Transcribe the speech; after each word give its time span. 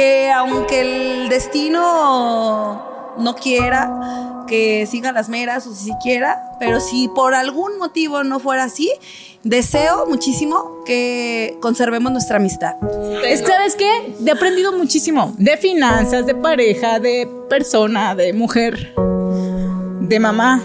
que 0.00 0.30
aunque 0.30 0.80
el 0.80 1.28
destino 1.28 3.12
no 3.18 3.34
quiera 3.34 4.44
que 4.48 4.86
siga 4.86 5.12
las 5.12 5.28
meras 5.28 5.66
o 5.66 5.74
si 5.74 5.90
siquiera, 5.92 6.56
pero 6.58 6.80
si 6.80 7.08
por 7.08 7.34
algún 7.34 7.76
motivo 7.76 8.24
no 8.24 8.40
fuera 8.40 8.64
así, 8.64 8.90
deseo 9.44 10.06
muchísimo 10.06 10.82
que 10.86 11.58
conservemos 11.60 12.12
nuestra 12.12 12.38
amistad. 12.38 12.76
¿Sabes 13.46 13.76
qué? 13.76 14.14
He 14.24 14.30
aprendido 14.30 14.72
muchísimo 14.72 15.34
de 15.36 15.58
finanzas, 15.58 16.24
de 16.24 16.34
pareja, 16.34 16.98
de 16.98 17.28
persona, 17.50 18.14
de 18.14 18.32
mujer, 18.32 18.94
de 20.00 20.18
mamá. 20.18 20.62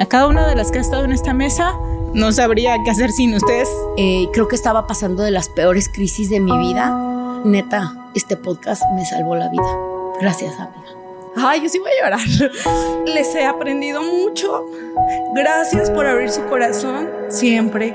A 0.00 0.06
cada 0.06 0.28
una 0.28 0.46
de 0.46 0.54
las 0.54 0.70
que 0.70 0.78
ha 0.78 0.82
estado 0.82 1.04
en 1.04 1.10
esta 1.10 1.34
mesa, 1.34 1.74
no 2.14 2.30
sabría 2.30 2.76
qué 2.84 2.92
hacer 2.92 3.10
sin 3.10 3.34
ustedes. 3.34 3.68
Eh, 3.96 4.28
creo 4.32 4.46
que 4.46 4.54
estaba 4.54 4.86
pasando 4.86 5.24
de 5.24 5.32
las 5.32 5.48
peores 5.48 5.88
crisis 5.88 6.30
de 6.30 6.38
mi 6.38 6.56
vida. 6.58 7.10
Neta, 7.44 7.94
este 8.14 8.36
podcast 8.36 8.82
me 8.94 9.04
salvó 9.06 9.34
la 9.34 9.48
vida. 9.48 9.62
Gracias, 10.20 10.54
amiga. 10.60 10.90
Ay, 11.36 11.62
yo 11.62 11.68
sí 11.68 11.78
voy 11.78 11.90
a 11.90 12.04
llorar. 12.04 12.20
Les 13.06 13.34
he 13.34 13.46
aprendido 13.46 14.02
mucho. 14.02 14.66
Gracias 15.34 15.90
por 15.90 16.06
abrir 16.06 16.30
su 16.30 16.44
corazón 16.46 17.08
siempre. 17.28 17.94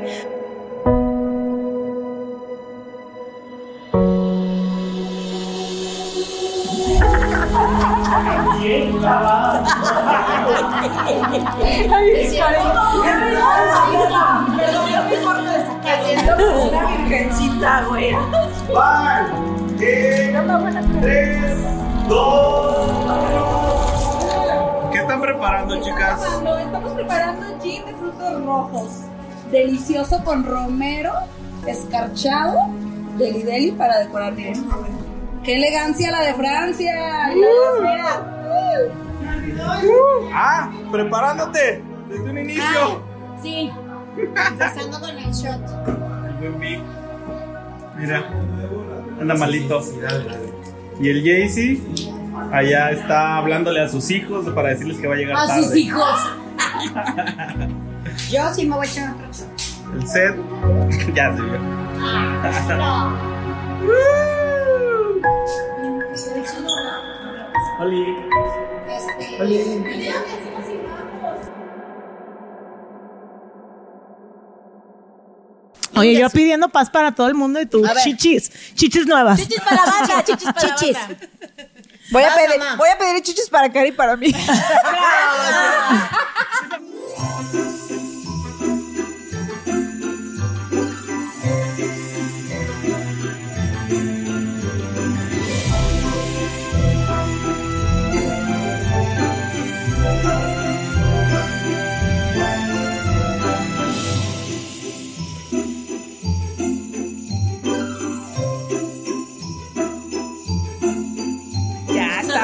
Una 16.06 16.86
virgencita, 16.98 17.86
güey. 17.88 18.16
Tres, 21.02 21.58
dos. 22.08 22.90
¿Qué 24.92 24.98
están 25.00 25.22
preparando, 25.22 25.82
chicas? 25.82 26.42
No, 26.44 26.58
estamos 26.58 26.92
preparando 26.94 27.60
gin 27.62 27.86
de 27.86 27.94
frutos 27.94 28.46
rojos. 28.46 28.90
Delicioso 29.52 30.24
con 30.24 30.44
romero, 30.44 31.14
escarchado, 31.66 32.58
deli 33.18 33.44
deli 33.44 33.72
para 33.72 34.00
decorar 34.00 34.36
bien. 34.36 34.66
¡Qué 35.44 35.56
elegancia 35.56 36.12
la 36.12 36.22
de 36.22 36.34
Francia! 36.34 37.34
Y 37.34 37.40
la 37.40 37.48
de 37.48 37.54
las 37.72 37.82
veras. 37.82 38.20
Ah, 40.34 40.72
preparándote 40.92 41.84
desde 42.10 42.30
un 42.30 42.38
inicio. 42.38 43.04
Sí, 43.42 43.72
empezando 44.18 45.00
con 45.00 45.10
el 45.10 45.32
shot. 45.32 45.62
El 46.28 46.36
buen 46.50 46.60
Vic. 46.60 46.80
Mira, 47.98 48.24
anda 49.20 49.36
malito. 49.36 49.82
Y 51.00 51.10
el 51.10 51.24
Jaycee 51.24 51.82
allá 52.52 52.92
está 52.92 53.38
hablándole 53.38 53.82
a 53.82 53.90
sus 53.90 54.10
hijos 54.12 54.46
para 54.50 54.70
decirles 54.70 54.98
que 54.98 55.08
va 55.08 55.16
a 55.16 55.18
llegar 55.18 55.38
A 55.38 55.48
tarde. 55.48 55.64
sus 55.64 55.76
hijos. 55.76 56.20
Yo 58.32 58.54
sí 58.54 58.66
me 58.66 58.76
voy 58.76 58.88
a 58.88 58.90
echar 58.90 59.14
otro 59.14 59.28
shot. 59.32 59.48
El 59.96 60.08
set 60.08 60.36
ya 61.16 61.36
se 61.36 61.42
vio. 61.42 61.60
Oli. 67.80 68.06
Oye, 75.96 76.20
yo 76.20 76.30
pidiendo 76.30 76.68
paz 76.70 76.90
para 76.90 77.14
todo 77.14 77.28
el 77.28 77.34
mundo 77.36 77.60
y 77.62 77.66
tú, 77.66 77.84
chichis, 78.04 78.52
chichis 78.76 79.08
nuevas. 79.08 79.40
Chichis 79.40 79.62
para 79.62 79.86
la 79.86 79.92
banda, 79.92 80.24
chichis 80.26 80.54
para 80.54 80.68
la 80.68 80.76
Chichis. 80.76 80.98
banda. 80.98 81.18
Voy 82.12 82.24
a, 82.24 82.36
pedir, 82.36 82.62
voy 82.78 82.90
a 82.90 82.98
pedir 82.98 83.24
chichis 83.24 83.50
para 83.50 83.72
Cari 83.72 83.90
y 83.90 83.92
para 83.92 84.16
mí. 84.16 84.32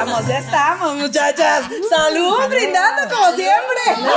estamos, 0.02 0.26
ya 0.28 0.38
estamos, 0.38 0.96
muchachas. 0.96 1.64
Salud, 1.88 2.36
brindando 2.48 3.14
como 3.14 3.26
siempre. 3.36 4.08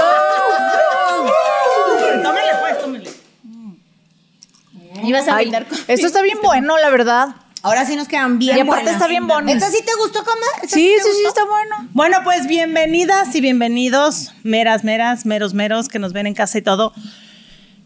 Tómenle 2.24 2.52
pues, 2.60 2.82
tómenle. 2.82 3.12
Ibas 5.04 5.28
a 5.28 5.36
Ay, 5.36 5.46
brindar 5.46 5.68
con- 5.68 5.78
esto 5.88 6.08
está 6.08 6.22
bien 6.22 6.40
bueno, 6.42 6.78
la 6.78 6.90
verdad. 6.90 7.36
Ahora 7.62 7.84
sí 7.86 7.96
nos 7.96 8.08
quedan 8.08 8.38
bien 8.38 8.58
Y 8.58 8.62
aparte 8.62 8.84
buenas. 8.84 8.94
está 8.94 9.08
bien 9.08 9.28
bonus. 9.28 9.52
¿Esta 9.56 9.70
sí 9.72 9.80
te 9.84 9.92
gustó? 9.96 10.20
¿Esta 10.20 10.68
Sí, 10.68 10.88
sí, 10.98 11.02
sí, 11.04 11.10
gustó? 11.24 11.28
está 11.30 11.46
bueno. 11.46 11.90
Bueno, 11.94 12.18
pues 12.24 12.46
bienvenidas 12.48 13.34
y 13.36 13.42
bienvenidos, 13.42 14.34
meras, 14.44 14.84
meras, 14.84 15.26
meros, 15.26 15.54
meros, 15.56 15.90
que 15.90 15.98
nos 16.00 16.14
ven 16.14 16.28
en 16.28 16.36
casa 16.36 16.60
y 16.60 16.62
todo. 16.62 16.94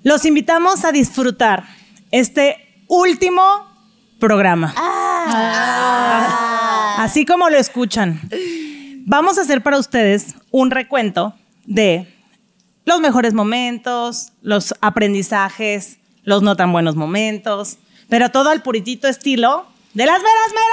Los 0.03 0.25
invitamos 0.25 0.83
a 0.83 0.91
disfrutar 0.91 1.63
este 2.11 2.83
último 2.87 3.67
programa. 4.19 4.73
Así 6.99 7.25
como 7.25 7.49
lo 7.49 7.57
escuchan. 7.57 8.19
Vamos 9.05 9.37
a 9.37 9.43
hacer 9.43 9.63
para 9.63 9.79
ustedes 9.79 10.35
un 10.51 10.69
recuento 10.69 11.33
de 11.65 12.13
los 12.83 12.99
mejores 12.99 13.33
momentos, 13.33 14.33
los 14.41 14.75
aprendizajes, 14.81 15.99
los 16.23 16.41
no 16.41 16.57
tan 16.57 16.73
buenos 16.73 16.97
momentos, 16.97 17.77
pero 18.09 18.31
todo 18.31 18.49
al 18.49 18.61
puritito 18.63 19.07
estilo 19.07 19.65
de 19.93 20.05
las 20.07 20.21
veras 20.21 20.49
meras. 20.49 20.67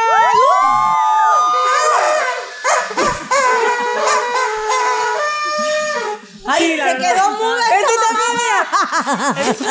Ay, 6.49 6.77
se 6.77 6.97
quedó 6.97 7.31
muda. 7.31 7.63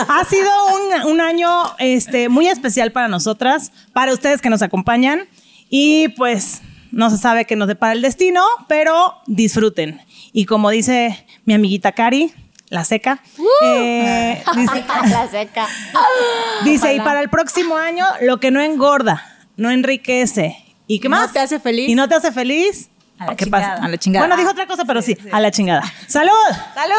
Ha 0.08 0.24
sido 0.24 0.50
un, 0.68 1.12
un 1.12 1.20
año 1.20 1.50
este, 1.80 2.30
muy 2.30 2.48
especial 2.48 2.94
para 2.94 3.10
nosotras, 3.10 3.74
para 3.92 4.14
ustedes 4.14 4.42
que 4.42 4.50
nos 4.50 4.62
acompañan. 4.62 5.28
Y 5.70 6.10
pues 6.10 6.62
no 6.92 7.10
se 7.10 7.18
sabe 7.18 7.46
qué 7.46 7.56
nos 7.56 7.68
depara 7.68 7.94
el 7.94 8.02
destino, 8.02 8.46
pero 8.68 9.16
disfruten. 9.28 10.02
Y 10.32 10.46
como 10.46 10.70
dice 10.70 11.26
mi 11.46 11.54
amiguita 11.54 11.92
Cari, 11.92 12.34
la 12.70 12.84
seca, 12.84 13.20
eh, 13.64 14.44
dice, 14.56 14.84
La 15.10 15.28
seca. 15.30 15.68
dice, 16.66 16.94
y 16.96 17.00
para 17.00 17.22
el 17.22 17.30
próximo 17.30 17.78
año, 17.78 18.06
lo 18.22 18.40
que 18.40 18.52
no 18.52 18.62
engorda, 18.62 19.24
no 19.58 19.70
enriquece. 19.72 20.58
¿Y 20.88 21.00
qué 21.00 21.10
No 21.10 21.18
más? 21.18 21.34
te 21.34 21.40
hace 21.40 21.60
feliz. 21.60 21.90
¿Y 21.90 21.96
no 21.96 22.08
te 22.08 22.16
hace 22.16 22.32
feliz? 22.32 22.90
A 23.18 23.28
la 23.28 23.36
¿Qué 23.36 23.46
chingada. 23.46 23.70
pasa? 23.76 23.86
A 23.86 23.88
la 23.88 23.98
chingada. 23.98 24.26
Bueno, 24.28 24.38
dijo 24.40 24.52
otra 24.52 24.68
cosa, 24.68 24.84
pero 24.86 25.02
sí, 25.02 25.18
a 25.32 25.40
la 25.40 25.50
chingada. 25.52 25.84
¡Salud! 26.08 26.32
¡Salud! 26.74 26.96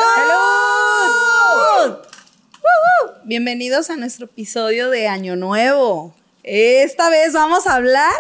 Bienvenidos 3.25 3.91
a 3.91 3.97
nuestro 3.97 4.27
episodio 4.27 4.89
de 4.91 5.09
Año 5.09 5.37
Nuevo. 5.37 6.15
Esta 6.43 7.11
vez 7.11 7.33
vamos 7.33 7.67
a 7.67 7.75
hablar 7.75 8.13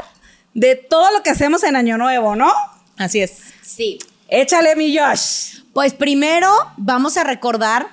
de 0.57 0.75
todo 0.75 1.13
lo 1.13 1.23
que 1.23 1.29
hacemos 1.29 1.63
en 1.65 1.77
Año 1.77 1.99
Nuevo, 1.99 2.35
¿no? 2.35 2.51
Así 2.97 3.21
es. 3.21 3.41
Sí. 3.63 3.99
Échale 4.27 4.75
mi 4.75 4.97
Josh. 4.97 5.61
Pues 5.75 5.93
primero 5.93 6.51
vamos 6.79 7.19
a 7.19 7.25
recordar 7.25 7.87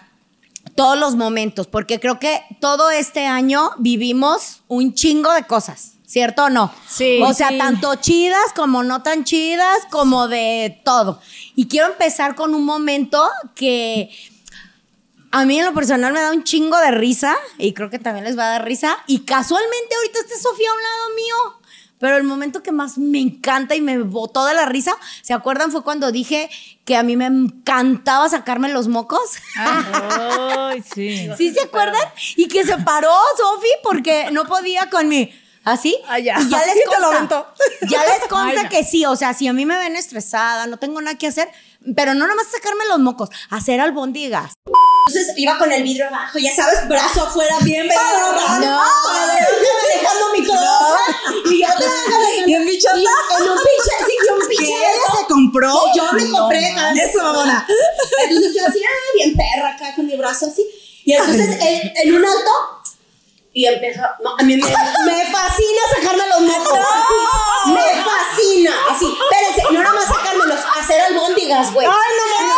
todos 0.74 0.98
los 0.98 1.16
momentos, 1.16 1.68
porque 1.68 2.00
creo 2.00 2.20
que 2.20 2.42
todo 2.62 2.90
este 2.90 3.28
año 3.28 3.72
vivimos 3.80 4.62
un 4.70 4.94
chingo 4.94 5.34
de 5.34 5.44
cosas, 5.44 5.96
¿cierto 6.06 6.46
o 6.46 6.50
no? 6.50 6.74
Sí, 6.88 7.20
O 7.22 7.34
sea, 7.34 7.50
sí. 7.50 7.58
tanto 7.58 7.96
chidas 7.96 8.54
como 8.56 8.82
no 8.82 9.04
tan 9.04 9.26
chidas, 9.26 9.80
como 9.92 10.30
de 10.30 10.82
todo. 10.86 11.20
Y 11.56 11.68
quiero 11.68 11.88
empezar 11.88 12.34
con 12.34 12.56
un 12.56 12.64
momento 12.64 13.30
que 13.56 14.10
a 15.32 15.44
mí 15.44 15.60
en 15.60 15.66
lo 15.66 15.74
personal 15.74 16.14
me 16.14 16.22
da 16.22 16.32
un 16.32 16.46
chingo 16.46 16.78
de 16.78 16.92
risa, 16.92 17.36
y 17.58 17.74
creo 17.74 17.90
que 17.90 18.00
también 18.00 18.24
les 18.24 18.38
va 18.38 18.46
a 18.46 18.52
dar 18.52 18.66
risa, 18.66 18.98
y 19.06 19.26
casualmente 19.26 19.96
ahorita 19.96 20.20
está 20.20 20.36
Sofía 20.38 20.70
a 20.70 20.74
un 20.74 20.82
lado 20.82 21.16
mío. 21.18 21.63
Pero 22.00 22.18
el 22.18 22.24
momento 22.24 22.62
que 22.64 22.72
más 22.72 22.98
me 22.98 23.20
encanta 23.20 23.76
y 23.76 23.82
me 23.82 23.98
botó 24.00 24.46
de 24.46 24.54
la 24.54 24.66
risa, 24.66 24.94
¿se 25.22 25.34
acuerdan? 25.34 25.72
Fue 25.72 25.84
cuando 25.84 26.12
dije 26.12 26.50
que 26.84 26.98
a 26.98 27.04
mí 27.04 27.16
me 27.16 27.28
encantaba 27.28 28.28
sacarme 28.28 28.70
los 28.70 28.88
mocos. 28.90 29.22
Ay, 29.58 30.84
sí. 30.94 31.30
¿Sí 31.38 31.54
se 31.54 31.62
acuerdan? 31.62 32.02
Y 32.36 32.48
que 32.50 32.66
se 32.66 32.78
paró 32.80 33.14
Sofi 33.38 33.70
porque 33.84 34.30
no 34.32 34.46
podía 34.46 34.90
con 34.90 35.08
mi... 35.08 35.34
¿Así? 35.66 35.98
Ah, 36.10 36.20
ya. 36.20 36.42
Y 36.42 36.50
ya 36.50 36.58
les 36.66 36.86
consta. 36.86 37.08
aventó. 37.08 37.48
Ya 37.90 38.04
les 38.04 38.28
consta 38.28 38.68
que 38.68 38.84
sí. 38.84 39.06
O 39.06 39.16
sea, 39.16 39.34
si 39.34 39.48
a 39.48 39.54
mí 39.54 39.66
me 39.66 39.78
ven 39.78 39.96
estresada, 39.96 40.68
no 40.68 40.76
tengo 40.76 41.00
nada 41.00 41.18
que 41.18 41.28
hacer, 41.28 41.48
pero 41.96 42.14
no 42.16 42.28
nomás 42.28 42.48
sacarme 42.52 42.86
los 42.90 43.00
mocos, 43.00 43.30
hacer 43.50 43.80
albóndigas. 43.80 44.52
Entonces 45.06 45.34
iba 45.36 45.58
con 45.58 45.70
el 45.72 45.84
vidrio 45.84 46.08
abajo, 46.08 46.40
ya 46.40 46.56
sabes, 46.56 46.88
brazo 46.88 47.24
afuera, 47.24 47.58
bien 47.62 47.86
No, 47.88 47.94
dejando 49.94 50.32
mi 50.32 50.46
corazón. 50.46 50.98
Y 51.46 51.62
yo, 51.62 51.68
y 52.46 52.56
un 52.56 52.66
bicho, 52.66 52.88
en 52.90 53.50
un 53.50 53.58
pinche, 53.58 53.92
sí, 54.08 54.14
y 54.26 54.30
un 54.34 54.40
pinche. 54.48 54.66
ella 54.66 55.18
se 55.20 55.26
compró? 55.28 55.74
Yo 55.96 56.04
me 56.14 56.30
compré. 56.30 56.74
Eso, 57.04 57.22
mamona. 57.22 57.68
Entonces 58.24 58.56
yo 58.56 58.66
así, 58.66 58.82
ah, 58.84 59.12
bien 59.16 59.36
perra 59.36 59.76
acá 59.76 59.94
con 59.96 60.08
mi 60.08 60.16
brazo 60.16 60.46
así. 60.48 60.66
Y 61.04 61.12
entonces 61.14 61.58
en 61.60 62.16
un 62.16 62.26
alto 62.26 62.52
y 63.54 63.68
empezó. 63.68 64.02
No, 64.24 64.36
a 64.38 64.44
mí 64.44 64.58
me, 64.58 64.64
fascina 64.64 65.82
sacarme 65.96 66.28
los 66.28 66.42
mocos. 66.42 66.80
Me 67.68 68.04
fascina. 68.04 68.72
Así, 68.90 69.06
espérense, 69.06 69.62
no 69.74 69.84
nada 69.84 69.94
más 69.94 70.06
sacármelos, 70.06 70.60
hacer 70.80 71.00
albóndigas, 71.02 71.72
güey. 71.72 71.86
Ay, 71.86 71.94
no, 71.94 72.26
no, 72.26 72.42
no. 72.48 72.54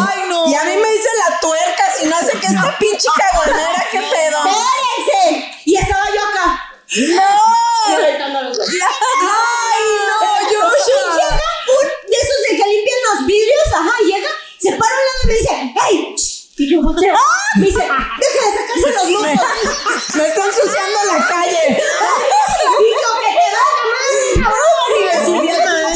Ay, 0.00 0.24
no. 0.28 0.48
Y 0.48 0.54
a 0.54 0.64
mí 0.64 0.76
me 0.76 0.88
dice 0.90 1.08
la 1.28 1.40
tuerca 1.40 1.84
si 1.98 2.06
no 2.06 2.18
sé 2.20 2.32
qué 2.40 2.46
esta 2.46 2.78
pinche 2.78 3.08
caguanera, 3.16 3.86
qué 3.90 3.98
pedo. 3.98 4.38
Espérense. 4.46 5.60
Y 5.64 5.76
estaba 5.76 6.04
yo 6.14 6.20
acá. 6.28 6.74
No. 6.96 7.52
y. 7.88 7.94
Ay, 7.94 9.84
no, 10.08 10.16
Y 10.40 10.50
llega 10.50 10.66
un 10.66 11.86
de 12.10 12.16
esos 12.16 12.38
de 12.48 12.56
que 12.56 12.68
limpian 12.68 12.98
los 13.14 13.26
vidrios, 13.26 13.66
ajá, 13.74 13.92
llega, 14.06 14.28
se 14.58 14.70
para 14.72 14.94
un 14.94 15.04
lado 15.06 15.20
y 15.22 15.26
me 15.26 15.34
dice, 15.34 15.74
¡Hey! 15.80 16.14
shh". 16.16 16.42
Y 16.58 16.70
yo 16.70 16.82
volteo. 16.82 17.14
Me 17.56 17.66
dice, 17.66 17.80
deja 17.80 17.90
de 17.90 18.52
sacarse 18.58 18.90
los 18.94 19.08
mocos. 19.10 20.14
Me 20.14 20.26
está 20.28 20.44
ensuciando 20.44 20.98
la 21.06 21.26
calle. 21.26 21.82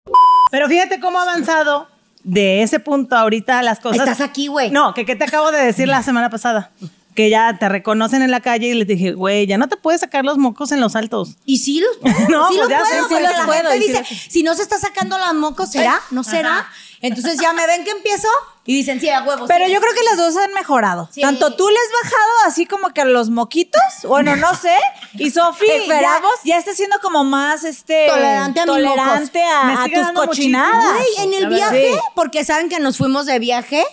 Pero 0.51 0.68
fíjate 0.68 1.00
cómo 1.00 1.19
ha 1.19 1.24
avanzado 1.24 1.88
de 2.23 2.63
ese 2.63 2.79
punto 2.79 3.15
ahorita 3.15 3.61
las 3.63 3.79
cosas. 3.79 3.99
Estás 3.99 4.21
aquí, 4.21 4.47
güey. 4.47 4.71
No, 4.71 4.93
que, 4.93 5.05
que 5.05 5.15
te 5.15 5.23
acabo 5.23 5.51
de 5.51 5.63
decir 5.63 5.87
la 5.87 6.03
semana 6.03 6.29
pasada. 6.29 6.71
Que 7.15 7.31
ya 7.31 7.57
te 7.57 7.67
reconocen 7.67 8.21
en 8.21 8.29
la 8.29 8.41
calle 8.41 8.67
y 8.67 8.73
les 8.75 8.87
dije, 8.87 9.13
güey, 9.13 9.47
ya 9.47 9.57
no 9.57 9.67
te 9.67 9.75
puedes 9.75 10.01
sacar 10.01 10.23
los 10.23 10.37
mocos 10.37 10.71
en 10.71 10.79
los 10.79 10.95
altos. 10.95 11.37
Y 11.45 11.57
sí 11.57 11.79
los 11.79 11.97
puedo, 11.97 12.15
No, 12.29 12.47
sí 12.47 12.55
pues 12.57 12.59
los 12.59 12.69
ya 12.69 12.79
puedo, 12.79 13.07
sí 13.07 13.13
los 13.13 13.31
la 13.31 13.45
puedo, 13.45 13.69
gente 13.71 13.85
sí 13.85 13.91
dice, 13.91 14.29
si 14.29 14.43
no 14.43 14.53
se 14.53 14.61
está 14.61 14.77
sacando 14.77 15.17
las 15.17 15.33
mocos, 15.33 15.71
¿será? 15.71 15.99
¿No 16.11 16.23
será? 16.23 16.67
Entonces 17.01 17.39
ya 17.39 17.53
me 17.53 17.65
ven 17.67 17.83
que 17.83 17.91
empiezo 17.91 18.27
y 18.65 18.75
dicen, 18.75 18.99
sí, 18.99 19.09
a 19.09 19.21
huevos. 19.23 19.47
Pero 19.47 19.65
sí. 19.67 19.71
yo 19.71 19.79
creo 19.79 19.94
que 19.94 20.03
las 20.03 20.17
dos 20.17 20.35
han 20.35 20.51
mejorado. 20.53 21.07
Sí. 21.11 21.21
Tanto 21.21 21.55
tú 21.55 21.67
le 21.69 21.75
has 21.75 22.03
bajado 22.03 22.31
así 22.47 22.65
como 22.65 22.89
que 22.94 23.01
a 23.01 23.05
los 23.05 23.29
moquitos, 23.29 23.81
bueno, 24.03 24.35
no 24.35 24.55
sé, 24.55 24.75
y 25.13 25.29
Sofi 25.31 25.65
ya, 25.67 25.73
Esperamos. 25.75 26.31
ya 26.44 26.57
está 26.57 26.73
siendo 26.73 26.99
como 26.99 27.23
más 27.23 27.63
este 27.63 28.07
Tolerante 28.07 28.59
a 28.59 28.65
mis 28.65 28.73
tolerante 28.75 29.44
a, 29.44 29.63
Me 29.63 29.73
a 29.73 30.03
tus 30.03 30.11
cochinadas. 30.13 30.94
Güey, 30.94 31.27
en 31.27 31.33
el 31.44 31.47
viaje, 31.47 31.91
Sí. 31.94 31.99
porque 32.15 32.44
saben 32.44 32.67
que 32.69 32.79
nos 32.79 32.97
fuimos 32.97 33.25
de 33.25 33.39
viaje, 33.39 33.85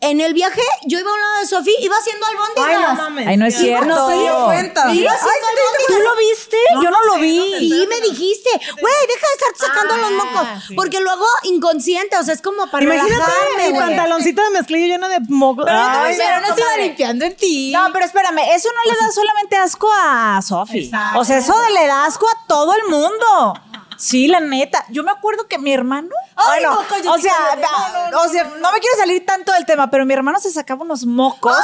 en 0.00 0.20
el 0.20 0.34
viaje 0.34 0.60
yo 0.84 0.98
iba 0.98 1.10
a 1.10 1.14
un 1.14 1.20
lado 1.20 1.40
de 1.40 1.46
Sofía, 1.46 1.74
iba 1.80 1.96
haciendo 1.96 2.26
albóndigas. 2.26 3.26
Ay, 3.26 3.36
no 3.36 3.46
es 3.46 3.56
cierto. 3.56 3.86
No 3.86 4.08
se 4.08 4.14
dio 4.14 4.44
cuenta. 4.44 4.94
Iba 4.94 5.12
haciendo 5.12 5.46
albóndigas. 5.48 5.86
¿Tú 5.86 5.98
lo 5.98 6.16
viste? 6.16 6.56
Yo 6.82 6.90
no 6.90 7.02
lo 7.04 7.14
vi. 7.16 7.54
Sí, 7.58 7.86
me 7.88 8.00
dijiste, 8.00 8.50
güey, 8.80 8.94
deja 9.08 9.26
de 9.26 9.48
estar 9.48 9.68
sacando 9.68 9.96
los 9.96 10.10
mocos. 10.12 10.48
Porque 10.76 11.00
luego 11.00 11.24
inconsciente, 11.44 12.16
o 12.18 12.22
sea, 12.22 12.34
es 12.34 12.42
como 12.42 12.66
para 12.70 12.84
Imagínate 12.84 13.12
relajarme, 13.14 13.72
mi 13.72 13.78
pantaloncito 13.78 14.42
de 14.42 14.50
mezclillo 14.50 14.86
lleno 14.86 15.08
de 15.08 15.20
mocos. 15.28 15.66
Ay, 15.68 16.16
pero 16.18 16.40
no 16.40 16.54
se 16.54 16.60
iba 16.60 16.76
limpiando 16.76 17.24
en 17.24 17.36
ti. 17.36 17.72
No, 17.72 17.88
pero 17.92 18.04
espérame, 18.04 18.40
eso 18.54 18.68
no 18.72 18.92
le 18.92 18.98
da 18.98 19.10
solamente 19.10 19.56
asco 19.56 19.90
a 19.92 20.40
Sofi. 20.42 20.90
O 21.16 21.24
sea, 21.24 21.38
eso 21.38 21.54
le 21.72 21.86
da 21.86 22.04
asco 22.04 22.26
a 22.28 22.46
todo 22.46 22.74
el 22.74 22.88
mundo. 22.88 23.54
Sí, 23.96 24.28
la 24.28 24.40
neta. 24.40 24.84
Yo 24.88 25.02
me 25.02 25.10
acuerdo 25.10 25.46
que 25.46 25.58
mi 25.58 25.72
hermano. 25.72 26.10
Ay, 26.36 26.64
bueno, 26.64 26.82
no, 27.04 27.12
o 27.12 27.18
sea, 27.18 27.32
No, 27.56 28.10
no, 28.10 28.22
o 28.22 28.28
sea, 28.28 28.44
no, 28.44 28.72
me 28.72 28.80
quiero 28.80 28.96
salir 28.96 29.24
tanto 29.24 29.52
del 29.52 29.66
tema, 29.66 29.90
pero 29.90 30.04
mi 30.04 30.14
hermano 30.14 30.40
se 30.40 30.50
sacaba 30.50 30.82
unos 30.82 31.06
mocos. 31.06 31.56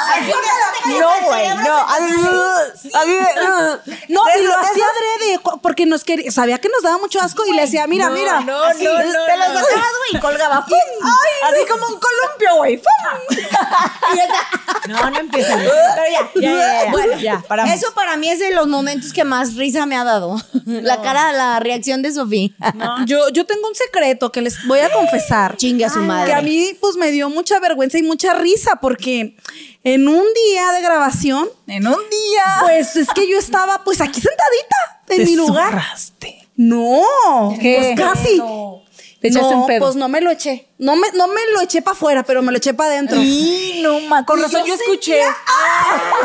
no, 0.87 1.27
güey, 1.27 1.49
no. 1.49 1.87
No, 4.09 4.25
¿De 4.25 4.41
y 4.41 4.45
lo 4.45 4.57
hacía 4.59 4.85
adrede 4.85 5.41
porque 5.63 5.87
nos 5.87 6.05
quería, 6.05 6.31
sabía 6.31 6.59
que 6.59 6.69
nos 6.69 6.83
daba 6.83 6.99
mucho 6.99 7.21
asco 7.21 7.45
y 7.47 7.53
le 7.53 7.63
decía, 7.63 7.87
mira, 7.87 8.11
mira. 8.11 8.41
No, 8.41 8.45
no, 8.45 8.65
no, 8.73 8.75
te 8.75 9.37
lo 9.37 9.45
sacabas, 9.45 9.93
y 10.13 10.19
colgaba. 10.19 10.65
¡pum! 10.67 11.09
Así 11.45 11.67
como 11.71 11.87
un 11.87 12.01
columpio, 12.01 12.57
güey. 12.57 12.77
¡pum! 12.79 13.37
No, 14.89 15.11
no 15.11 15.19
empieza. 15.19 15.57
Pero 15.57 15.71
ya, 16.11 16.31
ya, 16.35 16.41
ya, 16.41 16.85
ya. 16.85 16.91
Bueno, 16.91 17.19
ya, 17.21 17.41
paramos. 17.47 17.75
Eso 17.75 17.93
para 17.95 18.17
mí 18.17 18.29
es 18.29 18.39
de 18.41 18.51
los 18.53 18.67
momentos 18.67 19.13
que 19.13 19.25
más 19.25 19.55
risa 19.57 19.87
me 19.87 19.97
ha 19.97 20.05
dado. 20.05 20.37
La 20.67 21.01
cara, 21.03 21.33
la 21.33 21.61
reacción 21.61 22.03
de 22.03 22.13
Sofía. 22.13 22.51
Yo, 23.07 23.29
yo 23.31 23.47
tengo 23.47 23.69
un 23.69 23.75
secreto 23.75 24.33
que 24.33 24.41
les 24.41 24.67
voy 24.67 24.81
a 24.81 24.91
confesar. 24.93 25.57
Chingue 25.57 25.85
a 25.85 25.91
su 25.91 26.01
madre. 26.01 26.31
Que 26.33 26.35
a 26.35 26.43
mí 26.43 26.77
pues 26.81 26.97
me 26.97 27.11
dio 27.11 27.29
mucha 27.31 27.61
vergüenza 27.61 27.99
y 27.99 28.03
mucha 28.03 28.35
risa 28.35 28.77
porque 28.77 29.37
en 29.85 30.09
un 30.09 30.25
día 30.35 30.73
de 30.73 30.81
grabación, 30.83 31.49
En 31.67 31.87
un 31.87 31.95
día. 32.11 32.45
pues 32.63 32.97
es 32.97 33.09
que 33.15 33.29
yo 33.31 33.39
estaba 33.39 33.85
pues 33.85 34.01
aquí 34.01 34.21
sentadita 34.21 34.77
en 35.09 35.25
mi 35.25 35.37
lugar. 35.37 35.71
zurraste. 35.71 36.49
No, 36.57 37.01
¿Qué? 37.61 37.95
pues 37.97 38.09
casi. 38.09 38.43
Te 39.21 39.29
echaste 39.29 39.55
no, 39.55 39.61
un 39.63 39.67
pedo. 39.67 39.81
pues 39.81 39.97
no 39.97 40.09
me 40.09 40.21
lo 40.21 40.31
eché. 40.31 40.70
No 40.83 40.97
me, 40.97 41.11
no 41.13 41.29
me 41.29 41.41
lo 41.53 41.61
eché 41.61 41.83
para 41.83 41.95
afuera, 41.95 42.23
pero 42.23 42.41
me 42.41 42.53
lo 42.53 42.57
eché 42.59 42.73
para 42.73 42.93
adentro. 42.93 43.19
Y 43.21 43.81
no, 43.83 44.01
ma, 44.01 44.25
con 44.25 44.39
Y 44.39 44.43
razón 44.43 44.63
yo 44.63 44.69
yo 44.69 44.75
escuché. 44.75 45.13
sentía- 45.23 45.37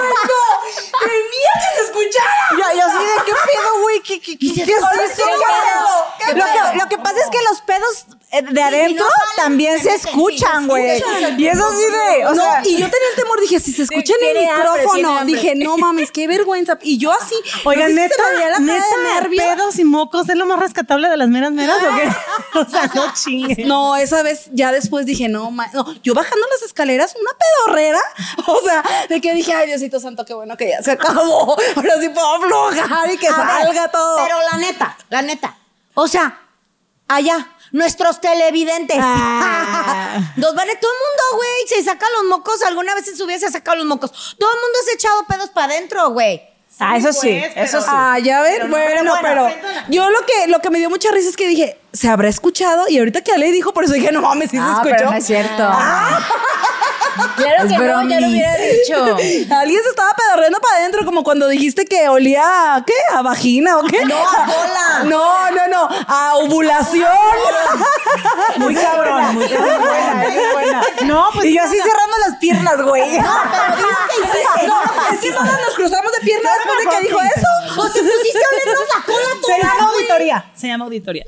no! 0.05 0.99
¡Temía 0.99 1.51
que 1.59 1.77
se 1.77 1.85
escuchara! 1.87 2.73
Yo 2.73 2.85
así 2.85 2.97
de 3.05 3.25
qué 3.25 3.31
pedo, 3.33 3.81
güey, 3.81 3.99
qué, 4.01 4.19
qué, 4.21 4.37
qué, 4.37 4.53
qué 4.53 4.61
es 4.61 4.67
eso, 4.67 5.23
¿Qué 6.25 6.33
Lo 6.35 6.45
que, 6.45 6.77
lo 6.77 6.87
que 6.89 6.97
pasa 6.97 7.19
es 7.19 7.29
que 7.29 7.37
los 7.49 7.61
pedos 7.61 8.05
eh, 8.31 8.41
de 8.49 8.61
adentro 8.61 9.05
también 9.37 9.77
se 9.77 9.89
sí, 9.99 10.07
escuchan, 10.07 10.67
güey. 10.67 11.01
Y 11.37 11.47
eso 11.47 11.65
así 11.67 11.83
de, 11.83 12.25
o 12.25 12.33
no, 12.33 12.41
sea, 12.41 12.61
y 12.65 12.71
yo 12.77 12.89
tenía 12.89 13.09
el 13.11 13.15
temor, 13.15 13.39
dije, 13.41 13.59
si 13.59 13.71
se 13.73 13.83
escucha 13.83 14.13
en 14.21 14.37
el 14.37 14.43
micrófono, 14.47 15.17
hambre. 15.17 15.35
dije, 15.35 15.53
no 15.55 15.77
mames, 15.77 16.11
qué 16.11 16.27
vergüenza. 16.27 16.77
Y 16.81 16.97
yo 16.97 17.11
así, 17.11 17.35
Oigan, 17.65 17.93
no 17.93 18.01
sé 18.01 18.07
si 18.09 18.09
neta, 18.09 18.29
veía 18.31 18.49
la 18.49 18.57
de 18.59 18.63
neta, 18.65 18.85
nervio. 19.15 19.43
pedos 19.43 19.79
y 19.79 19.83
mocos 19.83 20.27
es 20.29 20.35
lo 20.35 20.45
más 20.45 20.59
rescatable 20.59 21.09
de 21.09 21.17
las 21.17 21.27
meras 21.27 21.51
meras 21.51 21.77
o 21.83 21.95
qué? 21.95 22.09
O 22.59 22.69
sea, 22.69 22.89
no 22.93 23.13
chingue. 23.13 23.65
No, 23.65 23.97
esa 23.97 24.23
vez 24.23 24.44
ya 24.51 24.71
después 24.71 25.05
dije, 25.05 25.27
no, 25.27 25.51
ma- 25.51 25.69
no, 25.73 25.93
yo 26.03 26.13
bajando 26.13 26.45
las 26.51 26.61
escaleras, 26.63 27.15
una 27.19 27.31
pedorrera. 27.37 27.99
O 28.47 28.61
sea, 28.61 28.83
de 29.09 29.19
que 29.21 29.33
dije, 29.33 29.53
ay, 29.53 29.67
Diosito 29.67 29.99
Santo, 29.99 30.23
qué 30.25 30.33
bueno 30.33 30.55
que 30.55 30.69
ya 30.69 30.81
se 30.83 30.91
acabó. 30.91 31.55
Ahora 31.75 31.93
sí 31.99 32.09
puedo 32.09 32.35
aflojar 32.35 33.11
y 33.11 33.17
que 33.17 33.27
A 33.27 33.37
ver, 33.37 33.65
salga 33.65 33.91
todo. 33.91 34.17
Pero 34.23 34.37
la 34.51 34.57
neta, 34.57 34.97
la 35.09 35.21
neta. 35.21 35.57
O 35.95 36.07
sea, 36.07 36.39
allá, 37.07 37.51
nuestros 37.71 38.21
televidentes. 38.21 38.97
Ah. 39.01 40.19
Nos 40.37 40.53
van 40.55 40.69
a 40.69 40.79
todo 40.79 40.91
el 40.91 40.97
mundo, 40.97 41.37
güey. 41.37 41.67
Se 41.67 41.83
saca 41.83 42.05
los 42.17 42.23
mocos. 42.25 42.61
Alguna 42.63 42.93
vez 42.95 43.07
en 43.07 43.17
su 43.17 43.25
vida 43.25 43.39
se 43.39 43.47
ha 43.47 43.51
sacado 43.51 43.77
los 43.77 43.85
mocos. 43.85 44.11
Todo 44.39 44.49
el 44.53 44.59
mundo 44.59 44.77
se 44.85 44.91
ha 44.91 44.93
echado 44.95 45.25
pedos 45.27 45.49
para 45.49 45.73
adentro, 45.73 46.09
güey. 46.11 46.41
Ah, 46.79 46.97
eso 46.97 47.13
sí, 47.13 47.41
eso 47.55 47.81
sí. 47.81 47.87
Ah, 47.89 48.17
ya 48.19 48.41
ven, 48.41 48.69
bueno, 48.69 49.13
pero, 49.21 49.47
yo 49.89 50.09
lo 50.09 50.19
que, 50.25 50.47
lo 50.47 50.59
que 50.59 50.69
me 50.69 50.79
dio 50.79 50.89
mucha 50.89 51.09
risa 51.11 51.29
es 51.29 51.37
que 51.37 51.47
dije, 51.47 51.77
¿se 51.93 52.09
habrá 52.09 52.27
escuchado? 52.29 52.87
Y 52.89 52.97
ahorita 52.99 53.21
que 53.23 53.31
Ale 53.31 53.51
dijo, 53.51 53.73
por 53.73 53.83
eso 53.83 53.93
dije, 53.93 54.11
no 54.11 54.21
mames, 54.21 54.51
sí 54.51 54.57
Ah, 54.59 54.81
se 54.83 54.89
pero 54.89 54.95
escuchó. 54.95 55.11
no 55.11 55.17
es 55.17 55.25
cierto. 55.25 55.63
Claro 57.37 57.63
Es 57.63 57.71
que 57.71 57.77
no, 57.77 57.79
ya 57.79 57.79
lo 57.79 57.85
bromis. 58.07 58.27
hubiera 58.29 58.55
dicho. 58.57 59.53
Alguien 59.55 59.81
se 59.83 59.89
estaba 59.89 60.11
pedorreando 60.13 60.59
para 60.59 60.77
adentro, 60.77 61.05
como 61.05 61.23
cuando 61.23 61.47
dijiste 61.47 61.85
que 61.85 62.09
olía, 62.09 62.75
¿a 62.75 62.83
¿qué? 62.85 62.93
¿A 63.13 63.21
vagina 63.21 63.77
o 63.77 63.83
qué? 63.83 64.05
No, 64.05 64.15
a 64.17 64.45
bola. 64.45 64.81
No, 65.05 65.51
no, 65.51 65.67
no, 65.67 65.89
a 66.07 66.35
ovulación. 66.37 67.05
Muy 68.57 68.73
cabrón, 68.75 69.35
muy 69.35 69.47
cabrón. 69.49 69.81
buena, 69.81 70.25
es 70.25 70.53
buena. 70.53 70.81
No, 71.03 71.29
pues 71.33 71.45
Y 71.47 71.55
yo 71.55 71.63
así 71.63 71.75
cerrando 71.77 72.17
las 72.27 72.37
piernas, 72.39 72.81
güey. 72.81 73.03
Pero 73.11 73.77
digo 73.77 73.89
que 74.07 74.21
hiciste. 74.21 74.67
No, 74.67 74.81
es 75.13 75.19
que 75.19 75.31
todas 75.31 75.61
nos 75.61 75.75
cruzamos 75.75 76.11
de 76.13 76.19
piernas 76.25 76.51
después 76.57 76.79
de 76.79 76.89
que 76.95 77.07
dijo 77.07 77.19
eso. 77.21 77.81
O 77.81 77.89
te 77.89 77.99
pusiste 78.01 78.39
a 78.39 78.55
olernos 78.55 78.85
la 78.95 79.05
cola. 79.05 79.27
Se 79.45 79.61
llama 79.61 79.89
auditoría. 79.91 80.45
Se 80.55 80.67
llama 80.67 80.85
auditoría. 80.85 81.25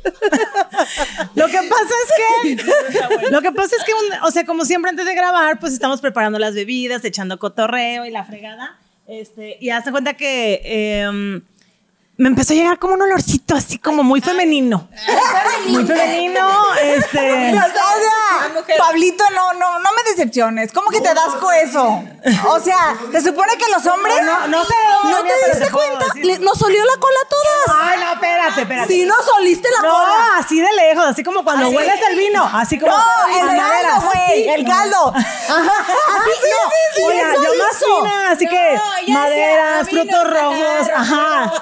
lo 1.36 1.48
que 1.48 1.58
pasa 1.64 1.94
es 2.06 2.12
que. 2.18 3.30
lo 3.32 3.42
que 3.42 3.52
pasa 3.52 3.76
es 3.78 3.84
que, 3.84 3.94
un- 3.94 4.24
o 4.24 4.32
sea, 4.32 4.46
como 4.46 4.64
siempre 4.66 4.90
antes 4.90 5.06
de 5.06 5.14
grabar, 5.16 5.60
pues 5.60 5.74
estamos 5.78 6.02
preparando 6.02 6.40
las 6.40 6.56
bebidas, 6.56 7.06
echando 7.06 7.40
cotorreo 7.40 8.06
y 8.06 8.12
la 8.12 8.26
fregada. 8.26 8.78
Este, 9.08 9.58
y 9.62 9.70
hazte 9.70 9.92
cuenta 9.92 10.16
que 10.16 10.62
em, 10.64 11.42
me 12.18 12.30
empezó 12.30 12.54
a 12.54 12.56
llegar 12.56 12.80
como 12.80 12.96
un 12.96 13.02
olorcito 13.04 13.56
así 13.56 13.78
como 13.78 14.04
muy 14.04 14.22
femenino. 14.22 14.88
Muy 15.68 15.86
femenino. 15.86 16.50
Este. 16.82 17.54
O 18.58 18.64
sea, 18.66 18.78
Pablito, 18.78 19.24
no, 19.36 19.54
no, 19.54 19.80
no 19.80 19.90
me 19.94 20.04
decepciones. 20.12 20.72
¿Cómo 20.72 20.90
que 20.90 21.00
te 21.02 21.14
das 21.14 21.36
con 21.36 21.54
eso? 21.54 22.04
O 22.48 22.60
sea, 22.60 22.96
se 23.12 23.22
supone 23.22 23.56
que 23.58 23.66
los 23.72 23.86
hombres. 23.86 24.16
No, 24.24 24.48
no 24.48 24.64
¿No 25.04 25.18
venía, 25.24 25.34
te 25.46 25.58
diste 25.60 25.72
cuenta? 25.72 26.06
Le- 26.16 26.40
nos 26.40 26.62
olió 26.62 26.84
la 26.84 27.00
cola 27.00 27.18
a 27.24 27.30
todas. 27.30 27.80
Ay, 27.82 28.00
no, 28.00 28.14
espérate, 28.14 28.62
espérate. 28.62 28.88
Si 28.94 29.06
nos 29.06 29.28
oliste 29.40 29.68
la 29.82 29.88
No, 29.88 29.94
cola. 29.94 30.28
así 30.38 30.60
de 30.60 30.72
lejos, 30.74 31.06
así 31.06 31.24
como 31.24 31.44
cuando 31.44 31.70
hueles 31.70 32.00
el 32.10 32.18
vino, 32.18 32.50
así 32.54 32.80
como. 32.80 32.92
No, 32.96 33.04
el 33.40 33.58
caldo, 33.58 34.08
güey. 34.12 34.50
El 34.50 34.66
caldo. 34.66 35.14
Así 35.48 36.32
no. 36.52 37.08
Oiga, 37.08 37.32
eso 37.34 37.44
yo 37.44 37.50
más 37.64 37.76
hizo. 37.78 37.98
fina, 37.98 38.30
así 38.32 38.48
que 38.48 38.80
maderas, 39.12 39.90
frutos 39.90 40.30
rojos, 40.30 40.88
ajá. 40.96 41.54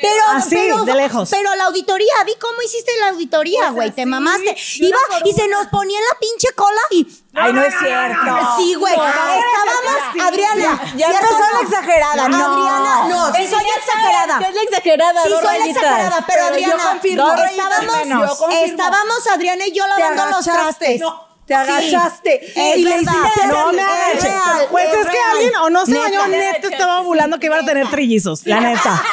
Pero, 0.00 0.24
Así, 0.34 0.56
pero, 0.56 0.84
de 0.84 0.94
lejos. 0.94 1.28
Pero 1.30 1.54
la 1.54 1.64
auditoría, 1.64 2.12
vi 2.26 2.34
cómo 2.36 2.60
hiciste 2.62 2.92
la 3.00 3.08
auditoría, 3.10 3.70
güey. 3.70 3.90
te 3.90 4.06
mamaste. 4.06 4.56
Iba 4.76 4.98
y 5.24 5.32
se 5.32 5.48
nos 5.48 5.66
ponía 5.68 5.98
en 5.98 6.04
la 6.04 6.18
pinche 6.18 6.48
cola 6.54 6.80
y. 6.90 7.06
Ay, 7.34 7.52
no 7.52 7.62
es 7.62 7.74
cierto. 7.78 8.56
Sí, 8.56 8.74
güey. 8.74 8.94
Estábamos 8.94 10.26
Adriana, 10.28 10.92
Ya 10.96 11.06
empezó 11.06 11.26
eso 11.26 11.52
la 11.52 11.60
exagerada, 11.60 12.28
no. 12.28 12.36
Adriana, 12.36 13.08
no, 13.08 13.26
sí 13.34 13.46
soy 13.46 13.64
ya 13.64 13.74
exagerada. 13.76 14.48
Es 14.48 14.54
la 14.54 14.62
exagerada, 14.62 15.22
Sí, 15.22 15.28
soy 15.42 15.58
la 15.58 15.66
exagerada, 15.66 16.24
pero 16.26 16.44
Pero 16.48 16.58
yo 16.58 16.66
Adriana, 16.72 16.90
confirmo. 16.90 17.34
Estábamos. 17.44 18.28
Yo 18.30 18.36
confirmo. 18.36 18.64
estábamos 18.64 19.26
Adriana 19.28 19.66
y 19.66 19.72
yo 19.72 19.86
lavando 19.86 20.26
los 20.26 20.44
trastes. 20.44 21.00
No, 21.00 21.27
te 21.48 21.54
agachaste. 21.54 22.52
Y 22.76 22.84
le 22.84 22.96
hiciste 22.96 23.46
No 23.48 23.72
me 23.72 23.82
agaché. 23.82 24.30
Pues 24.70 24.86
es 24.86 25.00
es, 25.00 25.06
que 25.06 25.18
alguien 25.32 25.56
o 25.56 25.70
no 25.70 25.86
se 25.86 25.92
Neta. 25.92 26.02
bañó, 26.04 26.28
neta 26.28 26.68
estaba 26.68 27.00
ovulando 27.00 27.40
que 27.40 27.46
iban 27.46 27.64
a 27.64 27.66
tener 27.66 27.88
trillizos, 27.88 28.46
la 28.46 28.60
neta. 28.60 29.02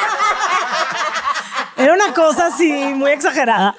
Era 1.76 1.92
una 1.92 2.14
cosa 2.14 2.46
así 2.46 2.70
muy 2.72 3.10
exagerada. 3.10 3.74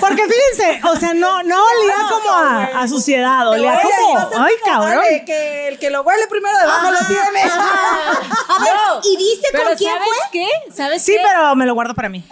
Porque 0.00 0.22
fíjense, 0.22 0.80
o 0.86 0.96
sea, 0.96 1.14
no, 1.14 1.42
no 1.42 1.56
olía 1.56 1.94
como 2.10 2.30
a, 2.30 2.64
a 2.82 2.88
suciedad, 2.88 3.48
olía 3.48 3.80
como, 3.82 4.18
ay, 4.18 4.52
como, 4.62 4.74
cabrón. 4.74 4.96
vale, 4.98 5.24
que 5.24 5.68
el 5.68 5.78
que 5.78 5.90
lo 5.90 6.02
huele 6.02 6.26
primero 6.26 6.58
debajo 6.58 6.90
lo 6.90 6.98
tiene. 7.06 7.42
A 7.42 8.58
ver, 8.60 8.72
¿y 9.04 9.16
viste 9.16 9.48
con 9.52 9.74
quién 9.76 9.92
¿sabes 9.94 10.08
fue? 10.08 10.28
qué? 10.32 10.48
¿Sabes 10.74 11.02
Sí, 11.02 11.12
qué? 11.12 11.22
pero 11.24 11.54
me 11.56 11.64
lo 11.66 11.74
guardo 11.74 11.94
para 11.94 12.08
mí. 12.08 12.22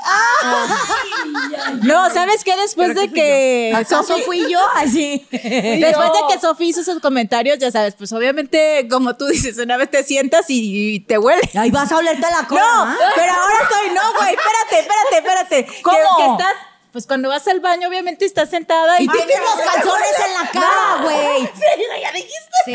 No, 1.83 2.11
¿sabes 2.11 2.45
qué? 2.45 2.57
Después 2.57 2.95
de 2.95 3.11
que 3.13 3.73
¿Acaso 3.75 4.03
Sofi 4.03 4.23
fui 4.23 4.51
yo? 4.51 4.61
Así. 4.77 5.27
Después 5.31 6.11
de 6.13 6.35
que 6.35 6.41
Sofía 6.41 6.67
hizo 6.69 6.83
sus 6.85 7.01
comentarios, 7.01 7.59
ya 7.59 7.71
sabes, 7.71 7.95
pues 7.95 8.13
obviamente, 8.13 8.87
como 8.91 9.17
tú 9.17 9.27
dices, 9.27 9.59
una 9.59 9.77
vez 9.77 9.91
te 9.91 10.03
sientas 10.03 10.47
y, 10.51 10.95
y 10.95 11.01
te 11.01 11.19
huele. 11.19 11.43
Ahí 11.59 11.71
vas 11.71 11.91
a 11.93 11.97
olerte 11.99 12.27
la 12.31 12.47
cola. 12.47 12.61
No, 12.63 12.83
¿ah? 12.85 12.97
pero 13.15 13.33
ahora 13.33 13.55
estoy, 13.63 13.95
no, 13.95 14.03
güey, 14.19 14.26
espérate, 14.31 14.79
espérate, 14.81 15.17
espérate. 15.17 15.83
¿Cómo? 15.83 15.97
Que, 16.17 16.23
que 16.25 16.31
estás, 16.33 16.55
pues 16.93 17.07
cuando 17.07 17.29
vas 17.29 17.47
al 17.49 17.61
baño, 17.61 17.89
obviamente 17.89 18.25
estás 18.25 18.51
sentada 18.51 19.01
y 19.01 19.05
Y 19.05 19.09
tienes 19.09 19.39
los 19.41 19.55
calzones 19.55 20.19
en 20.27 20.35
la 20.35 20.51
cara, 20.51 21.03
güey. 21.03 21.51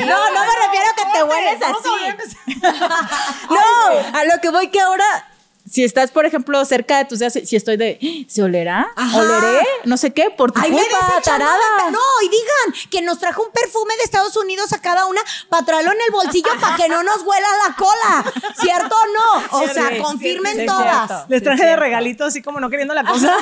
No, 0.05 0.31
no 0.31 0.41
me 0.41 0.55
refiero 0.55 0.89
a 0.89 0.95
que 0.95 1.05
te 1.13 1.23
hueles 1.23 1.59
así. 1.61 2.61
No, 3.49 4.17
a 4.19 4.23
lo 4.25 4.39
que 4.41 4.49
voy 4.49 4.69
que 4.69 4.79
ahora, 4.79 5.30
si 5.71 5.83
estás, 5.83 6.11
por 6.11 6.25
ejemplo, 6.25 6.63
cerca 6.65 6.97
de 6.97 7.05
tus 7.05 7.19
dedos, 7.19 7.33
si 7.45 7.55
estoy 7.55 7.77
de, 7.77 8.25
¿se 8.27 8.43
olerá? 8.43 8.91
Ajá. 8.95 9.17
¿Oleré? 9.17 9.65
No 9.85 9.95
sé 9.97 10.11
qué, 10.11 10.29
por 10.29 10.51
tu 10.51 10.59
Ay, 10.59 10.71
me 10.71 10.77
culpa, 10.77 11.21
tarada. 11.23 11.91
No, 11.91 11.99
y 12.23 12.29
digan 12.29 12.89
que 12.89 13.01
nos 13.01 13.19
trajo 13.19 13.43
un 13.43 13.51
perfume 13.51 13.95
de 13.95 14.03
Estados 14.03 14.35
Unidos 14.35 14.73
a 14.73 14.81
cada 14.81 15.05
una 15.05 15.21
para 15.49 15.65
traerlo 15.65 15.91
en 15.93 15.99
el 16.05 16.11
bolsillo 16.11 16.49
para 16.59 16.75
que 16.75 16.89
no 16.89 17.03
nos 17.03 17.21
huela 17.23 17.47
la 17.67 17.75
cola. 17.75 18.33
¿Cierto 18.59 18.95
o 18.95 19.07
no? 19.07 19.59
O 19.59 19.67
sea, 19.67 19.97
confirmen 20.01 20.57
Sí, 20.57 20.65
todas. 20.65 21.29
Les 21.29 21.41
traje 21.41 21.65
de 21.65 21.75
regalito, 21.77 22.25
así 22.25 22.41
como 22.41 22.59
no 22.59 22.69
queriendo 22.69 22.93
la 22.93 23.03
cosa. 23.05 23.35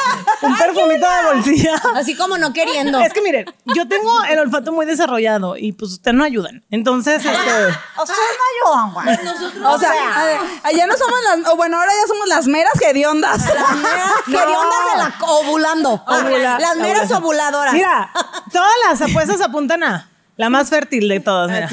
un 0.42 0.56
perfumito 0.56 1.06
de 1.06 1.34
bolsilla. 1.34 1.82
Así 1.94 2.16
como 2.16 2.38
no 2.38 2.52
queriendo. 2.52 2.98
Es 3.00 3.12
que 3.12 3.20
miren, 3.20 3.44
yo 3.76 3.86
tengo 3.86 4.24
el 4.24 4.38
olfato 4.38 4.72
muy 4.72 4.86
desarrollado 4.86 5.56
y 5.56 5.72
pues 5.72 5.92
ustedes 5.92 6.16
no 6.16 6.24
ayudan. 6.24 6.64
Entonces, 6.70 7.16
este. 7.16 7.34
Ustedes 7.34 8.18
no 8.38 8.72
ayudan, 8.72 8.94
güey. 8.94 9.64
O 9.64 9.78
sea, 9.78 9.90
a 9.90 10.24
ver, 10.24 10.40
allá 10.62 10.86
no 10.86 10.96
somos 10.96 11.18
las, 11.22 11.52
o 11.52 11.56
bueno, 11.56 11.73
ahora 11.78 11.92
ya 12.00 12.06
somos 12.08 12.28
las 12.28 12.46
meras 12.46 12.72
hediondas. 12.80 13.38
Las 13.54 13.76
meras 13.76 14.12
hediondas 14.26 14.92
de 14.92 14.98
la 14.98 15.14
ovulando. 15.26 16.04
Ovula- 16.06 16.58
Las 16.58 16.76
meras 16.76 17.10
ovuladoras. 17.10 17.72
Mira, 17.74 18.10
todas 18.52 18.72
las 18.88 19.02
apuestas 19.02 19.40
apuntan 19.40 19.82
a 19.84 20.08
la 20.36 20.50
más 20.50 20.68
fértil 20.70 21.08
de 21.08 21.20
todas. 21.20 21.50
mira. 21.50 21.68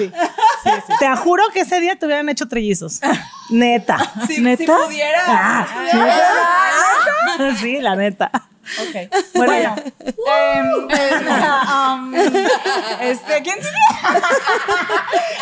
Te 0.99 1.15
juro 1.17 1.43
que 1.53 1.61
ese 1.61 1.79
día 1.79 1.95
te 1.97 2.05
hubieran 2.05 2.29
hecho 2.29 2.47
trellizos. 2.47 2.99
Neta. 3.49 3.97
Si, 4.27 4.39
¿Neta? 4.41 4.57
si 4.77 4.83
pudiera. 4.85 5.19
Ah, 5.27 5.67
Sí, 7.59 7.79
la 7.81 7.95
neta. 7.95 8.29
Ok. 8.79 8.95
Bueno, 9.33 9.53
ya. 9.53 9.75
Em, 10.05 10.73
um, 10.85 12.13
este, 13.01 13.41
¿quién 13.41 13.55
sigue? 13.55 13.85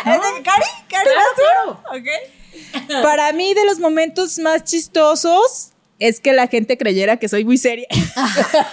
Este, 0.06 0.42
¿Cari? 0.42 0.66
¿Cari 0.88 1.10
vas 1.14 1.26
tú? 1.36 1.70
Ok. 1.98 2.06
Para 3.02 3.32
mí, 3.32 3.54
de 3.54 3.64
los 3.64 3.78
momentos 3.78 4.38
más 4.38 4.64
chistosos 4.64 5.72
es 6.00 6.18
que 6.18 6.32
la 6.32 6.48
gente 6.48 6.78
creyera 6.78 7.18
que 7.18 7.28
soy 7.28 7.44
muy 7.44 7.58
seria. 7.58 7.86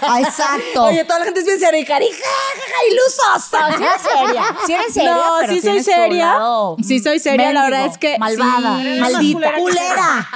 Ah, 0.00 0.20
exacto. 0.20 0.84
Oye, 0.84 1.04
toda 1.04 1.18
la 1.18 1.24
gente 1.26 1.40
es 1.40 1.46
bien 1.46 1.60
seria 1.60 1.80
y 1.80 1.84
cari, 1.84 2.06
ja, 2.06 2.14
ja, 2.14 2.62
ja, 2.72 2.78
ilusos. 2.90 3.52
No, 3.52 3.76
sí 3.76 3.84
eres 3.84 4.02
seria. 4.02 4.56
Sí 4.66 4.72
eres 4.72 4.92
seria, 4.94 5.14
no, 5.14 5.32
pero 5.40 5.52
sí 5.52 5.60
soy 5.60 5.82
seria. 5.82 6.38
Sí 6.82 6.98
soy 7.00 7.18
seria, 7.18 7.52
la 7.52 7.64
verdad 7.64 7.86
es 7.86 7.98
que 7.98 8.18
malvada, 8.18 8.80
sí. 8.82 9.00
maldita, 9.00 9.54
culera, 9.54 10.28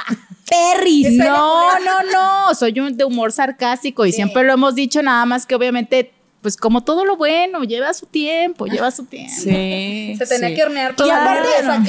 perris. 0.49 1.13
No, 1.13 1.79
no, 1.81 2.03
no, 2.13 2.55
soy 2.55 2.79
un 2.81 2.97
de 2.97 3.05
humor 3.05 3.33
sarcástico 3.33 4.05
y 4.05 4.13
siempre 4.13 4.43
lo 4.45 4.53
hemos 4.53 4.75
dicho, 4.75 5.03
nada 5.03 5.25
más 5.25 5.47
que 5.47 5.55
obviamente, 5.55 6.13
pues 6.43 6.57
como 6.57 6.83
todo 6.83 7.05
lo 7.05 7.17
bueno, 7.17 7.63
lleva 7.63 7.95
su 7.95 8.07
tiempo, 8.07 8.67
lleva 8.67 8.91
su 8.91 9.05
tiempo. 9.05 9.33
Sí. 9.33 10.15
Se 10.19 10.27
tenía 10.27 10.49
sí. 10.49 10.55
que 10.57 10.65
hornear 10.65 10.93
Y 10.93 10.97
todo. 10.97 11.13
aparte, 11.13 11.49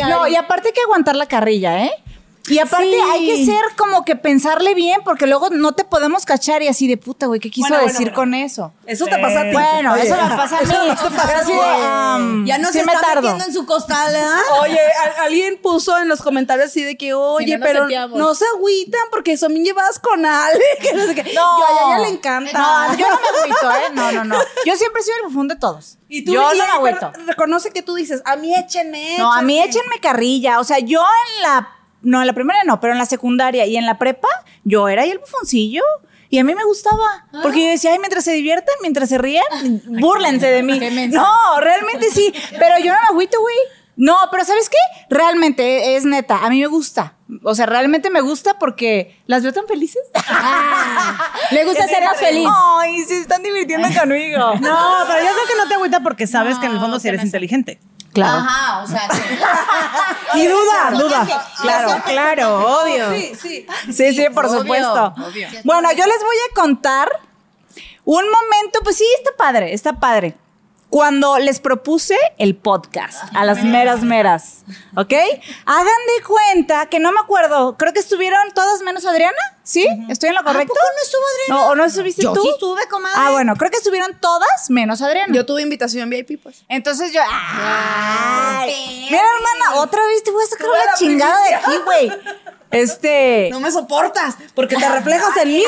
no, 0.10 0.28
y 0.28 0.36
aparte 0.36 0.70
hay 0.70 0.74
que 0.74 0.82
aguantar 0.82 1.16
la 1.16 1.26
carrilla, 1.26 1.86
¿eh? 1.86 1.92
Y 2.50 2.60
aparte 2.60 2.90
Sí. 2.92 2.98
hay 3.12 3.26
que 3.26 3.46
ser 3.46 3.64
como 3.78 4.04
que 4.04 4.18
pensarle 4.18 4.76
bien, 4.76 5.00
porque 5.06 5.28
luego 5.28 5.50
no 5.50 5.72
te 5.76 5.86
podemos 5.86 6.26
cachar 6.26 6.62
y 6.62 6.68
así 6.68 6.90
de 6.90 6.98
puta, 6.98 7.28
güey, 7.28 7.40
¿qué 7.40 7.50
quiso 7.50 7.70
Bueno, 7.70 7.86
decir 7.86 8.00
bueno. 8.08 8.16
con 8.16 8.34
eso? 8.34 8.74
Eso 8.86 9.06
te 9.06 9.18
pasa 9.18 9.40
a 9.40 9.44
ti. 9.44 9.50
Bueno, 9.54 9.94
Oye. 9.94 10.04
eso 10.04 10.16
me 10.16 10.36
pasa 10.36 10.58
a 10.58 10.62
mí. 10.64 10.68
Pero 10.68 11.40
así 11.40 11.54
de, 11.54 11.60
um, 11.60 12.46
Ya 12.46 12.58
no 12.58 12.68
sí 12.74 12.80
se 12.80 12.86
me 12.86 12.92
está 12.92 13.08
tardo. 13.08 13.22
metiendo 13.22 13.46
en 13.46 13.54
su 13.54 13.66
costal, 13.66 14.12
¿verdad? 14.12 14.40
Oye, 14.60 14.78
a- 14.78 15.24
alguien 15.24 15.58
puso 15.62 15.98
en 15.98 16.10
los 16.10 16.22
comentarios 16.22 16.68
así 16.68 16.84
de 16.84 16.98
que, 16.98 17.14
oye, 17.14 17.58
no 17.58 17.66
pero 17.66 17.88
no 18.10 18.36
se 18.36 18.44
agüitan 18.56 19.02
porque 19.10 19.38
son 19.38 19.54
bien 19.54 19.64
llevadas 19.64 20.00
con 20.00 20.26
Ale. 20.26 20.60
Que 20.82 20.94
no 20.94 21.06
sé 21.06 21.16
qué. 21.16 21.24
No. 21.34 21.60
Yo 21.60 21.66
a 21.66 21.96
ella 21.96 22.00
le 22.00 22.10
encanta. 22.10 22.52
No, 22.52 22.98
yo 22.98 23.08
no 23.08 23.16
me 23.22 23.40
agüito, 23.40 23.72
¿eh? 23.72 23.90
No, 23.94 24.12
no, 24.12 24.24
no. 24.26 24.38
Yo 24.66 24.76
siempre 24.76 25.02
soy 25.02 25.14
el 25.22 25.30
bufón 25.30 25.48
de 25.48 25.56
todos. 25.56 25.98
Y 26.10 26.26
tú 26.26 26.34
yo 26.34 26.54
y- 26.54 26.58
no 26.58 26.66
me 26.66 26.72
agüito. 26.72 27.14
Reconoce 27.26 27.72
que 27.72 27.84
tú 27.84 27.96
dices, 27.96 28.22
a 28.26 28.36
mí 28.36 28.54
échenme. 28.54 29.18
No, 29.18 29.32
a 29.32 29.42
mí 29.42 29.60
échenme. 29.60 29.80
échenme 29.80 30.00
carrilla. 30.02 30.60
O 30.60 30.66
sea, 30.66 30.80
yo 30.80 31.00
en 31.38 31.42
la. 31.44 31.70
No, 32.04 32.22
en 32.22 32.28
la 32.28 32.34
primaria 32.34 32.64
no, 32.66 32.80
pero 32.80 32.94
en 32.94 33.00
la 33.00 33.06
secundaria 33.06 33.66
y 33.66 33.78
en 33.78 33.86
la 33.86 33.98
prepa, 33.98 34.28
yo 34.64 34.88
era 34.88 35.02
ahí 35.04 35.12
el 35.12 35.20
bufoncillo. 35.20 35.82
Y 36.30 36.40
a 36.40 36.44
mí 36.44 36.56
me 36.56 36.64
gustaba. 36.64 37.28
Porque 37.44 37.62
yo 37.64 37.68
decía, 37.70 37.92
ay, 37.94 38.00
mientras 38.00 38.24
se 38.24 38.32
divierten, 38.32 38.74
mientras 38.82 39.10
se 39.10 39.20
ríen, 39.20 39.44
búrlense 40.00 40.48
de 40.48 40.64
mí. 40.64 40.80
No, 41.10 41.28
realmente 41.60 42.10
sí. 42.10 42.34
Pero 42.58 42.80
yo 42.80 42.92
no 42.92 43.00
me 43.02 43.08
agüito, 43.10 43.40
güey. 43.40 43.56
No, 43.96 44.16
pero 44.32 44.44
¿sabes 44.44 44.68
qué? 44.70 44.78
Realmente 45.10 45.96
es 45.96 46.06
neta. 46.06 46.40
A 46.44 46.50
mí 46.50 46.60
me 46.60 46.66
gusta. 46.66 47.14
O 47.44 47.54
sea, 47.54 47.68
realmente 47.68 48.10
me 48.10 48.22
gusta 48.22 48.58
porque 48.58 49.22
las 49.28 49.44
veo 49.44 49.54
tan 49.54 49.68
felices. 49.68 50.02
Le 51.52 51.66
gusta 51.66 51.88
ser 51.88 52.04
más 52.04 52.18
feliz. 52.18 52.48
Ay, 52.52 53.04
se 53.04 53.20
están 53.20 53.44
divirtiendo 53.44 53.88
conmigo. 54.00 54.40
No, 54.40 54.90
pero 55.08 55.20
yo 55.20 55.32
creo 55.34 55.48
que 55.48 55.56
no 55.58 55.68
te 55.68 55.76
agüita 55.76 56.00
porque 56.02 56.26
sabes 56.26 56.58
que 56.58 56.66
en 56.66 56.74
el 56.74 56.80
fondo 56.80 57.00
sí 57.00 57.08
eres 57.10 57.24
inteligente. 57.24 57.80
Claro. 58.14 58.38
Ajá, 58.40 58.84
o 58.84 58.88
sea, 58.88 59.10
Y 60.36 60.46
duda, 60.48 60.92
duda. 60.92 61.48
Claro, 61.62 62.04
claro, 62.06 62.82
obvio. 62.82 63.12
Sí, 63.12 63.34
sí. 63.42 63.68
Sí, 63.92 64.14
sí, 64.14 64.28
por 64.34 64.46
obvio, 64.46 64.60
supuesto. 64.62 65.14
obvio. 65.28 65.48
Bueno, 65.64 65.92
yo 65.94 66.06
les 66.06 66.20
voy 66.20 66.36
a 66.52 66.56
contar 66.56 67.10
un 68.06 68.24
momento, 68.26 68.80
pues 68.84 68.98
sí, 68.98 69.06
está 69.18 69.32
padre, 69.36 69.74
está 69.74 69.94
padre. 69.94 70.36
Cuando 70.94 71.40
les 71.40 71.60
propuse 71.60 72.16
el 72.38 72.56
podcast 72.56 73.24
a 73.34 73.46
las 73.46 73.64
meras 73.64 74.04
meras, 74.04 74.64
¿ok? 74.96 75.12
Hagan 75.66 75.88
de 75.88 76.24
cuenta 76.24 76.86
que 76.86 77.00
no 77.00 77.12
me 77.12 77.20
acuerdo, 77.20 77.78
creo 77.80 77.94
que 77.94 78.00
estuvieron 78.00 78.40
todas 78.54 78.84
menos 78.84 79.04
Adriana, 79.04 79.36
¿sí? 79.64 79.88
¿Estoy 80.08 80.30
en 80.30 80.36
lo 80.36 80.44
correcto? 80.44 80.72
poco 80.72 80.86
no 80.96 81.04
estuvo 81.04 81.22
Adriana? 81.34 81.62
No, 81.62 81.72
¿o 81.72 81.76
no 81.76 81.86
estuviste 81.86 82.22
Yo 82.22 82.34
tú? 82.34 82.44
sí 82.44 82.50
estuve, 82.50 82.88
comadre. 82.90 83.16
Ah, 83.18 83.32
bueno, 83.32 83.56
creo 83.56 83.72
que 83.72 83.78
estuvieron 83.78 84.16
todas 84.20 84.70
menos 84.70 85.02
Adriana. 85.02 85.34
Yo 85.34 85.48
tuve 85.48 85.64
invitación 85.64 86.12
VIP, 86.12 86.40
pues. 86.44 86.64
Entonces 86.70 87.12
yo. 87.12 87.22
¡Ay! 87.28 89.08
Mira, 89.10 89.24
hermana, 89.36 89.82
otra 89.82 90.06
vez 90.06 90.24
te 90.24 90.30
voy 90.30 90.44
a 90.44 90.48
sacar 90.48 90.68
una 90.68 90.86
la 90.86 90.94
chingada 90.94 91.44
de 91.44 91.56
aquí, 91.56 91.72
güey. 91.86 92.12
Este. 92.70 93.50
No 93.52 93.60
me 93.60 93.72
soportas 93.72 94.36
porque 94.54 94.76
te 94.76 94.88
reflejas 94.90 95.38
en 95.38 95.54
mí. 95.56 95.64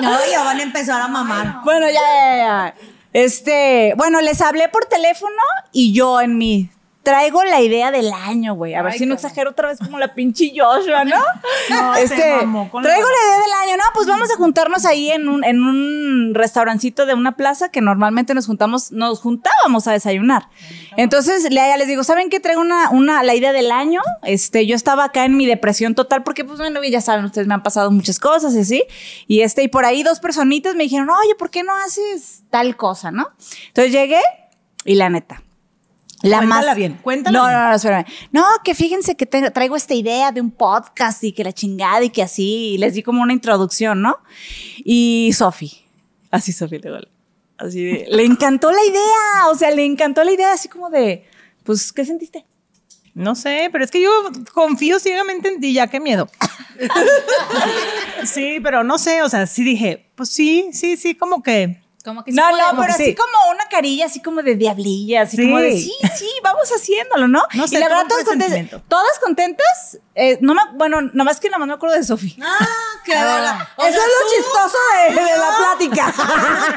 No, 0.00 0.18
ya 0.32 0.42
van 0.42 0.58
a 0.58 0.62
empezar 0.64 1.00
a 1.00 1.06
mamar. 1.06 1.60
Bueno, 1.62 1.86
ya, 1.88 2.00
ya, 2.00 2.36
ya. 2.38 2.74
Este. 3.16 3.94
Bueno, 3.96 4.20
les 4.20 4.42
hablé 4.42 4.68
por 4.68 4.84
teléfono 4.84 5.32
y 5.72 5.94
yo 5.94 6.20
en 6.20 6.36
mi. 6.36 6.68
Traigo 7.06 7.44
la 7.44 7.60
idea 7.60 7.92
del 7.92 8.12
año, 8.12 8.56
güey. 8.56 8.74
A 8.74 8.82
ver 8.82 8.94
si 8.94 9.06
no 9.06 9.14
exagero 9.14 9.50
otra 9.50 9.68
vez 9.68 9.78
como 9.78 9.96
la 9.96 10.12
pinche 10.12 10.52
Joshua, 10.52 11.04
¿no? 11.04 11.14
No, 11.70 11.94
este, 11.94 12.16
traigo 12.16 12.42
la 12.42 12.82
idea 12.82 13.40
del 13.42 13.52
año. 13.62 13.76
No, 13.76 13.84
pues 13.94 14.08
vamos 14.08 14.28
a 14.32 14.34
juntarnos 14.34 14.84
ahí 14.84 15.12
en 15.12 15.28
un, 15.28 15.44
en 15.44 15.62
un 15.62 16.34
restaurancito 16.34 17.06
de 17.06 17.14
una 17.14 17.36
plaza 17.36 17.68
que 17.68 17.80
normalmente 17.80 18.34
nos 18.34 18.46
juntamos, 18.46 18.90
nos 18.90 19.20
juntábamos 19.20 19.86
a 19.86 19.92
desayunar. 19.92 20.48
Entonces, 20.96 21.48
ya 21.48 21.76
les 21.76 21.86
digo, 21.86 22.02
¿saben 22.02 22.28
qué? 22.28 22.40
Traigo 22.40 22.60
una, 22.60 22.90
una, 22.90 23.22
la 23.22 23.36
idea 23.36 23.52
del 23.52 23.70
año. 23.70 24.00
Este, 24.24 24.66
yo 24.66 24.74
estaba 24.74 25.04
acá 25.04 25.24
en 25.24 25.36
mi 25.36 25.46
depresión 25.46 25.94
total 25.94 26.24
porque, 26.24 26.44
pues, 26.44 26.58
bueno, 26.58 26.82
ya 26.82 27.00
saben, 27.00 27.24
ustedes 27.24 27.46
me 27.46 27.54
han 27.54 27.62
pasado 27.62 27.92
muchas 27.92 28.18
cosas 28.18 28.52
y 28.56 28.58
así. 28.58 28.84
Y 29.28 29.42
este, 29.42 29.62
y 29.62 29.68
por 29.68 29.84
ahí 29.84 30.02
dos 30.02 30.18
personitas 30.18 30.74
me 30.74 30.82
dijeron, 30.82 31.08
oye, 31.10 31.36
¿por 31.38 31.50
qué 31.50 31.62
no 31.62 31.72
haces 31.86 32.42
tal 32.50 32.76
cosa, 32.76 33.12
no? 33.12 33.28
Entonces 33.68 33.92
llegué 33.92 34.22
y 34.84 34.96
la 34.96 35.08
neta. 35.08 35.45
La 36.26 36.38
Cuéntala 36.38 36.66
más, 36.66 36.76
bien, 36.76 36.98
cuéntala 37.02 37.38
No, 37.38 37.50
no, 37.50 37.68
no, 37.68 37.74
espérame. 37.74 38.04
No, 38.32 38.44
que 38.64 38.74
fíjense 38.74 39.16
que 39.16 39.26
te- 39.26 39.50
traigo 39.50 39.76
esta 39.76 39.94
idea 39.94 40.32
de 40.32 40.40
un 40.40 40.50
podcast 40.50 41.22
y 41.24 41.32
que 41.32 41.44
la 41.44 41.52
chingada 41.52 42.02
y 42.02 42.10
que 42.10 42.22
así. 42.22 42.74
Y 42.74 42.78
les 42.78 42.94
di 42.94 43.02
como 43.02 43.22
una 43.22 43.32
introducción, 43.32 44.02
¿no? 44.02 44.18
Y 44.78 45.30
Sofi, 45.34 45.84
así 46.30 46.52
Sofi 46.52 46.78
le 46.78 46.90
duele. 46.90 47.08
Así 47.58 47.82
de, 47.84 48.06
le 48.10 48.24
encantó 48.24 48.70
la 48.70 48.84
idea, 48.84 49.48
o 49.50 49.54
sea, 49.54 49.70
le 49.70 49.84
encantó 49.84 50.22
la 50.24 50.32
idea 50.32 50.52
así 50.52 50.68
como 50.68 50.90
de, 50.90 51.24
pues, 51.64 51.92
¿qué 51.92 52.04
sentiste? 52.04 52.44
No 53.14 53.34
sé, 53.34 53.70
pero 53.72 53.82
es 53.82 53.90
que 53.90 54.02
yo 54.02 54.10
confío 54.52 54.98
ciegamente 55.00 55.48
en 55.48 55.58
ti, 55.58 55.72
ya 55.72 55.86
qué 55.86 56.00
miedo. 56.00 56.28
sí, 58.24 58.58
pero 58.62 58.84
no 58.84 58.98
sé, 58.98 59.22
o 59.22 59.28
sea, 59.28 59.46
sí 59.46 59.64
dije, 59.64 60.10
pues 60.14 60.28
sí, 60.28 60.68
sí, 60.72 60.96
sí, 60.96 61.14
como 61.14 61.42
que. 61.42 61.80
Como 62.06 62.22
que 62.22 62.30
no, 62.30 62.50
no, 62.52 62.80
pero 62.80 62.94
sí. 62.94 63.02
así 63.02 63.14
como 63.16 63.50
una 63.52 63.64
carilla, 63.68 64.06
así 64.06 64.22
como 64.22 64.40
de 64.40 64.54
diablilla, 64.54 65.22
así 65.22 65.36
como 65.36 65.58
de 65.58 65.72
sí, 65.72 65.92
sí, 66.16 66.30
vamos 66.40 66.70
haciéndolo, 66.70 67.26
¿no? 67.26 67.42
No 67.54 67.66
sé, 67.66 67.74
y 67.74 67.78
la 67.80 67.88
verdad, 67.88 68.04
todas 68.08 68.22
contentas. 68.22 68.80
Todas 68.86 69.18
contentas. 69.18 69.98
eh, 70.14 70.38
no 70.40 70.54
me, 70.54 70.60
bueno, 70.74 71.02
nada 71.02 71.24
más 71.24 71.40
que 71.40 71.48
nada 71.48 71.58
más 71.58 71.66
me 71.66 71.74
acuerdo 71.74 71.96
de 71.96 72.04
Sofi. 72.04 72.36
Ah, 72.40 72.64
qué 73.04 73.12
bola. 73.12 73.68
Eso 73.78 73.88
es 73.88 73.96
lo 73.96 74.36
chistoso 74.36 74.78
de, 74.94 75.14
de 75.20 75.36
la 75.36 75.56
plática. 75.58 76.14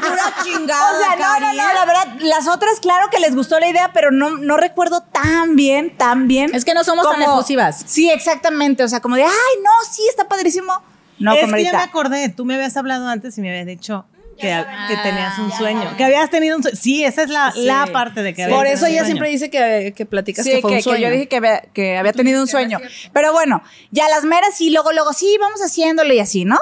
Pura 0.00 0.34
chingada. 0.42 0.98
O 0.98 1.00
sea, 1.00 1.14
no, 1.14 1.40
no, 1.40 1.52
no, 1.52 1.74
la 1.74 1.84
verdad, 1.84 2.08
las 2.22 2.48
otras, 2.48 2.80
claro 2.80 3.08
que 3.08 3.20
les 3.20 3.36
gustó 3.36 3.60
la 3.60 3.68
idea, 3.68 3.92
pero 3.92 4.10
no, 4.10 4.30
no 4.30 4.56
recuerdo 4.56 5.02
tan 5.02 5.54
bien, 5.54 5.96
tan 5.96 6.26
bien. 6.26 6.52
Es 6.52 6.64
que 6.64 6.74
no 6.74 6.82
somos 6.82 7.08
tan 7.08 7.22
efusivas. 7.22 7.84
Sí, 7.86 8.10
exactamente. 8.10 8.82
O 8.82 8.88
sea, 8.88 8.98
como 9.00 9.14
de, 9.14 9.22
ay, 9.22 9.30
no, 9.62 9.70
sí, 9.88 10.02
está 10.10 10.26
padrísimo. 10.26 10.82
No, 11.20 11.34
es 11.34 11.52
que 11.52 11.62
ya 11.62 11.72
me 11.72 11.82
acordé, 11.82 12.30
tú 12.30 12.44
me 12.46 12.54
habías 12.54 12.76
hablado 12.76 13.06
antes 13.06 13.36
y 13.38 13.42
me 13.42 13.50
habías 13.50 13.66
dicho 13.66 14.06
que, 14.40 14.64
que 14.88 14.96
tenías 15.02 15.38
un 15.38 15.52
sueño, 15.52 15.96
que 15.96 16.04
habías 16.04 16.30
tenido 16.30 16.56
un 16.56 16.62
sueño. 16.62 16.76
Sí, 16.80 17.04
esa 17.04 17.22
es 17.22 17.30
la, 17.30 17.52
la 17.56 17.86
parte 17.92 18.22
de 18.22 18.34
que 18.34 18.44
habías 18.44 18.56
Por 18.58 18.66
eso 18.66 18.86
ella 18.86 19.00
sueño. 19.00 19.04
siempre 19.06 19.28
dice 19.28 19.50
que, 19.50 19.92
que 19.96 20.06
platicas 20.06 20.44
Sí, 20.44 20.52
que 20.52 20.60
fue 20.60 20.70
que, 20.70 20.74
un 20.74 20.78
que 20.78 20.82
sueño. 20.82 21.08
yo 21.08 21.10
dije 21.12 21.28
que 21.28 21.36
había, 21.36 21.60
que 21.72 21.96
había 21.98 22.12
tenido 22.12 22.40
un 22.40 22.48
sueño. 22.48 22.78
Pero 23.12 23.32
bueno, 23.32 23.62
ya 23.90 24.08
las 24.08 24.24
meras 24.24 24.54
sí, 24.56 24.70
luego, 24.70 24.92
luego, 24.92 25.12
sí, 25.12 25.36
vamos 25.40 25.60
haciéndolo 25.60 26.12
y 26.14 26.20
así, 26.20 26.44
¿no? 26.44 26.58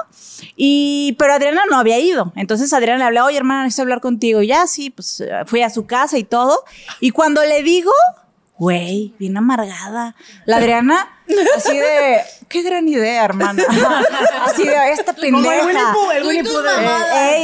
Y, 0.55 1.15
pero 1.17 1.33
Adriana 1.33 1.63
no 1.69 1.77
había 1.77 1.99
ido. 1.99 2.31
Entonces 2.35 2.71
Adriana 2.73 2.97
le 2.99 3.05
habló, 3.05 3.25
oye, 3.25 3.37
hermana, 3.37 3.63
necesito 3.63 3.83
hablar 3.83 4.01
contigo. 4.01 4.41
Y 4.41 4.47
ya, 4.47 4.67
sí, 4.67 4.89
pues 4.89 5.23
fui 5.45 5.61
a 5.61 5.69
su 5.69 5.85
casa 5.85 6.17
y 6.17 6.23
todo. 6.23 6.63
Y 6.99 7.11
cuando 7.11 7.43
le 7.43 7.63
digo, 7.63 7.91
güey, 8.57 9.13
bien 9.19 9.37
amargada. 9.37 10.15
La 10.45 10.57
Adriana, 10.57 11.07
así 11.57 11.77
de, 11.77 12.19
qué 12.49 12.61
gran 12.63 12.87
idea, 12.87 13.23
hermana. 13.23 13.63
Así 14.45 14.65
de, 14.65 14.91
esta 14.91 15.13
pendeja. 15.13 15.53
de- 15.53 15.59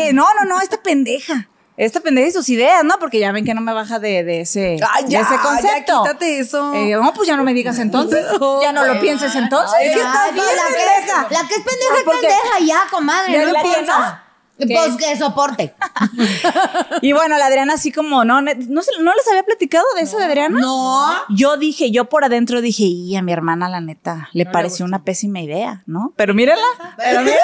eh, 0.09 0.13
no, 0.13 0.25
no, 0.39 0.45
no, 0.45 0.59
esta 0.61 0.77
pendeja. 0.77 1.47
Esta 1.77 1.99
pendeja 1.99 2.29
y 2.29 2.31
sus 2.31 2.47
ideas, 2.47 2.85
¿no? 2.85 2.97
Porque 2.99 3.19
ya 3.19 3.33
ven 3.33 3.43
que 3.43 3.53
no 3.53 3.59
me 3.59 3.73
baja 3.73 3.99
de, 3.99 4.23
de 4.23 4.41
ese, 4.41 4.77
Ay, 4.93 5.03
de 5.03 5.09
ya, 5.09 5.21
ese 5.21 5.35
ya, 5.35 5.41
concepto. 5.41 6.03
quítate 6.03 6.39
eso. 6.39 6.73
Eh, 6.73 6.95
no, 6.95 7.13
pues 7.13 7.27
ya 7.27 7.35
no 7.35 7.43
me 7.43 7.53
digas 7.53 7.77
entonces. 7.79 8.25
ya 8.61 8.71
no 8.71 8.85
lo 8.85 8.99
pienses 9.01 9.35
entonces. 9.35 9.75
Ay, 9.77 9.89
Ya, 9.89 9.95
no, 9.97 10.13
la, 10.13 10.33
que 10.33 10.39
es, 10.39 11.31
la 11.31 11.47
que 11.47 11.55
es 11.55 11.61
pendeja 11.61 11.97
es 11.97 12.03
Porque- 12.05 12.27
pendeja, 12.27 12.59
ya, 12.65 12.87
comadre. 12.89 13.33
¿Ya 13.33 13.45
no 13.45 13.51
la 13.51 13.61
tienes? 13.61 13.89
Pues 14.57 14.95
que 14.97 15.17
soporte. 15.17 15.75
Y 17.01 17.13
bueno, 17.13 17.37
la 17.37 17.47
Adriana 17.47 17.73
así 17.73 17.91
como, 17.91 18.23
no, 18.23 18.41
no, 18.41 18.51
¿no 18.53 19.13
les 19.13 19.27
había 19.29 19.43
platicado 19.43 19.85
de 19.95 20.01
eso 20.01 20.17
de 20.17 20.25
Adriana? 20.25 20.59
No. 20.59 21.11
Yo 21.29 21.57
dije, 21.57 21.91
yo 21.91 22.05
por 22.05 22.23
adentro 22.23 22.61
dije, 22.61 22.83
y 22.83 23.15
a 23.15 23.21
mi 23.21 23.33
hermana 23.33 23.69
la 23.69 23.81
neta 23.81 24.29
le 24.33 24.45
pareció 24.45 24.85
una 24.85 25.03
pésima 25.03 25.41
idea, 25.41 25.83
¿no? 25.85 26.13
Pero 26.15 26.33
mírenla. 26.33 26.65
Pero 26.97 27.21
mírenla. 27.21 27.43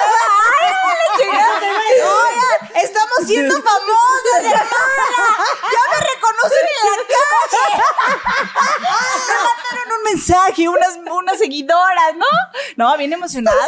¡Ay, 0.60 0.72
la 0.98 1.24
chingada! 1.24 1.58
Oigan, 1.58 2.82
estamos 2.82 3.18
siendo 3.26 3.54
famosas, 3.54 4.40
hermana. 4.40 5.04
Ya 5.62 5.82
me 5.92 5.98
reconocen 6.06 6.64
en 6.72 6.84
la 6.88 6.96
calle. 7.12 7.72
Me 9.28 9.34
mandaron 9.34 9.88
un 9.98 10.02
mensaje, 10.04 10.68
unas, 10.68 10.94
unas 11.12 11.38
seguidoras, 11.38 12.16
¿no? 12.16 12.26
No, 12.76 12.96
bien 12.96 13.12
emocionada. 13.12 13.56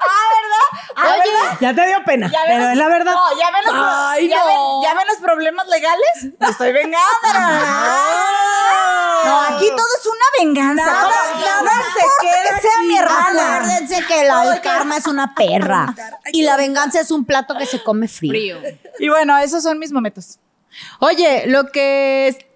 ah, 0.00 0.24
¿verdad? 0.34 0.66
Ah, 0.96 1.16
¿verdad? 1.18 1.47
Ya 1.60 1.74
te 1.74 1.86
dio 1.86 2.02
pena, 2.04 2.30
pero 2.46 2.58
los- 2.62 2.70
es 2.72 2.76
la 2.76 2.88
verdad. 2.88 3.12
No, 3.12 3.38
ya 3.38 3.50
ven 3.50 3.62
los, 3.66 3.74
Ay, 3.86 4.28
ya 4.28 4.38
no. 4.38 4.46
ven- 4.46 4.82
ya 4.90 4.94
ven 4.94 5.06
los 5.08 5.16
problemas 5.18 5.66
legales. 5.68 6.34
Me 6.38 6.48
estoy 6.48 6.72
vengando. 6.72 7.06
No, 9.24 9.40
aquí 9.42 9.66
todo 9.68 9.86
es 10.00 10.06
una 10.06 10.24
venganza. 10.44 10.84
Nada, 10.84 11.10
nada 11.34 11.62
no 11.62 11.70
se 11.92 12.06
queda 12.20 12.42
que 12.54 12.60
sea 12.60 12.82
mi 12.86 12.96
hermana. 12.96 13.56
Acuérdense 13.56 14.04
que 14.06 14.24
la, 14.24 14.54
el 14.54 14.60
karma 14.60 14.96
es 14.96 15.06
una 15.06 15.34
perra. 15.34 15.94
Y 16.32 16.42
la 16.42 16.56
venganza 16.56 17.00
es 17.00 17.10
un 17.10 17.24
plato 17.24 17.56
que 17.56 17.66
se 17.66 17.82
come 17.82 18.08
frío. 18.08 18.58
Y 18.98 19.08
bueno, 19.08 19.36
esos 19.38 19.62
son 19.62 19.78
mis 19.78 19.92
momentos. 19.92 20.38
Oye, 21.00 21.44
lo 21.46 21.70
que 21.72 22.47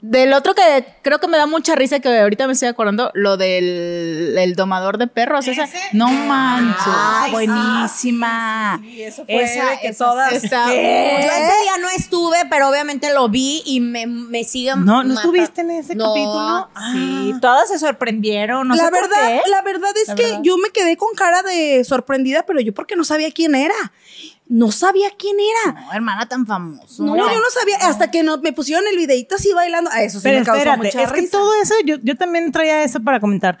del 0.00 0.32
otro 0.32 0.54
que 0.54 0.84
creo 1.02 1.18
que 1.18 1.26
me 1.26 1.36
da 1.36 1.46
mucha 1.46 1.74
risa 1.74 1.98
que 1.98 2.08
ahorita 2.20 2.46
me 2.46 2.52
estoy 2.52 2.68
acordando, 2.68 3.10
lo 3.14 3.36
del 3.36 4.36
el 4.38 4.54
domador 4.54 4.96
de 4.96 5.08
perros, 5.08 5.46
esa. 5.48 5.66
No 5.92 6.08
manches. 6.08 6.84
Ay, 6.86 7.32
buenísima. 7.32 8.80
eso 8.96 9.24
fue 9.24 9.34
de 9.42 9.78
que 9.82 9.92
todas- 9.92 10.32
está- 10.32 10.66
Yo 10.66 10.72
ese 10.72 11.62
día 11.62 11.78
no 11.80 11.88
estuve, 11.96 12.38
pero 12.48 12.68
obviamente 12.68 13.12
lo 13.12 13.28
vi 13.28 13.62
y 13.66 13.80
me, 13.80 14.06
me 14.06 14.44
sigue. 14.44 14.70
No, 14.76 15.02
¿no 15.02 15.04
mata- 15.04 15.20
estuviste 15.20 15.60
en 15.62 15.70
ese 15.72 15.94
No. 15.94 16.12
capítulo? 16.14 16.68
Sí, 16.92 17.34
todas 17.40 17.68
se 17.68 17.78
sorprendieron. 17.78 18.68
No 18.68 18.76
la 18.76 18.84
sé 18.84 18.90
por 18.90 19.00
verdad, 19.02 19.28
qué. 19.44 19.50
la 19.50 19.62
verdad 19.62 19.90
es 20.00 20.08
La 20.08 20.14
que 20.14 20.22
verdad. 20.24 20.40
yo 20.42 20.56
me 20.58 20.70
quedé 20.70 20.96
con 20.96 21.14
cara 21.14 21.42
de 21.42 21.82
sorprendida, 21.84 22.44
pero 22.46 22.60
yo 22.60 22.72
porque 22.72 22.94
no 22.96 23.04
sabía 23.04 23.30
quién 23.32 23.54
era. 23.54 23.74
No 24.48 24.72
sabía 24.72 25.10
quién 25.18 25.36
era. 25.38 25.80
No, 25.80 25.92
hermana 25.92 26.26
tan 26.26 26.46
famoso. 26.46 27.02
No, 27.02 27.16
yo 27.16 27.22
no 27.22 27.50
sabía. 27.52 27.76
Hasta 27.82 28.10
que 28.10 28.22
no, 28.22 28.38
me 28.38 28.52
pusieron 28.52 28.86
el 28.90 28.96
videito 28.96 29.34
así 29.34 29.52
bailando. 29.52 29.90
A 29.90 30.02
eso 30.02 30.18
sí 30.20 30.24
Pero 30.24 30.40
me 30.40 30.44
causó 30.46 30.58
espérate, 30.58 30.84
mucha 30.84 31.02
es 31.02 31.12
que 31.12 31.20
risa. 31.20 31.32
todo 31.32 31.52
eso, 31.60 31.74
yo, 31.84 31.96
yo 32.02 32.16
también 32.16 32.50
traía 32.50 32.82
eso 32.82 33.00
para 33.00 33.20
comentar. 33.20 33.58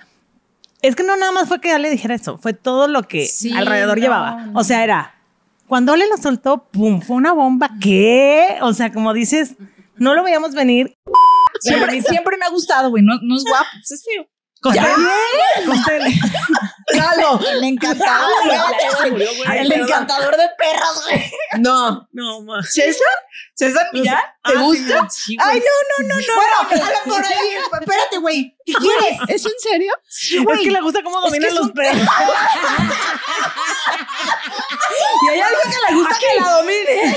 Es 0.80 0.96
que 0.96 1.02
no 1.02 1.16
nada 1.16 1.32
más 1.32 1.48
fue 1.48 1.60
que 1.60 1.72
Ale 1.72 1.90
dijera 1.90 2.14
eso, 2.14 2.38
fue 2.38 2.54
todo 2.54 2.86
lo 2.88 3.02
que 3.02 3.26
Sí, 3.26 3.52
alrededor 3.52 3.98
no, 3.98 4.02
llevaba. 4.02 4.46
O 4.54 4.64
sea, 4.64 4.82
era, 4.84 5.14
cuando 5.66 5.92
Ale 5.92 6.08
lo 6.08 6.16
soltó, 6.16 6.68
pum, 6.70 7.02
fue 7.02 7.16
una 7.16 7.32
bomba. 7.32 7.70
¿Qué? 7.80 8.56
O 8.62 8.72
sea, 8.72 8.90
como 8.92 9.12
dices, 9.12 9.56
no 9.96 10.14
lo 10.14 10.22
veíamos 10.22 10.54
venir. 10.54 10.94
Siempre, 11.60 12.00
siempre 12.00 12.36
me 12.38 12.46
ha 12.46 12.50
gustado, 12.50 12.90
güey. 12.90 13.02
No, 13.02 13.14
no 13.20 13.36
es 13.36 13.44
guapo, 13.44 13.66
es 13.82 14.04
feo. 14.04 14.26
Costeño. 14.60 15.08
Costeño. 15.66 16.10
El 16.88 17.64
encantador. 17.64 18.28
el 19.54 19.72
encantador 19.72 20.36
de 20.36 20.48
perros, 20.56 21.04
güey. 21.04 21.32
No. 21.58 22.08
No, 22.12 22.40
ma. 22.42 22.62
¿César? 22.62 23.06
César 23.54 23.88
Millán. 23.92 24.18
¿Te 24.42 24.56
gusta? 24.56 25.06
Ay, 25.40 25.60
no, 25.60 26.06
no, 26.06 26.08
no, 26.08 26.14
no. 26.16 26.34
Bueno, 26.34 26.84
habla 26.84 27.00
por 27.04 27.24
ahí. 27.24 27.56
Espérate, 27.80 28.18
güey. 28.18 28.56
¿Qué 28.64 28.72
quieres? 28.72 29.18
¿Es 29.28 29.44
en 29.44 29.58
serio? 29.58 29.92
Es 30.08 30.60
que 30.62 30.70
le 30.70 30.80
gusta 30.80 31.02
cómo 31.02 31.20
dominan 31.20 31.54
los 31.54 31.70
perros. 31.72 32.02
Y 35.20 35.28
hay 35.30 35.40
algo 35.40 35.60
que 35.62 35.92
le 35.92 35.98
gusta 35.98 36.16
que 36.18 36.40
la 36.40 36.50
domine. 36.52 37.16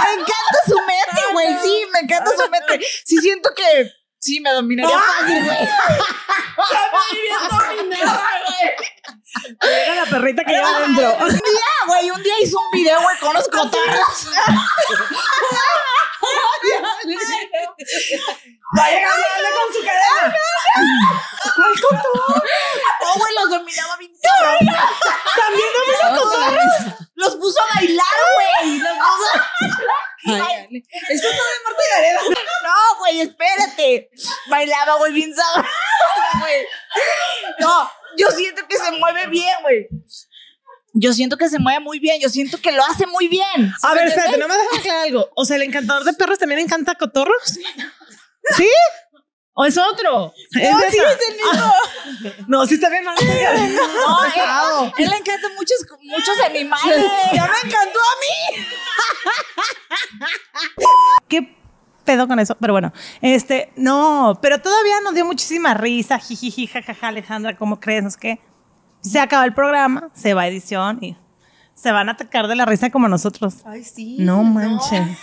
Me 0.00 0.12
encanta 0.12 0.58
su 0.66 0.76
mente, 0.76 1.22
güey. 1.32 1.48
Sí, 1.62 1.84
me 1.92 2.00
encanta 2.00 2.30
su 2.30 2.50
mente. 2.50 2.86
Sí, 3.04 3.18
siento 3.18 3.50
que 3.54 3.92
sí 4.20 4.40
me 4.40 4.50
dominaría 4.50 4.98
fácil, 4.98 5.44
güey. 5.44 5.58
Era 9.60 9.94
la 9.94 10.06
perrita 10.06 10.44
que 10.44 10.52
lleva 10.52 10.76
adentro. 10.76 11.16
Un 11.20 11.28
día, 11.30 11.70
güey, 11.86 12.10
un 12.10 12.22
día 12.22 12.34
hizo 12.42 12.58
un 12.58 12.70
video, 12.72 13.00
güey, 13.00 13.18
con 13.18 13.34
los 13.34 13.48
cotorros. 13.48 14.28
Vaya 18.72 19.08
a 19.08 19.12
hablarle 19.12 19.48
con 19.56 19.72
su 19.74 19.80
cadena. 19.84 20.36
Oh, 23.02 23.14
güey, 23.18 23.34
los 23.34 23.50
dominaba 23.50 23.96
bien. 23.96 24.12
También 25.36 25.68
domina 25.74 26.18
cotorros. 26.18 26.74
Los 27.14 27.36
puso 27.36 27.60
a 27.60 27.74
bailar, 27.74 28.06
güey. 28.34 28.78
Los 28.78 28.96
puso. 28.98 29.30
Esto 31.08 31.28
es 31.28 31.34
de 31.34 31.62
Marta 31.64 31.82
Gareda. 31.92 32.20
No, 32.62 32.98
güey, 32.98 33.20
espérate. 33.20 34.10
Bailaba, 34.48 34.94
güey, 34.96 35.12
bien 35.12 35.34
sabroso, 35.34 35.68
güey. 36.40 36.66
No, 37.58 37.90
yo 38.16 38.30
siento 38.30 38.62
que 38.68 38.76
se 38.76 38.92
mueve 38.92 39.26
bien, 39.28 39.54
güey. 39.62 39.88
Yo 40.92 41.12
siento 41.12 41.36
que 41.36 41.48
se 41.48 41.58
mueve 41.58 41.80
muy 41.80 41.98
bien. 41.98 42.20
Yo 42.20 42.28
siento 42.28 42.60
que 42.60 42.72
lo 42.72 42.84
hace 42.84 43.06
muy 43.06 43.28
bien. 43.28 43.72
A 43.82 43.94
ver, 43.94 44.08
espérate, 44.08 44.38
no 44.38 44.48
me 44.48 44.54
dejas 44.54 44.78
aclarar 44.78 45.02
algo. 45.04 45.30
O 45.36 45.44
sea, 45.44 45.56
el 45.56 45.62
encantador 45.62 46.04
de 46.04 46.12
perros 46.14 46.38
también 46.38 46.60
encanta 46.60 46.94
cotorros. 46.96 47.58
¿Sí? 48.56 48.68
¿O 49.52 49.64
es 49.64 49.76
otro? 49.76 50.32
No, 50.52 50.80
sí 50.90 50.98
es 50.98 51.28
el 51.28 51.36
mismo. 51.36 51.74
no, 52.48 52.66
sí 52.66 52.74
está 52.74 52.88
bien. 52.88 53.04
No, 53.04 53.12
No, 53.12 54.24
él, 54.86 54.92
él 54.98 55.10
le 55.10 55.16
encantan 55.16 55.54
muchos, 55.54 55.78
muchos 56.02 56.40
animales. 56.40 57.04
Ya 57.34 57.46
me 57.46 57.68
encantó 57.68 57.98
a 57.98 58.56
mí. 58.56 58.66
¿Qué 61.28 61.59
pedo 62.04 62.26
con 62.28 62.38
eso? 62.38 62.56
Pero 62.60 62.72
bueno, 62.72 62.92
este, 63.20 63.72
no, 63.76 64.38
pero 64.42 64.60
todavía 64.60 64.94
nos 65.04 65.14
dio 65.14 65.24
muchísima 65.24 65.74
risa. 65.74 66.18
Jijiji, 66.18 66.66
jajaja, 66.66 67.08
Alejandra, 67.08 67.56
¿cómo 67.56 67.80
crees? 67.80 68.02
No 68.02 68.10
sé 68.10 68.18
qué. 68.20 68.40
Se 69.00 69.18
acaba 69.18 69.44
el 69.44 69.54
programa, 69.54 70.10
se 70.12 70.34
va 70.34 70.42
a 70.42 70.48
edición 70.48 70.98
y 71.02 71.16
se 71.74 71.92
van 71.92 72.08
a 72.08 72.12
atacar 72.12 72.46
de 72.46 72.56
la 72.56 72.66
risa 72.66 72.90
como 72.90 73.08
nosotros. 73.08 73.56
Ay, 73.64 73.84
sí. 73.84 74.16
No 74.18 74.42
manches. 74.42 75.18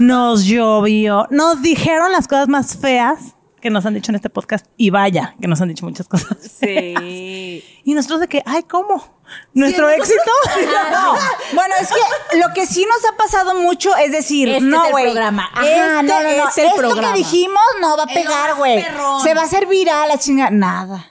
Nos 0.00 0.44
llovió. 0.44 1.26
Nos 1.30 1.62
dijeron 1.62 2.12
las 2.12 2.28
cosas 2.28 2.48
más 2.48 2.76
feas 2.76 3.34
que 3.62 3.70
nos 3.70 3.86
han 3.86 3.94
dicho 3.94 4.12
en 4.12 4.16
este 4.16 4.28
podcast. 4.28 4.66
Y 4.76 4.90
vaya, 4.90 5.34
que 5.40 5.48
nos 5.48 5.60
han 5.60 5.68
dicho 5.68 5.86
muchas 5.86 6.06
cosas. 6.06 6.36
Sí. 6.40 7.64
Y 7.86 7.94
nosotros 7.94 8.18
de 8.18 8.26
que, 8.26 8.42
ay, 8.46 8.64
¿cómo? 8.64 9.14
¿Nuestro 9.54 9.88
éxito? 9.88 10.30
Bueno, 11.54 11.74
es 11.80 11.88
que 11.88 12.38
lo 12.38 12.52
que 12.52 12.66
sí 12.66 12.84
nos 12.84 13.04
ha 13.10 13.16
pasado 13.16 13.54
mucho 13.54 13.94
es 13.96 14.10
decir, 14.10 14.48
Este 14.48 14.60
no, 14.62 14.78
es 14.80 14.86
el 14.86 14.90
güey. 14.90 15.04
programa. 15.04 15.48
Ajá, 15.52 15.64
Este 15.66 15.78
no, 15.80 16.02
no, 16.02 16.22
no, 16.36 16.48
es 16.48 16.58
el 16.58 16.64
esto 16.66 16.76
programa. 16.76 17.12
que 17.12 17.18
dijimos 17.18 17.62
no 17.80 17.96
va 17.96 18.02
a 18.02 18.06
pegar, 18.06 18.54
güey. 18.56 18.84
Se 19.22 19.34
va 19.34 19.42
a 19.42 19.44
hacer 19.44 19.66
viral 19.66 20.08
la 20.08 20.18
chinga. 20.18 20.50
Nada. 20.50 21.06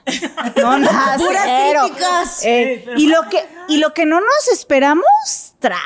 No, 0.56 0.78
nada. 0.78 1.16
Puras 1.16 1.42
cero. 1.46 1.80
críticas. 1.86 2.40
Eh, 2.44 2.84
y 2.98 3.08
lo 3.08 3.22
que 3.30 3.48
y 3.68 3.78
lo 3.78 3.94
que 3.94 4.04
no 4.04 4.20
nos 4.20 4.48
esperamos 4.52 5.06
tras, 5.58 5.80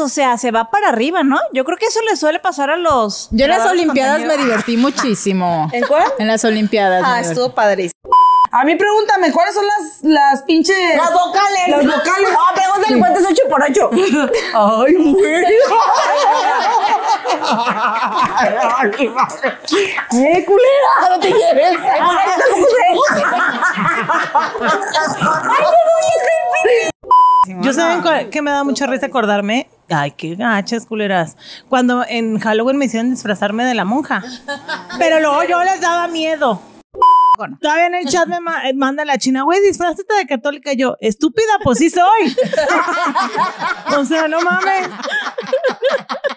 o 0.00 0.08
sea, 0.08 0.36
se 0.38 0.50
va 0.50 0.70
para 0.70 0.88
arriba, 0.88 1.22
¿no? 1.22 1.38
Yo 1.52 1.64
creo 1.64 1.78
que 1.78 1.86
eso 1.86 2.00
le 2.02 2.16
suele 2.16 2.40
pasar 2.40 2.68
a 2.70 2.76
los 2.76 3.28
Yo 3.30 3.44
en 3.44 3.50
las 3.50 3.64
Olimpiadas 3.66 4.20
me 4.22 4.36
divertí 4.36 4.76
muchísimo. 4.76 5.70
¿En 5.72 5.86
cuál? 5.86 6.12
En 6.18 6.26
las 6.26 6.44
Olimpiadas. 6.44 7.02
Ah, 7.06 7.20
estuvo 7.20 7.54
padrísimo. 7.54 7.92
A 8.54 8.64
mí 8.64 8.76
pregúntame, 8.76 9.32
¿cuáles 9.32 9.54
son 9.54 9.64
las, 9.66 10.02
las 10.02 10.42
pinches... 10.42 10.76
Las 10.94 11.10
vocales. 11.10 11.68
Las 11.68 11.86
vocales. 11.86 12.28
Ah, 12.38 12.52
pregúntale 12.54 12.98
cuánto 12.98 13.20
es 13.20 13.26
8 13.30 13.42
por 13.48 13.62
8. 13.62 13.90
Ay, 14.54 14.94
güey. 14.94 15.44
¡Eh, 20.12 20.44
culera! 20.44 21.08
No 21.08 21.18
te 21.18 21.32
lleves. 21.32 21.78
Yo 27.62 27.72
saben 27.72 28.28
que 28.30 28.42
me 28.42 28.50
da 28.50 28.64
mucha 28.64 28.86
risa 28.86 29.06
acordarme. 29.06 29.70
Ay, 29.88 30.10
qué 30.10 30.34
gachas, 30.34 30.84
culeras. 30.84 31.38
Cuando 31.70 32.04
en 32.06 32.38
Halloween 32.38 32.76
me 32.76 32.84
hicieron 32.84 33.08
disfrazarme 33.10 33.64
de 33.64 33.72
la 33.72 33.86
monja. 33.86 34.22
Pero 34.98 35.20
luego 35.20 35.42
yo 35.44 35.64
les 35.64 35.80
daba 35.80 36.06
miedo. 36.08 36.60
Todavía 37.60 37.86
en 37.86 37.94
el 37.94 38.06
chat 38.06 38.26
me 38.28 38.40
ma- 38.40 38.68
eh, 38.68 38.74
manda 38.74 39.04
la 39.04 39.18
china, 39.18 39.42
güey, 39.42 39.60
disfrázate 39.62 40.14
de 40.14 40.26
católica. 40.26 40.72
Y 40.72 40.76
yo, 40.76 40.96
estúpida, 41.00 41.52
pues 41.62 41.78
sí 41.78 41.90
soy. 41.90 42.36
o 43.96 44.04
sea, 44.04 44.28
no 44.28 44.40
mames. 44.40 44.88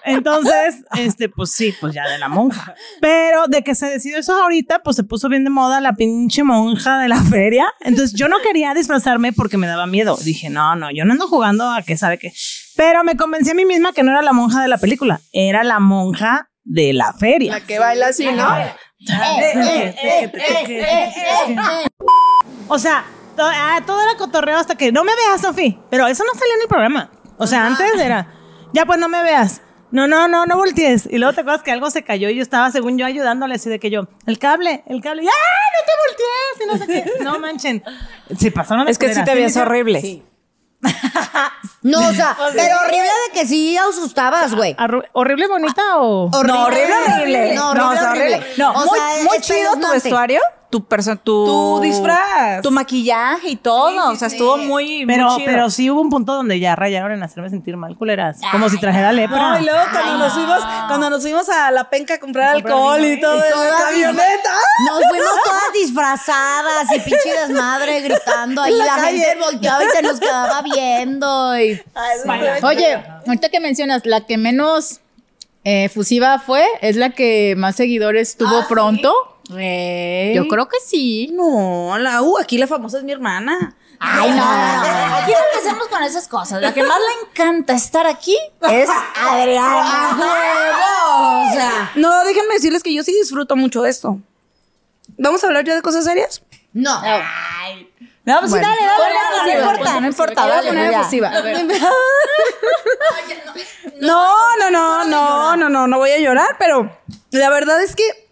Entonces, 0.04 0.84
este, 0.98 1.30
pues 1.30 1.52
sí, 1.54 1.74
pues 1.80 1.94
ya 1.94 2.08
de 2.08 2.18
la 2.20 2.30
monja. 2.30 2.76
Pero 3.02 3.48
de 3.48 3.64
que 3.64 3.74
se 3.76 3.88
decidió 3.88 4.18
eso 4.20 4.36
ahorita, 4.42 4.84
pues 4.84 4.96
se 4.96 5.04
puso 5.04 5.30
bien 5.30 5.44
de 5.44 5.50
moda 5.50 5.82
la 5.82 5.94
pinche 5.94 6.44
monja 6.44 7.00
de 7.00 7.08
la 7.08 7.22
feria. 7.24 7.66
Entonces 7.82 8.14
yo 8.18 8.28
no 8.28 8.38
quería 8.44 8.74
disfrazarme 8.74 9.34
porque 9.34 9.58
me 9.58 9.68
daba 9.68 9.88
miedo. 9.88 10.18
Dije, 10.24 10.50
no, 10.50 10.76
no, 10.76 10.90
yo 10.92 11.06
no 11.06 11.14
ando 11.14 11.28
jugando 11.28 11.70
a 11.70 11.82
que 11.82 11.98
sabe 11.98 12.18
qué. 12.20 12.32
Pero 12.76 13.04
me 13.04 13.16
convencí 13.18 13.52
a 13.52 13.54
mí 13.56 13.66
misma 13.66 13.94
que 13.94 14.04
no 14.04 14.12
era 14.12 14.22
la 14.22 14.34
monja 14.34 14.62
de 14.62 14.68
la 14.68 14.78
película, 14.78 15.22
era 15.32 15.64
la 15.64 15.80
monja 15.80 16.50
de 16.64 16.94
la 16.94 17.14
feria. 17.14 17.62
Que 17.62 17.80
baila 17.80 18.08
así, 18.08 18.26
¿no? 18.32 18.48
O 22.68 22.80
sea, 22.80 23.06
to- 23.36 23.44
ah, 23.46 23.80
todo 23.86 24.02
era 24.02 24.16
cotorreo 24.18 24.58
hasta 24.58 24.76
que 24.76 24.92
no 24.92 25.04
me 25.04 25.12
veas, 25.16 25.42
Sofi. 25.42 25.78
Pero 25.90 26.08
eso 26.08 26.24
no 26.24 26.32
salía 26.38 26.56
en 26.56 26.62
el 26.62 26.68
programa. 26.68 27.12
O 27.38 27.46
sea, 27.48 27.66
antes 27.68 28.00
era, 28.00 28.28
ya 28.74 28.86
pues 28.86 28.98
no 29.00 29.08
me 29.08 29.22
veas. 29.22 29.62
No, 29.92 30.08
no, 30.08 30.28
no, 30.28 30.46
no 30.46 30.58
voltees. 30.58 31.08
Y 31.10 31.18
luego 31.20 31.34
te 31.34 31.42
acuerdas 31.42 31.62
que 31.64 31.72
algo 31.72 31.90
se 31.92 32.04
cayó 32.04 32.30
y 32.30 32.36
yo 32.36 32.42
estaba, 32.42 32.72
según 32.72 32.98
yo, 32.98 33.06
ayudándole 33.06 33.56
así 33.56 33.70
de 33.70 33.80
que 33.80 33.90
yo, 33.92 34.08
el 34.26 34.40
cable, 34.40 34.84
el 34.88 35.02
cable, 35.02 35.22
¡ah, 35.22 35.70
no 35.76 35.80
te 35.86 35.92
voltees! 36.08 36.56
Y 36.60 36.66
no 36.68 36.78
sé 36.78 36.88
qué. 36.88 37.06
No 37.24 37.40
manchen. 37.40 37.84
Se 38.38 38.52
pasaron 38.52 38.88
Es 38.88 38.98
que 38.98 39.14
sí 39.14 39.24
te 39.24 39.36
veías 39.36 39.56
horrible. 39.58 40.24
No, 41.82 42.08
o 42.08 42.14
sea, 42.14 42.36
pero 42.56 42.78
horrible 42.82 43.10
de 43.28 43.40
que 43.40 43.46
sí 43.48 43.78
asustabas, 43.78 44.56
güey. 44.56 44.76
¿Horrible 45.14 45.48
bonita 45.48 45.98
o...? 45.98 46.30
Horrible, 46.34 46.54
No, 46.54 46.64
horrible, 46.66 46.94
horrible. 47.14 47.56
No, 47.56 47.74
No, 47.74 47.90
horrible, 47.90 47.96
o 47.96 48.02
sea, 48.02 48.10
horrible. 48.12 48.36
horrible. 48.36 48.54
No, 48.58 48.72
O 48.72 48.86
muy, 48.86 49.00
sea, 49.00 49.24
muy 49.24 49.38
es 49.38 49.44
chido 49.44 49.72
tu 49.80 49.92
vestuario, 49.92 50.42
tu 50.70 50.86
persona, 50.86 51.16
tu, 51.18 51.46
Tu 51.46 51.80
disfraz. 51.84 52.62
tu 52.62 52.72
maquillaje 52.72 53.50
y 53.50 53.56
todo. 53.56 54.12
o 54.12 54.16
sea, 54.16 54.28
estuvo 54.28 54.58
muy, 54.58 55.06
muy 55.06 55.06
Pero, 55.06 55.36
chido. 55.38 55.46
pero 55.46 55.70
sí 55.70 55.90
hubo 55.90 56.02
un 56.02 56.10
punto 56.10 56.34
donde 56.34 56.60
ya 56.60 56.76
rayaron 56.76 57.12
en 57.14 57.24
hacerme 57.24 57.50
sentir 57.50 57.78
mal, 57.78 57.96
culeras. 57.98 58.40
Como 58.52 58.70
si 58.70 58.80
trajera 58.80 59.12
lepra. 59.12 59.38
No, 59.52 59.60
y 59.60 59.64
luego 59.66 59.80
cuando 59.92 60.18
nos 60.18 60.34
fuimos, 60.34 60.60
cuando 60.88 61.10
nos 61.10 61.22
fuimos 61.22 61.50
a 61.50 61.72
la 61.72 61.90
penca 61.90 62.16
a 62.16 62.20
comprar 62.20 62.56
alcohol 62.56 63.04
y 63.06 63.20
todo 63.22 63.36
en 63.36 63.42
la 63.42 63.78
camioneta. 63.78 64.52
Nos 64.90 65.04
fuimos 65.10 65.32
todas 65.44 65.74
disfrazadas 65.74 66.92
y 66.96 67.00
pinche 67.00 67.32
desmadre 67.48 68.02
gritando 68.02 68.62
ahí. 68.62 68.74
La 68.74 68.86
La, 68.86 68.94
gente 69.06 69.38
volteaba 69.40 69.84
y 69.84 69.88
se 69.90 70.02
nos 70.02 70.20
quedaba 70.20 70.62
viendo. 70.62 71.60
Y... 71.60 71.82
Oye, 72.64 73.04
ahorita 73.28 73.50
que 73.50 73.60
mencionas, 73.60 74.06
la 74.06 74.26
que 74.26 74.38
menos 74.38 75.00
eh, 75.64 75.90
fusiva 75.90 76.40
fue, 76.40 76.66
es 76.82 76.96
la 76.96 77.10
que 77.12 77.56
más 77.58 77.76
seguidores 77.76 78.38
tuvo 78.38 78.68
pronto. 78.68 79.14
Yo 80.36 80.48
creo 80.48 80.68
que 80.68 80.78
sí. 80.86 81.30
No, 81.34 81.98
la 81.98 82.22
U, 82.22 82.38
aquí 82.38 82.58
la 82.58 82.68
famosa 82.68 82.98
es 82.98 83.04
mi 83.04 83.12
hermana. 83.12 83.76
Ay, 84.00 84.30
no, 84.32 84.38
no, 84.38 84.46
no. 84.46 85.16
Aquí 85.18 85.32
no 85.32 85.38
empecemos 85.54 85.88
con 85.88 86.04
esas 86.04 86.28
cosas. 86.28 86.62
La 86.62 86.74
que 86.74 86.84
más 86.84 86.98
le 87.00 87.30
encanta 87.30 87.74
estar 87.74 88.06
aquí 88.08 88.38
es 88.70 88.90
Adriana. 89.16 90.18
O 91.50 91.54
sea, 91.54 91.92
No, 91.96 92.24
déjenme 92.26 92.56
decirles 92.56 92.84
que 92.84 92.94
yo 92.94 93.04
sí 93.04 93.14
disfruto 93.14 93.56
mucho 93.56 93.82
de 93.82 93.90
esto. 93.90 94.20
¿Vamos 95.18 95.44
a 95.44 95.48
hablar 95.48 95.64
ya 95.64 95.76
de 95.76 95.82
cosas 95.82 96.04
serias? 96.04 96.42
no. 96.74 97.02
No, 98.26 98.40
pues 98.40 98.54
sí, 98.54 98.60
dale, 98.60 98.82
dale, 98.82 99.54
no 99.54 99.60
importa, 99.70 100.00
no 100.02 100.08
importa. 100.08 100.48
Dale, 100.48 100.68
poner. 100.70 100.92
No, 104.02 104.28
no, 104.60 104.72
no, 104.72 105.04
no, 105.06 105.56
no, 105.56 105.70
no, 105.70 105.88
no 105.88 105.98
voy 105.98 106.10
a 106.10 106.20
llorar, 106.20 106.56
pero 106.60 106.92
la 107.32 107.50
verdad 107.50 107.82
es 107.84 107.96
que 107.96 108.25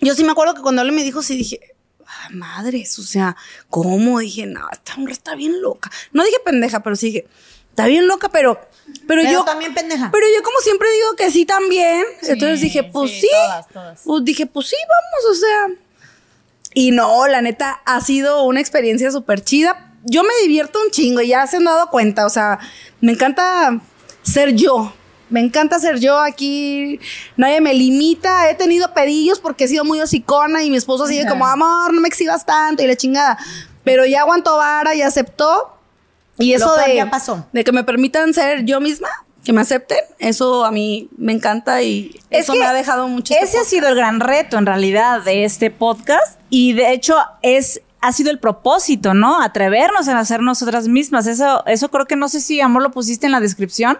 yo 0.00 0.14
sí 0.14 0.24
me 0.24 0.32
acuerdo 0.32 0.54
que 0.54 0.62
cuando 0.62 0.82
él 0.82 0.92
me 0.92 1.02
dijo, 1.02 1.22
sí 1.22 1.36
dije, 1.36 1.60
ah, 2.06 2.28
madres, 2.32 2.98
o 2.98 3.02
sea, 3.02 3.36
¿cómo? 3.68 4.18
Dije, 4.20 4.46
no, 4.46 4.66
esta 4.72 4.94
hombre 4.94 5.12
está 5.12 5.34
bien 5.34 5.60
loca. 5.60 5.90
No 6.12 6.24
dije 6.24 6.38
pendeja, 6.44 6.82
pero 6.82 6.96
sí 6.96 7.06
dije, 7.06 7.26
está 7.70 7.86
bien 7.86 8.06
loca, 8.06 8.28
pero, 8.28 8.60
pero, 9.06 9.22
Pero 9.22 9.30
yo 9.30 9.44
también 9.44 9.74
pendeja. 9.74 10.10
Pero 10.12 10.26
yo 10.34 10.42
como 10.42 10.58
siempre 10.60 10.88
digo 10.92 11.16
que 11.16 11.30
sí 11.30 11.44
también. 11.44 12.04
Entonces 12.22 12.60
dije, 12.60 12.82
pues 12.82 13.12
sí. 13.12 13.28
Pues 14.04 14.24
dije, 14.24 14.46
pues 14.46 14.68
sí, 14.68 14.76
vamos, 14.88 15.36
o 15.36 15.40
sea. 15.40 15.84
Y 16.74 16.92
no, 16.92 17.26
la 17.26 17.42
neta, 17.42 17.82
ha 17.84 18.00
sido 18.00 18.44
una 18.44 18.60
experiencia 18.60 19.10
súper 19.10 19.42
chida. 19.42 19.92
Yo 20.04 20.22
me 20.22 20.34
divierto 20.42 20.80
un 20.82 20.90
chingo 20.90 21.20
y 21.20 21.28
ya 21.28 21.46
se 21.46 21.56
han 21.56 21.64
dado 21.64 21.90
cuenta. 21.90 22.26
O 22.26 22.30
sea, 22.30 22.58
me 23.00 23.12
encanta 23.12 23.80
ser 24.22 24.54
yo. 24.54 24.94
Me 25.30 25.40
encanta 25.40 25.78
ser 25.78 25.98
yo 26.00 26.18
aquí. 26.18 27.00
Nadie 27.36 27.60
me 27.60 27.72
limita. 27.72 28.50
He 28.50 28.54
tenido 28.54 28.92
pedillos 28.92 29.40
porque 29.40 29.64
he 29.64 29.68
sido 29.68 29.84
muy 29.84 30.00
hocicona 30.00 30.62
y 30.62 30.70
mi 30.70 30.76
esposo 30.76 31.06
sigue 31.06 31.26
como, 31.26 31.46
amor, 31.46 31.94
no 31.94 32.00
me 32.00 32.08
exhibas 32.08 32.44
tanto 32.44 32.82
y 32.82 32.86
la 32.86 32.96
chingada. 32.96 33.38
Pero 33.84 34.04
ya 34.04 34.20
aguantó 34.20 34.56
vara 34.56 34.94
y 34.94 35.02
aceptó. 35.02 35.76
Y 36.38 36.54
eso 36.54 36.74
de, 36.76 36.96
ya 36.96 37.10
pasó. 37.10 37.46
de 37.52 37.64
que 37.64 37.72
me 37.72 37.84
permitan 37.84 38.32
ser 38.32 38.64
yo 38.64 38.80
misma, 38.80 39.08
que 39.44 39.52
me 39.52 39.60
acepten, 39.60 39.98
eso 40.18 40.64
a 40.64 40.70
mí 40.70 41.08
me 41.18 41.32
encanta 41.32 41.82
y 41.82 42.18
Es 42.30 42.44
eso 42.44 42.54
me 42.54 42.64
ha 42.64 42.72
dejado 42.72 43.08
mucho. 43.08 43.34
este 43.34 43.44
Ese 43.44 43.58
ha 43.58 43.64
sido 43.64 43.88
el 43.88 43.94
gran 43.94 44.20
reto 44.20 44.56
en 44.56 44.66
realidad 44.66 45.22
de 45.22 45.44
este 45.44 45.70
podcast 45.70 46.38
y 46.48 46.72
de 46.72 46.92
hecho 46.92 47.16
es 47.42 47.82
ha 48.02 48.12
sido 48.12 48.30
el 48.30 48.38
propósito, 48.38 49.12
¿no? 49.12 49.42
Atrevernos 49.42 50.08
a 50.08 50.18
hacer 50.18 50.40
nosotras 50.40 50.88
mismas. 50.88 51.26
Eso 51.26 51.62
eso 51.66 51.90
creo 51.90 52.06
que 52.06 52.16
no 52.16 52.30
sé 52.30 52.40
si 52.40 52.60
amor 52.62 52.82
lo 52.82 52.90
pusiste 52.90 53.26
en 53.26 53.32
la 53.32 53.40
descripción, 53.40 53.98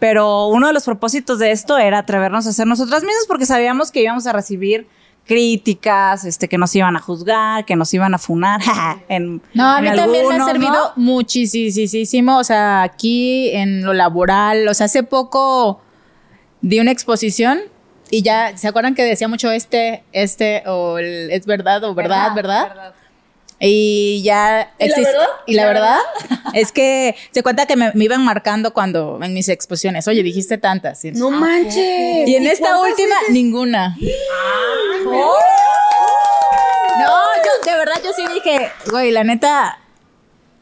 pero 0.00 0.48
uno 0.48 0.66
de 0.66 0.72
los 0.72 0.84
propósitos 0.84 1.38
de 1.38 1.52
esto 1.52 1.78
era 1.78 1.98
atrevernos 1.98 2.46
a 2.48 2.52
ser 2.52 2.66
nosotras 2.66 3.02
mismas 3.04 3.26
porque 3.28 3.46
sabíamos 3.46 3.92
que 3.92 4.02
íbamos 4.02 4.26
a 4.26 4.32
recibir 4.32 4.88
críticas, 5.26 6.24
este 6.24 6.48
que 6.48 6.58
nos 6.58 6.74
iban 6.74 6.96
a 6.96 7.00
juzgar, 7.00 7.64
que 7.64 7.76
nos 7.76 7.94
iban 7.94 8.14
a 8.14 8.18
funar. 8.18 8.60
en, 9.08 9.40
No, 9.54 9.70
a 9.70 9.80
mí 9.80 9.88
en 9.88 9.94
también 9.94 10.26
me 10.26 10.34
ha 10.34 10.44
servido 10.44 10.72
¿no? 10.72 10.92
muchísimo, 10.96 12.38
o 12.38 12.42
sea, 12.42 12.82
aquí 12.82 13.50
en 13.50 13.84
lo 13.84 13.92
laboral, 13.92 14.66
o 14.66 14.74
sea, 14.74 14.86
hace 14.86 15.04
poco 15.04 15.80
di 16.62 16.80
una 16.80 16.90
exposición 16.90 17.60
y 18.10 18.22
ya, 18.22 18.56
¿se 18.56 18.66
acuerdan 18.66 18.94
que 18.94 19.04
decía 19.04 19.28
mucho 19.28 19.50
este, 19.50 20.02
este, 20.12 20.64
o 20.66 20.98
el, 20.98 21.30
es 21.30 21.46
verdad, 21.46 21.84
o 21.84 21.94
verdad, 21.94 22.34
verdad? 22.34 22.94
Y 23.62 24.22
ya... 24.24 24.72
¿Y 24.78 24.88
la 24.88 24.96
verdad? 24.96 25.26
Y 25.46 25.54
la 25.54 25.66
verdad 25.66 25.98
es 26.54 26.72
que 26.72 27.14
se 27.30 27.42
cuenta 27.42 27.66
que 27.66 27.76
me, 27.76 27.92
me 27.92 28.04
iban 28.04 28.24
marcando 28.24 28.72
cuando 28.72 29.18
en 29.22 29.34
mis 29.34 29.48
exposiciones, 29.50 30.08
oye, 30.08 30.22
dijiste 30.22 30.56
tantas. 30.56 31.04
Y, 31.04 31.12
No 31.12 31.30
manches. 31.30 31.76
y 32.26 32.36
en 32.36 32.46
esta 32.46 32.68
¿Cuántas 32.74 32.90
última, 32.90 33.14
veces? 33.20 33.34
ninguna. 33.34 33.96
No, 36.98 37.18
yo 37.44 37.70
de 37.70 37.76
verdad 37.78 37.94
yo 38.04 38.10
sí 38.14 38.22
dije, 38.34 38.70
güey, 38.90 39.10
la 39.10 39.24
neta, 39.24 39.78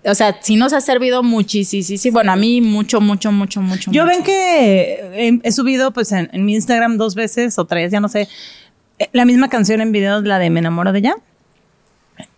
o 0.04 0.14
sea, 0.14 0.38
sí 0.40 0.56
nos 0.56 0.72
ha 0.72 0.80
servido 0.80 1.22
muchísimo. 1.22 2.12
Bueno, 2.12 2.32
a 2.32 2.36
mí 2.36 2.60
mucho, 2.60 3.00
mucho, 3.00 3.32
mucho, 3.32 3.60
mucho. 3.60 3.90
Yo 3.92 4.04
mucho. 4.04 4.14
ven 4.16 4.24
que 4.24 5.00
he, 5.14 5.40
he 5.42 5.52
subido 5.52 5.92
pues 5.92 6.12
en, 6.12 6.28
en 6.32 6.44
mi 6.44 6.54
Instagram 6.54 6.96
dos 6.96 7.14
veces 7.14 7.58
o 7.58 7.64
tres, 7.66 7.90
ya 7.92 8.00
no 8.00 8.08
sé, 8.08 8.28
eh, 8.98 9.08
la 9.12 9.24
misma 9.24 9.48
canción 9.48 9.80
en 9.80 9.92
videos, 9.92 10.24
la 10.24 10.38
de 10.38 10.50
Me 10.50 10.60
enamoro 10.60 10.92
de 10.92 10.98
ella. 11.00 11.16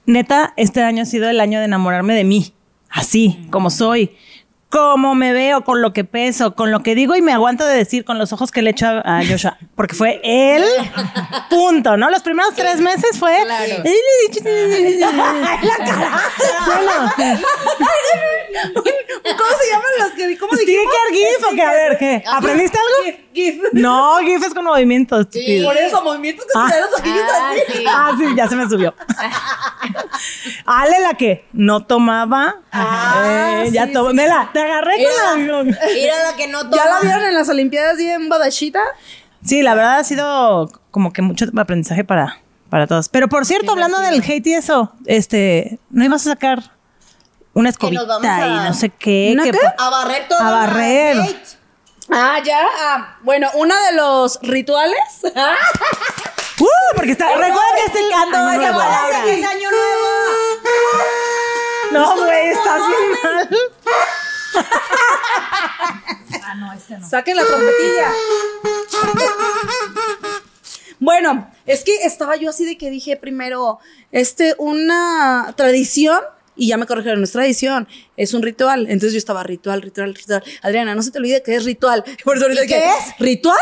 Neta, 0.07 0.53
este 0.57 0.83
año 0.83 1.03
ha 1.03 1.07
sido 1.07 1.29
el 1.29 1.41
año 1.41 1.59
de 1.59 1.67
enamorarme 1.67 2.15
de 2.15 2.25
mí, 2.25 2.53
así 2.91 3.47
como 3.51 3.71
soy, 3.71 4.17
cómo 4.69 5.15
me 5.15 5.33
veo, 5.33 5.63
con 5.65 5.83
lo 5.83 5.93
que 5.93 6.05
peso, 6.05 6.55
con 6.55 6.71
lo 6.71 6.83
que 6.83 6.95
digo 6.95 7.15
y 7.17 7.23
me 7.23 7.33
aguanto 7.33 7.65
de 7.67 7.77
decir 7.77 8.05
con 8.05 8.19
los 8.19 8.33
ojos 8.33 8.51
que 8.51 8.63
le 8.63 8.71
echo 8.71 8.87
a, 8.87 9.19
a 9.19 9.25
Joshua, 9.27 9.59
porque 9.75 9.95
fue 9.95 10.21
él, 10.25 10.65
punto, 11.49 11.97
¿no? 11.97 12.09
Los 12.11 12.23
primeros 12.23 12.55
tres 12.55 12.81
meses 12.81 13.19
fue... 13.19 13.37
la 13.45 13.59
cara. 15.61 16.21
¿Cómo 19.23 19.51
se 19.61 19.71
llaman 19.71 19.91
los 19.99 20.11
que 20.13 20.39
cómo 20.39 20.53
dijimos? 20.57 20.85
Sticker, 20.95 21.13
GIF, 21.13 21.47
o 21.51 21.55
qué? 21.55 21.63
A 21.63 21.73
ver, 21.73 21.99
¿qué? 21.99 22.23
¿Aprendiste 22.27 22.79
algo? 22.79 23.19
GIF. 23.33 23.63
No, 23.73 24.19
GIF 24.19 24.43
es 24.45 24.55
con 24.55 24.65
movimientos, 24.65 25.21
estúpido. 25.21 25.69
Por 25.69 25.77
eso, 25.77 26.03
movimientos 26.03 26.47
que 26.47 26.53
Ah. 26.55 26.69
te 26.71 26.81
los 26.81 27.01
ojillos 27.01 27.25
así. 27.31 27.85
Ah, 27.89 28.13
sí, 28.19 28.25
ya 28.37 28.49
se 28.49 28.57
me 28.57 28.69
subió. 28.69 28.95
Ale, 30.67 31.01
la 31.01 31.15
que 31.15 31.47
no 31.53 31.85
tomaba. 31.87 32.57
Ah, 32.73 33.63
Eh, 33.65 33.71
ya 33.73 33.87
sí, 33.87 33.93
tomó. 33.93 34.11
sí. 34.11 34.17
Mela, 34.17 34.51
te 34.53 34.61
agarré 34.63 34.95
con 35.05 35.49
la. 35.49 35.63
Mira 35.65 36.31
lo 36.31 36.37
que 36.37 36.47
no 36.49 36.71
¿Ya 36.71 36.85
la 36.87 37.01
vieron 37.01 37.25
en 37.25 37.35
las 37.35 37.49
Olimpiadas 37.49 37.97
bien 37.97 38.29
badachita? 38.29 38.81
Sí, 39.45 39.63
la 39.63 39.75
verdad 39.75 39.99
ha 39.99 40.05
sido 40.05 40.71
como 40.91 41.13
que 41.13 41.23
mucho 41.23 41.47
aprendizaje 41.57 42.05
para, 42.05 42.39
para 42.69 42.87
todos. 42.87 43.09
Pero 43.09 43.29
por 43.29 43.47
cierto, 43.47 43.73
hablando 43.73 43.99
del 44.01 44.23
hate 44.23 44.47
y 44.49 44.55
eso, 44.55 44.93
este, 45.07 45.79
no 45.91 46.05
ibas 46.05 46.27
a 46.27 46.31
sacar 46.33 46.63
una 47.55 47.71
escobita 47.71 48.01
nos 48.03 48.09
vamos 48.09 48.27
a- 48.29 48.47
y 48.47 48.69
no 48.69 48.75
sé 48.75 48.91
qué. 48.91 49.31
¿Una 49.35 49.45
que 49.45 49.53
qué? 49.53 49.59
A 49.79 49.91
barrer 49.91 50.29
todo. 50.29 50.39
A 50.41 50.51
barrer. 50.51 51.17
el 51.17 51.23
hate. 51.23 51.49
Ah, 52.13 52.39
ya. 52.45 52.61
Ah, 52.81 53.17
bueno, 53.23 53.49
uno 53.55 53.75
de 53.87 53.93
los 53.97 54.39
rituales. 54.43 54.99
Uh, 56.61 56.67
porque 56.95 57.13
está. 57.13 57.29
Recuerda 57.31 57.63
que 57.77 57.87
estoy 57.87 58.03
Año 58.13 58.51
esa 58.51 58.73
palabra. 58.75 59.23
que 59.25 59.41
es 59.41 59.47
año 59.47 59.71
nuevo. 59.71 60.09
No, 61.93 62.17
güey, 62.17 62.49
estás 62.51 62.81
bien 62.87 63.11
mal. 63.23 63.49
Saquen 67.09 67.37
la 67.37 67.45
trompetilla. 67.45 68.13
Bueno, 70.99 71.51
es 71.67 71.83
que 71.83 72.05
estaba 72.05 72.37
yo 72.37 72.51
así 72.51 72.65
de 72.67 72.77
que 72.77 72.91
dije 72.91 73.17
primero, 73.17 73.79
este, 74.13 74.55
una 74.59 75.55
tradición, 75.57 76.21
y 76.61 76.69
ya 76.69 76.77
me 76.77 76.87
corrigieron, 76.87 77.25
es 77.25 77.33
tradición, 77.33 77.89
es 78.17 78.35
un 78.35 78.43
ritual. 78.43 78.81
Entonces 78.83 79.13
yo 79.15 79.19
estaba 79.19 79.43
ritual, 79.43 79.81
ritual, 79.83 80.15
ritual. 80.15 80.45
Adriana, 80.63 80.95
no 80.95 81.03
se 81.03 81.11
te 81.11 81.19
olvide 81.19 81.43
que 81.43 81.57
es 81.57 81.65
ritual. 81.65 82.05
Por 82.25 82.37
eso 82.37 82.45
ahorita 82.47 82.65
¿Y 82.65 82.69
qué 82.69 82.85
es? 82.85 83.19
¿Ritual? 83.19 83.57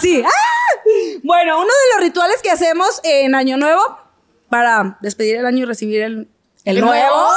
Sí. 0.00 0.22
¡Ah! 0.26 0.80
Bueno, 1.22 1.56
uno 1.56 1.66
de 1.66 1.94
los 1.94 2.00
rituales 2.04 2.42
que 2.42 2.50
hacemos 2.50 3.00
en 3.04 3.34
Año 3.34 3.56
Nuevo 3.56 3.80
para 4.50 4.98
despedir 5.00 5.36
el 5.36 5.46
año 5.46 5.60
y 5.60 5.64
recibir 5.64 6.02
el, 6.02 6.28
el 6.64 6.80
nuevo, 6.82 7.28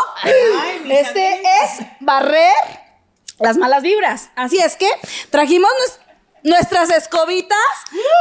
este 0.90 1.42
es 1.42 1.86
barrer 2.02 2.52
las 3.40 3.58
malas 3.58 3.82
vibras. 3.84 4.30
Así 4.36 4.58
es 4.58 4.76
que 4.76 4.88
trajimos 5.30 5.70
nues- 5.72 6.00
nuestras 6.44 6.90
escobitas 6.90 7.58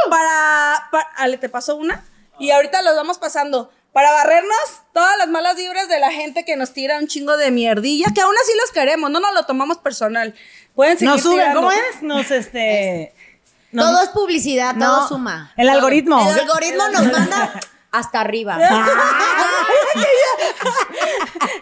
para, 0.09 0.87
para- 0.91 1.09
Ale, 1.17 1.37
te 1.37 1.49
pasó 1.49 1.75
una. 1.75 2.03
Y 2.39 2.51
ahorita 2.51 2.81
los 2.81 2.95
vamos 2.95 3.17
pasando. 3.17 3.71
Para 3.95 4.11
barrernos 4.11 4.57
todas 4.93 5.17
las 5.17 5.29
malas 5.29 5.55
vibras 5.55 5.87
de 5.87 6.01
la 6.01 6.11
gente 6.11 6.43
que 6.43 6.57
nos 6.57 6.73
tira 6.73 6.99
un 6.99 7.07
chingo 7.07 7.37
de 7.37 7.49
mierdilla, 7.49 8.07
que 8.13 8.19
aún 8.19 8.35
así 8.43 8.51
los 8.59 8.71
queremos, 8.71 9.09
no 9.09 9.21
nos 9.21 9.33
lo 9.33 9.45
tomamos 9.45 9.77
personal. 9.77 10.35
Pueden 10.73 10.97
seguir 10.97 11.13
Nos 11.13 11.21
suben, 11.21 11.37
tirando. 11.37 11.61
¿cómo 11.61 11.71
es? 11.71 12.01
Nos, 12.01 12.29
este. 12.29 13.13
nos- 13.71 13.85
Todo 13.89 14.03
es 14.03 14.09
publicidad, 14.09 14.75
No, 14.75 14.85
todo 14.97 15.07
suma. 15.07 15.53
el 15.55 15.69
algoritmo. 15.69 16.19
El 16.29 16.39
algoritmo 16.41 16.89
nos 16.89 17.09
manda 17.09 17.53
hasta 17.97 18.21
arriba. 18.21 18.57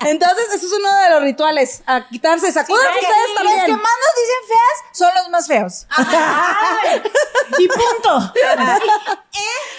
Entonces, 0.05 0.53
eso 0.53 0.65
es 0.67 0.73
uno 0.73 0.89
de 0.99 1.09
los 1.11 1.23
rituales. 1.23 1.83
A 1.85 2.07
quitarse, 2.07 2.51
sacudan 2.51 2.85
ustedes 2.93 3.13
Los 3.29 3.35
también. 3.35 3.65
que 3.65 3.71
más 3.73 3.81
nos 3.81 4.15
dicen 4.15 4.47
feas 4.47 4.83
son 4.91 5.09
los 5.15 5.29
más 5.29 5.47
feos. 5.47 5.87
Y 7.59 7.67
punto. 7.67 8.33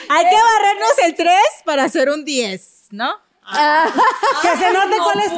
Hay 0.08 0.28
que 0.28 0.36
barrernos 0.36 0.98
el 1.02 1.14
3 1.14 1.36
para 1.64 1.84
hacer 1.84 2.08
un 2.10 2.24
10, 2.24 2.86
¿no? 2.90 3.14
Que 4.40 4.56
se 4.56 4.70
note 4.72 4.96
cuál 5.02 5.20
es 5.20 5.32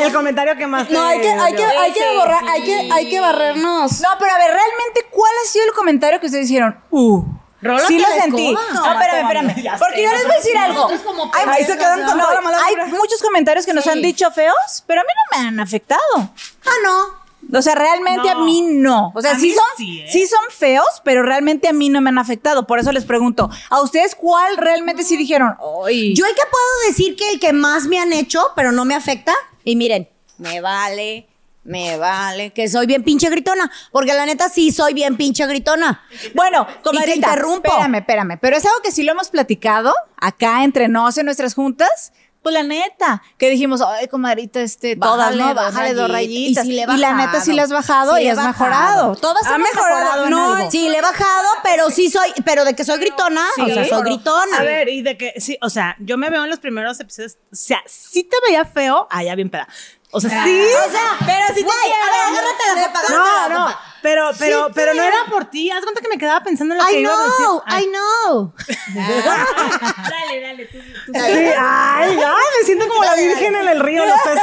el 0.00 0.12
comentario 0.12 0.56
que 0.56 0.66
más 0.66 0.88
te 0.88 0.94
No, 0.94 1.04
hay 1.04 1.20
que, 1.20 1.30
hay 1.30 1.54
que, 1.54 1.64
hay 1.64 1.92
que 1.92 2.16
borrar, 2.16 2.42
hay 2.48 2.62
que, 2.64 2.90
hay 2.92 3.08
que 3.08 3.20
barrernos. 3.20 4.00
No, 4.00 4.08
pero 4.18 4.32
a 4.32 4.38
ver, 4.38 4.48
realmente, 4.50 5.06
¿cuál 5.12 5.30
ha 5.44 5.48
sido 5.48 5.66
el 5.66 5.72
comentario 5.72 6.18
que 6.18 6.26
ustedes 6.26 6.46
hicieron? 6.46 6.82
Uh. 6.90 7.22
Rólate 7.62 7.86
sí 7.86 7.98
lo 7.98 8.06
sentí. 8.08 8.52
No, 8.52 8.92
espérame, 8.92 9.20
espérame. 9.22 9.78
Porque 9.78 10.02
yo 10.02 10.10
les 10.10 10.22
voy 10.24 10.32
a 10.32 10.36
decir 10.36 10.56
algo. 10.58 10.88
Hay, 10.88 11.48
Ahí 11.48 11.64
se 11.64 11.78
quedan 11.78 12.04
con 12.04 12.18
no, 12.18 12.24
toda 12.24 12.34
la 12.34 12.40
mala 12.40 12.58
hay 12.64 12.76
muchos 12.90 13.22
comentarios 13.22 13.64
que 13.64 13.72
nos 13.72 13.86
han 13.86 14.02
dicho 14.02 14.30
feos, 14.32 14.82
pero 14.86 15.00
a 15.00 15.04
mí 15.04 15.10
no 15.10 15.38
me 15.38 15.48
han 15.48 15.60
afectado. 15.60 16.00
Ah, 16.16 16.70
no. 16.84 17.22
O 17.58 17.60
sea, 17.62 17.74
realmente 17.74 18.30
a 18.30 18.36
mí 18.36 18.62
no. 18.62 19.12
O 19.14 19.20
sea, 19.20 19.32
A 19.32 19.34
sí 19.38 19.48
mí 19.48 19.52
son, 19.52 19.64
sí, 19.76 20.00
¿eh? 20.00 20.08
sí 20.10 20.26
son 20.26 20.40
feos, 20.50 20.86
pero 21.04 21.22
realmente 21.22 21.68
a 21.68 21.72
mí 21.72 21.88
no 21.88 22.00
me 22.00 22.08
han 22.10 22.18
afectado. 22.18 22.66
Por 22.66 22.78
eso 22.78 22.92
les 22.92 23.04
pregunto, 23.04 23.50
¿a 23.68 23.80
ustedes 23.82 24.14
cuál 24.14 24.56
realmente 24.56 25.02
sí 25.02 25.16
dijeron? 25.16 25.56
Ay, 25.86 26.14
Yo 26.14 26.24
el 26.24 26.34
que 26.34 26.42
puedo 26.50 26.88
decir 26.88 27.14
que 27.16 27.28
el 27.30 27.40
que 27.40 27.52
más 27.52 27.84
me 27.86 27.98
han 27.98 28.12
hecho, 28.12 28.42
pero 28.56 28.72
no 28.72 28.84
me 28.84 28.94
afecta, 28.94 29.34
y 29.64 29.76
miren, 29.76 30.08
me 30.38 30.60
vale, 30.60 31.28
me 31.64 31.96
vale, 31.96 32.52
que 32.52 32.68
soy 32.68 32.86
bien 32.86 33.04
pinche 33.04 33.30
gritona, 33.30 33.70
porque 33.92 34.12
la 34.14 34.26
neta 34.26 34.48
sí 34.48 34.72
soy 34.72 34.94
bien 34.94 35.16
pinche 35.16 35.46
gritona. 35.46 36.02
Bueno, 36.34 36.66
Y 36.92 36.98
te 37.04 37.14
interrumpo. 37.16 37.68
Espérame, 37.68 37.94
espérame. 37.96 38.38
Pero 38.40 38.56
es 38.56 38.64
algo 38.64 38.80
que 38.82 38.90
sí 38.90 39.02
lo 39.02 39.12
hemos 39.12 39.28
platicado 39.30 39.94
acá 40.16 40.64
entre 40.64 40.88
nos 40.88 41.18
en 41.18 41.26
nuestras 41.26 41.54
juntas. 41.54 42.12
Pues 42.42 42.54
la 42.54 42.64
neta, 42.64 43.22
que 43.38 43.50
dijimos, 43.50 43.80
ay, 43.82 44.08
comadrita, 44.08 44.60
este, 44.60 44.96
todas, 44.96 45.36
¿no? 45.36 45.54
Bájale 45.54 45.94
dos 45.94 46.10
rayitas. 46.10 46.64
Y 46.64 46.70
sí 46.70 46.74
le 46.74 46.82
he 46.82 46.86
la 46.98 47.14
neta 47.14 47.40
sí 47.40 47.52
le 47.52 47.62
has 47.62 47.70
bajado 47.70 48.16
Sí 48.16 48.22
y 48.24 48.28
has 48.28 48.44
mejorado. 48.44 49.14
Todas 49.14 49.46
Ha 49.46 49.58
mejorado, 49.58 50.24
en 50.24 50.30
no, 50.30 50.54
algo. 50.54 50.68
Sí, 50.68 50.88
le 50.88 50.98
he 50.98 51.00
bajado, 51.00 51.48
pero 51.62 51.88
sí 51.90 52.10
soy, 52.10 52.30
pero 52.44 52.64
de 52.64 52.74
que 52.74 52.82
soy 52.84 52.98
gritona, 52.98 53.42
o 53.60 53.66
sea, 53.66 53.84
soy 53.84 54.02
gritona. 54.02 54.56
A 54.58 54.62
ver, 54.64 54.88
y 54.88 55.02
de 55.02 55.16
que, 55.16 55.34
sí, 55.36 55.56
o 55.62 55.70
sea, 55.70 55.94
yo 56.00 56.18
me 56.18 56.30
veo 56.30 56.42
en 56.42 56.50
los 56.50 56.58
primeros 56.58 56.98
episodios, 56.98 57.38
o 57.52 57.54
sea, 57.54 57.80
sí 57.86 58.24
te 58.24 58.36
veía 58.44 58.64
feo, 58.64 59.06
ah, 59.08 59.22
ya 59.22 59.36
bien 59.36 59.48
peda. 59.48 59.68
O 60.14 60.20
sea, 60.20 60.44
sí. 60.44 60.60
O 60.86 60.90
sea, 60.90 61.16
pero 61.26 61.46
si 61.48 61.54
te 61.54 61.62
Güey, 61.62 61.92
a 61.92 62.10
ver, 62.12 62.20
agárrate 62.28 62.62
la 62.66 62.72
agárrate 62.82 63.12
No, 63.12 63.48
la 63.48 63.54
no, 63.70 63.76
pero, 64.02 64.30
pero, 64.38 64.66
Sí, 64.66 64.72
pero 64.74 64.94
no 64.94 65.02
era 65.02 65.16
por 65.30 65.44
ti. 65.46 65.70
Haz 65.70 65.82
cuenta 65.82 66.00
que 66.02 66.08
me 66.08 66.18
quedaba 66.18 66.42
pensando 66.42 66.74
en 66.74 66.80
lo 66.80 66.86
que 66.86 66.96
I 66.98 67.00
iba 67.00 67.12
a 67.14 67.24
decir. 67.24 67.36
know, 67.46 67.62
Ay, 67.66 67.84
I 67.84 67.86
know. 67.88 68.52
Dale, 68.94 70.40
dale, 70.40 70.64
tú, 70.66 70.78
tú. 70.78 71.12
Sí, 71.14 71.20
ay, 71.58 72.10
ay, 72.18 72.44
me 72.58 72.66
siento 72.66 72.88
como 72.88 73.04
la 73.04 73.14
virgen 73.14 73.54
en 73.56 73.68
el 73.68 73.80
río, 73.80 74.04
los 74.04 74.20
peces. 74.22 74.42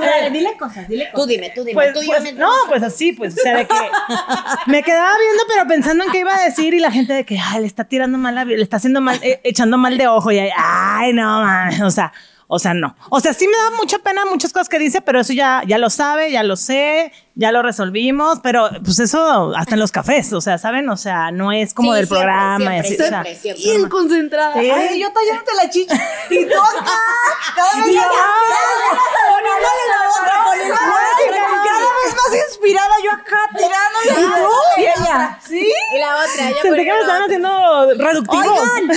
Dale, 0.00 0.30
dile 0.30 0.56
cosas, 0.56 0.88
dile 0.88 1.10
cosas. 1.10 1.20
Tú 1.20 1.26
dime, 1.26 1.50
tú 1.54 1.64
dime, 1.64 1.74
Pues, 1.74 1.92
tú 1.92 2.02
y 2.02 2.06
yo 2.06 2.16
pues, 2.18 2.34
no, 2.34 2.52
pues 2.68 2.82
así, 2.82 3.12
pues, 3.12 3.34
o 3.34 3.40
sea, 3.42 3.56
de 3.56 3.66
que 3.66 3.90
me 4.66 4.82
quedaba 4.82 5.12
viendo, 5.18 5.42
pero 5.48 5.66
pensando 5.66 6.04
en 6.04 6.10
qué 6.12 6.18
iba 6.20 6.34
a 6.34 6.40
decir 6.42 6.74
y 6.74 6.78
la 6.80 6.90
gente 6.90 7.12
de 7.12 7.24
que, 7.24 7.38
ay, 7.38 7.60
le 7.60 7.66
está 7.66 7.84
tirando 7.84 8.18
mal, 8.18 8.34
la- 8.34 8.44
le 8.44 8.62
está 8.62 8.76
haciendo 8.76 9.00
mal, 9.00 9.18
eh, 9.22 9.40
echando 9.44 9.78
mal 9.78 9.96
de 9.98 10.06
ojo 10.08 10.30
y 10.30 10.38
ay, 10.38 10.50
ay, 10.56 11.12
no, 11.12 11.40
mames, 11.42 11.80
o 11.80 11.90
sea, 11.90 12.12
o 12.48 12.58
sea, 12.58 12.74
no. 12.74 12.96
O 13.10 13.20
sea, 13.20 13.32
sí 13.32 13.46
me 13.46 13.56
da 13.56 13.70
mucha 13.76 13.98
pena 13.98 14.24
muchas 14.26 14.52
cosas 14.52 14.68
que 14.68 14.78
dice, 14.78 15.00
pero 15.00 15.20
eso 15.20 15.32
ya, 15.32 15.62
ya 15.66 15.78
lo 15.78 15.88
sabe, 15.90 16.30
ya 16.30 16.42
lo 16.42 16.56
sé, 16.56 17.12
ya 17.34 17.52
lo 17.52 17.62
resolvimos, 17.62 18.40
pero 18.42 18.68
pues 18.84 18.98
eso 19.00 19.52
hasta 19.56 19.74
en 19.74 19.80
los 19.80 19.92
cafés, 19.92 20.32
o 20.32 20.40
sea, 20.40 20.56
¿saben? 20.56 20.88
O 20.88 20.96
sea, 20.96 21.30
no 21.32 21.52
es 21.52 21.74
como 21.74 21.92
Sí, 21.92 21.98
del 21.98 22.06
siempre, 22.06 22.24
programa 22.24 22.56
siempre, 22.56 22.78
así, 22.78 22.94
o 22.94 22.96
sea, 22.96 23.08
siempre, 23.08 23.36
siempre. 23.36 23.64
Bien 23.64 23.88
concentrada. 23.88 24.54
Sí. 24.54 24.70
Ay, 24.70 25.00
yo 25.00 25.12
tallándote 25.12 25.52
la 25.54 25.70
chicha. 25.70 25.94
Y 26.30 26.46
tú 26.46 26.54
acá. 26.54 26.92
Cada 27.54 27.74
vez 27.74 27.84
poniéndole 27.84 28.06
la 29.90 29.98
otra, 30.08 30.44
poniéndole 30.44 30.70
la 30.70 30.86
otra. 30.86 30.96
Cada 31.64 31.78
vez 31.78 32.14
más 32.14 32.30
inspirada 32.48 32.94
yo 33.04 33.10
acá 33.12 33.40
tirándole. 33.56 34.10
Y 34.10 34.12
tú 34.42 34.50
y 34.76 34.82
ella. 34.82 35.38
¿Sí? 35.46 35.72
Y 35.94 35.98
la 35.98 36.16
otra, 36.16 36.50
ya 36.50 36.62
Sentí 36.62 36.84
que 36.84 36.92
me 36.92 37.00
estaban 37.00 37.22
haciendo 37.22 37.50
reductivos. 37.98 38.46
Oigan, 38.46 38.88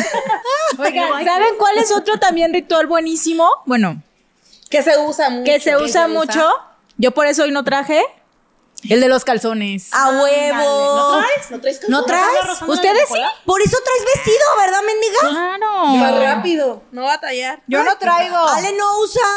¿saben 0.93 1.55
cuál 1.57 1.77
es 1.77 1.91
otro 1.91 2.17
también 2.19 2.53
ritual 2.53 2.87
buenísimo? 2.87 3.49
Bueno, 3.65 4.01
Que 4.69 4.83
se 4.83 4.97
usa 4.97 5.29
mucho. 5.29 5.43
que 5.45 5.59
se 5.59 5.77
usa 5.77 6.07
mucho. 6.07 6.47
Yo 6.97 7.11
por 7.11 7.25
eso 7.27 7.43
hoy 7.43 7.51
no 7.51 7.63
traje. 7.63 8.03
El 8.87 9.01
de 9.01 9.09
los 9.09 9.25
calzones. 9.25 9.89
A 9.93 10.09
huevo. 10.21 10.95
¿No 11.49 11.59
traes 11.59 11.81
¿No 11.89 12.05
traes? 12.05 12.61
¿Ustedes 12.65 13.09
sí? 13.09 13.19
Por 13.45 13.61
eso 13.61 13.77
traes 13.83 14.15
vestido, 14.15 14.45
¿verdad, 14.57 14.79
mendiga? 14.85 15.21
Más 15.99 16.11
Claro. 16.13 16.21
rápido, 16.35 16.83
no 16.91 17.03
va 17.03 17.15
a 17.15 17.19
tallar. 17.19 17.61
Yo 17.67 17.83
no 17.83 17.97
traigo. 17.97 18.37
Ale 18.37 18.71
no 18.77 18.99
usa. 18.99 19.27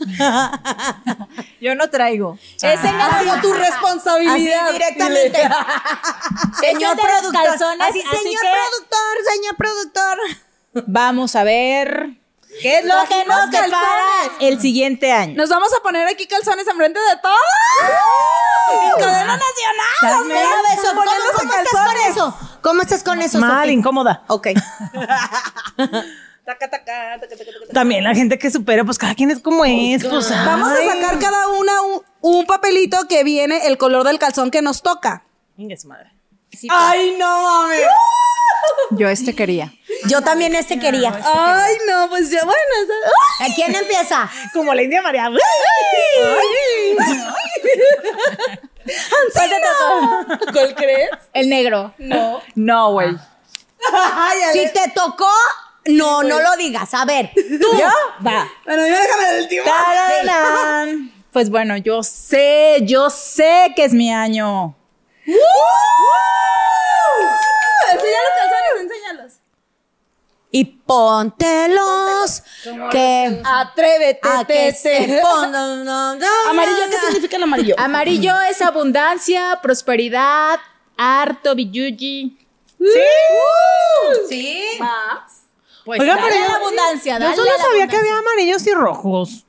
Yo 1.60 1.74
no 1.76 1.88
traigo. 1.90 2.38
Es 2.60 2.62
en 2.84 2.98
las- 2.98 3.24
Bajo 3.24 3.40
tu 3.40 3.52
responsabilidad. 3.52 4.64
Así 4.66 4.72
directamente. 4.72 5.42
señor 6.60 6.96
productor. 6.96 7.32
calzones, 7.44 7.88
así, 7.88 8.00
así 8.00 8.16
señor 8.22 8.40
que- 8.42 8.48
productor, 8.50 9.32
señor 9.32 9.56
productor. 9.56 10.18
Vamos 10.86 11.34
a 11.36 11.44
ver. 11.44 12.10
¿Qué 12.62 12.78
es 12.78 12.84
lo 12.84 12.94
que 13.08 13.24
nos 13.26 13.50
depara 13.50 13.70
calzones. 13.70 14.32
el 14.40 14.60
siguiente 14.60 15.12
año? 15.12 15.34
Nos 15.36 15.48
vamos 15.50 15.68
a 15.78 15.82
poner 15.82 16.08
aquí 16.08 16.26
calzones 16.26 16.66
enfrente 16.66 16.98
de 16.98 17.16
todos. 17.22 17.38
Cadena 18.98 19.36
nacional. 19.38 20.24
Mira, 20.26 20.40
beso, 20.70 20.88
¿Cómo, 20.94 21.02
estás 21.52 21.70
con 21.72 21.96
eso? 22.10 22.38
¿Cómo 22.62 22.82
estás 22.82 23.02
con 23.04 23.22
eso, 23.22 23.38
Mal, 23.38 23.64
Sofi? 23.66 23.72
incómoda. 23.72 24.22
Ok. 24.28 24.48
Taca, 26.48 26.70
taca, 26.70 26.70
taca, 26.70 27.20
taca, 27.20 27.36
taca, 27.36 27.44
taca. 27.60 27.72
También 27.74 28.02
la 28.04 28.14
gente 28.14 28.38
que 28.38 28.50
supera, 28.50 28.82
pues 28.82 28.96
cada 28.98 29.14
quien 29.14 29.30
es 29.30 29.38
como 29.40 29.66
es. 29.66 30.02
Pues, 30.04 30.30
Vamos 30.30 30.70
a 30.72 30.76
sacar 30.76 31.18
cada 31.18 31.48
una 31.48 31.82
un- 31.82 32.02
un 32.22 32.46
papelito 32.46 33.06
que 33.06 33.22
viene 33.22 33.66
el 33.66 33.76
color 33.76 34.02
del 34.04 34.18
calzón 34.18 34.50
que 34.50 34.62
nos 34.62 34.80
toca. 34.82 35.24
Venga, 35.58 35.76
su 35.76 35.86
madre. 35.88 36.10
Ay, 36.70 37.14
no 37.18 37.42
mames. 37.42 37.82
Yo 38.90 39.08
este 39.08 39.34
quería. 39.34 39.72
Yo 40.08 40.22
también 40.22 40.54
este 40.54 40.78
quería. 40.78 41.12
Ay, 41.24 41.76
no, 41.88 42.08
pues 42.08 42.30
ya, 42.30 42.44
bueno. 42.44 42.58
¿A 43.40 43.54
quién 43.54 43.74
empieza? 43.74 44.30
Como 44.52 44.74
la 44.74 44.82
India 44.82 45.02
María. 45.02 45.30
¿Cuál 50.52 50.74
crees? 50.74 51.10
El 51.32 51.48
negro. 51.48 51.94
No. 51.98 52.40
No, 52.54 52.92
güey. 52.92 53.10
Si 54.52 54.68
te 54.72 54.90
tocó, 54.94 55.30
no, 55.86 56.22
no 56.22 56.40
lo 56.40 56.56
digas. 56.56 56.92
A 56.94 57.04
ver, 57.04 57.30
tú. 57.34 57.68
Va. 58.26 58.48
Bueno, 58.64 58.86
yo 58.86 58.94
déjame 58.94 59.32
del 59.34 59.48
timón. 59.48 61.12
Pues 61.32 61.50
bueno, 61.50 61.76
yo 61.76 62.02
sé, 62.02 62.78
yo 62.82 63.10
sé 63.10 63.72
que 63.76 63.84
es 63.84 63.92
mi 63.92 64.12
año. 64.12 64.74
Enseña 67.92 68.18
los 68.24 68.32
calzones, 68.38 68.80
enséñalos. 68.82 69.32
Y 70.50 70.64
póntelos. 70.64 72.42
Que. 72.90 73.42
Atrévete, 73.44 74.28
A 74.28 74.44
que 74.46 74.72
se 74.72 75.20
pongan. 75.22 75.86
Amarillo, 76.48 76.84
¿qué 76.90 76.96
significa 77.06 77.36
el 77.36 77.42
amarillo? 77.42 77.74
Amarillo 77.78 78.32
es 78.50 78.62
abundancia, 78.62 79.58
prosperidad, 79.62 80.58
harto, 80.96 81.54
billuji. 81.54 82.38
Sí. 84.28 84.78
Pues 85.84 86.00
Oiga, 86.00 86.16
dale 86.16 86.28
pero 86.30 86.42
a 86.42 86.46
yo- 86.46 86.52
la 86.52 86.56
abundancia, 86.56 87.14
Yo 87.18 87.24
dale 87.24 87.36
solo 87.36 87.50
a 87.50 87.52
la 87.56 87.58
sabía 87.62 87.86
que 87.88 87.96
abundancia. 87.96 87.98
había 87.98 88.18
amarillos 88.18 88.66
y 88.66 88.72
rojos. 88.74 89.44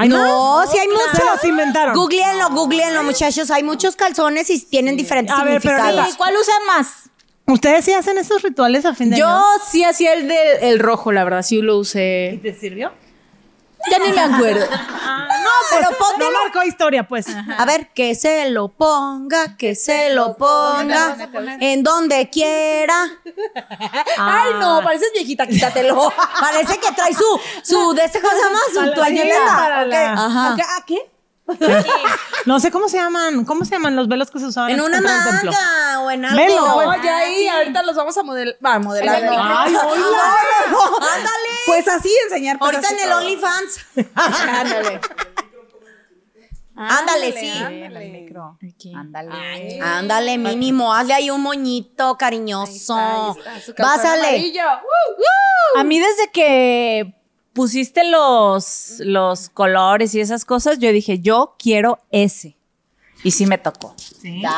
¿Hay 0.00 0.08
No, 0.08 0.58
más? 0.58 0.70
sí 0.70 0.78
hay 0.78 0.86
Se 0.86 0.92
muchos. 0.92 1.24
los 1.34 1.44
inventaron. 1.44 1.94
Googleenlo, 1.94 2.50
googleenlo, 2.50 3.02
muchachos. 3.02 3.50
Hay 3.50 3.62
muchos 3.64 3.96
calzones 3.96 4.48
y 4.50 4.60
tienen 4.64 4.96
diferentes 4.96 5.34
A 5.36 5.44
ver, 5.44 5.60
pero 5.60 5.76
¿Cuál 6.16 6.34
usan 6.40 6.66
más? 6.66 7.10
¿Ustedes 7.46 7.84
sí 7.84 7.92
hacen 7.94 8.18
esos 8.18 8.42
rituales 8.42 8.84
a 8.84 8.94
fin 8.94 9.10
de 9.10 9.16
Yo 9.18 9.26
año? 9.26 9.42
sí 9.70 9.82
hacía 9.82 10.12
el 10.12 10.28
del 10.28 10.58
el 10.60 10.78
rojo, 10.78 11.12
la 11.12 11.24
verdad, 11.24 11.42
sí 11.42 11.60
lo 11.62 11.78
usé. 11.78 12.38
¿Te 12.42 12.54
sirvió? 12.54 12.92
Ya 13.90 13.98
ni 13.98 14.12
me 14.12 14.20
acuerdo. 14.20 14.66
No, 15.48 15.54
pero 15.70 15.90
No 15.90 15.96
póntelo. 15.96 16.30
marcó 16.44 16.62
historia, 16.64 17.06
pues. 17.08 17.26
A 17.56 17.64
ver, 17.64 17.88
que 17.94 18.14
se 18.14 18.50
lo 18.50 18.68
ponga, 18.68 19.56
que 19.56 19.74
se 19.74 20.10
lo 20.10 20.36
ponga 20.36 21.16
en 21.60 21.82
donde 21.82 22.28
quiera. 22.28 23.06
Ay, 24.18 24.52
no, 24.60 24.80
pareces 24.82 25.10
viejita, 25.14 25.46
quítatelo. 25.46 26.12
Parece 26.40 26.78
que 26.78 26.92
trae 26.92 27.14
su, 27.14 27.40
su, 27.62 27.94
de 27.94 28.04
este 28.04 28.20
cosa 28.20 28.50
más, 28.52 28.62
su 28.74 28.94
toallita. 28.94 29.80
¿A 29.80 30.84
qué? 30.86 30.98
No 32.46 32.60
sé 32.60 32.70
cómo 32.70 32.88
se 32.88 32.96
llaman. 32.98 33.44
¿Cómo 33.44 33.64
se 33.64 33.72
llaman 33.72 33.96
los 33.96 34.08
velos 34.08 34.30
que 34.30 34.38
se 34.38 34.46
usaban 34.46 34.70
En 34.70 34.80
una 34.80 35.00
manga 35.00 36.00
o 36.00 36.10
en 36.10 36.24
algo. 36.24 36.36
Velo, 36.36 36.74
pues. 36.74 36.88
Oye, 36.88 37.10
ahí, 37.10 37.48
ahorita 37.48 37.82
los 37.82 37.96
vamos 37.96 38.16
a 38.16 38.22
modelar. 38.22 38.56
Va, 38.64 38.74
a 38.74 38.78
modelar. 38.78 39.16
Ay, 39.16 39.70
micro. 39.70 39.88
hola. 39.88 40.36
Ándale. 41.14 41.48
Pues 41.66 41.88
así 41.88 42.10
enseñar. 42.24 42.58
pues, 42.58 42.74
Ahorita 42.74 42.88
así 42.88 43.02
en 43.02 43.08
el. 43.08 43.12
OnlyFans. 43.12 43.86
Ándale. 44.14 45.00
Ándale, 46.76 47.32
sí. 47.32 47.50
Ándale. 48.94 49.80
Ándale, 49.82 50.38
mínimo. 50.38 50.94
Hazle 50.94 51.14
ahí 51.14 51.30
un 51.30 51.42
moñito 51.42 52.16
cariñoso. 52.16 53.36
Pásale. 53.76 54.52
A 55.76 55.84
mí 55.84 55.98
desde 55.98 56.30
que 56.30 57.17
pusiste 57.58 58.08
los, 58.08 59.00
los 59.00 59.48
colores 59.48 60.14
y 60.14 60.20
esas 60.20 60.44
cosas, 60.44 60.78
yo 60.78 60.92
dije, 60.92 61.18
yo 61.18 61.56
quiero 61.58 61.98
ese. 62.12 62.56
Y 63.24 63.32
sí 63.32 63.46
me 63.46 63.58
tocó. 63.58 63.96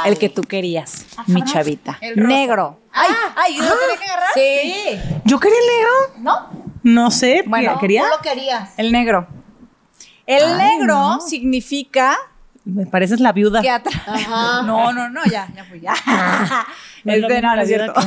El 0.04 0.18
que 0.18 0.28
tú 0.28 0.42
querías, 0.42 1.06
mi 1.26 1.42
chavita. 1.42 1.98
Negro. 2.14 2.78
Ay, 2.92 3.08
ay, 3.36 3.56
¿yo 3.56 3.64
lo 3.64 3.70
tenía 3.70 3.96
que 3.96 4.04
agarrar? 4.04 4.28
Sí. 4.34 5.00
¿Yo 5.24 5.40
quería 5.40 5.56
el 5.58 5.66
negro? 5.78 5.90
¿No? 6.18 6.64
No 6.82 7.10
sé. 7.10 7.42
Bueno, 7.46 7.78
¿quería? 7.80 8.02
Tú 8.02 8.08
lo 8.10 8.20
querías. 8.20 8.70
El 8.76 8.92
negro. 8.92 9.26
El 10.26 10.58
negro 10.58 11.20
significa 11.26 12.18
Me 12.66 12.84
pareces 12.84 13.18
la 13.20 13.32
viuda. 13.32 13.62
que. 13.62 13.88
No, 14.66 14.92
no, 14.92 15.08
no, 15.08 15.24
ya, 15.24 15.48
ya 15.56 15.64
fui, 15.64 15.80
ya. 15.80 15.94
No 17.04 17.12
es 17.14 17.22
mismo 17.22 17.40
no, 17.40 17.56
no 17.56 17.62
es 17.62 17.68
cierto. 17.68 17.98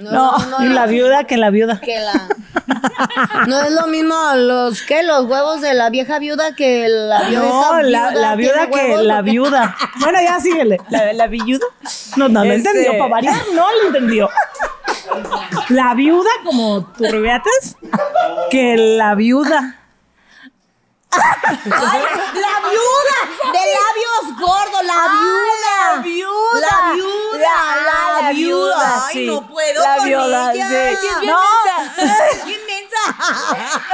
No, 0.00 0.36
no, 0.38 0.64
Y 0.64 0.68
la 0.68 0.86
viuda 0.86 1.24
que 1.24 1.36
la 1.36 1.50
viuda. 1.50 1.80
que 1.80 1.98
la. 1.98 2.28
No 3.46 3.60
es 3.60 3.70
lo 3.72 3.86
mismo 3.86 4.14
los 4.36 4.82
que 4.82 5.02
los 5.02 5.24
huevos 5.26 5.60
de 5.60 5.74
la 5.74 5.90
vieja 5.90 6.18
viuda 6.18 6.54
que 6.54 6.86
la 6.88 7.22
vieja 7.28 7.42
No, 7.42 7.80
la, 7.82 8.10
la 8.12 8.36
viuda 8.36 8.66
que 8.68 8.72
huevos. 8.72 9.04
la 9.04 9.22
viuda. 9.22 9.76
Bueno, 10.00 10.18
ya 10.22 10.40
síguele. 10.40 10.78
La, 10.90 11.12
la 11.12 11.26
viuda. 11.26 11.66
No, 12.16 12.28
no, 12.28 12.44
no 12.44 12.52
Este- 12.52 12.68
entendió. 12.70 12.98
Para 12.98 13.10
variar, 13.10 13.36
no 13.54 13.66
lo 13.72 13.86
entendió. 13.88 14.28
La 15.70 15.94
viuda, 15.94 16.30
como 16.44 16.84
tú 16.86 17.04
que 18.50 18.76
la 18.76 19.14
viuda. 19.14 19.78
Ay, 21.14 22.00
la 22.40 22.51
viuda 22.72 23.52
de 23.52 23.62
labios 23.78 24.40
gordos, 24.40 24.84
la 24.84 25.08
viuda. 25.08 25.76
La 25.96 26.02
viuda. 26.02 26.60
La 26.70 26.92
viuda, 26.94 28.20
La- 28.22 28.30
viuda. 28.32 29.06
Ay, 29.06 29.12
sí. 29.14 29.26
no 29.26 29.46
puedo 29.48 29.82
La 29.82 29.96
con 29.96 30.06
viuda, 30.06 30.52
ella. 30.52 30.68
sí. 30.68 30.74
Es 30.74 31.00
bien 31.00 31.14
No. 31.26 31.40
bien 32.46 32.60
mensa. 32.66 33.02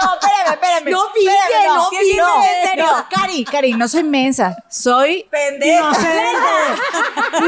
No, 0.02 0.14
espérame, 0.14 0.52
espérame. 0.54 0.90
No 0.90 1.06
Espérame, 1.06 1.66
no 1.66 1.90
sí, 1.90 1.96
finge, 1.98 2.16
no, 2.16 2.44
en 2.44 2.66
serio. 2.68 2.86
No, 2.86 3.06
Cari, 3.08 3.44
Cari, 3.44 3.72
no 3.74 3.88
soy 3.88 4.04
mensa. 4.04 4.56
Soy 4.68 5.26
Pendeja. 5.30 5.90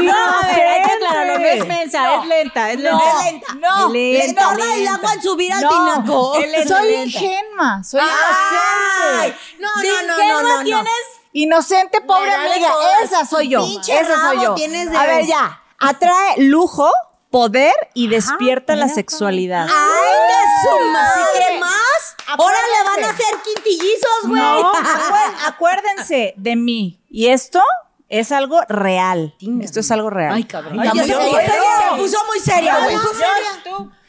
No, 0.01 0.13
a 0.13 0.47
ver, 0.47 0.67
hay 0.67 0.81
que. 0.83 0.91
No 1.01 1.45
es 1.47 1.67
mensa, 1.67 2.15
es 2.15 2.25
lenta, 2.25 2.71
es 2.71 2.79
lenta. 2.79 3.19
Es 3.19 3.25
lenta. 3.33 3.53
No, 3.55 3.89
Le 3.89 4.33
tarda 4.33 4.75
el 4.75 4.87
agua 4.87 5.13
en 5.13 5.21
subir 5.21 5.51
al 5.53 5.61
No, 5.61 5.69
tinaco. 5.69 6.39
lenta, 6.39 6.67
soy 6.77 6.93
ingenua, 6.93 7.83
soy 7.83 8.01
inocente. 8.01 9.37
no, 9.59 9.69
no, 9.75 10.01
no, 10.07 10.17
no, 10.17 10.41
no, 10.41 10.57
no. 10.57 10.63
tienes 10.63 10.93
inocente, 11.33 12.01
pobre 12.01 12.29
de 12.29 12.35
amiga. 12.35 12.69
Esa 13.03 13.25
soy 13.25 13.49
yo. 13.49 13.61
Pinche 13.63 13.99
Esa 13.99 14.15
soy 14.27 14.41
yo. 14.43 14.55
tienes 14.55 14.91
de- 14.91 14.97
A 14.97 15.05
ver, 15.05 15.25
ya. 15.25 15.61
Atrae 15.79 16.35
lujo, 16.43 16.91
poder 17.29 17.73
y 17.93 18.07
despierta 18.07 18.75
la 18.75 18.87
sexualidad. 18.89 19.67
Ay, 19.69 20.17
de 20.27 20.69
su 20.69 20.91
madre. 20.91 21.21
¿Qué 21.47 21.59
más? 21.59 22.15
Ahora 22.27 22.55
le 22.55 22.89
van 22.89 23.03
a 23.05 23.13
hacer 23.13 23.35
quintillizos, 23.43 24.27
güey. 24.27 24.41
No, 24.41 24.71
acuér- 24.73 25.35
acuérdense 25.47 26.33
de 26.37 26.55
mí. 26.55 27.01
Y 27.09 27.27
esto 27.27 27.61
es 28.09 28.31
algo 28.31 28.61
real. 28.67 29.33
Esto 29.61 29.79
es 29.79 29.89
algo 29.91 30.09
real. 30.09 30.33
Ay, 30.35 30.43
cabrón. 30.43 30.79
Ay, 30.79 30.89
puso, 30.89 31.03
miedo. 31.05 31.31
se 31.31 31.97
puso 31.97 32.17
muy 32.27 32.39
seria, 32.39 32.79
güey. 32.79 32.95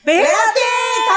Espérate. 0.04 0.60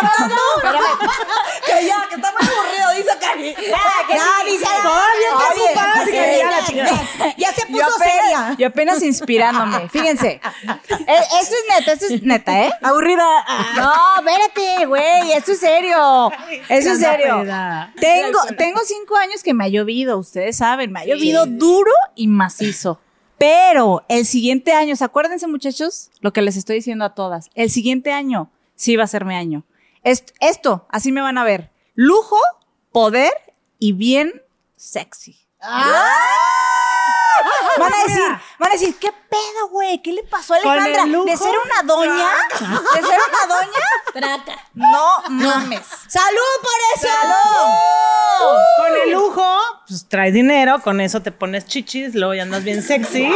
Tampoco. 0.02 0.42
Que 1.66 1.88
ya, 1.88 2.08
que 2.08 2.16
está 2.16 2.32
muy 2.32 2.48
aburrido, 2.48 2.92
dice 2.96 3.18
Cari. 3.20 3.56
Ya, 3.56 4.46
dice 4.46 4.64
está 4.64 4.78
ocupada, 4.80 6.06
que 6.06 6.12
se- 6.12 6.38
ya 6.38 6.52
la 6.52 7.36
ya- 7.38 7.54
se 7.54 7.66
puso 7.66 7.90
seria. 7.98 8.56
yo 8.58 8.68
apenas 8.68 9.02
inspirándome. 9.02 9.90
Fíjense. 9.90 10.40
Eh, 10.40 11.24
esto 11.42 11.56
es 11.56 11.66
neta, 11.80 11.92
esto 11.94 12.06
es 12.06 12.22
neta, 12.24 12.66
¿eh? 12.66 12.72
Aburrida. 12.84 13.26
No, 13.76 13.94
espérate, 14.20 14.86
güey, 14.86 15.32
esto 15.32 15.54
es 15.54 15.60
serio. 15.60 16.32
Esto 16.70 16.92
es 16.92 17.00
serio. 17.00 17.44
Tengo, 18.00 18.40
tengo 18.58 18.82
cinco 18.86 19.18
años 19.18 19.42
que 19.42 19.54
me 19.56 19.66
ha 19.66 19.70
llovido, 19.70 20.18
ustedes 20.20 20.58
saben, 20.58 20.92
me 20.92 21.00
ha 21.02 21.06
llovido 21.06 21.46
duro 21.48 21.92
y 22.16 22.28
macizo. 22.28 23.00
Pero 23.38 24.06
el 24.08 24.26
siguiente 24.26 24.72
año, 24.74 24.94
acuérdense 25.00 25.48
muchachos, 25.48 26.10
lo 26.22 26.32
que 26.32 26.42
les 26.42 26.56
estoy 26.58 26.76
diciendo 26.78 27.04
a 27.06 27.16
todas, 27.16 27.50
el 27.56 27.70
siguiente 27.70 28.12
año 28.14 28.50
sí 28.76 28.96
va 28.96 29.04
a 29.04 29.08
ser 29.08 29.26
mi 29.26 29.36
año. 29.36 29.66
Est- 30.04 30.32
esto, 30.40 30.88
así 30.90 31.12
me 31.12 31.22
van 31.22 31.38
a 31.38 31.44
ver. 31.44 31.72
Lujo, 31.96 32.38
poder 32.92 33.32
y 33.80 33.94
bien 33.94 34.42
sexy. 34.76 35.40
Van 37.78 37.94
a 37.94 38.04
decir, 38.04 38.24
van 38.58 38.70
a 38.70 38.74
decir, 38.74 38.96
¿qué 39.00 39.12
pedo, 39.12 39.68
güey? 39.70 40.02
¿Qué 40.02 40.14
le 40.14 40.24
pasó 40.24 40.54
a 40.54 40.58
Alejandra? 40.58 41.04
¿De 41.26 41.38
ser 41.38 41.54
una 41.66 41.84
doña? 41.84 42.28
¿De 42.96 43.02
ser 43.02 43.20
una 43.20 43.56
doña? 43.56 43.86
No 44.74 45.22
mames. 45.30 45.82
¡Salud 46.08 46.56
por 46.62 46.72
eso! 46.96 47.14
Con 48.78 49.02
el 49.04 49.12
lujo, 49.12 49.60
pues 49.88 50.08
trae 50.08 50.32
dinero, 50.32 50.82
con 50.82 51.02
eso 51.02 51.22
te 51.22 51.32
pones 51.32 51.66
chichis, 51.66 52.16
luego 52.16 52.34
ya 52.34 52.44
andas 52.44 52.64
bien 52.64 52.82
sexy. 52.82 53.30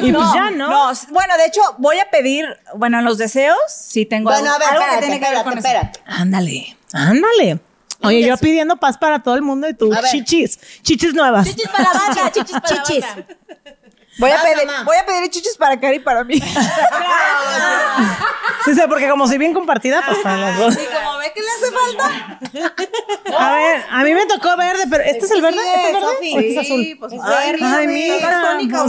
Y 0.00 0.12
pues 0.12 0.26
ya, 0.34 0.50
¿no? 0.50 0.68
No, 0.68 0.92
bueno, 1.10 1.36
de 1.36 1.46
hecho, 1.46 1.60
voy 1.78 1.98
a 1.98 2.10
pedir, 2.10 2.46
bueno, 2.76 2.98
en 2.98 3.04
los 3.04 3.18
deseos, 3.18 3.58
sí 3.68 4.06
tengo 4.06 4.30
Bueno, 4.30 4.52
a 4.54 4.58
ver, 4.58 4.68
algo 4.68 4.80
espérate, 4.82 5.00
que 5.00 5.06
tiene 5.06 5.20
que 5.20 5.30
ver 5.30 5.38
espérate, 5.38 5.50
con 5.50 5.58
eso. 5.58 5.68
espérate. 5.68 6.00
Ándale, 6.06 6.76
ándale. 6.92 7.60
Oye, 8.04 8.26
yo 8.26 8.36
pidiendo 8.36 8.76
paz 8.76 8.98
para 8.98 9.22
todo 9.22 9.34
el 9.34 9.42
mundo 9.42 9.68
y 9.68 9.74
tú, 9.74 9.90
chichis, 10.10 10.58
chichis 10.82 11.14
nuevas. 11.14 11.46
Chichis 11.48 11.68
para 11.68 11.84
la 11.84 11.92
banda, 11.98 12.30
chichis 12.32 12.52
para 12.60 12.74
la 12.76 12.82
Chichis. 12.82 13.04
banda. 13.04 13.26
Voy 14.18 14.30
a 14.30 14.42
pedir, 14.42 14.68
voy 14.84 14.96
a 14.98 15.06
pedir 15.06 15.30
chichis 15.30 15.56
para 15.56 15.80
Cari 15.80 15.96
y 15.96 16.00
para 16.00 16.22
mí. 16.22 16.34
Dice, 18.66 18.86
porque 18.86 19.08
como 19.08 19.26
soy 19.26 19.38
bien 19.38 19.52
compartida, 19.54 20.02
pues 20.06 20.18
para 20.18 20.36
las 20.36 20.58
dos. 20.58 20.74
Y 20.74 20.86
como 20.86 21.18
ve 21.18 21.32
que 21.34 21.40
le 21.40 21.48
hace 21.48 21.72
falta. 21.72 22.38
A 23.38 23.52
ver, 23.54 23.82
a 23.90 24.04
mí 24.04 24.14
me 24.14 24.26
tocó 24.26 24.56
verde, 24.56 24.84
pero 24.88 25.02
¿este 25.02 25.24
es 25.24 25.30
el 25.32 25.42
verde? 25.42 25.58
¿Este 25.58 25.86
es 25.88 25.92
verde? 25.94 26.06
¿O 26.06 26.38
este 26.38 26.52
es 26.52 26.58
azul? 26.58 26.96
pues, 27.00 27.12
Ay, 27.24 27.56
ay, 27.60 27.86
mira. 27.88 28.42
tónica. 28.50 28.84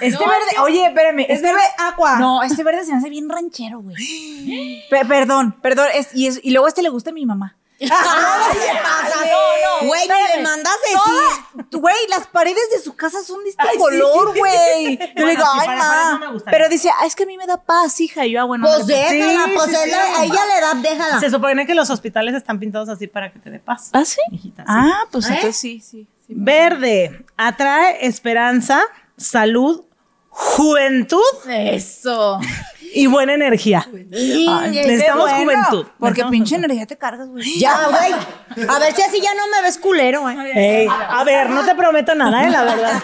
Este 0.00 0.18
verde, 0.18 0.58
oye, 0.62 0.86
espérame. 0.86 1.26
Es 1.28 1.40
verde 1.40 1.62
agua. 1.78 2.18
No, 2.18 2.42
este 2.42 2.62
verde 2.64 2.84
se 2.84 2.92
me 2.92 2.98
hace 2.98 3.08
bien 3.08 3.28
ranchero, 3.28 3.80
güey. 3.80 3.96
Pe- 4.90 5.04
perdón, 5.06 5.52
perdón. 5.62 5.86
es- 5.94 6.14
y, 6.14 6.26
es- 6.26 6.40
y 6.42 6.50
luego 6.50 6.68
este 6.68 6.82
le 6.82 6.88
gusta 6.90 7.10
a 7.10 7.12
mi 7.14 7.24
mamá. 7.24 7.56
¿Qué 7.80 7.88
pasa? 8.82 9.16
Güey, 9.82 10.06
ni 10.08 10.36
le 10.36 10.42
mandas 10.42 10.74
decir. 10.84 11.70
Güey, 11.80 11.96
las 12.08 12.26
paredes 12.26 12.70
de 12.72 12.80
su 12.80 12.94
casa 12.94 13.22
son 13.22 13.42
de 13.44 13.50
este 13.50 13.64
color, 13.78 14.36
güey. 14.36 14.98
Yo 15.16 15.24
le 15.26 15.32
digo, 15.32 15.44
sí, 15.44 15.58
ay, 15.60 15.68
ma. 15.78 16.30
gustaría. 16.32 16.58
Pero 16.58 16.68
dice, 16.68 16.90
"Ah, 17.00 17.06
es 17.06 17.14
que 17.16 17.22
a 17.22 17.26
mí 17.26 17.38
me 17.38 17.46
da 17.46 17.56
paz, 17.56 17.98
hija. 18.00 18.26
Y 18.26 18.32
yo, 18.32 18.40
ah, 18.42 18.44
bueno. 18.44 18.66
Pues 18.66 18.86
déjala, 18.86 19.44
Sí, 19.46 19.52
pues 19.54 19.70
sí, 19.70 19.76
sí. 19.84 19.90
a 19.92 20.24
ella 20.24 20.46
le 20.46 20.60
da, 20.60 20.74
déjala. 20.74 21.20
Se 21.20 21.30
supone 21.30 21.66
que 21.66 21.74
los 21.74 21.88
hospitales 21.88 22.34
están 22.34 22.58
pintados 22.60 22.88
así 22.90 23.06
para 23.06 23.32
que 23.32 23.38
te 23.38 23.48
dé 23.50 23.58
paz. 23.58 23.88
¿Ah, 23.94 24.04
sí? 24.04 24.20
Hijita, 24.30 24.62
sí. 24.62 24.68
Ah, 24.70 25.04
pues 25.10 25.26
entonces 25.26 25.56
sí, 25.56 25.80
sí. 25.80 26.06
sí. 26.26 26.34
Verde 26.36 27.24
atrae 27.38 28.04
esperanza, 28.06 28.82
salud, 29.16 29.84
juventud 30.28 31.22
Eso. 31.48 32.38
y 32.92 33.06
buena 33.06 33.34
energía. 33.34 33.86
Ay, 33.86 34.70
necesitamos 34.70 35.30
bueno, 35.30 35.38
juventud. 35.44 35.86
Porque 35.98 36.22
Necesitamos 36.22 36.30
pinche 36.30 36.48
juventud. 36.50 36.64
energía 36.64 36.86
te 36.86 36.98
cargas, 36.98 37.28
güey. 37.28 37.58
Ya, 37.58 37.88
güey. 37.88 38.66
A 38.68 38.78
ver 38.78 38.94
si 38.94 39.02
así 39.02 39.20
ya 39.20 39.34
no 39.34 39.46
me 39.48 39.62
ves 39.62 39.78
culero, 39.78 40.22
güey. 40.22 40.36
Ey, 40.54 40.88
a 40.88 41.22
ver, 41.24 41.50
no 41.50 41.64
te 41.64 41.74
prometo 41.74 42.14
nada, 42.14 42.44
eh, 42.46 42.50
la 42.50 42.64
verdad. 42.64 43.02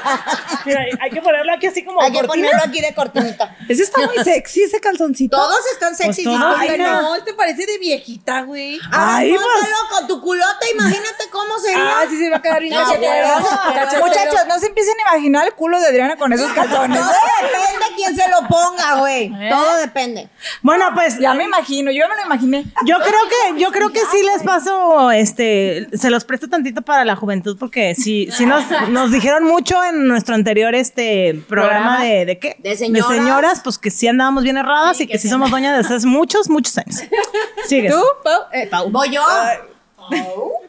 Mira, 0.64 0.80
hay 1.00 1.10
que 1.10 1.22
ponerlo 1.22 1.52
aquí 1.52 1.66
así 1.66 1.84
como 1.84 2.00
Hay 2.00 2.10
que 2.12 2.18
cortina. 2.18 2.48
ponerlo 2.48 2.68
aquí 2.68 2.80
de 2.80 2.94
cortinita. 2.94 3.56
Ese 3.68 3.82
está 3.84 4.00
muy 4.06 4.22
sexy, 4.24 4.62
ese 4.62 4.80
calzoncito. 4.80 5.36
Todos 5.36 5.60
están 5.72 5.94
sexy. 5.94 6.24
Pues 6.24 6.36
todos, 6.38 6.56
Ay, 6.58 6.78
no, 6.78 7.14
este 7.14 7.34
parece 7.34 7.66
de 7.66 7.78
viejita, 7.78 8.42
güey. 8.42 8.78
A 8.90 9.20
ver, 9.20 9.32
Ay, 9.32 9.32
pues. 9.34 9.68
con 9.90 10.06
tu 10.08 10.20
culote, 10.20 10.70
imagínate 10.74 11.24
cómo 11.30 11.58
sería. 11.58 11.98
Ah, 12.00 12.04
sí 12.08 12.18
se 12.18 12.28
va 12.30 12.36
a 12.38 12.42
quedar 12.42 12.60
bien 12.60 12.74
No, 12.74 12.80
cachetero. 12.84 13.28
pero- 13.38 13.74
Cachetero. 13.74 14.06
Muchachos, 14.06 14.40
no 14.48 14.58
se 14.58 14.66
empiecen 14.66 14.94
a 14.98 15.14
imaginar 15.14 15.46
el 15.46 15.54
culo 15.54 15.78
de 15.80 15.86
Adriana 15.86 16.16
con 16.16 16.32
esos 16.32 16.52
calzones. 16.52 16.98
Todo 16.98 17.10
depende 17.42 17.86
quién 17.96 18.16
se 18.16 18.28
lo 18.28 18.46
ponga, 18.48 18.96
güey. 18.96 19.28
Todo 19.76 19.80
depende. 19.84 20.28
Bueno, 20.62 20.86
pues 20.94 21.18
Ya 21.18 21.34
me 21.34 21.44
imagino, 21.44 21.90
yo 21.90 22.08
me 22.08 22.16
lo 22.16 22.22
imaginé. 22.26 22.64
yo 22.86 22.96
creo 22.98 23.20
que 23.28 23.60
yo 23.60 23.70
creo 23.72 23.90
que 23.92 24.00
sí 24.00 24.22
les 24.22 24.42
paso 24.42 25.10
este 25.10 25.88
se 25.96 26.10
los 26.10 26.24
presto 26.24 26.48
tantito 26.48 26.82
para 26.82 27.04
la 27.04 27.16
juventud 27.16 27.56
porque 27.58 27.94
sí 27.94 28.28
sí 28.30 28.46
nos, 28.46 28.64
nos 28.90 29.10
dijeron 29.10 29.44
mucho 29.44 29.82
en 29.84 30.06
nuestro 30.08 30.34
anterior 30.34 30.74
este 30.74 31.34
programa 31.48 32.02
de 32.02 32.24
de 32.24 32.38
qué 32.38 32.56
De 32.60 32.76
señoras. 32.76 33.60
pues 33.62 33.78
que 33.78 33.90
sí 33.90 34.08
andábamos 34.08 34.42
bien 34.44 34.56
erradas 34.56 35.00
y 35.00 35.06
que 35.06 35.18
sí 35.18 35.28
somos 35.28 35.50
doñas 35.50 35.76
desde 35.76 35.96
hace 35.96 36.06
muchos 36.06 36.48
muchos 36.48 36.76
años. 36.78 37.02
Sigues. 37.66 37.92
¿Tú, 37.92 38.02
Pau? 38.24 38.42
Eh, 38.52 38.66
Pau. 38.70 38.90
Voy 38.90 39.10
yo. 39.10 39.22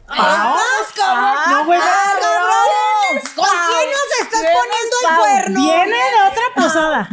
¡Vamos, 0.08 0.62
cabrón! 0.96 1.36
No, 1.50 1.66
güey, 1.66 1.80
¡Ah, 1.82 2.14
pero- 2.14 2.24
cabrones! 2.24 3.30
¿Con 3.36 3.46
quién 3.46 3.90
nos 3.92 4.10
estás 4.22 4.42
poniendo 4.42 4.96
el 5.04 5.18
cuerno? 5.20 5.60
Viene 5.62 5.96
de 5.96 6.32
otra 6.32 6.44
posada. 6.56 7.10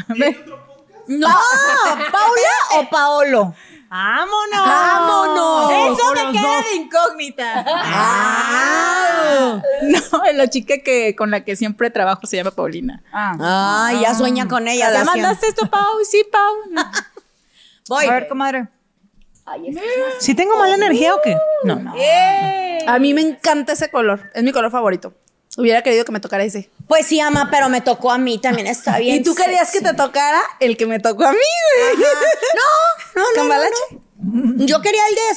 No, 1.06 1.28
¿Paula 1.28 2.78
o 2.78 2.90
Paolo? 2.90 3.54
¡Vámonos! 3.88 4.66
¡Vámonos! 4.66 5.70
Eso 5.70 6.12
me 6.14 6.32
queda 6.32 6.56
dos. 6.56 6.64
de 6.64 6.74
incógnita. 6.76 7.64
Ah. 7.66 9.62
No, 9.82 10.32
la 10.32 10.48
chica 10.48 10.78
que 10.78 11.14
con 11.16 11.30
la 11.30 11.44
que 11.44 11.56
siempre 11.56 11.90
trabajo 11.90 12.26
se 12.26 12.36
llama 12.36 12.50
Paulina. 12.50 13.02
Ah. 13.12 13.86
Ay, 13.86 14.00
ya 14.00 14.14
sueña 14.14 14.48
con 14.48 14.66
ella. 14.66 14.92
¿Ya 14.92 15.04
mandaste 15.04 15.48
esto, 15.48 15.66
Pau? 15.70 16.04
Sí, 16.08 16.24
Pau. 16.30 16.54
Voy. 17.88 18.06
A 18.06 18.10
ver, 18.10 18.28
comadre. 18.28 18.68
¿Sí 20.20 20.34
tengo 20.34 20.56
mala 20.58 20.74
energía 20.74 21.14
o 21.14 21.20
qué? 21.22 21.36
No, 21.64 21.76
no. 21.76 21.94
A 22.86 22.98
mí 22.98 23.14
me 23.14 23.20
encanta 23.20 23.74
ese 23.74 23.90
color. 23.90 24.30
Es 24.34 24.42
mi 24.42 24.52
color 24.52 24.70
favorito. 24.70 25.14
Hubiera 25.56 25.82
querido 25.82 26.04
que 26.04 26.12
me 26.12 26.20
tocara 26.20 26.42
ese. 26.44 26.70
Pues 26.88 27.06
sí, 27.06 27.20
ama, 27.20 27.48
pero 27.50 27.68
me 27.68 27.80
tocó 27.80 28.10
a 28.10 28.18
mí 28.18 28.38
también. 28.38 28.66
Está 28.66 28.98
bien. 29.00 29.16
Y 29.16 29.22
tú 29.22 29.34
querías 29.34 29.70
que 29.70 29.80
te 29.80 29.94
tocara 29.94 30.40
el 30.60 30.76
que 30.76 30.86
me 30.86 30.98
tocó 30.98 31.24
a 31.24 31.32
mí, 31.32 31.38
güey. 31.96 32.06
No, 33.14 33.22
no, 33.36 33.48
no, 33.48 33.54
no. 34.58 34.66
Yo 34.66 34.80
quería 34.80 35.02
el 35.08 35.14
de 35.14 35.30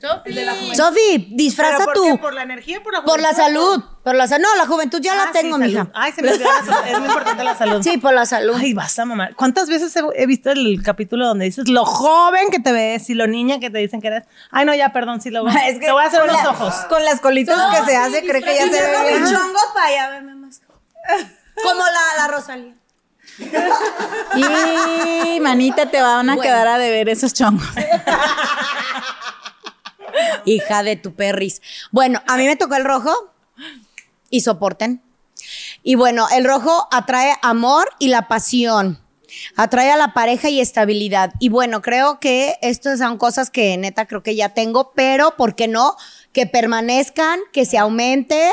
Sofi. 0.00 0.76
Sofi, 0.76 1.28
disfraza 1.32 1.78
¿Pero 1.78 1.84
por 1.86 1.94
tú. 1.94 2.04
qué? 2.04 2.18
¿Por 2.18 2.34
la 2.34 2.42
energía 2.42 2.80
por 2.82 2.92
la 2.92 3.02
Por 3.02 3.20
la 3.20 3.30
juventud? 3.30 3.42
salud. 3.44 3.84
Por 4.04 4.14
la 4.14 4.28
salud. 4.28 4.44
No, 4.48 4.56
la 4.56 4.66
juventud 4.66 5.00
ya 5.00 5.12
Ah, 5.14 5.24
la 5.26 5.32
tengo, 5.32 5.56
sí, 5.56 5.62
mija. 5.64 5.88
Ay, 5.94 6.12
se 6.12 6.22
me 6.22 6.30
olvidó 6.32 6.48
la 6.52 6.64
salud. 6.64 6.86
Es 6.88 6.98
muy 7.00 7.08
importante 7.08 7.44
la 7.44 7.54
salud. 7.56 7.82
Sí, 7.82 7.98
por 7.98 8.14
la 8.14 8.24
salud. 8.24 8.54
Ay, 8.56 8.74
basta, 8.74 9.04
mamá. 9.04 9.30
¿Cuántas 9.34 9.68
veces 9.68 9.94
he, 9.96 10.02
he 10.14 10.26
visto 10.26 10.50
el 10.50 10.80
capítulo 10.84 11.26
donde 11.26 11.46
dices 11.46 11.68
lo 11.68 11.84
joven 11.84 12.50
que 12.50 12.60
te 12.60 12.70
ves 12.72 13.10
y 13.10 13.14
lo 13.14 13.26
niña 13.26 13.58
que 13.58 13.70
te 13.70 13.78
dicen 13.78 14.00
que 14.00 14.06
eres? 14.08 14.22
Ay, 14.52 14.64
no, 14.66 14.74
ya, 14.74 14.92
perdón, 14.92 15.20
sí 15.20 15.30
lo 15.30 15.46
Es 15.66 15.78
que 15.80 15.86
Te 15.86 15.92
voy 15.92 16.04
a 16.04 16.06
hacer 16.06 16.24
la- 16.26 16.50
ojos. 16.50 16.74
Con 16.88 17.04
las 17.04 17.20
colitas 17.20 17.58
que 17.76 17.84
se 17.90 17.96
hace, 17.96 18.22
cree 18.24 18.42
que 18.42 18.54
ya 18.54 18.64
se 18.64 18.70
ve 18.70 19.08
bien. 19.10 19.24
chongos 19.24 19.66
para 19.74 19.86
allá, 19.86 20.10
verme 20.10 20.34
más. 20.36 20.60
Como 21.62 21.80
la, 21.80 22.22
la 22.24 22.28
Rosalía. 22.28 22.74
Y 24.36 25.40
manita, 25.40 25.86
te 25.90 26.00
van 26.00 26.30
a 26.30 26.34
Bueno. 26.34 26.42
quedar 26.42 26.66
a 26.68 26.78
deber 26.78 27.08
esos 27.08 27.34
chongos. 27.34 27.66
Hija 30.44 30.82
de 30.82 30.96
tu 30.96 31.14
perris. 31.14 31.62
Bueno, 31.90 32.22
a 32.26 32.36
mí 32.36 32.46
me 32.46 32.56
tocó 32.56 32.74
el 32.76 32.84
rojo 32.84 33.12
y 34.30 34.40
soporten. 34.40 35.02
Y 35.82 35.94
bueno, 35.94 36.26
el 36.34 36.44
rojo 36.44 36.88
atrae 36.90 37.34
amor 37.42 37.88
y 37.98 38.08
la 38.08 38.28
pasión. 38.28 39.00
Atrae 39.56 39.90
a 39.90 39.96
la 39.96 40.14
pareja 40.14 40.48
y 40.48 40.60
estabilidad. 40.60 41.32
Y 41.38 41.48
bueno, 41.48 41.82
creo 41.82 42.18
que 42.18 42.56
estas 42.62 42.98
son 42.98 43.18
cosas 43.18 43.50
que 43.50 43.76
neta 43.76 44.06
creo 44.06 44.22
que 44.22 44.34
ya 44.34 44.50
tengo, 44.50 44.92
pero 44.92 45.36
¿por 45.36 45.54
qué 45.54 45.68
no? 45.68 45.96
Que 46.32 46.46
permanezcan, 46.46 47.40
que 47.52 47.64
se 47.64 47.78
aumente 47.78 48.50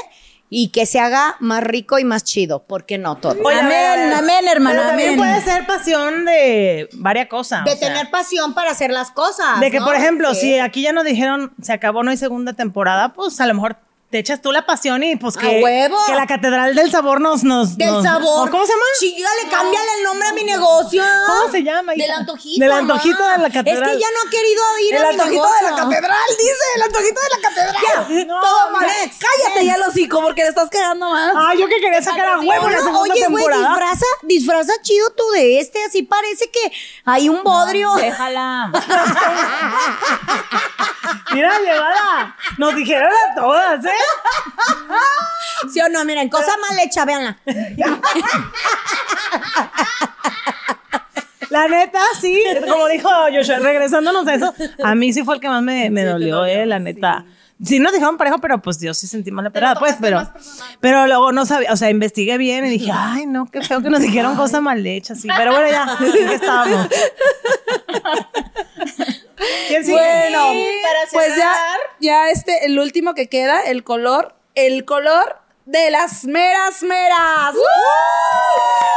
y 0.57 0.69
que 0.69 0.85
se 0.85 1.01
haga 1.01 1.35
más 1.41 1.61
rico 1.61 1.99
y 1.99 2.05
más 2.05 2.23
chido. 2.23 2.63
¿Por 2.63 2.85
qué 2.85 2.97
no 2.97 3.17
todo? 3.17 3.35
Oye. 3.43 3.59
Amén, 3.59 4.13
amén, 4.13 4.47
hermana, 4.47 4.77
Pero 4.77 4.87
también 4.87 5.09
amén. 5.09 5.19
puede 5.19 5.41
ser 5.41 5.65
pasión 5.67 6.23
de 6.23 6.87
varias 6.93 7.27
cosas. 7.27 7.65
de 7.65 7.73
o 7.73 7.75
sea, 7.75 7.89
tener 7.89 8.09
pasión 8.09 8.53
para 8.53 8.71
hacer 8.71 8.89
las 8.89 9.11
cosas. 9.11 9.59
De 9.59 9.69
que, 9.69 9.81
¿no? 9.81 9.85
por 9.85 9.95
ejemplo, 9.95 10.33
Sí. 10.33 10.39
si 10.53 10.59
aquí 10.59 10.81
ya 10.81 10.93
nos 10.93 11.03
dijeron 11.03 11.51
se 11.61 11.73
acabó, 11.73 12.03
no 12.03 12.11
hay 12.11 12.15
segunda 12.15 12.53
temporada, 12.53 13.11
pues 13.13 13.41
a 13.41 13.47
lo 13.47 13.53
mejor 13.53 13.75
te 14.15 14.19
echas 14.19 14.41
tú 14.41 14.53
la 14.53 14.65
pasión 14.65 15.03
y 15.03 15.17
pues 15.17 15.35
¡A 15.35 15.41
que, 15.41 15.61
huevo! 15.61 15.97
que 16.07 16.15
la 16.15 16.25
catedral 16.25 16.73
del 16.73 16.89
sabor 16.89 17.19
nos. 17.19 17.43
nos 17.43 17.75
Del 17.77 17.91
nos- 17.91 18.01
sabor. 18.05 18.47
¿o 18.47 18.49
¿Cómo 18.49 18.65
se 18.65 18.71
llama? 18.71 18.83
Chígale, 18.97 19.41
cámbiale 19.51 19.87
el 19.97 20.03
nombre 20.05 20.29
a 20.29 20.31
mi 20.31 20.45
negocio. 20.45 21.03
¿Cómo 21.27 21.51
se 21.51 21.63
llama? 21.63 21.91
Del 21.91 22.03
hija? 22.05 22.15
antojito. 22.19 22.61
Del 22.63 22.71
antojito 22.71 23.27
de 23.27 23.37
la 23.39 23.49
catedral. 23.49 23.89
Es 23.89 23.95
que 23.97 23.99
ya 24.01 24.07
no 24.11 24.19
ha 24.25 24.29
querido 24.31 24.63
ir 24.87 24.95
El 24.95 25.01
a 25.03 25.07
mi 25.07 25.11
antojito 25.15 25.33
negocio. 25.43 25.65
de 25.67 25.71
la 25.71 25.77
catedral, 25.83 26.27
dice, 26.29 26.65
el 26.77 26.81
antojito 26.83 27.19
de 27.19 27.29
la 27.29 27.41
catedral. 27.49 28.27
No, 28.27 28.39
Todo 28.39 28.71
mal. 28.71 28.85
Cállate 29.19 29.65
ya, 29.65 29.77
los 29.79 29.87
hocico, 29.89 30.21
porque 30.21 30.43
le 30.43 30.47
estás 30.47 30.69
quedando 30.69 31.09
más. 31.09 31.33
Ah, 31.35 31.53
yo 31.59 31.67
que 31.67 31.81
quería 31.81 32.01
sacar 32.01 32.25
a 32.29 32.39
huevo 32.39 32.69
la 32.69 32.77
segunda 32.77 33.13
oye, 33.13 33.25
güey, 33.27 33.45
disfraza, 33.49 34.05
disfraza 34.21 34.71
chido 34.81 35.09
tú 35.09 35.29
de 35.31 35.59
este, 35.59 35.83
así 35.83 36.03
parece 36.03 36.49
que 36.49 36.71
hay 37.03 37.27
un 37.27 37.43
bodrio. 37.43 37.93
Déjala. 37.95 38.71
Mira, 41.33 41.59
llevada. 41.59 42.35
Nos 42.57 42.75
dijeron 42.75 43.09
a 43.11 43.35
todas, 43.35 43.83
¿eh? 43.83 43.89
¿Sí 45.71 45.79
o 45.81 45.89
no? 45.89 46.05
Miren, 46.05 46.29
cosa 46.29 46.51
mal 46.69 46.77
hecha, 46.79 47.05
véanla. 47.05 47.37
La 51.49 51.67
neta, 51.67 51.99
sí, 52.19 52.41
como 52.67 52.87
dijo 52.87 53.09
Joshua, 53.31 53.59
regresándonos 53.59 54.27
a 54.27 54.33
eso, 54.33 54.53
a 54.83 54.95
mí 54.95 55.13
sí 55.13 55.23
fue 55.23 55.35
el 55.35 55.41
que 55.41 55.47
más 55.47 55.61
me, 55.61 55.89
me 55.89 56.03
dolió, 56.03 56.45
eh, 56.45 56.65
la 56.65 56.79
neta. 56.79 57.25
Sí 57.63 57.79
nos 57.79 57.93
dijeron 57.93 58.17
parejo, 58.17 58.39
pero 58.39 58.61
pues 58.61 58.81
yo 58.81 58.93
sí 58.93 59.07
sentí 59.07 59.31
mala 59.31 59.49
pelada, 59.51 59.75
pues, 59.79 59.95
pero, 60.01 60.29
pero 60.81 61.07
luego 61.07 61.31
no 61.31 61.45
sabía, 61.45 61.71
o 61.71 61.77
sea, 61.77 61.89
investigué 61.89 62.37
bien 62.37 62.65
y 62.65 62.69
dije, 62.69 62.91
ay, 62.93 63.27
no, 63.27 63.49
qué 63.49 63.61
feo 63.61 63.81
que 63.81 63.89
nos 63.89 64.01
dijeron 64.01 64.35
cosas 64.35 64.61
mal 64.61 64.85
hechas, 64.85 65.21
sí, 65.21 65.29
pero 65.37 65.51
bueno, 65.51 65.69
ya, 65.69 65.97
¿en 66.05 66.27
qué 66.27 66.35
estábamos? 66.35 66.87
¿Quién 69.67 69.85
sigue? 69.85 69.97
Bueno, 69.97 70.53
pues 71.11 71.35
ya, 71.35 71.77
ya 71.99 72.29
este, 72.29 72.65
el 72.65 72.79
último 72.79 73.13
que 73.13 73.27
queda, 73.27 73.61
el 73.61 73.83
color, 73.83 74.35
el 74.55 74.85
color 74.85 75.37
de 75.65 75.89
las 75.91 76.25
meras 76.25 76.83
meras. 76.83 77.53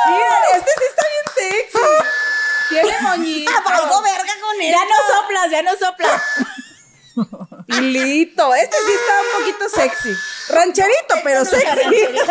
Miren, 0.06 0.44
este 0.54 0.70
sí 0.70 0.84
está 0.88 1.06
bien 1.08 1.24
sexy. 1.50 1.78
Tiene 2.68 3.00
moñito. 3.00 3.50
Verga 4.02 4.34
con 4.40 4.60
él. 4.60 4.70
Ya 4.70 4.84
no 4.84 4.96
soplas, 5.14 5.50
ya 5.50 5.62
no 5.62 5.76
soplas. 5.76 6.22
Hilito. 7.68 8.54
Este 8.54 8.76
sí 8.76 8.92
está 8.92 9.20
un 9.20 9.28
poquito 9.40 9.68
sexy. 9.68 10.14
Rancherito, 10.50 11.14
pero 11.24 11.44
sexy. 11.44 11.66
Rancherito, 11.66 12.26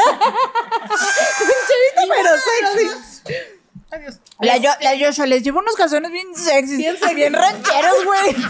pero 2.09 2.29
sexy. 2.37 3.56
La, 4.39 4.57
yo, 4.57 4.69
la 4.81 4.91
Joshua 4.99 5.25
les 5.25 5.43
llevo 5.43 5.59
unos 5.59 5.75
calzones 5.75 6.11
bien 6.11 6.35
sexy. 6.35 6.77
Bien, 6.77 6.95
bien 7.15 7.33
rancheros, 7.33 8.05
güey. 8.05 8.35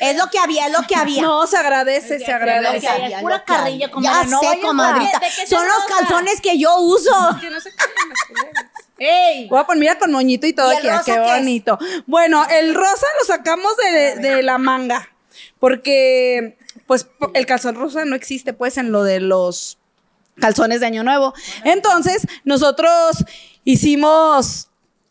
Es 0.00 0.16
lo 0.16 0.28
que 0.28 0.38
había, 0.38 0.66
es 0.66 0.72
lo 0.72 0.82
que 0.86 0.94
había. 0.94 1.22
No, 1.22 1.46
se 1.46 1.56
agradece, 1.56 2.18
se 2.20 2.30
agradece. 2.30 2.86
pura 3.20 3.38
lo 3.38 3.44
que 3.44 3.52
había. 3.54 3.56
carrilla, 3.56 3.86
Ya 3.86 3.90
comadre, 3.90 4.28
no 4.30 4.40
sé, 4.40 4.46
vayas 4.46 4.62
a- 4.64 4.66
comadrita. 4.66 5.18
¿De 5.18 5.26
qué 5.26 5.32
se 5.32 5.46
Son 5.46 5.66
los 5.66 5.84
calzones 5.86 6.40
que 6.42 6.58
yo 6.58 6.78
uso. 6.80 7.10
Que 7.40 7.48
no 7.50 7.58
se. 7.58 7.70
¡Ey! 8.98 9.48
Voy 9.48 9.58
a 9.58 9.64
poner, 9.64 9.80
mira, 9.80 9.98
con 9.98 10.12
moñito 10.12 10.46
y 10.46 10.52
todo 10.52 10.72
¿Y 10.72 10.76
el 10.76 10.78
aquí, 10.80 10.88
ah, 10.88 10.98
rosa 10.98 11.04
qué 11.06 11.12
qué 11.22 11.32
es? 11.32 11.38
bonito. 11.38 11.78
Bueno, 12.06 12.44
el 12.50 12.74
rosa 12.74 13.06
lo 13.18 13.26
sacamos 13.26 13.72
de, 13.78 14.16
de 14.16 14.42
la 14.42 14.58
manga. 14.58 15.08
porque 15.58 16.58
pues 16.86 17.06
el 17.34 17.46
calzón 17.46 17.74
rosa 17.74 18.04
no 18.04 18.14
existe 18.14 18.52
pues 18.52 18.76
en 18.76 18.92
lo 18.92 19.02
de 19.04 19.20
los 19.20 19.78
calzones 20.38 20.80
de 20.80 20.86
Año 20.86 21.02
Nuevo. 21.02 21.32
Entonces, 21.64 22.26
nosotros 22.44 23.24
hicimos 23.64 24.68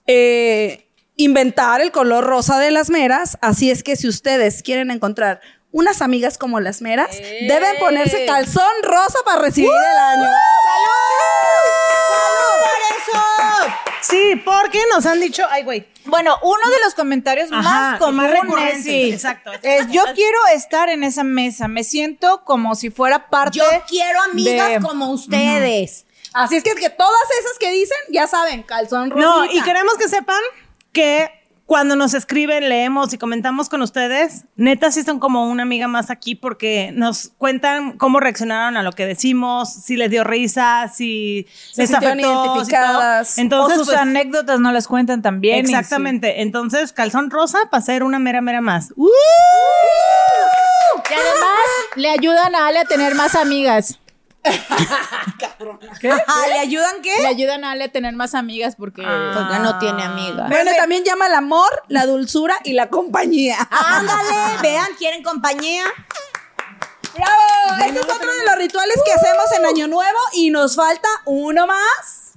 eh, 0.07 0.87
inventar 1.15 1.81
el 1.81 1.91
color 1.91 2.23
rosa 2.25 2.59
de 2.59 2.71
las 2.71 2.89
meras, 2.89 3.37
así 3.41 3.69
es 3.71 3.83
que 3.83 3.95
si 3.95 4.07
ustedes 4.07 4.63
quieren 4.63 4.91
encontrar 4.91 5.41
unas 5.71 6.01
amigas 6.01 6.37
como 6.37 6.59
las 6.59 6.81
meras, 6.81 7.11
deben 7.11 7.77
ponerse 7.79 8.25
calzón 8.25 8.63
rosa 8.83 9.19
para 9.25 9.41
recibir 9.41 9.69
el 9.71 9.97
año. 9.97 10.29
Sí, 14.01 14.41
porque 14.43 14.79
nos 14.93 15.05
han 15.05 15.19
dicho, 15.21 15.45
ay, 15.49 15.63
güey. 15.63 15.87
Bueno, 16.05 16.35
uno 16.41 16.69
de 16.71 16.79
los 16.83 16.95
comentarios 16.95 17.49
Ajá, 17.51 17.61
más 17.61 17.99
comunes 17.99 18.31
recurrentes, 18.31 18.83
sí, 18.83 19.11
exacto. 19.11 19.51
es 19.61 19.87
yo 19.91 20.03
quiero 20.15 20.37
estar 20.55 20.89
en 20.89 21.03
esa 21.03 21.23
mesa, 21.23 21.67
me 21.67 21.83
siento 21.83 22.43
como 22.43 22.73
si 22.73 22.89
fuera 22.89 23.29
parte 23.29 23.59
Yo 23.59 23.65
quiero 23.87 24.19
amigas 24.23 24.69
de- 24.69 24.79
como 24.87 25.11
ustedes. 25.11 26.05
Así 26.33 26.55
es 26.55 26.63
que, 26.63 26.75
que 26.75 26.89
todas 26.89 27.23
esas 27.39 27.57
que 27.59 27.71
dicen, 27.71 27.97
ya 28.09 28.27
saben, 28.27 28.63
calzón 28.63 29.09
rosa. 29.09 29.25
No, 29.25 29.45
y 29.45 29.61
queremos 29.61 29.95
que 29.95 30.07
sepan 30.07 30.41
que 30.91 31.29
cuando 31.71 31.95
nos 31.95 32.13
escriben, 32.13 32.67
leemos 32.67 33.13
y 33.13 33.17
comentamos 33.17 33.69
con 33.69 33.81
ustedes, 33.81 34.43
neta 34.57 34.91
sí 34.91 35.03
son 35.03 35.21
como 35.21 35.47
una 35.47 35.63
amiga 35.63 35.87
más 35.87 36.09
aquí 36.09 36.35
porque 36.35 36.91
nos 36.93 37.31
cuentan 37.37 37.97
cómo 37.97 38.19
reaccionaron 38.19 38.75
a 38.75 38.83
lo 38.83 38.91
que 38.91 39.05
decimos, 39.05 39.71
si 39.73 39.95
les 39.95 40.11
dio 40.11 40.25
risa, 40.25 40.91
si 40.93 41.47
Se 41.71 41.83
les 41.83 41.93
afectó, 41.93 42.43
si 42.43 42.49
identificadas. 42.49 43.37
Entonces, 43.37 43.77
o 43.77 43.79
sus 43.79 43.87
pues, 43.87 43.99
anécdotas 44.01 44.59
no 44.59 44.73
las 44.73 44.85
cuentan 44.85 45.21
también. 45.21 45.65
sí. 45.65 45.73
Exactamente. 45.73 46.41
Entonces, 46.41 46.91
calzón 46.91 47.29
rosa 47.29 47.59
para 47.71 47.81
ser 47.81 48.03
una 48.03 48.19
mera, 48.19 48.41
mera 48.41 48.59
más. 48.59 48.91
¡Uh! 48.97 49.07
Y 51.09 51.13
además 51.13 51.59
le 51.95 52.09
ayudan 52.09 52.53
a 52.53 52.67
Ale 52.67 52.79
a 52.79 52.85
tener 52.85 53.15
más 53.15 53.33
amigas. 53.35 54.00
Ah, 56.27 56.45
¿Le 56.47 56.59
ayudan 56.59 57.01
qué? 57.03 57.21
Le 57.21 57.27
ayudan 57.27 57.63
a 57.63 57.71
Ale 57.71 57.83
a 57.85 57.91
tener 57.91 58.15
más 58.15 58.33
amigas 58.33 58.75
porque 58.75 59.03
Porque 59.03 59.59
no 59.59 59.77
tiene 59.77 60.03
amigas. 60.03 60.49
Bueno, 60.49 60.71
también 60.75 61.03
llama 61.03 61.27
el 61.27 61.35
amor, 61.35 61.69
la 61.87 62.05
dulzura 62.05 62.57
y 62.63 62.73
la 62.73 62.89
compañía. 62.89 63.57
Ándale, 63.69 64.57
vean, 64.61 64.87
quieren 64.97 65.21
compañía. 65.21 65.83
¡Bravo! 67.13 67.83
Este 67.85 67.99
es 67.99 68.05
otro 68.05 68.33
de 68.33 68.45
los 68.45 68.55
rituales 68.55 68.97
que 69.05 69.13
hacemos 69.13 69.51
en 69.57 69.65
Año 69.65 69.87
Nuevo 69.87 70.19
y 70.33 70.49
nos 70.49 70.75
falta 70.75 71.07
uno 71.25 71.67
más, 71.67 72.33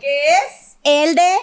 que 0.00 0.28
es... 0.28 0.69
El 0.82 1.14
de 1.14 1.36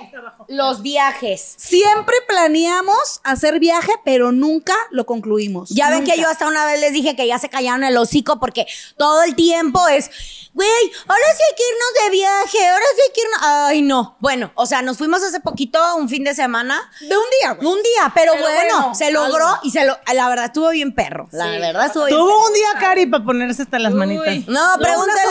los 0.48 0.82
viajes. 0.82 1.56
Siempre 1.58 2.16
planeamos 2.28 3.22
hacer 3.24 3.60
viaje, 3.60 3.92
pero 4.04 4.32
nunca 4.32 4.74
lo 4.90 5.06
concluimos. 5.06 5.70
Ya 5.70 5.92
ven 5.92 6.04
que 6.04 6.18
yo 6.18 6.28
hasta 6.28 6.48
una 6.48 6.66
vez 6.66 6.80
les 6.80 6.92
dije 6.92 7.16
que 7.16 7.28
ya 7.28 7.38
se 7.38 7.48
callaron 7.48 7.84
el 7.84 7.96
hocico 7.98 8.40
porque 8.40 8.66
todo 8.98 9.22
el 9.22 9.36
tiempo 9.36 9.88
es, 9.90 10.10
güey, 10.54 10.70
ahora 11.08 11.26
sí 11.36 11.44
hay 11.50 11.56
que 11.56 11.64
irnos 11.70 12.04
de 12.04 12.10
viaje, 12.10 12.68
ahora 12.68 12.86
sí 12.96 13.02
hay 13.06 13.14
que 13.14 13.22
irnos. 13.22 13.40
Ay, 13.44 13.82
no. 13.84 14.18
Bueno, 14.20 14.52
o 14.56 14.66
sea, 14.66 14.82
nos 14.82 14.98
fuimos 14.98 15.22
hace 15.22 15.40
poquito, 15.40 15.80
un 15.98 16.10
fin 16.10 16.24
de 16.24 16.34
semana. 16.34 16.90
De 17.00 17.16
un 17.16 17.24
día, 17.40 17.52
güey. 17.54 17.68
Un 17.68 17.84
día, 17.84 18.12
pero, 18.16 18.32
Pero 18.34 18.44
bueno, 18.44 18.80
bueno, 18.80 18.96
se 18.96 19.12
logró 19.12 19.60
y 19.62 19.70
se 19.70 19.86
lo, 19.86 20.00
la 20.14 20.30
verdad 20.30 20.46
estuvo 20.46 20.70
bien 20.70 20.96
perro. 20.96 21.28
La 21.32 21.46
verdad 21.46 21.86
estuvo 21.86 22.06
bien 22.06 22.18
perro. 22.18 22.28
Tuvo 22.28 22.48
un 22.48 22.54
día 22.54 22.70
Cari 22.80 23.06
para 23.06 23.24
ponerse 23.24 23.62
hasta 23.62 23.78
las 23.78 23.94
manitas. 23.94 24.48
No, 24.48 24.78
pregúntale. 24.80 25.22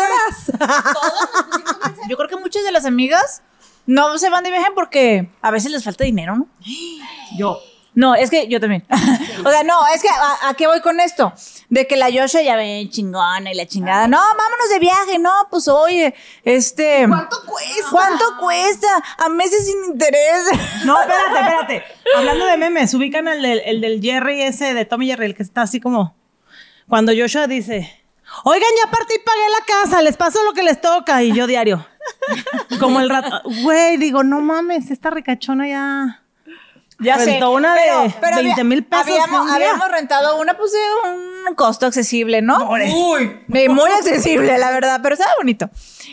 Yo 2.08 2.16
creo 2.16 2.28
que 2.28 2.36
muchas 2.36 2.62
de 2.62 2.70
las 2.70 2.84
amigas 2.84 3.42
no 3.86 4.18
se 4.18 4.30
van 4.30 4.44
de 4.44 4.50
viaje 4.50 4.70
porque 4.74 5.28
a 5.42 5.50
veces 5.50 5.70
les 5.70 5.84
falta 5.84 6.04
dinero, 6.04 6.36
¿no? 6.36 6.46
Yo. 7.38 7.58
No, 7.96 8.14
es 8.14 8.28
que 8.28 8.46
yo 8.46 8.60
también. 8.60 8.84
o 9.44 9.50
sea, 9.50 9.64
no, 9.64 9.86
es 9.94 10.02
que 10.02 10.08
¿a, 10.10 10.50
a 10.50 10.54
qué 10.54 10.66
voy 10.66 10.82
con 10.82 11.00
esto? 11.00 11.32
De 11.70 11.86
que 11.86 11.96
la 11.96 12.10
Yosha 12.10 12.42
ya 12.42 12.54
ve 12.54 12.86
chingona 12.90 13.50
y 13.50 13.54
la 13.54 13.64
chingada. 13.64 14.06
No, 14.06 14.18
vámonos 14.18 14.68
de 14.70 14.78
viaje, 14.78 15.18
no, 15.18 15.32
pues 15.50 15.66
oye, 15.66 16.14
este. 16.44 17.06
¿Cuánto 17.08 17.38
cuesta? 17.46 17.86
¿Cuánto 17.90 18.24
cuesta? 18.38 18.86
A 19.16 19.30
meses 19.30 19.64
sin 19.64 19.92
interés. 19.92 20.44
No, 20.84 21.00
espérate, 21.00 21.40
espérate. 21.40 21.84
Hablando 22.18 22.44
de 22.44 22.58
memes, 22.58 22.92
ubican 22.92 23.28
el 23.28 23.40
del, 23.40 23.62
el 23.64 23.80
del 23.80 24.02
Jerry 24.02 24.42
ese 24.42 24.74
de 24.74 24.84
Tommy 24.84 25.06
Jerry, 25.06 25.24
el 25.24 25.34
que 25.34 25.42
está 25.42 25.62
así 25.62 25.80
como. 25.80 26.14
Cuando 26.88 27.12
Joshua 27.16 27.46
dice. 27.46 28.05
Oigan, 28.44 28.68
ya 28.84 28.90
partí 28.90 29.14
y 29.14 29.18
pagué 29.18 29.48
la 29.58 29.64
casa, 29.66 30.02
les 30.02 30.16
paso 30.16 30.42
lo 30.44 30.52
que 30.52 30.62
les 30.62 30.80
toca. 30.80 31.22
Y 31.22 31.32
yo 31.32 31.46
diario. 31.46 31.86
Como 32.80 33.00
el 33.00 33.08
rato. 33.08 33.42
Güey, 33.62 33.96
digo, 33.96 34.22
no 34.22 34.40
mames, 34.40 34.90
esta 34.90 35.10
ricachona 35.10 35.68
ya. 35.68 36.25
Ya 36.98 37.18
sé. 37.18 37.32
Rentó 37.32 37.50
una 37.50 37.74
de 37.74 37.90
había- 37.90 38.36
20 38.36 38.64
mil 38.64 38.84
pesos. 38.84 39.04
Habíamos, 39.06 39.40
un 39.42 39.46
día. 39.48 39.54
habíamos 39.56 39.88
rentado 39.90 40.40
una, 40.40 40.56
pues, 40.56 40.72
de 40.72 40.78
un 41.48 41.54
costo 41.54 41.84
accesible, 41.86 42.40
¿no? 42.40 42.64
Muy. 42.64 43.40
Sí, 43.52 43.68
muy 43.68 43.90
accesible, 43.90 44.56
la 44.56 44.70
verdad, 44.70 45.00
pero 45.02 45.14
estaba 45.14 45.32
bonito. 45.36 45.68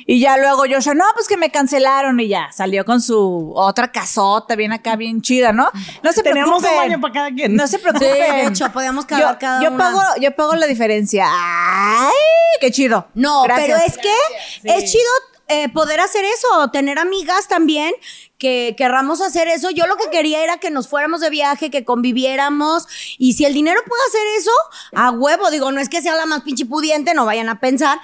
Y 0.05 0.19
ya 0.19 0.35
luego 0.37 0.65
yo, 0.65 0.79
no, 0.93 1.05
pues 1.13 1.27
que 1.29 1.37
me 1.37 1.49
cancelaron 1.51 2.19
y 2.19 2.27
ya 2.27 2.51
salió 2.51 2.83
con 2.83 2.99
su 3.01 3.53
otra 3.55 3.91
casota, 3.93 4.55
bien 4.57 4.73
acá, 4.73 4.97
bien 4.97 5.21
chida, 5.21 5.53
¿no? 5.53 5.69
No 6.03 6.11
se 6.11 6.21
Teníamos 6.21 6.61
un 6.61 6.75
baño 6.75 6.99
para 6.99 7.13
cada 7.13 7.31
quien. 7.31 7.55
No 7.55 7.65
se 7.67 7.79
preocupen. 7.79 8.09
Sí, 8.13 8.19
de 8.19 8.45
hecho, 8.47 8.69
podíamos 8.73 9.05
cagar 9.05 9.33
yo, 9.35 9.39
cada 9.39 9.61
yo 9.63 9.69
una. 9.69 9.77
pago, 9.77 10.01
yo 10.19 10.35
pago 10.35 10.55
la 10.55 10.65
diferencia. 10.67 11.25
¡Ay! 11.29 12.11
¡Qué 12.59 12.71
chido! 12.71 13.07
No, 13.13 13.43
Gracias. 13.43 13.67
pero 13.67 13.77
es 13.87 13.97
que 13.97 14.73
es 14.83 14.91
chido 14.91 15.03
eh, 15.47 15.69
poder 15.69 15.99
hacer 15.99 16.23
eso, 16.23 16.69
tener 16.71 16.99
amigas 16.99 17.47
también 17.47 17.93
que 18.37 18.75
querramos 18.77 19.21
hacer 19.21 19.47
eso. 19.47 19.69
Yo 19.71 19.87
lo 19.87 19.97
que 19.97 20.09
quería 20.09 20.43
era 20.43 20.57
que 20.57 20.71
nos 20.71 20.87
fuéramos 20.87 21.21
de 21.21 21.29
viaje, 21.29 21.69
que 21.69 21.85
conviviéramos. 21.85 22.87
Y 23.17 23.33
si 23.33 23.45
el 23.45 23.53
dinero 23.53 23.81
puede 23.87 24.01
hacer 24.07 24.27
eso, 24.37 24.51
a 24.93 25.11
huevo. 25.11 25.51
Digo, 25.51 25.71
no 25.71 25.81
es 25.81 25.89
que 25.89 26.01
sea 26.01 26.15
la 26.15 26.25
más 26.25 26.41
pinche 26.43 26.65
pudiente, 26.65 27.13
no 27.13 27.25
vayan 27.25 27.49
a 27.49 27.59
pensar, 27.59 27.99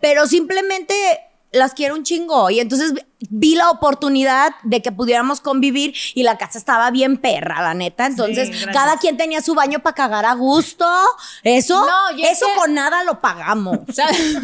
pero 0.00 0.26
simplemente 0.26 0.94
las 1.54 1.74
quiero 1.74 1.94
un 1.94 2.04
chingo. 2.04 2.50
Y 2.50 2.60
entonces 2.60 2.92
vi 3.30 3.54
la 3.56 3.70
oportunidad 3.70 4.52
de 4.64 4.82
que 4.82 4.92
pudiéramos 4.92 5.40
convivir 5.40 5.94
y 6.14 6.22
la 6.24 6.36
casa 6.36 6.58
estaba 6.58 6.90
bien 6.90 7.16
perra, 7.16 7.62
la 7.62 7.72
neta. 7.72 8.06
Entonces, 8.06 8.66
cada 8.72 8.98
quien 8.98 9.16
tenía 9.16 9.40
su 9.40 9.54
baño 9.54 9.78
para 9.78 9.94
cagar 9.94 10.26
a 10.26 10.34
gusto. 10.34 10.86
Eso, 11.42 11.86
No, 11.86 12.18
eso 12.22 12.46
que- 12.46 12.60
con 12.60 12.74
nada 12.74 13.02
lo 13.04 13.20
pagamos. 13.22 13.78
¿Sabes? 13.94 14.36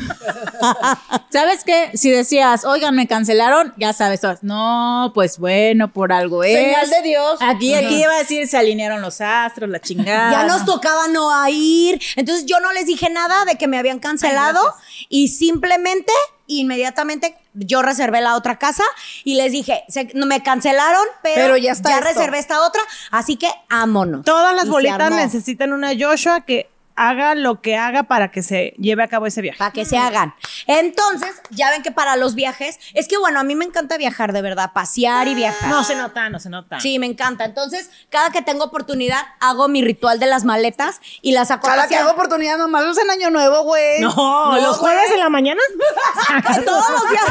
¿Sabes 1.31 1.65
qué? 1.65 1.91
Si 1.95 2.11
decías, 2.11 2.65
oigan, 2.65 2.95
me 2.95 3.07
cancelaron, 3.07 3.73
ya 3.77 3.93
sabes, 3.93 4.21
no, 4.43 5.13
pues 5.15 5.39
bueno, 5.39 5.93
por 5.93 6.13
algo 6.13 6.43
es. 6.45 6.57
Señal 6.57 6.91
de 6.91 7.03
Dios. 7.03 7.39
Aquí, 7.41 7.75
Aquí 7.75 7.87
aquí. 7.87 8.03
iba 8.03 8.13
a 8.15 8.19
decir, 8.19 8.47
se 8.49 8.57
alinearon 8.57 9.01
los 9.03 9.21
astros, 9.21 9.69
la 9.71 9.81
chingada. 9.81 10.31
Ya 10.31 10.45
nos 10.45 10.65
tocaba 10.65 11.09
no 11.09 11.31
a 11.35 11.51
ir. 11.51 12.01
Entonces 12.17 12.47
yo 12.47 12.61
no 12.61 12.73
les 12.73 12.87
dije 12.87 13.11
nada 13.11 13.45
de 13.45 13.57
que 13.57 13.67
me 13.69 13.79
habían 13.79 13.99
cancelado 13.99 14.61
y 15.09 15.29
simplemente, 15.29 16.13
inmediatamente, 16.59 17.37
yo 17.55 17.83
reservé 17.83 18.21
la 18.21 18.37
otra 18.37 18.59
casa 18.59 18.85
y 19.25 19.35
les 19.35 19.53
dije, 19.53 19.83
se- 19.89 20.11
no 20.15 20.27
me 20.27 20.43
cancelaron, 20.43 21.05
pero, 21.23 21.35
Pero 21.43 21.57
ya 21.57 21.73
está 21.73 22.01
reservé 22.01 22.39
esta 22.39 22.63
otra, 22.67 22.81
así 23.11 23.37
que 23.37 23.49
ámonos. 23.69 24.25
Todas 24.25 24.55
las 24.55 24.67
Y 24.67 24.69
bolitas 24.71 25.11
necesitan 25.11 25.73
una 25.73 25.91
Joshua 25.99 26.43
que 26.43 26.70
haga 27.01 27.35
lo 27.35 27.63
que 27.63 27.79
haga 27.79 28.03
para 28.03 28.31
que 28.31 28.43
se 28.43 28.75
lleve 28.77 29.03
a 29.03 29.09
cabo 29.09 29.27
ese 29.27 29.41
viaje. 29.41 29.57
Para 29.59 29.71
que 29.71 29.87
se 29.87 29.97
hagan. 29.97 30.35
Entonces, 30.67 31.31
ya 31.49 31.71
ven 31.71 31.83
que 31.83 31.91
para 31.91 32.17
los 32.17 32.35
viajes, 32.35 32.79
es 32.93 33.09
que 33.09 33.17
bueno, 33.17 33.41
a 33.41 33.43
mí 33.43 33.55
me 33.55 33.65
encanta 33.65 33.97
viajar, 33.97 34.35
de 34.35 34.43
verdad, 34.43 34.73
pasear 34.75 35.27
y 35.27 35.35
viajar. 35.35 35.71
No 35.71 35.83
se 35.83 35.95
nota, 35.97 36.29
no 36.29 36.39
se 36.39 36.51
nota. 36.51 36.79
Sí, 36.79 36.99
me 36.99 37.07
encanta. 37.07 37.47
Entonces, 37.47 37.91
cada 38.11 38.31
que 38.31 38.43
tengo 38.43 38.65
oportunidad, 38.65 39.23
hago 39.41 39.67
mi 39.69 39.83
ritual 39.83 40.21
de 40.21 40.27
las 40.27 40.45
maletas 40.45 41.01
y 41.23 41.33
las 41.33 41.49
saco 41.49 41.67
Cada 41.69 41.89
que 41.89 41.97
hago 41.97 42.11
oportunidad 42.11 42.59
nomás 42.59 42.85
es 42.85 42.99
en 42.99 43.11
Año 43.11 43.31
Nuevo, 43.31 43.63
güey. 43.63 44.03
No, 44.03 44.59
los 44.61 44.77
jueves 44.77 45.11
en 45.11 45.21
la 45.21 45.31
mañana. 45.31 45.63
Todos 46.67 46.91
los 46.91 47.11
días. 47.11 47.25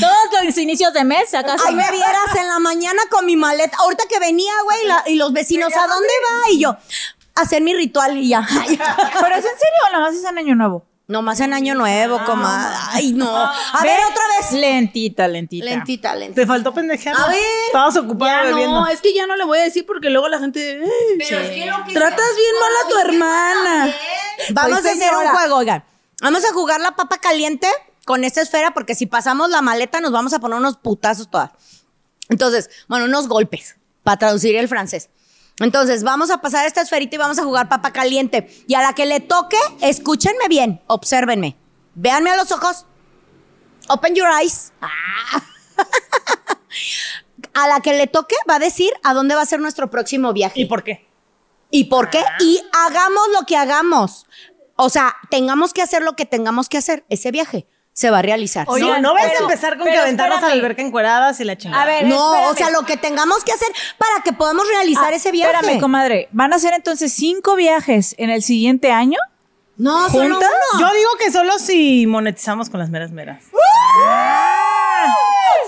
Todos 0.00 0.44
los 0.44 0.58
inicios 0.58 0.92
de 0.92 1.04
mes, 1.04 1.32
¿acaso? 1.32 1.64
Ay, 1.68 1.76
me 1.76 1.90
vieras 1.92 2.34
en 2.38 2.48
la 2.48 2.58
mañana 2.58 3.02
con 3.10 3.24
mi 3.24 3.36
maleta. 3.36 3.76
Ahorita 3.78 4.04
que 4.08 4.18
venía, 4.18 4.52
güey, 4.64 4.86
la- 4.86 5.04
y 5.06 5.14
los 5.14 5.32
vecinos, 5.32 5.72
¿a 5.76 5.86
dónde 5.86 6.08
va? 6.08 6.50
Y 6.50 6.58
yo, 6.60 6.76
hacer 7.36 7.62
mi 7.62 7.74
ritual 7.74 8.16
y 8.18 8.28
ya. 8.28 8.46
Pero 8.56 9.34
es 9.34 9.44
en 9.44 9.58
serio, 9.58 9.80
o 9.88 9.92
nomás 9.92 10.14
es 10.14 10.24
en 10.24 10.38
Año 10.38 10.54
Nuevo. 10.54 10.84
Nomás 11.08 11.38
en 11.38 11.54
año 11.54 11.76
nuevo, 11.76 12.18
comadre. 12.24 12.74
Ay, 12.90 13.12
no. 13.12 13.28
A 13.36 13.80
ver, 13.84 14.00
otra 14.10 14.22
vez. 14.40 14.50
Lentita, 14.50 15.28
lentita. 15.28 15.64
Lentita, 15.64 16.16
lentita. 16.16 16.40
Te 16.40 16.46
faltó 16.48 16.74
pendejear. 16.74 17.14
A 17.16 17.28
ver. 17.28 17.38
Estabas 17.68 17.96
ocupada 17.96 18.42
Ya 18.42 18.48
bebiendo. 18.50 18.80
no, 18.80 18.88
es 18.88 19.00
que 19.00 19.14
ya 19.14 19.24
no 19.28 19.36
le 19.36 19.44
voy 19.44 19.58
a 19.58 19.62
decir 19.62 19.86
porque 19.86 20.10
luego 20.10 20.26
la 20.28 20.40
gente. 20.40 20.80
"Ay, 20.82 21.16
Pero 21.16 21.38
es 21.38 21.50
que 21.50 21.64
lo 21.66 21.84
que 21.84 21.92
Tratas 21.92 22.34
bien 22.36 22.54
mal 22.60 22.72
a 22.84 22.88
tu 22.88 22.98
hermana. 23.08 23.94
Vamos 24.50 24.80
Soy 24.80 24.88
a 24.88 24.92
hacer 24.94 25.14
un 25.14 25.28
juego, 25.28 25.56
oigan. 25.58 25.84
Vamos 26.22 26.44
a 26.44 26.52
jugar 26.52 26.80
la 26.80 26.96
papa 26.96 27.18
caliente 27.18 27.68
con 28.04 28.24
esta 28.24 28.42
esfera 28.42 28.74
porque 28.74 28.96
si 28.96 29.06
pasamos 29.06 29.48
la 29.48 29.62
maleta 29.62 30.00
nos 30.00 30.10
vamos 30.10 30.32
a 30.32 30.40
poner 30.40 30.58
unos 30.58 30.76
putazos 30.76 31.30
todas. 31.30 31.50
Entonces, 32.30 32.68
bueno, 32.88 33.04
unos 33.04 33.28
golpes 33.28 33.76
para 34.02 34.16
traducir 34.18 34.56
el 34.56 34.66
francés. 34.66 35.08
Entonces, 35.58 36.02
vamos 36.04 36.30
a 36.30 36.40
pasar 36.40 36.66
esta 36.66 36.82
esferita 36.82 37.14
y 37.14 37.18
vamos 37.18 37.38
a 37.38 37.44
jugar 37.44 37.68
papa 37.68 37.92
caliente. 37.92 38.48
Y 38.66 38.74
a 38.74 38.82
la 38.82 38.92
que 38.94 39.06
le 39.06 39.20
toque, 39.20 39.56
escúchenme 39.80 40.48
bien, 40.48 40.82
obsérvenme. 40.86 41.56
Véanme 41.94 42.30
a 42.30 42.36
los 42.36 42.52
ojos. 42.52 42.84
Open 43.88 44.14
your 44.14 44.28
eyes. 44.40 44.72
Ah. 44.82 45.42
a 47.54 47.68
la 47.68 47.80
que 47.80 47.94
le 47.94 48.06
toque 48.06 48.36
va 48.48 48.56
a 48.56 48.58
decir 48.58 48.92
a 49.02 49.14
dónde 49.14 49.34
va 49.34 49.42
a 49.42 49.46
ser 49.46 49.60
nuestro 49.60 49.90
próximo 49.90 50.32
viaje. 50.32 50.60
¿Y 50.60 50.64
por 50.66 50.84
qué? 50.84 51.06
¿Y 51.70 51.84
por 51.84 52.10
qué? 52.10 52.22
Y 52.40 52.60
hagamos 52.72 53.26
lo 53.32 53.46
que 53.46 53.56
hagamos. 53.56 54.26
O 54.76 54.90
sea, 54.90 55.16
tengamos 55.30 55.72
que 55.72 55.80
hacer 55.80 56.02
lo 56.02 56.16
que 56.16 56.26
tengamos 56.26 56.68
que 56.68 56.78
hacer. 56.78 57.06
Ese 57.08 57.30
viaje 57.30 57.66
se 57.96 58.10
va 58.10 58.18
a 58.18 58.22
realizar. 58.22 58.66
no, 58.68 59.00
no 59.00 59.14
vayas 59.14 59.40
a 59.40 59.42
empezar 59.44 59.78
con 59.78 59.86
que 59.86 59.96
aventarnos 59.96 60.42
a 60.42 60.48
la 60.48 60.52
alberca 60.52 60.82
encueradas 60.82 61.40
y 61.40 61.44
la 61.44 61.56
chingada. 61.56 61.82
A 61.82 61.86
ver, 61.86 62.04
no, 62.06 62.34
espérame. 62.34 62.52
o 62.52 62.54
sea, 62.54 62.70
lo 62.70 62.82
que 62.84 62.98
tengamos 62.98 63.42
que 63.42 63.52
hacer 63.52 63.68
para 63.96 64.22
que 64.22 64.34
podamos 64.34 64.68
realizar 64.68 65.14
Ah, 65.14 65.16
ese 65.16 65.30
viaje. 65.32 65.54
Espérame, 65.54 65.80
comadre. 65.80 66.28
¿Van 66.32 66.52
a 66.52 66.58
ser 66.58 66.74
entonces 66.74 67.10
cinco 67.14 67.56
viajes 67.56 68.14
en 68.18 68.28
el 68.28 68.42
siguiente 68.42 68.92
año? 68.92 69.18
no, 69.78 70.10
solo 70.10 70.34
¿Juntas? 70.34 70.50
uno. 70.74 70.80
Yo 70.88 70.94
digo 70.94 71.10
que 71.18 71.30
solo 71.32 71.58
si 71.58 72.06
monetizamos 72.06 72.68
con 72.68 72.80
las 72.80 72.90
meras 72.90 73.12
meras. 73.12 73.44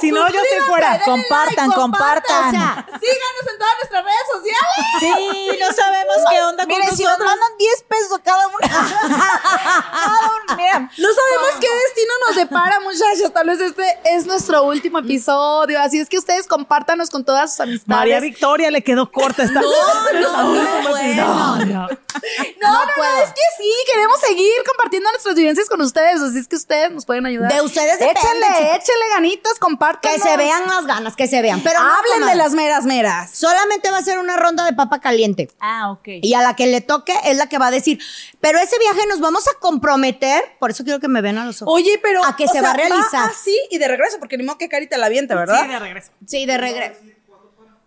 Si 0.01 0.11
no, 0.11 0.29
yo 0.29 0.41
estoy 0.41 0.61
fuera. 0.67 1.01
Compartan, 1.05 1.71
compartan. 1.73 2.49
O 2.49 2.51
sea, 2.51 2.87
Síganos 2.89 3.53
en 3.53 3.59
todas 3.59 3.75
nuestras 3.79 4.05
redes 4.05 4.27
sociales. 4.33 4.79
Sí, 5.01 5.59
no 5.61 5.73
sabemos 5.73 6.17
qué 6.31 6.43
onda 6.43 6.65
con 6.67 6.75
Mire, 6.75 6.97
si 6.97 7.05
nos 7.05 7.19
mandan 7.19 7.57
10 7.59 7.83
pesos 7.89 8.13
a 8.19 8.23
cada 8.23 8.47
una. 8.49 8.69
Cada 8.69 10.31
una, 10.45 10.57
Mira, 10.57 10.79
no 10.97 11.09
sabemos 11.09 11.61
qué 11.61 11.69
destino 11.69 12.13
nos 12.27 12.37
depara, 12.37 12.81
muchachos. 12.81 13.33
Tal 13.33 13.47
vez 13.47 13.61
este 13.61 13.99
es 14.05 14.27
nuestro 14.27 14.65
último 14.65 14.99
episodio. 14.99 15.81
Así 15.81 15.99
es 16.01 16.09
que 16.09 16.19
ustedes 16.19 16.47
compártanos 16.47 17.11
con 17.11 17.25
todas 17.25 17.53
sus 17.53 17.61
amistades. 17.61 17.89
María 17.89 18.21
Victoria 18.21 18.71
le 18.71 18.83
quedó 18.83 19.11
corta 19.11 19.43
esta. 19.45 19.61
no, 19.61 19.71
no, 20.13 20.55
no, 20.83 20.89
bueno. 20.91 21.25
No, 21.27 21.57
no, 21.59 22.85
no, 22.85 23.05
es 23.23 23.31
que 23.31 23.43
sí, 23.57 23.73
queremos 23.93 24.21
seguir 24.21 24.53
compartiendo 24.67 25.11
nuestras 25.11 25.35
vivencias 25.35 25.69
con 25.69 25.81
ustedes, 25.81 26.21
así 26.21 26.39
es 26.39 26.49
que 26.49 26.57
ustedes 26.57 26.91
nos 26.91 27.05
pueden 27.07 27.27
ayudar. 27.27 27.53
De 27.53 27.61
ustedes 27.63 27.99
depende, 27.99 28.21
Échenle, 28.21 28.77
échenle 28.77 29.09
ganitas, 29.15 29.59
compártanos. 29.97 30.23
Que 30.25 30.31
se 30.31 30.37
vean 30.37 30.67
las 30.67 30.87
ganas, 30.87 31.17
que 31.17 31.27
se 31.27 31.43
vean. 31.43 31.61
Pero 31.63 31.81
no, 31.81 31.89
Hablen 31.95 32.29
de 32.29 32.35
las 32.35 32.53
meras 32.53 32.85
meras. 32.85 33.31
Solamente 33.33 33.91
va 33.91 33.99
a 33.99 34.03
ser 34.03 34.19
una 34.19 34.37
ronda 34.37 34.65
de 34.65 34.73
papa 34.73 35.01
caliente. 35.01 35.51
Ah, 35.61 35.91
ok. 35.91 36.09
Y 36.23 36.35
a 36.35 36.43
la 36.43 36.55
que 36.57 36.67
le 36.67 36.81
toque 36.81 37.15
es 37.25 37.37
la 37.37 37.49
que 37.49 37.59
va 37.59 37.69
a 37.69 37.71
decir, 37.71 37.99
pero 38.41 38.59
ese 38.59 38.79
viaje 38.79 39.07
nos 39.09 39.21
vamos 39.21 39.47
a 39.49 39.59
comprometer, 39.61 40.43
por 40.59 40.71
eso 40.71 40.85
quiero 40.85 41.01
que 41.01 41.09
me 41.09 41.21
vean 41.21 41.39
a 41.39 41.45
los 41.45 41.63
ojos. 41.63 41.75
Oye, 41.75 41.99
pero. 42.03 42.25
A 42.25 42.37
que 42.37 42.45
o 42.45 42.49
se 42.49 42.55
sea, 42.55 42.63
va 42.63 42.71
a 42.71 42.75
realizar. 42.75 43.29
así 43.31 43.57
y 43.71 43.79
de 43.79 43.89
regreso, 43.89 44.19
porque 44.19 44.37
ni 44.37 44.45
modo 44.45 44.59
que 44.59 44.69
Cari 44.69 44.89
te 44.89 44.99
la 44.99 45.07
aviente, 45.07 45.35
¿verdad? 45.35 45.63
Sí, 45.63 45.69
de 45.69 45.79
regreso. 45.79 46.11
Sí, 46.27 46.47
de 46.47 46.59
regreso. 46.59 47.01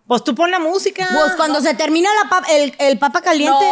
Pues 0.06 0.24
tú 0.24 0.34
pon 0.34 0.50
la 0.50 0.58
música. 0.58 1.06
Pues 1.12 1.34
cuando 1.36 1.60
se 1.60 1.74
termina 1.74 2.10
la 2.14 2.42
el, 2.50 2.74
el 2.80 2.98
papa 2.98 3.22
caliente. 3.22 3.64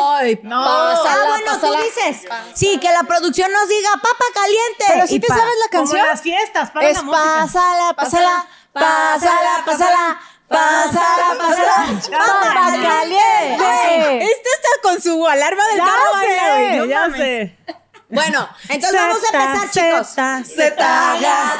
no, 0.44 0.64
ah, 0.64 0.94
pásala, 0.94 1.24
bueno, 1.28 1.44
pásala. 1.52 1.78
tú 1.78 1.84
dices. 1.84 2.26
Sí, 2.54 2.78
que 2.78 2.90
la 2.92 3.02
producción 3.02 3.50
nos 3.52 3.68
diga 3.68 3.90
papa 3.94 4.24
caliente. 4.32 4.84
Pero 4.88 5.06
si 5.06 5.16
Y 5.16 5.20
te 5.20 5.26
pa- 5.26 5.36
sabes 5.36 5.54
la 5.64 5.68
Como 5.76 5.82
canción. 5.84 6.00
en 6.00 6.06
las 6.06 6.20
fiestas, 6.22 6.70
para 6.70 6.88
Es 6.88 6.96
la 6.96 7.02
música. 7.02 7.22
pásala, 7.40 7.92
pásala, 7.94 8.46
pásala, 8.72 9.64
pásala, 9.64 10.20
pásala, 10.48 11.36
pásala, 11.38 12.00
papa 12.10 12.76
caliente. 12.80 14.24
Este 14.24 14.48
está 14.50 14.68
con 14.82 15.02
su 15.02 15.26
alarma 15.26 15.66
del 15.68 15.78
Ya 15.78 15.84
carro. 15.84 16.20
sé, 16.20 16.76
no 16.76 16.84
ya 16.86 17.10
sé. 17.10 17.56
Bueno, 18.10 18.48
entonces 18.68 19.00
vamos 19.00 19.18
a 19.22 19.36
empezar, 19.36 19.70
chicos. 19.70 20.08
zeta, 20.08 20.42
Zeta 20.44 21.16
Gas. 21.20 21.56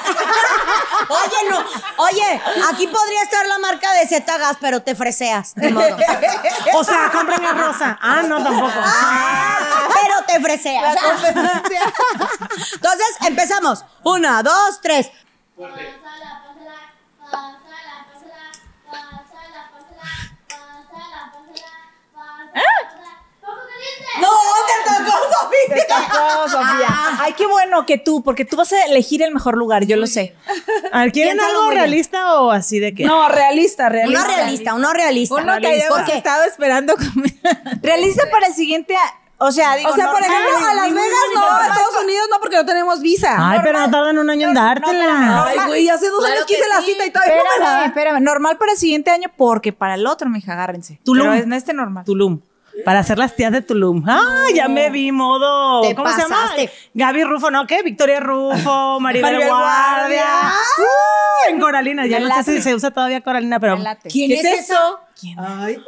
Oye, 1.08 1.48
no. 1.50 1.64
Oye, 2.04 2.42
aquí 2.72 2.86
podría 2.88 3.22
estar 3.22 3.46
la 3.46 3.58
marca 3.58 3.92
de 3.94 4.06
Zeta 4.08 4.36
Gas, 4.38 4.56
pero 4.60 4.82
te 4.82 4.94
freseas. 4.94 5.54
De 5.54 5.70
modo. 5.70 5.96
O 6.74 6.84
sea, 6.84 7.10
compren 7.10 7.44
a 7.44 7.52
Rosa. 7.52 7.98
Ah, 8.00 8.22
no, 8.22 8.42
tampoco. 8.42 8.72
pero 9.94 10.24
te 10.26 10.40
freseas. 10.40 10.96
Entonces, 12.74 13.16
empezamos. 13.26 13.84
Una, 14.02 14.42
dos, 14.42 14.80
tres 14.80 15.10
pásala, 15.60 16.42
pásala, 16.44 16.76
pásala, 17.20 17.96
pásala, 18.10 18.40
pásala, 18.90 19.62
pásala, 19.72 20.10
pásala, 20.48 21.32
pásala. 22.14 23.12
¡Papa 23.40 23.62
caliente! 23.68 24.10
No, 24.20 24.32
te 24.68 24.76
tocó, 24.88 25.14
Sofía. 25.32 25.59
Te 25.74 25.86
tocó, 25.86 26.48
Sofía. 26.48 26.88
Ay, 27.20 27.32
qué 27.34 27.46
bueno 27.46 27.86
que 27.86 27.98
tú, 27.98 28.22
porque 28.22 28.44
tú 28.44 28.56
vas 28.56 28.72
a 28.72 28.84
elegir 28.84 29.22
el 29.22 29.32
mejor 29.32 29.56
lugar, 29.56 29.84
yo 29.86 29.96
lo 29.96 30.06
sé. 30.06 30.34
A 30.92 31.00
ver, 31.00 31.12
¿quieren 31.12 31.34
Piénsalo 31.36 31.50
algo 31.50 31.62
muy 31.66 31.74
bien. 31.74 31.84
realista 31.84 32.34
o 32.40 32.50
así 32.50 32.78
de 32.78 32.94
que? 32.94 33.04
No, 33.04 33.28
realista, 33.28 33.88
realista. 33.88 34.20
Uno 34.24 34.34
realista, 34.36 34.74
uno 34.74 34.92
realista. 34.92 35.34
Uno 35.36 35.58
que 35.60 35.66
hayamos 35.66 35.98
Porque 35.98 36.16
estado 36.16 36.44
esperando. 36.44 36.94
con- 36.96 37.24
Realista 37.82 38.24
para 38.30 38.46
el 38.48 38.54
siguiente. 38.54 38.94
a- 38.96 39.14
O 39.42 39.50
sea, 39.52 39.74
digo, 39.76 39.88
O 39.90 39.94
sea, 39.94 40.10
por 40.10 40.20
normal, 40.20 40.38
ejemplo, 40.38 40.66
a 40.68 40.74
Las 40.74 40.92
Vegas 40.92 41.08
no, 41.34 41.42
a 41.42 41.66
Estados 41.66 42.02
Unidos 42.04 42.26
no, 42.30 42.40
porque 42.40 42.56
no 42.56 42.66
tenemos 42.66 43.00
visa. 43.00 43.36
Ay, 43.38 43.60
pero 43.62 43.78
no 43.80 43.90
tardan 43.90 44.18
un 44.18 44.28
año 44.28 44.48
en 44.48 44.54
dártela. 44.54 45.44
Ay, 45.46 45.58
güey, 45.66 45.88
hace 45.88 46.08
dos 46.10 46.18
Claro 46.20 46.34
años 46.34 46.46
que 46.46 46.56
quise 46.56 46.68
la 46.68 46.80
sí. 46.80 46.92
cita 46.92 47.06
y 47.06 47.10
todavía 47.10 47.36
no 47.36 47.42
me 47.58 47.64
la 47.64 47.84
Espérame. 47.86 48.20
Normal 48.22 48.58
para 48.58 48.72
el 48.72 48.78
siguiente 48.78 49.10
año, 49.10 49.28
porque 49.38 49.72
para 49.72 49.94
el 49.94 50.06
otro, 50.06 50.28
mija, 50.28 50.52
agárrense. 50.52 51.00
Tulum. 51.04 51.26
Pero 51.26 51.38
es 51.38 51.44
en 51.44 51.52
este 51.54 51.72
normal. 51.72 52.04
Tulum. 52.04 52.40
Para 52.84 53.00
hacer 53.00 53.18
las 53.18 53.34
tías 53.36 53.52
de 53.52 53.60
Tulum. 53.62 54.04
Ah, 54.08 54.46
ya 54.54 54.68
me 54.68 54.90
vi 54.90 55.12
modo. 55.12 55.82
Te 55.82 55.94
¿Cómo 55.94 56.10
se 56.10 56.22
llama? 56.22 56.50
Gaby 56.94 57.24
Rufo, 57.24 57.50
¿no? 57.50 57.66
¿Qué? 57.66 57.82
Victoria 57.82 58.20
Rufo, 58.20 58.98
Maribel, 59.00 59.32
Maribel 59.32 59.48
Guardia. 59.48 59.98
Guardia. 59.98 60.52
Uh, 60.78 61.50
en 61.50 61.60
Coralina. 61.60 62.06
Ya 62.06 62.20
Me 62.20 62.28
no 62.28 62.42
sé 62.42 62.56
si 62.56 62.62
se 62.62 62.74
usa 62.74 62.90
todavía 62.90 63.20
Coralina, 63.20 63.60
pero. 63.60 63.76
¿Quién 64.10 64.30
¿Qué 64.30 64.40
es 64.40 64.60
eso? 64.60 65.00
Ay, 65.36 65.76
ay, 65.76 65.78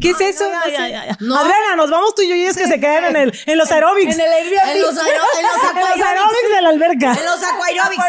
¿Qué 0.00 0.10
es 0.10 0.20
eso? 0.20 0.44
Ya, 0.66 0.70
ya, 0.70 0.88
ya, 0.88 1.06
ya. 1.06 1.16
No. 1.20 1.36
Adriana, 1.38 1.76
nos 1.76 1.90
vamos 1.90 2.14
tú 2.14 2.20
y 2.22 2.28
yo 2.28 2.36
y 2.36 2.44
es 2.44 2.56
que 2.56 2.66
se 2.66 2.78
quedan 2.78 3.04
en, 3.06 3.16
el, 3.16 3.32
en 3.46 3.58
los 3.58 3.72
aerobics. 3.72 4.14
En 4.14 4.20
el 4.20 4.32
Airbnb. 4.32 4.62
En 4.72 4.82
los, 4.82 4.90
en 4.90 4.96
los 4.96 5.06
En 5.06 5.14
los 5.46 5.64
aquarobics. 5.70 6.06
aerobics 6.06 6.50
de 6.54 6.60
la 6.62 6.68
alberca. 6.68 7.14
En 7.18 7.24
los 7.24 7.42
aquarobics. 7.42 8.04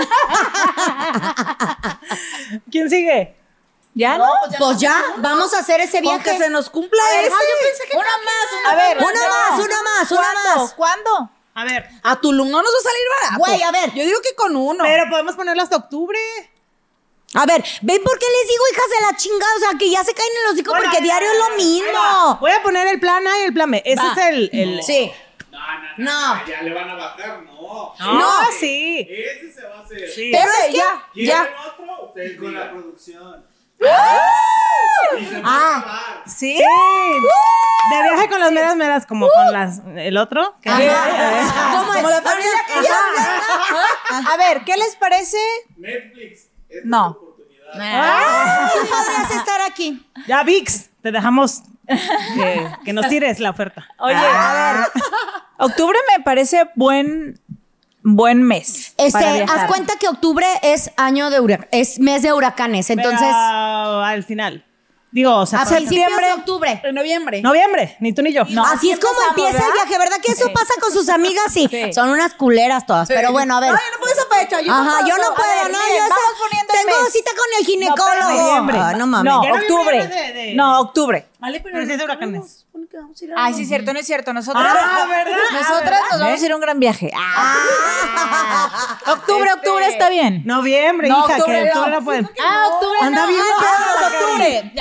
¿Quién 2.70 2.90
sigue? 2.90 3.36
¿Ya 3.94 4.18
no? 4.18 4.26
Pues 4.58 4.78
ya, 4.78 5.02
vamos 5.18 5.52
a 5.52 5.58
hacer 5.58 5.80
ese 5.80 5.98
Con 6.02 6.14
viaje. 6.14 6.30
que 6.30 6.38
se 6.38 6.48
nos 6.50 6.70
cumpla 6.70 7.02
ese. 7.22 7.32
Una 7.94 8.04
más, 8.04 8.72
a 8.72 8.74
ver. 8.76 8.96
Una 8.98 9.28
más, 9.28 9.60
una 9.60 9.82
más, 9.82 10.12
una 10.12 10.34
más. 10.56 10.72
¿Cuándo? 10.74 11.30
A 11.54 11.64
ver. 11.64 11.88
A 12.04 12.20
Tulum 12.20 12.48
no 12.50 12.62
nos 12.62 12.72
va 12.72 12.78
a 12.78 12.82
salir 12.82 13.06
barato. 13.22 13.44
Güey, 13.44 13.62
a 13.62 13.70
ver. 13.72 13.92
Yo 13.94 14.04
digo 14.04 14.20
que 14.22 14.34
con 14.36 14.54
uno. 14.54 14.84
Pero 14.84 15.04
podemos 15.10 15.34
ponerlo 15.34 15.62
hasta 15.62 15.76
octubre. 15.76 16.18
A 17.34 17.46
ver, 17.46 17.64
¿ven 17.82 18.02
por 18.02 18.18
qué 18.18 18.26
les 18.26 18.48
digo 18.48 18.64
hijas 18.72 18.86
de 18.98 19.06
la 19.06 19.16
chingada? 19.16 19.54
O 19.56 19.58
sea, 19.60 19.70
que 19.78 19.90
ya 19.90 20.02
se 20.02 20.14
caen 20.14 20.28
en 20.36 20.42
los 20.44 20.52
hocico 20.54 20.70
Bueno, 20.72 20.84
porque 20.86 21.02
diario 21.02 21.28
es 21.30 21.38
lo 21.38 21.56
mismo. 21.56 22.38
Voy 22.40 22.50
a 22.52 22.62
poner 22.62 22.86
el 22.88 22.98
plan 23.00 23.26
A 23.26 23.38
y 23.40 23.42
el 23.42 23.54
plan 23.54 23.70
B. 23.70 23.82
Ese 23.84 24.02
Va. 24.02 24.12
es 24.12 24.18
el. 24.28 24.50
el 24.52 24.82
Sí. 24.82 25.12
No, 25.50 25.58
no, 25.58 25.88
No. 25.98 26.34
no, 26.36 26.46
Ya 26.46 26.62
le 26.62 26.72
van 26.74 26.90
a 26.90 26.94
bajar, 26.94 27.42
no. 27.42 27.94
No, 27.98 28.32
sí. 28.58 29.06
Ese 29.08 29.52
se 29.52 29.66
va 29.66 29.78
a 29.78 29.80
hacer. 29.82 30.08
Sí. 30.12 30.30
Pero 30.32 30.50
es 30.60 30.66
que 30.68 30.72
ya, 30.76 31.08
¿Quieren 31.12 31.32
ya. 31.32 31.66
otro? 31.68 32.04
Ustedes 32.06 32.38
con 32.38 32.54
la 32.54 32.70
producción. 32.70 33.49
Ah. 35.44 36.22
¿Sí? 36.26 36.56
Sí. 36.56 36.62
De 37.90 38.02
viaje 38.02 38.28
con 38.28 38.40
las 38.40 38.52
meras 38.52 38.76
meras, 38.76 39.06
como 39.06 39.28
con 39.28 39.52
las. 39.52 39.80
El 39.96 40.16
otro. 40.16 40.54
¿Qué? 40.60 40.70
¿Cómo 40.70 41.94
es? 41.94 42.02
la 42.02 42.22
familia 42.22 42.50
que 42.66 42.88
A 44.32 44.36
ver, 44.36 44.64
¿qué 44.64 44.76
les 44.76 44.96
parece? 44.96 45.38
Netflix. 45.76 46.48
Esta 46.68 46.86
No. 46.86 47.10
es 47.10 47.14
tu. 47.16 47.80
Ah, 47.80 48.70
Tú 48.72 48.80
podrías 48.88 49.30
estar 49.30 49.60
aquí. 49.62 50.06
Ya, 50.26 50.42
VIX, 50.42 50.90
te 51.02 51.12
dejamos 51.12 51.62
que, 51.86 52.68
que 52.84 52.92
nos 52.92 53.08
tires 53.08 53.38
la 53.40 53.50
oferta. 53.50 53.86
Oye, 53.98 54.14
a 54.14 54.72
ver. 54.92 55.02
Octubre 55.58 55.98
me 56.16 56.22
parece 56.24 56.68
buen, 56.74 57.40
buen 58.16 58.42
mes. 58.42 58.94
Este, 58.96 59.12
para 59.12 59.44
haz 59.44 59.66
cuenta 59.66 59.96
que 59.96 60.08
octubre 60.08 60.46
es 60.62 60.90
año 60.96 61.30
de 61.30 61.40
huracanes, 61.40 61.68
es 61.72 61.98
mes 61.98 62.22
de 62.22 62.32
huracanes, 62.32 62.90
entonces 62.90 63.20
Pero 63.20 64.02
al 64.04 64.24
final. 64.24 64.64
Digo, 65.12 65.34
o 65.34 65.44
sea, 65.44 65.62
a 65.62 65.66
principios 65.66 66.08
de 66.16 66.32
octubre. 66.34 66.80
En 66.84 66.94
noviembre. 66.94 67.42
noviembre, 67.42 67.96
ni 67.98 68.12
tú 68.12 68.22
ni 68.22 68.32
yo. 68.32 68.44
No. 68.44 68.64
Así 68.64 68.92
es 68.92 69.00
como 69.00 69.18
empieza 69.30 69.58
el 69.66 69.72
viaje, 69.72 69.98
¿verdad? 69.98 70.18
Que 70.24 70.30
eso 70.30 70.46
Sí. 70.46 70.52
pasa 70.54 70.72
con 70.80 70.92
sus 70.92 71.08
amigas, 71.08 71.46
sí. 71.52 71.66
Sí. 71.68 71.92
Son 71.92 72.10
unas 72.10 72.34
culeras 72.34 72.86
todas. 72.86 73.08
Pero 73.08 73.32
bueno, 73.32 73.56
a 73.56 73.60
ver. 73.60 73.70
Ay, 73.70 73.76
no 73.92 73.98
puedo 73.98 74.14
Yo 74.48 74.72
Ajá, 74.72 75.06
yo 75.06 75.16
no 75.18 75.34
puedo. 75.34 75.48
ver, 75.48 75.70
no, 75.70 75.78
miren, 75.78 75.96
yo 75.98 76.04
esa- 76.04 76.14
tengo 76.72 77.02
mes. 77.02 77.12
cita 77.12 77.30
con 77.30 77.46
el 77.58 77.62
No, 77.62 77.66
ginecólogo. 77.66 78.66
pero. 78.66 78.82
Ah, 78.82 78.92
no 78.94 79.06
mames. 79.06 79.32
No, 79.32 79.42
Ya 79.42 79.48
no 79.50 79.54
octubre. 79.56 79.98
me 79.98 80.06
de- 80.08 80.32
de- 80.32 80.54
No, 80.54 80.80
octubre. 80.80 81.26
Vale, 81.38 81.60
pero 81.60 81.74
Pero 81.74 81.86
sí 81.86 81.92
es 81.92 81.98
de 81.98 82.04
huracanes. 82.04 82.66
Ay, 83.36 83.54
sí, 83.54 83.62
es 83.62 83.68
cierto, 83.68 83.92
no 83.92 84.00
es 84.00 84.06
cierto. 84.06 84.32
Nosotros, 84.32 84.64
Ah, 84.66 85.06
¿verdad? 85.08 85.32
nosotras 85.52 86.00
nos 86.10 86.20
vamos 86.20 86.42
a 86.42 86.44
ir 86.44 86.52
a 86.52 86.54
un 86.56 86.60
gran 86.60 86.80
viaje. 86.80 87.10
Ah. 87.16 88.98
Octubre, 89.06 89.52
octubre 89.52 89.86
está 89.86 90.08
bien. 90.08 90.42
Noviembre, 90.44 91.08
No, 91.08 91.18
hija, 91.26 91.36
octubre 91.38 91.62
que 91.62 91.68
octubre 91.68 91.90
no. 91.90 91.98
no 92.00 92.04
pueden. 92.04 92.30
Ah, 92.42 92.68
octubre. 92.72 92.98
Anda 93.02 93.22
no. 93.22 93.28
bien 93.28 93.40
Ah, 93.42 93.60
pedo, 93.60 94.06
octubre. 94.26 94.72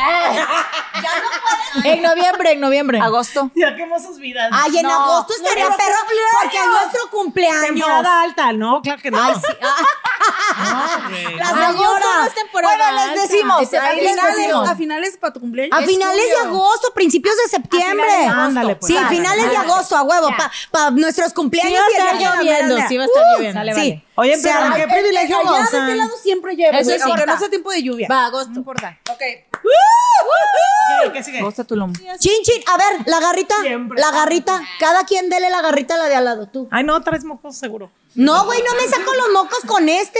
En 1.85 2.01
noviembre, 2.01 2.51
en 2.53 2.59
noviembre. 2.59 2.99
Agosto. 2.99 3.51
Ya 3.55 3.75
quemó 3.75 3.99
sus 3.99 4.17
vidas. 4.17 4.49
Ay, 4.51 4.77
en 4.77 4.83
No, 4.83 4.91
agosto 5.03 5.33
estaría 5.35 5.67
perro 5.69 5.95
porque 6.41 6.57
es 6.57 6.67
nuestro 6.67 7.09
cumpleaños. 7.11 7.67
Temporada 7.67 8.21
alta, 8.23 8.53
no, 8.53 8.81
claro 8.81 9.01
que 9.01 9.11
no. 9.11 9.21
Ay, 9.23 9.35
sí. 9.35 9.48
Ah. 9.61 11.09
La 11.37 11.49
Agosto 11.49 11.71
señora. 11.71 12.05
no 12.21 12.25
es 12.27 12.33
temporada 12.35 12.75
Bueno, 12.91 13.13
les 13.15 13.29
decimos. 13.29 13.61
Este, 13.61 13.77
a 13.77 13.85
A 13.85 13.93
les 13.93 14.09
finales, 14.11 14.35
decimos. 14.37 14.69
a 14.69 14.75
finales 14.75 15.17
para 15.17 15.33
tu 15.33 15.39
cumpleaños. 15.39 15.77
A 15.77 15.81
finales 15.85 16.25
de 16.29 16.47
agosto, 16.47 16.93
principios 16.93 17.35
de 17.37 17.49
septiembre. 17.49 18.05
finales 18.05 18.19
de 18.19 18.25
agosto. 18.25 18.41
Ándale, 18.41 18.75
pues. 18.75 18.87
Sí, 18.87 18.95
Vale, 18.95 19.09
finales 19.09 19.49
de 19.49 19.57
vale. 19.57 19.71
agosto, 19.71 19.97
a 19.97 20.03
huevo, 20.03 20.29
para 20.71 20.91
nuestros 20.91 21.33
cumpleaños. 21.33 21.71
Sí 21.71 21.97
va 22.01 22.09
a 22.09 22.13
estar 22.13 22.37
lloviendo, 22.37 22.77
sí 22.87 22.97
va 22.97 23.03
a 23.03 23.05
estar 23.07 23.23
Uh, 23.23 23.35
lloviendo. 23.37 23.59
Vale, 23.59 23.73
sí. 23.73 23.79
vale. 23.79 24.05
Oye, 24.15 24.37
pero 24.43 24.75
qué 24.75 24.87
privilegio 24.87 25.37
Allá 25.39 25.51
de 25.51 25.59
gozan. 25.59 25.83
aquel 25.83 25.97
lado 25.97 26.17
siempre 26.21 26.55
llueve. 26.55 26.79
Eso 26.79 26.91
es 26.91 27.01
aunque 27.01 27.25
no 27.25 27.39
sea 27.39 27.49
tiempo 27.49 27.71
de 27.71 27.83
lluvia. 27.83 28.07
Va, 28.11 28.25
agosto, 28.25 28.49
no 28.51 28.57
importa. 28.57 28.97
Ok. 29.09 29.19
¿Qué, 29.19 31.11
¿qué 31.13 31.23
sigue? 31.23 31.39
Costa 31.39 31.63
Tulum. 31.63 31.93
Chin, 31.93 32.33
chin. 32.43 32.61
A 32.67 32.77
ver, 32.77 33.07
la 33.07 33.19
garrita. 33.19 33.55
Siempre. 33.61 33.99
La 33.99 34.11
garrita. 34.11 34.61
Cada 34.79 35.05
quien 35.05 35.29
dele 35.29 35.49
la 35.49 35.61
garrita 35.61 35.95
a 35.95 35.97
la 35.97 36.05
de 36.09 36.15
al 36.15 36.25
lado, 36.25 36.47
tú. 36.49 36.67
Ay, 36.71 36.83
no, 36.83 37.01
traes 37.01 37.23
mocos 37.23 37.55
seguro. 37.57 37.91
No, 38.15 38.45
güey, 38.45 38.59
no 38.63 38.73
me 38.75 38.87
saco 38.87 39.13
los 39.13 39.29
mocos 39.33 39.59
con 39.67 39.87
este. 39.87 40.19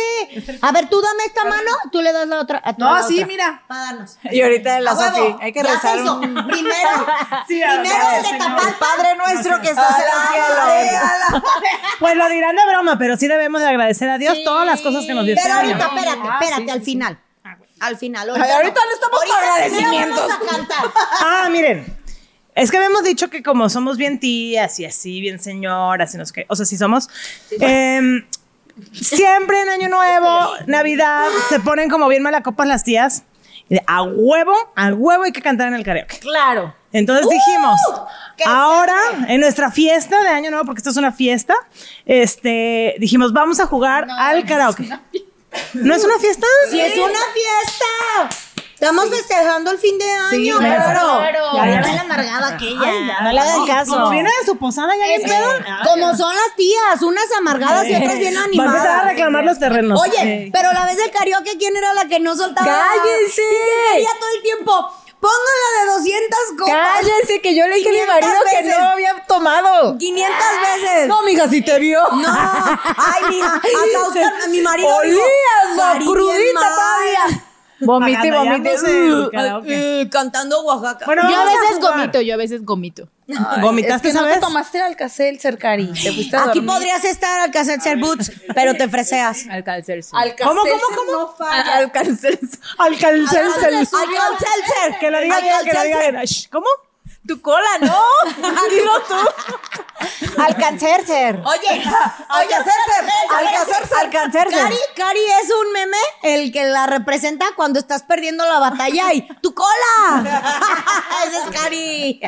A 0.61 0.71
ver, 0.71 0.87
tú 0.89 1.01
dame 1.01 1.23
esta 1.25 1.43
mano, 1.43 1.71
tú 1.91 2.01
le 2.01 2.13
das 2.13 2.27
la 2.27 2.39
otra. 2.39 2.61
a 2.63 2.71
No, 2.73 2.93
la 2.95 3.03
sí, 3.03 3.15
otra. 3.15 3.27
mira. 3.27 3.63
Para 3.67 3.81
darnos. 3.81 4.17
Y 4.31 4.41
ahorita 4.41 4.79
la 4.79 4.91
A 4.91 4.93
huevo, 4.95 5.15
Sofi. 5.17 5.35
Hay 5.41 5.51
que 5.51 5.63
rezar 5.63 5.99
un- 6.01 6.19
Primero, 6.47 6.89
Sí, 7.47 7.61
primero 7.61 8.05
el 8.15 8.23
de 8.31 8.37
tapar. 8.37 8.77
Padre 8.77 9.15
nuestro 9.17 9.59
que 9.61 9.69
estás 9.69 9.95
en 9.97 10.05
el 10.05 10.89
cielo. 10.89 11.43
Pues 11.99 12.15
lo 12.15 12.29
dirán 12.29 12.55
de 12.55 12.61
broma, 12.67 12.97
pero 12.97 13.17
sí 13.17 13.27
debemos 13.27 13.61
de 13.61 13.67
agradecer 13.67 14.09
a 14.09 14.17
Dios 14.17 14.37
todas 14.45 14.65
las 14.65 14.81
cosas 14.81 15.05
que 15.05 15.13
nos 15.13 15.25
dio 15.25 15.33
este 15.35 15.47
Pero 15.47 15.59
año. 15.59 15.69
ahorita, 15.75 15.87
espérate, 15.87 16.21
Ah, 16.29 16.37
espérate, 16.41 16.63
sí, 16.65 16.69
al 16.71 16.79
sí, 16.79 16.85
final. 16.85 17.19
Al 17.81 17.97
final. 17.97 18.29
Ay, 18.35 18.51
ahorita 18.51 18.81
no 18.85 18.91
estamos 18.93 19.19
Ahorita 19.19 19.37
agradecimientos. 19.53 20.27
vamos 20.27 20.47
a 20.47 20.51
cantar. 20.55 20.83
Ah, 21.21 21.47
miren. 21.49 21.98
Es 22.59 22.71
que 22.71 22.77
habíamos 22.77 23.03
dicho 23.03 23.29
que 23.29 23.41
como 23.41 23.69
somos 23.69 23.95
bien 23.97 24.19
tías 24.19 24.79
y 24.79 24.85
así, 24.85 25.21
bien 25.21 25.39
señoras 25.39 26.13
y 26.13 26.17
no 26.17 26.25
sé 26.25 26.33
qué, 26.33 26.45
o 26.49 26.55
sea, 26.55 26.65
si 26.65 26.77
somos... 26.77 27.07
em, 27.59 28.25
siempre 28.91 29.61
en 29.61 29.69
Año 29.69 29.87
Nuevo, 29.87 30.51
Navidad, 30.67 31.27
se 31.47 31.61
ponen 31.61 31.89
como 31.89 32.07
bien 32.09 32.21
malacopas 32.21 32.67
las 32.67 32.83
tías. 32.83 33.23
Y 33.69 33.75
de, 33.75 33.83
a 33.87 34.01
huevo, 34.01 34.53
a 34.75 34.87
huevo 34.89 35.23
hay 35.23 35.31
que 35.31 35.41
cantar 35.41 35.69
en 35.69 35.75
el 35.75 35.85
karaoke. 35.85 36.19
Claro. 36.19 36.75
Entonces 36.91 37.29
dijimos, 37.29 37.79
¡Qué 38.35 38.43
ahora 38.45 38.97
en 39.27 39.39
nuestra 39.39 39.71
fiesta 39.71 40.21
de 40.21 40.29
Año 40.29 40.49
Nuevo, 40.49 40.65
porque 40.65 40.79
esto 40.79 40.89
es 40.89 40.97
una 40.97 41.11
fiesta, 41.11 41.53
este, 42.05 42.95
dijimos, 42.99 43.31
vamos 43.31 43.59
a 43.59 43.67
jugar 43.67 44.07
al 44.09 44.45
karaoke. 44.45 44.89
¿No 45.73 45.95
es 45.95 46.03
una 46.03 46.19
fiesta? 46.19 46.45
Si 46.69 46.79
es 46.79 46.97
una 46.97 47.19
fiesta. 47.33 48.29
Estamos 48.79 49.09
festejando 49.09 49.71
el 49.71 49.77
fin 49.77 49.97
de 49.97 50.09
año. 50.09 50.29
Sí, 50.29 50.51
claro. 50.57 51.17
claro. 51.19 51.45
Ya 51.53 51.63
viene 51.63 51.93
la 51.95 52.01
amargada 52.01 52.47
aquella. 52.47 53.21
No 53.23 53.31
le 53.33 53.39
hagan 53.41 53.65
caso. 53.67 53.91
Como 53.91 54.09
viene 54.09 54.29
de 54.39 54.45
su 54.45 54.57
posada 54.57 54.93
ya 54.95 55.05
bien 55.17 55.23
pedo. 55.23 55.51
Como 55.85 56.15
son 56.15 56.33
las 56.33 56.55
tías, 56.55 57.01
unas 57.01 57.25
amargadas 57.37 57.85
y 57.87 57.95
otras 57.95 58.17
bien 58.19 58.35
Va 58.37 58.39
a 58.39 58.43
animadas. 58.45 58.75
empezar 58.75 58.99
a 58.99 59.03
reclamar 59.09 59.43
los 59.43 59.59
terrenos. 59.59 59.99
Oye, 60.01 60.49
pero 60.53 60.71
la 60.71 60.85
vez 60.85 60.95
del 60.95 61.11
karaoke, 61.11 61.57
¿quién 61.57 61.75
era 61.75 61.93
la 61.93 62.05
que 62.07 62.19
no 62.21 62.35
soltaba? 62.37 62.65
¡Cállense! 62.67 63.41
Que 63.41 63.91
quería 63.95 64.09
todo 64.17 64.29
el 64.37 64.41
tiempo. 64.43 64.93
Póngala 65.19 65.81
de 65.81 65.91
200 65.97 66.39
copas. 66.59 66.75
Cállense, 67.01 67.41
que 67.41 67.53
yo 67.53 67.67
le 67.67 67.75
dije 67.75 67.89
a 67.89 67.91
mi 67.91 67.97
500 67.99 68.15
marido 68.15 68.39
que 68.49 68.63
veces. 68.63 68.79
no 68.79 68.89
había 68.91 69.25
tomado. 69.27 69.97
500 69.97 70.37
veces. 70.61 71.07
No, 71.09 71.21
mija, 71.23 71.49
si 71.49 71.61
te 71.61 71.77
vio. 71.79 72.01
No, 72.13 72.27
ay, 72.29 73.23
mija, 73.29 73.55
hasta 73.55 74.03
Oscar, 74.07 74.33
mi 74.49 74.61
marido. 74.61 74.87
Olías, 74.95 75.19
"Cari, 75.75 75.99
bien 76.05 76.13
crudita 76.13 76.59
mal". 76.61 76.69
todavía. 76.73 77.43
Vomite 77.81 78.27
y 78.27 78.31
vomite. 78.31 78.75
Eh, 79.67 80.09
cantando 80.11 80.61
Oaxaca. 80.63 81.05
Bueno, 81.05 81.29
Yo 81.29 81.39
a 81.39 81.45
veces 81.45 81.79
gomito, 81.79 82.21
yo 82.21 82.33
a 82.33 82.37
veces 82.37 82.65
gomito. 82.65 83.07
¿Vomitaste 83.61 84.09
es 84.09 84.15
que 84.15 84.19
no 84.21 84.27
te 84.27 84.39
tomaste 84.39 84.81
el. 84.81 85.93
Te 85.93 86.11
fuiste 86.11 86.35
a 86.35 86.45
Aquí 86.45 86.59
dormir. 86.59 86.65
podrías 86.65 87.03
estar 87.05 87.41
al 87.41 87.51
Casetzer 87.51 87.97
Boots, 87.97 88.31
pero 88.55 88.73
te 88.73 88.89
freseas. 88.89 89.45
Alka-Seltzer 89.49 90.13
¿Cómo, 90.47 90.61
cómo, 90.61 90.95
cómo? 90.95 91.11
no 91.11 91.27
falla. 91.35 91.77
Alcalcelser. 91.77 92.59
Que 94.99 95.11
lo 95.11 95.19
diga 95.21 95.39
bien, 95.39 95.55
que 95.63 95.73
lo 95.73 95.83
diga 95.83 95.99
bien. 95.99 96.15
Shh, 96.23 96.49
¿Cómo? 96.49 96.65
Tu 97.29 97.39
cola, 97.43 97.77
¿no? 97.81 98.03
Dilo 98.71 99.01
tú. 99.07 100.41
Alcancercer. 100.41 101.39
Oye, 101.45 101.83
Alka-Seltzer. 102.27 103.05
Alka-Seltzer. 103.37 103.97
Alka-Seltzer. 103.99 104.59
Cari, 104.63 104.77
Cari 104.95 105.19
es 105.43 105.51
un 105.51 105.71
meme 105.71 105.97
el 106.23 106.51
que 106.51 106.63
la 106.63 106.87
representa 106.87 107.45
cuando 107.55 107.77
estás 107.77 108.01
perdiendo 108.01 108.47
la 108.47 108.57
batalla 108.57 109.13
y 109.13 109.27
¡tu 109.43 109.53
cola! 109.53 110.23
Ese 111.27 111.37
es 111.37 111.51
Cari. 111.51 112.19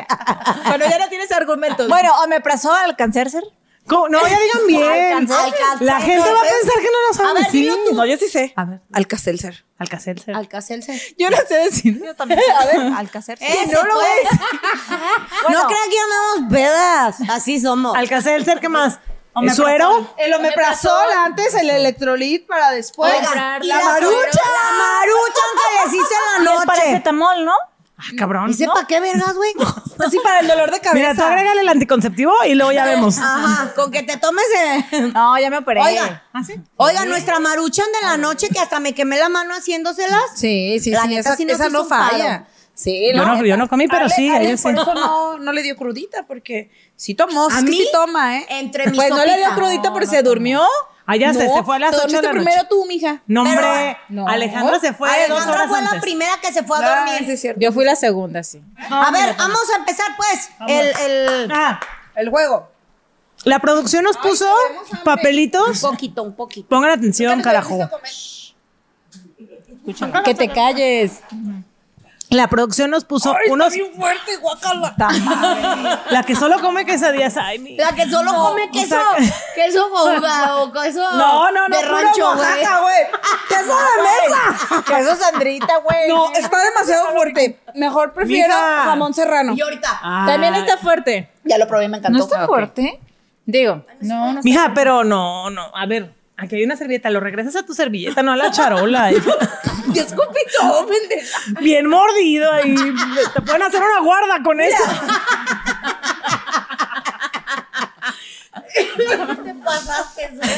Bueno, 0.66 0.84
ya 0.88 1.00
no 1.00 1.08
tienes 1.08 1.32
argumentos. 1.32 1.88
Bueno, 1.88 2.12
o 2.22 2.28
me 2.28 2.40
pasó 2.40 2.72
Alka-Seltzer. 2.72 3.42
¿Cómo? 3.86 4.08
No, 4.08 4.20
ya 4.22 4.38
digan 4.38 4.66
bien. 4.68 5.28
La 5.80 6.00
gente 6.00 6.30
va 6.30 6.38
a 6.38 6.42
pensar 6.42 6.80
que 6.80 6.88
no 6.90 7.08
lo 7.08 7.14
sabe 7.14 7.28
A 7.30 7.32
ver, 7.34 7.44
decir. 7.44 7.60
dilo 7.62 7.76
tú. 7.88 7.94
No, 7.96 8.06
yo 8.06 8.16
sí 8.16 8.28
sé. 8.28 8.52
A 8.56 8.64
ver. 8.64 8.80
Alka-Seltzer. 8.92 9.64
Alcacelser. 9.78 10.36
Alcacelser. 10.36 11.00
Yo 11.18 11.28
no 11.30 11.36
sé 11.48 11.54
decir. 11.56 12.00
Yo 12.04 12.14
también. 12.14 12.40
A 12.60 12.64
ver, 12.66 12.76
Alka-Seltzer. 12.96 13.48
Ese 13.50 13.72
no 13.72 13.82
lo 13.82 13.94
puede. 13.94 14.08
ves. 14.22 14.40
No 15.50 15.66
crean 15.66 15.90
que 15.90 15.98
andamos 15.98 16.52
pedas. 16.52 17.16
Así 17.28 17.60
somos. 17.60 17.96
Alcacelser, 17.96 18.60
¿qué 18.60 18.68
más? 18.68 19.00
Omeprazol. 19.34 19.64
¿Suero? 19.64 20.14
El 20.18 20.34
omeprazol 20.34 21.10
antes, 21.24 21.54
el 21.54 21.70
electrolit 21.70 22.46
para 22.46 22.70
después. 22.70 23.12
La 23.34 23.58
la 23.60 23.80
marucha. 23.80 24.40
La 24.44 24.72
maruchan 24.78 25.50
que 25.56 25.84
les 25.84 25.94
hice 25.94 26.14
en 26.14 26.44
la 26.44 26.50
El 26.50 26.56
noche. 26.56 26.66
paracetamol, 26.66 27.44
¿no? 27.46 27.54
Ah, 28.04 28.10
cabrón. 28.18 28.50
¿Y 28.50 28.54
sepa 28.54 28.86
qué 28.88 29.00
vergas, 29.00 29.34
güey? 29.34 29.52
Así 30.06 30.18
para 30.22 30.40
el 30.40 30.48
dolor 30.48 30.70
de 30.70 30.80
cabeza. 30.80 30.94
Mira, 30.94 31.14
tú 31.14 31.22
agrégale 31.22 31.60
el 31.60 31.68
anticonceptivo 31.68 32.32
y 32.46 32.54
luego 32.54 32.72
ya 32.72 32.84
vemos. 32.84 33.18
Ajá, 33.18 33.72
con 33.74 33.90
que 33.90 34.02
te 34.02 34.16
tomes 34.16 34.44
el... 34.90 35.12
No, 35.12 35.38
ya 35.38 35.50
me 35.50 35.58
operé. 35.58 35.80
Oiga, 35.80 36.24
¿Ah, 36.32 36.42
sí? 36.44 36.54
oiga, 36.76 37.04
nuestra 37.06 37.38
maruchan 37.38 37.86
de 38.00 38.06
la 38.06 38.16
noche 38.16 38.48
que 38.48 38.58
hasta 38.58 38.80
me 38.80 38.92
quemé 38.94 39.18
la 39.18 39.28
mano 39.28 39.54
haciéndoselas. 39.54 40.22
Sí, 40.34 40.78
sí, 40.80 40.90
La 40.90 41.02
sí. 41.02 41.08
neta 41.08 41.20
Esa, 41.20 41.36
sí 41.36 41.46
esa 41.48 41.68
no 41.68 41.84
falla. 41.84 42.46
Sí, 42.74 43.10
Yo 43.14 43.24
no- 43.24 43.44
yo 43.44 43.56
no 43.58 43.68
comí, 43.68 43.86
pero 43.86 44.06
Ale- 44.06 44.14
sí, 44.14 44.28
Ale 44.30 44.46
ella 44.46 44.56
sí. 44.56 44.62
Por 44.62 44.72
eso 44.74 44.94
no, 44.94 45.38
no 45.38 45.52
le 45.52 45.62
dio 45.62 45.76
crudita, 45.76 46.24
porque 46.26 46.70
sí 46.96 47.14
tomó. 47.14 47.48
A 47.50 47.60
mí, 47.60 47.70
sí 47.76 47.88
toma, 47.92 48.38
¿eh? 48.38 48.46
entre 48.48 48.86
mi 48.90 48.96
Pues 48.96 49.10
no 49.10 49.24
le 49.24 49.36
dio 49.36 49.50
crudita 49.54 49.92
porque 49.92 50.06
se 50.06 50.22
durmió. 50.22 50.62
Ah, 51.04 51.16
ya 51.16 51.32
sé, 51.34 51.46
No, 51.48 51.54
se 51.56 51.62
fue 51.64 51.76
a 51.76 51.78
las 51.80 51.90
te 51.90 51.96
ocho 51.96 52.06
de 52.06 52.12
dormiste 52.12 52.26
la 52.28 52.32
noche. 52.32 52.44
primero 52.44 52.68
tú, 52.68 52.84
mija. 52.86 53.22
No, 53.26 53.42
hombre. 53.42 53.56
Pero- 53.60 53.98
no. 54.08 54.28
Alejandra 54.28 54.78
se 54.78 54.92
fue 54.92 55.08
dos 55.08 55.16
Alejandra 55.18 55.54
horas 55.54 55.68
fue 55.68 55.78
antes. 55.78 55.92
la 55.94 56.00
primera 56.00 56.32
que 56.40 56.52
se 56.52 56.62
fue 56.62 56.76
a 56.84 56.96
dormir. 56.96 57.18
sí, 57.26 57.30
es 57.32 57.40
cierto. 57.40 57.60
Yo 57.60 57.72
fui 57.72 57.84
la 57.84 57.96
segunda, 57.96 58.42
sí. 58.44 58.62
a 58.88 59.10
ver, 59.10 59.34
vamos 59.36 59.62
a 59.74 59.78
empezar 59.78 60.06
pues. 60.16 60.50
El, 60.68 60.86
el... 61.10 61.52
Ah, 61.52 61.80
El 62.14 62.30
juego. 62.30 62.68
la 63.44 63.58
producción 63.58 64.04
nos 64.04 64.16
puso 64.16 64.46
Un 64.92 64.98
papelitos. 65.04 65.80
poquito, 65.80 66.22
un 66.22 66.34
poquito. 66.36 66.68
Pongan 66.68 66.90
atención, 66.92 67.40
carajo. 67.42 67.78
Que 70.24 70.34
te 70.34 70.48
calles. 70.48 71.20
La 72.32 72.48
producción 72.48 72.90
nos 72.90 73.04
puso 73.04 73.34
unos. 73.50 73.74
fuerte, 73.94 74.36
guacala. 74.36 74.94
La 76.10 76.22
que 76.22 76.34
solo 76.34 76.60
come 76.60 76.84
quesadillas. 76.86 77.36
Ay, 77.36 77.58
mi. 77.58 77.76
La 77.76 77.92
que 77.92 78.08
solo 78.08 78.32
come 78.34 78.70
queso, 78.70 78.96
queso 79.54 79.86
o 79.92 80.72
queso 80.72 81.02
No, 81.12 81.50
no, 81.52 81.68
no, 81.68 81.76
de 81.76 81.82
rancho, 81.86 82.34
güey. 82.34 82.48
Oaxaca, 82.48 82.80
güey. 82.80 82.96
Queso 83.48 83.76
de 83.76 84.02
mesa. 84.02 84.82
Queso 84.86 85.16
Sandrita, 85.16 85.76
güey. 85.78 86.08
No, 86.08 86.32
está 86.32 86.58
demasiado 86.64 87.10
fuerte. 87.12 87.60
Mejor 87.74 88.12
prefiero 88.12 88.54
Mija. 88.54 88.84
jamón 88.84 89.14
serrano. 89.14 89.54
Y 89.56 89.60
ahorita, 89.60 90.00
Ah. 90.02 90.24
También 90.26 90.54
está 90.54 90.76
fuerte. 90.78 91.30
Ya 91.44 91.58
lo 91.58 91.66
probé, 91.68 91.88
me 91.88 91.98
encantó. 91.98 92.18
¿No 92.18 92.24
está 92.24 92.46
fuerte? 92.46 92.98
Digo, 93.44 93.84
no, 94.00 94.24
no 94.32 94.38
está 94.38 94.42
Mija, 94.42 94.72
pero 94.74 95.04
no, 95.04 95.50
no. 95.50 95.66
A 95.74 95.86
ver, 95.86 96.14
aquí 96.42 96.56
hay 96.56 96.64
una 96.64 96.76
servilleta. 96.76 97.08
Lo 97.10 97.20
regresas 97.20 97.56
a 97.56 97.64
tu 97.64 97.74
servilleta, 97.74 98.22
no 98.22 98.32
a 98.32 98.36
la 98.36 98.50
charola. 98.50 99.10
eh. 99.12 99.22
Y 99.94 99.98
escupí 99.98 100.40
todo, 100.58 100.86
pendeja. 100.86 101.38
Bien 101.60 101.86
mordido 101.86 102.50
ahí. 102.50 102.74
Te 103.34 103.42
pueden 103.42 103.62
hacer 103.62 103.82
una 103.82 104.00
guarda 104.00 104.42
con 104.42 104.58
eso. 104.60 104.82
te 109.44 109.54
pasaste. 109.54 110.30
güey. 110.32 110.50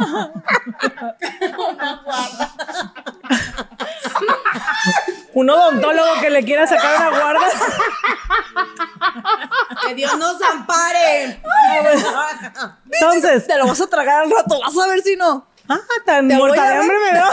Un 5.34 5.48
odontólogo 5.48 6.20
que 6.20 6.30
le 6.30 6.42
quiera 6.44 6.66
sacar 6.66 6.96
una 6.96 7.10
guarda. 7.20 7.46
Que 9.86 9.94
Dios 9.94 10.16
nos 10.18 10.40
ampare. 10.42 11.40
Entonces, 12.90 13.46
Te 13.46 13.56
lo 13.58 13.66
vas 13.66 13.80
a 13.80 13.86
tragar 13.86 14.24
al 14.24 14.30
rato, 14.30 14.58
vas 14.60 14.76
a 14.76 14.88
ver 14.88 15.00
si 15.02 15.16
no. 15.16 15.46
ah, 15.68 15.78
tan 16.04 16.26
muerta 16.26 16.68
de 16.68 16.76
hambre 16.76 16.96
me 16.98 17.12
veo. 17.12 17.26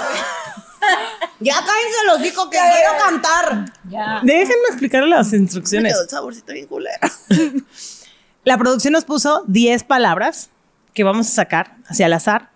Ya 1.39 1.55
cállense 1.55 2.05
los 2.05 2.21
hijos 2.25 2.45
que 2.49 2.57
quiero 2.57 2.97
cantar. 3.03 3.65
Déjenme 4.23 4.67
explicarle 4.69 5.09
las 5.09 5.33
instrucciones. 5.33 5.95
el 5.99 6.09
saborcito 6.09 6.53
bien 6.53 6.67
culero. 6.67 6.99
La 8.43 8.57
producción 8.57 8.93
nos 8.93 9.03
puso 9.03 9.43
10 9.47 9.83
palabras 9.83 10.49
que 10.93 11.03
vamos 11.03 11.27
a 11.27 11.31
sacar 11.31 11.75
hacia 11.87 12.05
el 12.05 12.13
azar. 12.13 12.49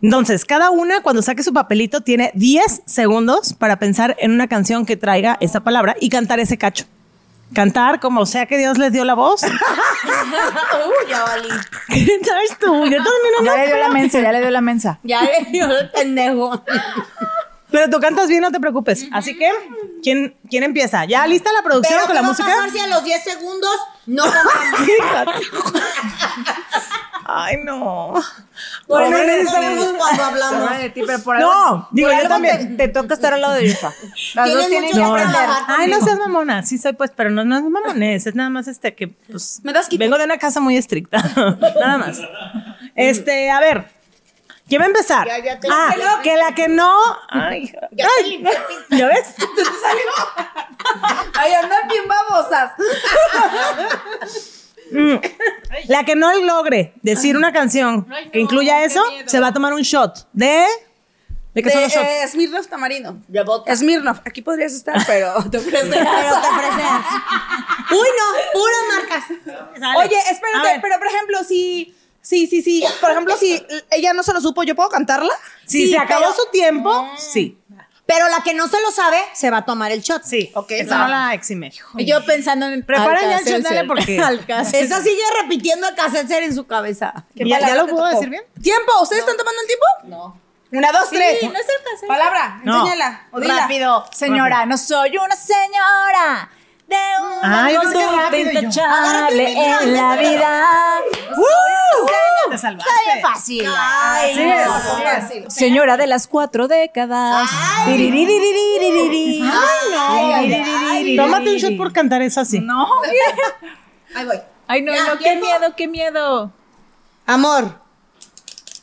Entonces, 0.00 0.44
cada 0.44 0.70
una, 0.70 1.02
cuando 1.02 1.22
saque 1.22 1.42
su 1.42 1.52
papelito, 1.52 2.00
tiene 2.02 2.30
10 2.34 2.82
segundos 2.86 3.52
para 3.52 3.78
pensar 3.78 4.16
en 4.20 4.30
una 4.30 4.46
canción 4.46 4.86
que 4.86 4.96
traiga 4.96 5.36
esa 5.40 5.60
palabra 5.60 5.96
y 6.00 6.08
cantar 6.08 6.38
ese 6.38 6.56
cacho. 6.56 6.84
Cantar 7.52 7.98
como 7.98 8.26
sea 8.26 8.46
que 8.46 8.58
Dios 8.58 8.76
les 8.78 8.92
dio 8.92 9.04
la 9.04 9.14
voz. 9.14 9.42
Uy, 9.42 9.50
ya 11.08 11.22
valí. 11.24 11.48
¿Qué 11.88 12.20
sabes 12.24 12.58
tú? 12.60 12.66
Yo 12.84 12.96
también 12.98 13.34
no 13.40 13.44
Ya 13.44 13.56
le 13.56 13.66
dio 13.66 13.76
la 13.78 13.88
mensa, 13.88 14.20
ya 14.20 14.32
le 14.32 14.40
dio 14.40 14.50
la 14.50 14.60
mensa. 14.60 15.00
Ya 15.04 15.22
le 15.22 15.46
dio 15.50 15.66
el 15.66 15.90
pendejo. 15.90 16.62
Pero 17.70 17.90
tú 17.90 18.00
cantas 18.00 18.28
bien, 18.28 18.42
no 18.42 18.50
te 18.52 18.60
preocupes. 18.60 19.06
Así 19.12 19.36
que, 19.36 19.50
¿quién, 20.02 20.34
quién 20.48 20.62
empieza? 20.62 21.04
¿Ya 21.06 21.26
lista 21.26 21.50
la 21.52 21.62
producción 21.62 21.98
Pero 21.98 22.06
con 22.06 22.08
¿qué 22.08 22.14
la 22.14 22.22
va 22.22 22.28
música? 22.28 22.52
a 22.52 22.56
pasar 22.56 22.70
si 22.70 22.78
a 22.78 22.86
los 22.86 23.04
10 23.04 23.24
segundos 23.24 23.76
no 24.06 24.22
cantamos? 24.24 25.42
Ay, 27.30 27.58
no. 27.62 28.14
Por 28.86 29.02
eso 29.02 29.60
vemos 29.60 29.92
cuando 29.98 30.24
hablamos. 30.24 30.78
De 30.78 30.88
ti, 30.90 31.02
pero 31.06 31.18
por 31.20 31.38
No, 31.38 31.52
algo- 31.52 31.88
digo, 31.90 32.08
por 32.10 32.22
yo 32.22 32.28
también. 32.28 32.76
Te, 32.78 32.86
te 32.86 32.92
toca 32.92 33.12
estar 33.14 33.34
al 33.34 33.42
lado 33.42 33.52
de 33.54 33.66
Irfa. 33.66 33.92
Las 34.34 34.50
dos 34.52 34.66
tienen 34.68 34.84
mucho 34.90 34.96
que 34.96 35.04
aprender. 35.04 35.32
trabajar. 35.36 35.76
Ay, 35.78 35.88
no 35.90 36.00
seas 36.00 36.18
mamona. 36.18 36.62
Sí 36.64 36.78
soy, 36.78 36.94
pues, 36.94 37.12
pero 37.14 37.28
no, 37.30 37.44
no 37.44 37.56
es 37.58 37.62
mamones. 37.64 38.26
Es 38.26 38.34
nada 38.34 38.48
más 38.48 38.66
este 38.66 38.94
que, 38.94 39.08
pues, 39.08 39.60
Me 39.62 39.74
das 39.74 39.88
vengo 39.90 40.16
de 40.16 40.24
una 40.24 40.38
casa 40.38 40.60
muy 40.60 40.76
estricta. 40.78 41.18
nada 41.80 41.98
más. 41.98 42.18
Este, 42.94 43.50
a 43.50 43.60
ver. 43.60 43.90
¿Quién 44.66 44.80
va 44.82 44.84
a 44.84 44.88
empezar? 44.88 45.26
Ya, 45.26 45.38
ya 45.42 45.60
te- 45.60 45.68
ah, 45.70 45.94
que 46.22 46.36
la 46.36 46.54
que 46.54 46.68
no. 46.68 46.94
Ay, 47.30 47.64
hija. 47.64 47.78
Ay, 48.18 48.44
¿Ya 48.90 49.06
ves? 49.06 49.34
Ay, 51.38 51.52
andan 51.54 51.88
bien 51.88 52.04
babosas. 52.08 52.72
La 55.88 56.04
que 56.04 56.14
no 56.16 56.34
logre 56.42 56.92
decir 57.02 57.36
una 57.36 57.52
canción 57.52 58.06
que 58.32 58.40
incluya 58.40 58.84
eso, 58.84 59.02
se 59.26 59.40
va 59.40 59.48
a 59.48 59.52
tomar 59.52 59.72
un 59.72 59.82
shot 59.82 60.28
de. 60.32 60.64
¿De 61.54 61.62
qué 61.62 61.70
son 61.70 61.82
los 61.82 61.90
shots? 61.92 62.06
Eh, 62.08 62.28
Smirnoff 62.28 62.68
Tamarino. 62.68 63.20
De 63.26 63.42
vodka. 63.42 63.74
Smirnoff. 63.74 64.20
Aquí 64.24 64.42
podrías 64.42 64.72
estar, 64.72 64.94
pero 65.06 65.34
te 65.50 65.58
ofrece. 65.58 65.88
Pero 65.88 66.00
te 66.40 66.48
ofreces. 66.48 67.04
Uy, 67.90 68.08
no, 68.18 68.52
puras 68.52 68.78
marcas. 68.94 69.24
Oye, 69.96 70.16
espérate, 70.30 70.78
pero 70.80 70.98
por 70.98 71.06
ejemplo, 71.08 71.38
si. 71.44 71.94
Sí, 72.20 72.46
sí, 72.46 72.62
sí. 72.62 72.84
Por 73.00 73.10
ejemplo, 73.10 73.36
si 73.38 73.60
ella 73.90 74.12
no 74.12 74.22
se 74.22 74.32
lo 74.34 74.40
supo, 74.40 74.62
¿yo 74.62 74.74
puedo 74.76 74.88
cantarla? 74.90 75.32
Si 75.64 75.86
sí, 75.86 75.90
se 75.92 75.98
acabó 75.98 76.26
pero- 76.26 76.34
su 76.34 76.50
tiempo, 76.50 77.10
sí. 77.16 77.56
Pero 78.08 78.26
la 78.30 78.42
que 78.42 78.54
no 78.54 78.68
se 78.68 78.80
lo 78.80 78.90
sabe, 78.90 79.18
se 79.34 79.50
va 79.50 79.58
a 79.58 79.64
tomar 79.66 79.92
el 79.92 80.00
shot. 80.00 80.22
Sí. 80.24 80.50
Ok, 80.54 80.70
Esa 80.70 80.96
no 80.96 81.08
la 81.08 81.34
exime. 81.34 81.70
Y 81.98 82.06
yo 82.06 82.24
pensando 82.24 82.64
en. 82.64 82.82
Preparen 82.82 83.28
ya 83.28 83.36
el 83.36 83.44
shot, 83.44 83.60
dale, 83.60 83.84
porque. 83.84 84.16
Esa 84.72 85.02
sigue 85.02 85.20
repitiendo 85.42 85.86
el 85.86 85.94
cassette 85.94 86.30
en 86.42 86.54
su 86.54 86.66
cabeza. 86.66 87.26
¿Ya, 87.34 87.60
ya 87.60 87.74
lo 87.74 87.86
puedo 87.86 88.06
decir 88.06 88.30
bien? 88.30 88.42
¿Tiempo? 88.62 88.92
¿Ustedes 89.02 89.20
están 89.20 89.36
tomando 89.36 89.60
el 89.60 89.66
tiempo? 89.66 89.84
No. 90.04 90.40
Una, 90.72 90.90
dos, 90.90 91.10
tres. 91.10 91.42
no 91.42 91.52
es 91.52 91.66
el 91.68 91.84
cassette. 91.84 92.08
Palabra, 92.08 92.60
No. 92.64 92.80
enséñala. 92.80 93.26
o. 93.30 93.40
Rápido, 93.40 94.06
señora, 94.10 94.64
no 94.64 94.78
soy 94.78 95.18
una 95.18 95.36
señora 95.36 96.50
de 96.88 96.96
un 96.96 97.38
Ay, 97.42 97.74
no 97.74 97.82
en 99.42 99.94
la 99.94 100.16
vida. 100.16 100.64
Fácil. 103.22 103.66
Ay. 103.76 104.64
Señora 105.48 105.96
de 105.96 106.06
las 106.06 106.26
cuatro 106.26 106.66
décadas. 106.66 107.48
Ay, 107.84 108.10
Ay 110.02 111.14
no. 111.16 111.22
Tómate 111.24 111.50
un 111.50 111.56
shot 111.56 111.76
por 111.76 111.92
cantar 111.92 112.22
esa 112.22 112.40
así. 112.40 112.60
No. 112.60 112.86
Ahí 114.14 114.24
voy. 114.24 114.40
Ay, 114.66 114.82
no, 114.82 114.92
no, 114.92 115.18
qué 115.18 115.36
miedo, 115.36 115.74
qué 115.76 115.88
miedo. 115.88 116.52
Amor. 117.26 117.80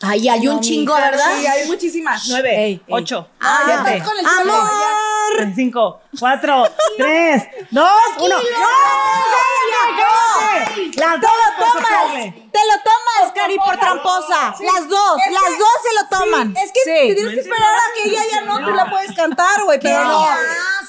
Ay, 0.01 0.28
hay 0.30 0.47
un 0.47 0.60
chingo, 0.60 0.93
¿verdad? 0.93 1.32
Sí, 1.39 1.47
hay 1.47 1.68
muchísimas. 1.68 2.28
Nueve, 2.30 2.56
ey, 2.56 2.74
ey. 2.74 2.82
ocho. 2.89 3.28
Ah, 3.39 3.84
siete. 3.84 4.03
Amor. 4.41 5.53
Cinco 5.56 6.01
cuatro, 6.20 6.70
tres, 6.97 7.43
dos, 7.72 7.89
uno. 8.20 8.36
Las 10.95 11.22
dos 11.22 11.32
Te 11.32 11.59
lo 11.59 11.66
tomas. 11.66 12.34
Te 12.51 12.59
lo 12.66 12.74
tomas, 12.84 13.34
Cari, 13.34 13.57
por 13.57 13.78
tramposa. 13.78 14.55
Las 14.59 14.88
dos, 14.88 15.18
las 15.30 15.59
dos 15.59 15.78
se 15.84 15.93
lo 15.93 16.20
toman. 16.20 16.55
Es 16.55 16.72
que 16.72 16.82
te 16.86 17.16
tienes 17.16 17.34
que 17.34 17.39
esperar 17.41 17.76
a 17.76 17.93
que 17.93 18.09
ella 18.09 18.22
ya 18.32 18.41
no, 18.41 18.66
tú 18.66 18.72
la 18.74 18.89
puedes 18.89 19.13
cantar, 19.13 19.63
güey, 19.63 19.80
pero 19.80 19.99
¿Qué 19.99 20.03
no. 20.05 20.26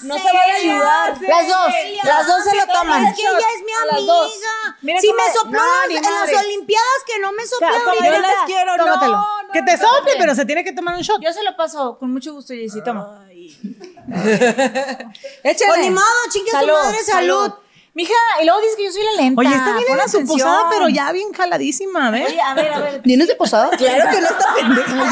No 0.03 0.14
se 0.18 0.24
vale 0.24 0.53
ayudar. 0.53 1.20
Las 1.20 1.49
dos, 1.49 1.72
las 2.05 2.27
dos 2.27 2.45
se 2.45 2.57
lo 2.57 2.66
toman. 2.66 3.07
Es 3.07 3.16
que 3.16 3.22
ella 3.22 3.39
es 3.39 3.64
mi 3.64 3.72
a 3.72 3.97
amiga. 3.97 5.01
si 5.01 5.12
me 5.12 5.33
sopló 5.33 5.61
no, 5.61 5.97
en 5.97 6.03
las-. 6.03 6.45
Olimpiadas, 6.45 7.03
que 7.07 7.18
no 7.18 7.33
me 7.33 7.47
sopló 7.47 7.68
yo 8.05 8.11
las 8.20 8.35
quiero, 8.47 8.77
no, 8.77 8.87
no, 8.87 9.27
Que 9.53 9.62
te 9.62 9.77
sople, 9.77 10.12
pero 10.18 10.35
se 10.35 10.45
tiene 10.45 10.62
que 10.62 10.72
tomar 10.72 10.95
un 10.95 11.03
shot. 11.03 11.20
Yo 11.20 11.33
se 11.33 11.43
lo 11.43 11.57
paso 11.57 11.99
con 11.99 12.12
mucho 12.12 12.33
gusto, 12.33 12.55
Jessy, 12.55 12.83
toma. 12.83 13.26
Échale. 15.43 15.73
Pues 15.73 15.81
ni 15.81 15.91
modo, 15.91 16.07
chingue 16.31 16.51
su 16.51 16.67
madre, 16.67 17.03
salud. 17.05 17.53
Mija, 17.97 18.13
y 18.43 18.45
luego 18.45 18.61
dices 18.61 18.77
que 18.77 18.85
yo 18.85 18.93
soy 18.93 19.05
la 19.05 19.23
lenta. 19.23 19.41
Oye, 19.41 19.55
está 19.55 19.75
bien 19.75 19.99
en 19.99 20.09
su 20.11 20.27
posada, 20.27 20.69
pero 20.69 20.89
ya 20.91 21.11
bien 21.13 21.33
jaladísima, 21.33 22.11
¿ves? 22.11 22.29
Oye, 22.29 22.41
a 22.43 22.53
ver, 22.53 22.73
a 22.75 22.79
ver. 22.79 23.01
¿Vienes 23.03 23.27
de 23.27 23.37
posada? 23.37 23.71
Claro 23.77 24.11
que 24.11 24.21
no 24.21 24.29
está 24.29 24.55
pendeja. 24.55 25.09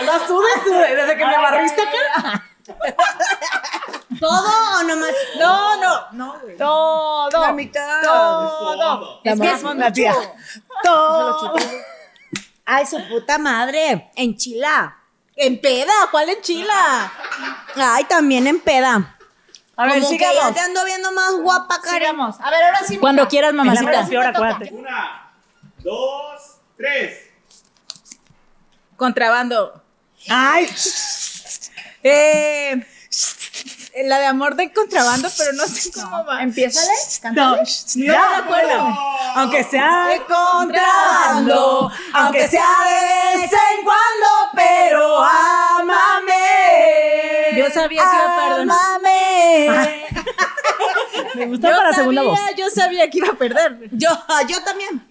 Andas 0.00 0.26
tú 0.26 0.40
desde, 0.40 0.96
desde 0.96 1.16
que 1.16 1.24
me 1.24 1.38
barriste 1.38 1.82
acá. 1.82 2.44
¿Todo 4.20 4.80
o 4.80 4.82
nomás? 4.82 5.10
No, 5.38 5.76
no, 5.80 6.12
no, 6.12 6.40
güey. 6.40 6.56
Todo. 6.56 7.30
La 7.30 7.52
mitad. 7.52 8.02
Todo. 8.02 9.20
Es 9.22 9.40
que 9.40 9.52
es 9.52 9.62
la 9.62 9.92
tía. 9.92 10.14
Todo. 10.82 11.54
Ay, 12.64 12.86
su 12.86 12.96
puta 13.08 13.38
madre. 13.38 14.10
En 14.16 14.36
chila. 14.36 14.96
En 15.36 15.60
peda, 15.60 15.92
¿cuál 16.10 16.28
en 16.28 16.40
chila? 16.42 17.12
Ay, 17.76 18.04
también 18.04 18.46
en 18.46 18.60
peda. 18.60 19.16
A 19.76 19.86
ver, 19.86 20.00
Como 20.02 20.10
que 20.16 20.18
ya 20.34 20.52
te 20.52 20.60
ando 20.60 20.84
viendo 20.84 21.10
más 21.12 21.32
guapa, 21.34 21.80
Karen. 21.80 22.00
Sigamos. 22.00 22.36
A 22.40 22.50
ver, 22.50 22.62
ahora 22.62 22.80
sí. 22.86 22.98
Cuando 22.98 23.26
quieras, 23.26 23.52
mamacita. 23.52 24.06
peor, 24.06 24.26
acuérdate. 24.26 24.70
Una, 24.72 25.32
dos, 25.78 26.58
tres. 26.76 27.18
Contrabando. 28.96 29.82
Ay, 30.28 30.72
Eh, 32.06 32.86
la 34.04 34.18
de 34.18 34.26
amor 34.26 34.56
de 34.56 34.72
contrabando, 34.72 35.28
pero 35.38 35.52
no 35.54 35.66
sé 35.66 35.90
cómo 35.92 36.24
va. 36.24 36.42
Empiézale. 36.42 36.92
no, 37.32 37.56
ya 37.94 38.28
me 38.30 38.36
acuerdo. 38.36 38.98
Aunque 39.36 39.64
sea 39.64 40.06
de 40.08 40.22
contrabando, 40.24 41.90
aunque 42.12 42.48
sea 42.48 42.66
de 42.84 43.38
vez 43.40 43.50
sabía 47.84 48.02
que 48.02 48.16
iba 48.16 48.24
a 48.24 48.48
perder. 48.48 48.60
Ámame. 48.70 50.04
Me 51.34 51.46
gusta 51.46 51.70
para 51.70 51.90
la 51.90 51.92
segunda 51.94 52.22
voz. 52.22 52.38
Yo 52.56 52.70
sabía 52.70 53.10
que 53.10 53.18
iba 53.18 53.28
a 53.28 53.34
perder. 53.34 53.88
Yo, 53.92 54.08
yo 54.48 54.62
también. 54.64 55.06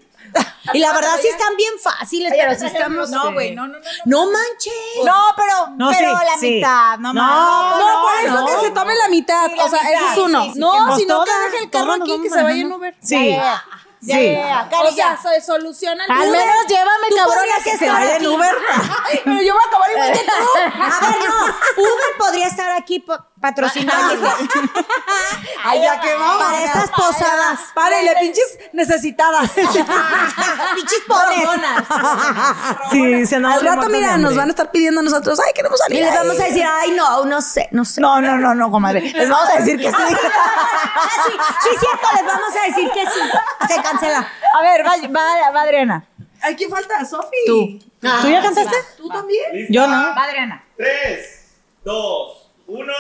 Y 0.73 0.79
la 0.79 0.91
verdad 0.93 1.11
sí 1.21 1.27
están 1.27 1.55
bien 1.55 1.73
fáciles, 1.79 2.33
pero 2.35 2.55
sí 2.55 2.65
estamos. 2.65 3.09
No, 3.11 3.33
güey, 3.33 3.53
no, 3.53 3.67
no, 3.67 3.77
no. 3.77 3.85
No 4.05 4.25
manches. 4.31 4.73
No, 5.05 5.13
pero, 5.35 5.67
No, 5.77 5.91
pero 5.95 6.17
sí, 6.19 6.25
la 6.25 6.37
sí. 6.39 6.49
mitad, 6.55 6.97
no, 6.97 7.13
No, 7.13 7.21
más. 7.21 7.77
No, 7.79 8.01
por 8.01 8.25
eso 8.25 8.33
no. 8.41 8.45
que 8.61 8.65
se 8.65 8.71
tome 8.71 8.95
la 8.95 9.09
mitad. 9.09 9.45
Sí, 9.49 9.55
la 9.55 9.65
o 9.65 9.69
sea, 9.69 9.79
ese 9.81 9.89
mitad, 9.91 10.11
es 10.13 10.17
uno. 10.17 10.43
sí, 10.45 10.51
sí, 10.53 10.59
no, 10.59 10.95
sino 10.97 11.23
que 11.23 11.29
todas- 11.31 11.51
deje 11.51 11.63
el 11.65 11.69
todas 11.69 11.87
carro 11.87 12.03
aquí 12.03 12.21
que 12.23 12.29
se 12.31 12.43
vaya 12.43 12.61
en. 12.61 12.71
Uber. 12.71 12.95
Sí. 12.99 13.29
Ya, 13.29 13.35
ya, 13.35 13.43
ya, 13.43 13.63
Sí. 14.05 14.31
ya, 14.33 14.67
ya. 14.69 14.79
O 14.81 14.91
sea, 14.91 15.15
ya. 15.15 15.21
se 15.21 15.41
soluciona 15.41 16.05
el 16.05 16.11
Al 16.11 16.29
Uber. 16.29 16.31
menos 16.39 16.67
llévame, 16.67 17.07
cabrón, 17.15 17.45
a 17.59 17.63
que 17.63 17.77
se 17.77 17.89
vaya 17.89 18.15
en. 18.17 18.27
Uber. 18.27 18.55
Pero 19.23 19.41
yo 19.41 19.53
voy 19.53 19.63
a 19.63 19.67
acabar 19.67 19.91
igual 19.91 20.11
que 20.11 20.19
tú. 20.19 20.81
A 20.81 21.07
ver, 21.07 21.17
no. 21.29 21.83
Uber 21.83 22.17
podría 22.17 22.47
estar 22.47 22.71
aquí 22.71 22.99
pa- 22.99 23.27
patrocinando. 23.43 24.25
Ay, 25.65 25.81
ya 25.81 25.99
que 25.99 26.13
vamos. 26.13 26.43
Para 26.43 26.63
estas 26.63 26.89
posadas. 26.91 27.59
Párele, 27.75 28.15
pinches 28.21 28.57
necesitadas. 28.71 29.51
Pinches 30.75 31.01
pobres. 31.07 31.43
Sí, 32.91 33.25
se 33.25 33.39
nos 33.39 33.53
Al 33.55 33.61
rato, 33.65 33.89
mira, 33.89 34.17
nos 34.17 34.35
van 34.35 34.47
a 34.47 34.51
estar 34.51 34.71
pidiendo 34.71 35.01
a 35.01 35.03
nosotros, 35.03 35.39
ay, 35.45 35.51
queremos 35.53 35.79
Y 35.79 35.83
salir. 35.83 35.99
les 36.03 36.11
ahí". 36.11 36.17
vamos 36.17 36.39
a 36.39 36.43
decir, 36.45 36.63
ay, 36.65 36.91
no, 36.91 37.25
no 37.25 37.41
sé, 37.41 37.67
no 37.71 37.83
sé. 37.85 37.99
No, 38.01 38.21
no, 38.21 38.37
no, 38.37 38.55
no, 38.55 38.71
comadre. 38.71 39.01
Les 39.01 39.29
vamos 39.29 39.49
a 39.49 39.59
decir 39.59 39.77
que 39.77 39.89
sí. 39.89 39.95
Ah, 39.97 41.09
sí, 41.25 41.31
sí, 41.63 41.69
cierto, 41.79 42.07
les 42.15 42.25
vamos 42.25 42.55
a 42.55 42.67
decir 42.67 42.89
que 42.91 43.05
sí. 43.05 43.73
Se 43.75 43.81
cancela. 43.81 44.27
A 44.57 44.61
ver, 44.61 44.85
va, 44.85 44.93
va, 45.09 45.51
va 45.51 45.61
Adriana. 45.61 46.05
Ay, 46.41 46.55
¿quién 46.55 46.69
falta? 46.69 47.03
Sofi. 47.05 47.37
Tú. 47.45 47.79
¿Tú 47.99 48.29
ya 48.29 48.41
cantaste? 48.41 48.75
¿Tú 48.97 49.09
también? 49.09 49.43
¿Lista? 49.53 49.73
Yo 49.73 49.87
no. 49.87 50.15
Va 50.15 50.23
Adriana. 50.23 50.63
Tres, 50.77 51.51
dos, 51.83 52.42
uno, 52.73 52.93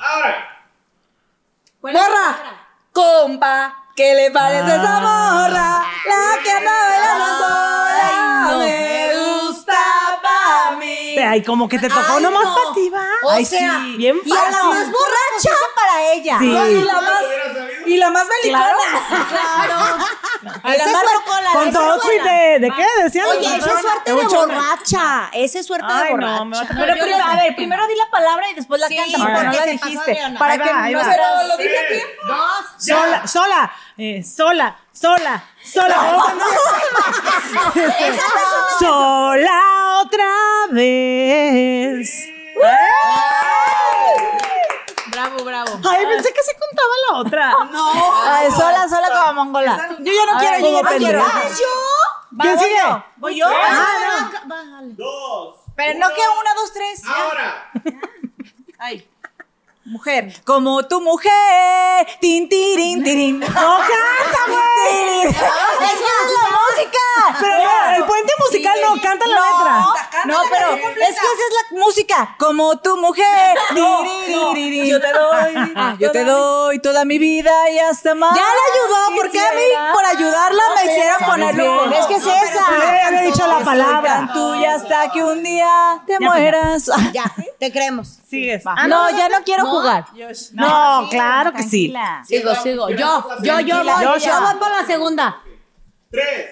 ahora. 0.00 0.66
Morra. 1.82 2.56
Compa, 2.92 3.84
¿qué 3.94 4.14
le 4.14 4.30
parece 4.32 4.74
esa 4.74 5.00
morra? 5.00 5.84
La 6.06 6.42
que 6.42 6.50
anda 6.50 6.72
bailando 6.72 7.26
sola. 7.38 8.56
Me 8.58 9.12
gusta 9.46 9.76
pa' 10.22 10.76
mí. 10.76 11.16
Ay, 11.18 11.42
como 11.44 11.68
que 11.68 11.78
te 11.78 11.88
tocó 11.88 12.14
Ay, 12.16 12.22
nomás 12.24 12.44
no. 12.44 12.54
para 12.54 12.74
ti, 12.74 12.90
va. 12.90 13.06
O 13.22 13.30
Ay, 13.30 13.44
sea, 13.44 13.78
sí, 13.80 13.96
bien 13.96 14.20
Y 14.24 14.32
a 14.32 14.34
la 14.34 14.42
fácil. 14.50 14.68
más 14.70 14.86
borracha 14.90 15.56
para 15.76 16.12
ella. 16.12 16.38
Sí. 16.40 16.46
Y 16.50 16.82
la 16.82 17.00
más, 17.00 17.22
y 17.86 17.96
la 17.96 18.10
más 18.10 18.26
belicona. 18.28 18.68
Esa 20.42 20.72
es 20.84 20.90
suerte 20.90 21.52
Con 21.52 21.72
todo 21.72 21.98
de, 21.98 22.58
¿de 22.60 22.70
qué 22.70 22.86
decían? 23.02 23.26
Oye, 23.26 23.56
esa 23.56 23.72
es 23.74 23.80
suerte 23.80 24.14
de 24.14 24.24
borracha. 24.24 25.30
Esa 25.32 25.58
es 25.60 25.66
suerte 25.66 25.86
de 25.86 25.92
Ay, 25.92 26.10
borracha. 26.12 26.34
no, 26.36 26.44
me 26.46 26.56
va 26.56 26.62
a 26.62 26.66
Pero 26.68 26.92
primero, 26.94 27.24
a 27.24 27.36
ver, 27.36 27.56
primero 27.56 27.86
di 27.86 27.94
la 27.96 28.10
palabra 28.10 28.48
y 28.50 28.54
después 28.54 28.80
la 28.80 28.88
Sí, 28.88 28.96
canta, 28.96 29.18
porque 29.18 29.42
no 29.44 29.52
la 29.52 29.66
dijiste. 29.66 30.18
Para 30.38 30.58
que 30.58 30.72
va, 30.72 30.88
no 30.90 31.00
Pero 31.00 31.22
lo 31.48 31.56
dije 31.56 31.78
a 31.78 31.86
Tres. 31.88 32.02
tiempo. 32.04 32.26
Dos. 32.26 32.64
Sola, 32.78 33.26
sola, 33.26 33.72
eh, 33.98 34.22
sola, 34.24 34.76
sola, 34.92 35.44
sola. 35.62 36.24
sola 38.78 40.00
otra 40.02 40.26
vez. 40.70 42.10
Bravo, 45.20 45.44
bravo. 45.44 45.80
Ay, 45.88 46.06
pensé 46.06 46.32
que 46.32 46.42
se 46.42 46.52
contaba 46.58 46.94
la 47.10 47.18
otra. 47.18 47.54
No. 47.70 47.92
Ay, 48.24 48.50
sola, 48.50 48.88
sola 48.88 49.08
como 49.10 49.44
mongola. 49.44 49.96
Yo 50.00 50.12
ya 50.12 50.26
no 50.32 50.38
quiero, 50.38 50.52
ver, 50.54 50.60
yo 50.62 50.70
ya 50.76 50.82
no 50.82 50.88
quiero. 50.98 51.20
pendeja. 51.24 51.42
¿Es 51.48 51.58
yo? 51.58 51.66
¿Quién 52.40 52.56
voy 52.56 52.64
sigue? 52.64 52.78
yo. 52.80 53.04
¿Voy 53.16 53.38
yo? 53.38 53.46
Ah, 53.48 54.80
Dos. 54.82 55.56
Pero 55.76 55.98
no 55.98 56.08
que 56.08 56.20
una, 56.40 56.54
dos, 56.54 56.72
tres. 56.72 57.02
Ahora. 57.06 57.70
Ay. 58.78 59.08
Mujer, 59.90 60.32
como 60.44 60.86
tu 60.86 61.00
mujer. 61.00 62.06
Tin, 62.20 62.48
tirin, 62.48 63.02
tirin. 63.02 63.40
¡No 63.40 63.46
canta, 63.48 64.40
güey! 64.46 65.26
¡Esa 65.30 65.40
es 65.40 66.30
la 66.32 66.46
música! 66.60 67.38
Pero 67.40 67.58
no, 67.58 67.96
el 67.96 68.04
puente 68.04 68.32
musical 68.38 68.76
no, 68.82 69.02
canta 69.02 69.26
la 69.26 69.34
letra. 69.34 70.26
No, 70.26 70.42
pero 70.48 70.74
es 70.74 70.94
que 70.94 71.02
esa 71.02 71.18
es 71.18 71.72
la 71.72 71.78
música. 71.80 72.36
Como 72.38 72.78
tu 72.78 72.96
mujer. 72.98 73.58
Yo 73.74 75.00
te 75.00 75.12
doy. 75.12 75.74
Ah, 75.80 75.96
yo 75.98 76.10
te 76.10 76.24
doy 76.24 76.78
toda 76.80 77.04
mi 77.04 77.18
vida 77.18 77.70
y 77.70 77.78
hasta 77.78 78.14
más. 78.14 78.36
Ya 78.36 78.42
le 78.42 78.48
ayudó, 78.72 79.22
porque 79.22 79.40
a 79.40 79.52
mí, 79.52 79.94
por 79.94 80.04
ayudarla, 80.04 80.62
me 80.76 80.90
hicieron 80.90 81.24
ponerlo. 81.24 81.90
Es 81.92 82.06
que 82.06 82.16
es 82.16 82.26
esa. 82.26 83.06
había 83.06 83.22
dicho 83.22 83.46
la 83.46 83.60
palabra. 83.60 84.30
tuya 84.34 84.74
hasta 84.74 85.10
que 85.10 85.22
un 85.22 85.42
día 85.42 86.02
te 86.06 86.20
mueras. 86.20 86.90
Ya, 87.12 87.32
te 87.58 87.72
creemos. 87.72 88.18
Sigues. 88.28 88.62
Ah, 88.66 88.86
no, 88.88 89.10
ya 89.10 89.28
no 89.28 89.42
quiero 89.44 89.64
jugar. 89.66 89.79
No, 90.52 91.08
claro 91.10 91.52
que 91.52 91.62
sí. 91.62 91.92
Sigo, 92.26 92.54
sigo. 92.56 92.90
Yo, 92.90 93.24
yo, 93.42 93.60
yo 93.60 93.76
voy. 93.78 93.86
Yo, 93.86 94.16
Yo 94.16 94.18
yo. 94.18 94.40
voy 94.40 94.54
por 94.56 94.70
la 94.70 94.86
segunda. 94.86 95.42
Tres. 96.10 96.50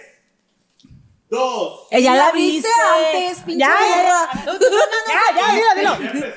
Dos. 1.31 1.87
Ella 1.91 2.15
la 2.15 2.33
¿Viste 2.33 2.69
viste 2.69 2.69
antes, 3.17 3.43
pinche 3.43 3.59
Ya? 3.61 3.77
Ya, 5.37 5.57
ya, 5.59 5.75
dilo, 5.75 5.95
¿eh? 5.95 6.35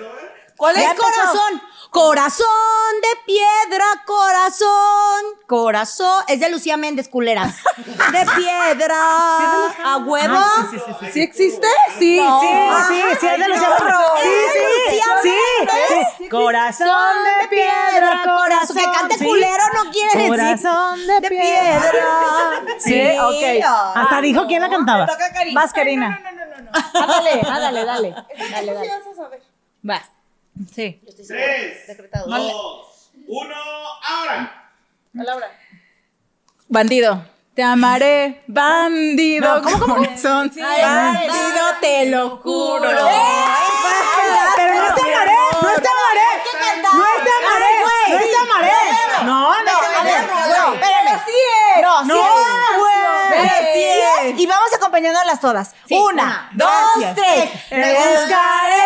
¿Cuál 0.58 0.76
es 0.76 0.84
empezó. 0.84 1.02
corazón? 1.02 1.62
Corazón 1.92 2.48
de 3.02 3.20
piedra, 3.26 3.84
corazón. 4.06 5.26
Corazón. 5.46 6.24
Es 6.30 6.40
de 6.40 6.50
Lucía 6.50 6.78
Méndez, 6.78 7.10
culeras. 7.10 7.58
De 7.78 8.26
piedra. 8.38 8.96
¿A 9.84 9.98
huevo? 9.98 10.40
sí, 11.12 11.22
existe? 11.22 11.68
Sí, 12.00 12.18
Sí, 12.18 12.22
sí, 12.88 13.02
sí, 13.20 13.28
es 13.28 13.40
de 13.40 13.48
Lucía 13.50 13.70
Barro. 13.70 14.00
Sí, 14.24 14.30
Es 14.30 14.54
de 14.54 14.60
sí, 14.60 14.86
Lucía 14.86 15.06
sí, 15.22 15.34
Méndez. 15.60 16.08
sí. 16.18 16.30
Corazón 16.30 17.16
de 17.42 17.48
piedra, 17.50 18.22
corazón. 18.24 18.78
Que 18.78 18.84
cante 18.86 19.18
sí. 19.18 19.26
culero 19.26 19.64
no 19.74 19.92
quiere 19.92 20.16
decir. 20.16 20.30
Corazón 20.30 21.08
de 21.08 21.22
piedra. 21.28 22.64
Sí, 22.80 23.02
ok. 23.20 23.66
Hasta 23.96 24.22
dijo 24.22 24.48
quién 24.48 24.62
la 24.62 24.70
cantaba. 24.70 25.08
Vas, 25.54 25.74
Karina. 25.74 26.22
Ándale, 26.94 27.42
ándale, 27.46 27.84
dale. 27.86 28.16
Dale, 28.50 28.74
dale. 28.74 28.92
Va. 29.90 30.02
Sí. 30.74 31.02
Tres. 31.28 31.88
Dos. 32.26 33.12
Uno. 33.28 33.56
Ahora. 34.08 34.72
Bandido. 36.68 37.26
Te 37.54 37.64
amaré, 37.64 38.44
bandido. 38.48 39.62
¿Cómo, 39.62 39.80
cómo? 39.80 39.96
Corazón. 39.98 40.52
Bandido, 40.56 41.66
te 41.82 42.06
lo 42.06 42.38
juro. 42.38 42.82
Pero 42.82 44.74
no 44.74 44.96
te 44.96 45.02
amaré, 45.02 45.34
no 45.62 45.70
te 45.76 45.90
amaré. 45.90 46.32
No 46.94 47.02
te 47.24 47.32
amaré, 47.38 47.70
no 48.08 48.18
es 48.18 48.32
te 48.32 48.38
amaré. 48.38 48.72
No, 49.26 49.64
no, 49.64 49.72
A 49.72 50.04
no, 50.04 50.74
espérame. 50.74 51.20
Sí 51.26 51.40
es. 51.76 51.82
No, 51.82 52.04
No, 52.06 52.16
sí 52.16 52.22
güey. 52.80 53.50
Sí 53.50 53.50
Sí 53.74 53.84
es. 54.30 54.40
Y 54.40 54.46
vamos 54.48 54.74
acompañándolas 54.74 55.40
todas. 55.42 55.76
Una, 55.90 56.50
dos, 56.54 56.70
Gracias. 57.00 57.16
tres. 57.16 57.52
Te 57.70 57.76
buscaré, 57.76 58.82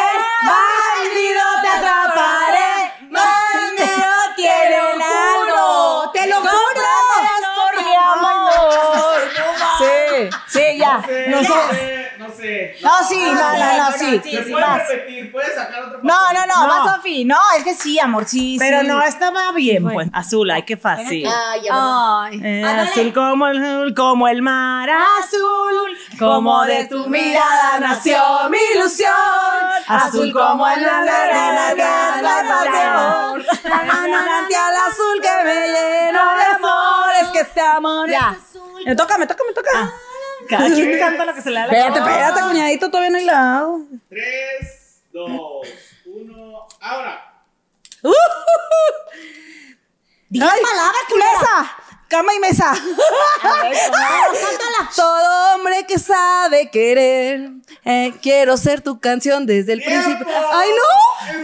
sé. 11.26 11.30
No, 11.30 11.41
No 11.41 11.43
sé. 11.43 12.11
No 12.17 12.30
sé. 12.34 12.76
no, 12.82 13.03
sí, 13.07 13.19
no, 13.34 13.57
no, 13.57 13.78
no, 13.78 13.91
sí. 13.97 14.21
Se 14.23 14.43
sí, 14.43 14.51
puede 14.51 14.65
vas. 14.65 14.88
repetir. 14.88 15.32
Puedes 15.32 15.55
sacar 15.55 15.84
otro. 15.84 15.99
No, 16.03 16.34
no, 16.34 16.45
no, 16.45 16.67
No. 16.67 16.86
va 16.86 16.95
Sofi. 16.95 17.26
No, 17.26 17.38
es 17.57 17.63
que 17.63 17.76
sí, 17.76 17.99
amor, 17.99 18.26
sí, 18.26 18.55
Pero 18.59 18.82
sí. 18.82 18.88
no 18.88 19.01
estaba 19.01 19.51
bien, 19.51 19.84
pues. 19.84 20.07
Azul, 20.13 20.49
ay, 20.51 20.63
qué 20.63 20.78
fácil. 20.78 21.28
Ay, 21.28 21.61
Ay. 21.71 22.41
Eh, 22.43 22.63
azul 22.65 23.13
como 23.13 23.47
el, 23.47 23.93
como 23.95 24.28
el 24.28 24.41
mar 24.41 24.89
azul, 24.89 25.97
como 26.19 26.63
de 26.65 26.86
tu 26.86 27.07
mirada 27.07 27.80
nació 27.80 28.17
mi 28.49 28.57
ilusión. 28.76 29.11
Azul 29.88 30.32
como 30.32 30.67
el 30.67 30.82
mar, 30.82 31.03
la 31.05 31.23
arena 31.23 31.73
que 31.76 31.82
es 32.15 32.21
la 32.21 32.43
pasión. 32.47 33.45
Manantial 33.88 34.73
azul 34.88 35.21
que 35.21 35.43
me 35.43 35.67
lleno 35.67 36.19
de 36.38 36.43
amor, 36.55 37.05
es 37.21 37.28
que 37.30 37.39
este 37.39 37.61
amor. 37.61 38.09
Ya. 38.09 38.36
Me 38.86 38.95
toca, 38.95 39.17
me 39.17 39.26
toca, 39.28 39.43
me 39.47 39.53
toca. 39.53 39.91
Cada 40.49 40.67
quien 40.73 40.97
canta 40.99 41.25
lo 41.25 41.33
que 41.33 41.41
se 41.41 41.49
le 41.49 41.59
da 41.59 41.67
la 41.67 41.73
Espérate, 41.73 41.99
espérate, 41.99 42.41
cuñadito, 42.41 42.89
todavía 42.89 43.09
no 43.11 43.17
he 43.17 43.21
hilado. 43.23 43.79
Tres. 44.09 45.01
Dos. 45.11 45.67
Uno. 46.05 46.67
Ahora. 46.81 47.31
Dile 50.29 50.45
palabra, 50.45 50.97
culera. 51.07 51.31
Mesa, 51.39 51.75
cama 52.09 52.33
y 52.33 52.39
mesa. 52.39 52.73
Todo 54.95 55.55
hombre 55.55 55.85
que 55.87 55.97
sabe 55.99 56.69
querer. 56.69 57.49
eh, 57.85 58.13
quiero 58.21 58.57
ser 58.57 58.81
tu 58.81 58.99
canción 58.99 59.45
desde 59.45 59.73
el 59.73 59.81
principio. 59.81 60.25
¡Ay, 60.51 60.69
no! 60.75 60.83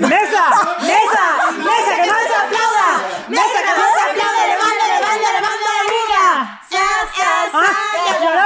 Mesa, 0.08 0.49
mesa, 0.82 1.52
mesa, 1.58 1.95
que 1.95 2.08
no 2.08 2.14
se 2.18 2.36
aplauda. 2.36 3.02
Mesa, 3.30 3.60
que 3.64 3.74
no 3.80 3.86
se 3.95 4.02
aplauda. 4.10 4.47
Levanta, 4.47 4.88
levanta, 4.88 5.32
levanta 5.34 5.70
la 5.78 5.84
liga. 5.93 6.58
Ah, 7.54 7.74
ya 8.08 8.14
la 8.14 8.20
burra, 8.20 8.45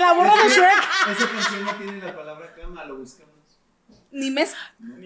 la 0.00 0.12
burra 0.14 0.34
de 0.42 0.48
Shrek. 0.48 0.88
Esa 1.12 1.30
canción 1.30 1.64
no 1.64 1.74
tiene 1.74 1.98
la 2.04 2.16
palabra 2.16 2.54
cama, 2.54 2.84
lo 2.84 2.96
buscamos. 2.96 3.30
Ni 4.12 4.30
mesa. 4.30 4.56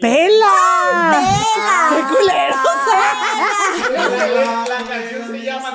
¡Pela! 0.01 1.21
¡Qué 1.91 2.03
culero! 2.17 2.57
La, 3.93 4.65
la 4.67 4.89
canción 4.89 5.31
se 5.31 5.43
llama 5.43 5.71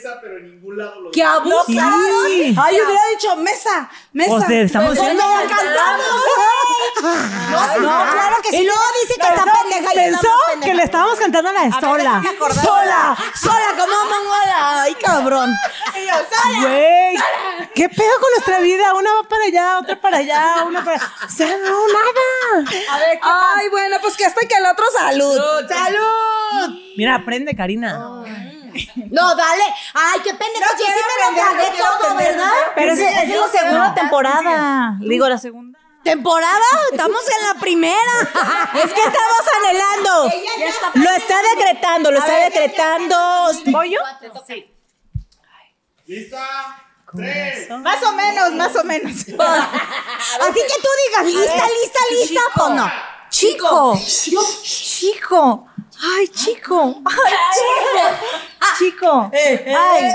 Mesa, 0.00 0.18
pero 0.22 0.38
en 0.38 0.50
ningún 0.50 0.78
lado 0.78 1.00
lo 1.02 1.10
¡Qué 1.10 1.22
abusado! 1.22 2.24
Sí. 2.26 2.56
Ay, 2.58 2.74
hubiera 2.80 3.02
dicho 3.10 3.36
mesa, 3.36 3.90
mesa. 4.12 4.30
Pues 4.30 4.46
te 4.46 4.62
estamos 4.62 4.88
Pues, 4.96 5.00
diciendo- 5.00 5.22
no, 5.22 5.48
cantamos. 5.48 6.06
No, 7.80 8.10
claro 8.12 8.36
que 8.42 8.50
sí. 8.50 8.56
Y 8.56 8.64
luego 8.64 8.80
dice 9.02 9.14
que 9.20 9.26
está 9.28 9.44
pendeja 9.44 9.92
y 9.92 9.96
Pensó 9.96 10.28
que 10.62 10.74
le 10.74 10.82
estábamos 10.82 11.18
cantando 11.18 11.52
la 11.52 11.64
de 11.64 11.72
sola. 11.72 12.22
Sola, 12.62 13.16
sola 13.34 13.66
como 13.78 14.04
mongola. 14.04 14.82
Ay, 14.82 14.94
cabrón. 14.94 15.54
Güey, 16.60 17.16
¿qué 17.74 17.88
pedo 17.88 18.20
con 18.20 18.30
nuestra 18.34 18.60
vida? 18.60 18.94
Una 18.94 19.10
va 19.14 19.28
para 19.28 19.44
allá, 19.44 19.78
otra 19.80 20.00
para 20.00 20.16
allá, 20.18 20.64
una 20.66 20.82
para. 20.84 20.96
O 20.96 21.28
sea, 21.30 21.56
no, 21.58 21.86
nada. 21.88 22.70
Ay, 23.22 23.68
bueno, 23.68 23.96
pues 24.00 24.16
que 24.16 24.24
hasta 24.24 24.40
que 24.46 24.54
el 24.54 24.66
otro 24.66 24.84
salud. 24.98 25.38
¡Salud! 25.68 26.74
Mira, 26.96 27.16
aprende, 27.16 27.54
Karina. 27.54 28.24
No, 29.10 29.34
dale. 29.34 29.62
Ay, 29.94 30.20
qué 30.24 30.34
pendejo. 30.34 30.72
Yo 30.78 30.84
sí 30.86 31.00
me 31.08 31.24
lo 31.24 31.42
tragué 31.42 31.78
todo, 31.78 32.16
¿verdad? 32.16 32.52
Pero 32.74 32.92
esa 32.92 33.22
es 33.22 33.28
la 33.28 33.48
segunda 33.48 33.94
temporada. 33.94 34.96
Digo, 35.00 35.28
la 35.28 35.38
segunda. 35.38 35.78
¿Temporada? 36.02 36.64
Estamos 36.90 37.20
en 37.28 37.46
la 37.46 37.60
primera. 37.60 38.12
Es 38.74 38.92
que 38.92 39.00
estamos 39.00 39.44
anhelando. 39.58 40.32
Lo 40.94 41.10
está 41.10 41.36
decretando, 41.54 42.10
lo 42.10 42.18
está 42.18 42.36
decretando. 42.36 43.16
¿Voy 43.66 43.90
yo? 43.90 43.98
¿Lista? 46.06 46.86
Tres. 47.14 47.68
Más 47.70 48.02
o 48.02 48.12
menos, 48.12 48.52
más 48.52 48.74
o 48.76 48.84
menos. 48.84 49.12
Así 49.20 49.28
que 49.28 50.76
tú 50.80 50.88
digas, 51.06 51.26
lista, 51.26 51.66
lista, 51.66 52.00
lista, 52.10 52.40
pues 52.54 52.70
no. 52.70 52.90
Chico. 53.28 54.00
Chico. 54.62 55.66
Ay, 56.02 56.28
chico. 56.28 57.02
Ay, 57.04 57.34
chico. 57.52 58.26
Chico. 58.78 59.30
Ay. 59.32 60.10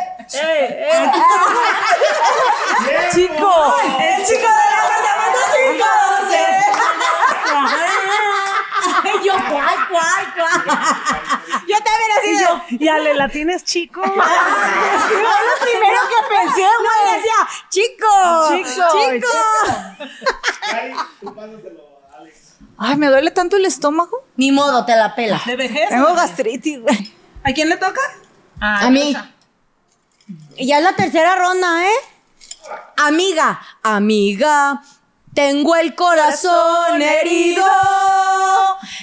Chico. 3.14 3.76
El 4.00 4.26
chico 4.26 4.48
de 4.48 4.66
la 4.72 4.80
apartamento 4.84 5.39
512. 5.54 6.36
Yo, 9.24 9.34
¿cuál, 9.34 9.88
cuál, 9.89 10.24
cuál? 10.36 10.60
Yo 11.68 11.76
también 11.78 12.12
así 12.20 12.32
yo, 12.43 12.52
y 12.80 12.88
Ale, 12.88 13.14
¿la 13.16 13.28
tienes 13.30 13.64
chico? 13.64 14.02
Fue 14.04 14.14
lo 14.14 14.22
primero 15.62 16.00
que 16.10 16.16
pensé, 16.36 16.62
No, 16.62 16.68
güey. 16.84 17.00
decía, 17.16 17.39
chico, 17.70 18.12
Chico, 18.50 18.84
chico. 18.93 19.34
Ay, 20.74 20.93
tú 21.22 21.34
pásaselo. 21.36 21.82
Ay, 22.78 22.96
me 22.98 23.08
duele 23.08 23.32
tanto 23.32 23.56
el 23.58 23.66
estómago. 23.66 24.26
Ni 24.36 24.52
modo, 24.52 24.86
te 24.86 24.96
la 24.96 25.16
pela. 25.16 25.41
¿De 25.46 25.56
vejez? 25.56 25.89
Tengo 25.89 26.14
gastritis, 26.14 26.82
güey. 26.82 27.14
¿A 27.43 27.52
quién 27.54 27.70
le 27.70 27.78
toca? 27.78 28.02
A 28.60 28.89
mí. 28.89 29.16
Ya 30.58 30.78
es 30.78 30.84
la 30.84 30.95
tercera 30.95 31.36
ronda, 31.36 31.86
¿eh? 31.86 31.97
Amiga, 32.97 33.62
amiga, 33.84 34.82
tengo 35.34 35.76
el 35.76 35.93
corazón 35.95 37.01
herido. 37.01 37.66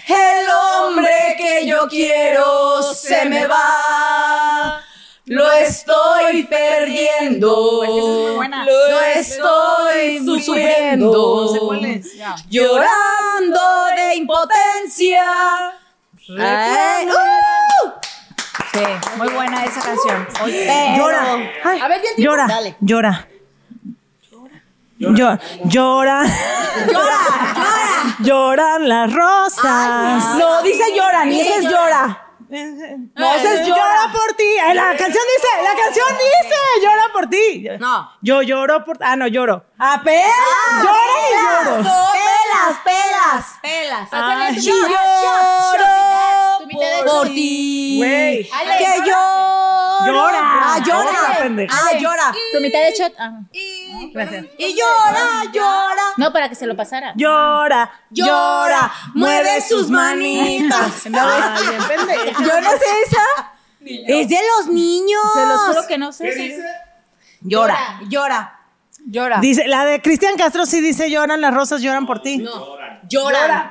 El 0.08 0.48
hombre 0.50 1.36
que 1.36 1.66
yo 1.66 1.86
quiero 1.88 2.82
se 2.82 3.26
me 3.26 3.46
va. 3.46 4.82
Lo 5.26 5.52
estoy 5.52 6.42
perdiendo. 6.44 7.82
Lo 7.84 9.00
estoy 9.00 10.24
sufriendo. 10.24 11.70
Llorando 12.48 13.84
de 13.96 14.14
impotencia. 14.16 15.24
Ay, 16.38 17.06
¡uh! 17.06 17.31
Sí, 18.72 18.80
muy 19.16 19.28
buena 19.28 19.64
esa 19.64 19.80
canción. 19.82 20.26
Pero- 20.44 20.96
Llora. 20.96 21.24
Ay, 21.64 21.80
A 21.80 21.88
ver, 21.88 22.00
llora. 22.16 22.46
Dale. 22.46 22.76
Llora. 22.80 23.28
Llora. 24.98 25.40
Llora. 25.64 26.22
Lloran 28.20 28.88
las 28.88 29.12
rosas. 29.12 30.24
No, 30.38 30.62
dice 30.62 30.82
lloran 30.96 31.32
y 31.32 31.40
ese 31.40 31.56
es 31.58 31.64
llora. 31.64 32.18
No, 32.48 33.32
ese 33.34 33.54
es 33.62 33.66
llora 33.66 34.10
por 34.12 34.34
ti. 34.36 34.44
Ay, 34.62 34.74
La 34.74 34.96
canción 34.96 35.24
dice, 35.36 35.48
la 35.62 35.74
canción 35.82 36.08
dice, 36.12 36.56
llora 36.82 37.02
por 37.12 37.26
ti. 37.28 37.66
No. 37.80 38.10
Yo 38.20 38.42
lloro 38.42 38.84
por 38.84 38.98
Ah, 39.00 39.16
no, 39.16 39.26
lloro. 39.26 39.64
¡A 39.78 40.00
pelas! 40.02 40.82
Lloro 40.82 41.14
y 41.30 41.32
lloro. 41.82 41.82
Pelas, 42.52 42.78
pelas, 42.84 43.44
pelas. 43.62 44.08
Ay, 44.12 44.60
Yo 44.60 44.74
mitad 44.74 44.88
de 46.86 47.02
lloro 47.02 47.04
por 47.06 47.26
ti. 47.28 47.96
Güey. 47.98 48.42
Que 48.78 48.98
lloro. 49.06 50.06
Llora. 50.06 50.40
Ah, 50.42 50.78
llora. 50.84 51.10
Ah, 51.70 51.98
llora. 51.98 52.32
Tu 52.52 52.60
mitad 52.60 52.80
de 52.80 52.92
shot. 52.92 53.12
ah. 53.18 53.40
Y 54.58 54.74
llora, 54.74 55.44
llora. 55.52 56.02
No, 56.16 56.32
para 56.32 56.48
que 56.48 56.54
se 56.54 56.66
lo 56.66 56.76
pasara. 56.76 57.12
Llora. 57.16 57.90
Llora, 58.10 58.92
mueve 59.14 59.60
sus 59.62 59.88
manitas. 59.88 60.92
Pendeja. 61.04 61.54
Yo 62.38 62.60
no 62.60 62.70
sé 62.70 62.86
esa. 63.06 63.52
Es 63.84 64.28
de 64.28 64.38
los 64.58 64.66
niños. 64.68 65.22
Se 65.34 65.46
los 65.46 65.60
juro 65.62 65.86
que 65.86 65.98
no 65.98 66.12
sé. 66.12 66.24
¿Qué 66.24 66.32
si- 66.32 66.48
dice? 66.48 66.64
Llora, 67.40 68.00
llora. 68.08 68.58
Llora. 69.06 69.40
Dice, 69.40 69.66
la 69.66 69.84
de 69.84 70.00
Cristian 70.00 70.36
Castro 70.36 70.66
sí 70.66 70.80
dice 70.80 71.10
lloran 71.10 71.40
las 71.40 71.52
rosas, 71.52 71.82
lloran 71.82 72.06
por 72.06 72.20
ti. 72.20 72.38
Llora. 73.08 73.70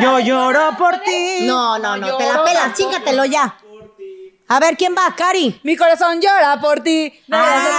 Yo 0.00 0.18
lloro 0.20 0.76
por 0.76 0.98
ti. 0.98 1.46
No, 1.46 1.78
no, 1.78 1.96
no, 1.96 2.16
te 2.16 2.26
la 2.26 2.44
pelas, 2.44 2.74
chíncatelo 2.74 3.24
ya. 3.24 3.56
A 4.48 4.60
ver, 4.60 4.76
¿quién 4.76 4.94
va? 4.96 5.12
Cari. 5.16 5.58
Mi 5.64 5.76
corazón 5.76 6.20
llora 6.20 6.60
por 6.60 6.78
ti. 6.80 7.12
No, 7.26 7.36
Ah, 7.36 7.58
sé 7.64 7.70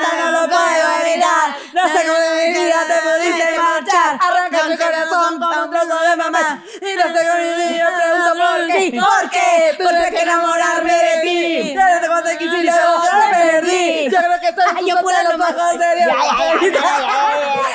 tanta 0.00 0.24
no 0.24 0.30
lo 0.40 0.48
puedo 0.48 0.86
evitar. 1.04 1.56
No 1.74 1.88
sé 1.88 2.06
cómo 2.06 2.18
de 2.18 2.48
mi 2.48 2.54
vida 2.64 2.76
te 2.86 2.94
pudiste 3.04 3.58
marchar. 3.58 4.18
Arranca 4.22 4.64
mi 4.68 4.76
corazón 4.78 5.38
como 5.38 5.64
un 5.64 5.70
trozo 5.70 6.00
de 6.02 6.16
mamá. 6.16 6.64
Y 6.80 6.96
no 6.96 7.02
sé 7.02 7.26
cómo 7.28 7.42
de 7.42 7.56
mi 7.66 7.72
vida 7.74 7.88
pregunto 7.94 8.32
por 8.40 8.66
qué. 8.68 9.00
¿Por 9.00 9.30
qué? 9.30 9.74
Tuve 9.76 10.10
que 10.16 10.22
enamorarme 10.22 10.92
de 10.94 11.20
ti. 11.20 11.74
Desde 11.74 12.06
cuando 12.06 12.30
te 12.30 12.38
quise 12.38 12.64
yo 12.64 12.72
te 12.72 13.36
perdí. 13.36 14.04
Yo 14.10 14.18
creo 14.18 14.40
que 14.40 14.48
estoy 14.48 14.64
Ay, 14.76 14.86
yo 14.88 14.96
pura 15.02 15.22
los 15.24 15.34
ojos 15.34 15.78
de 15.78 15.94
Dios. 15.96 16.12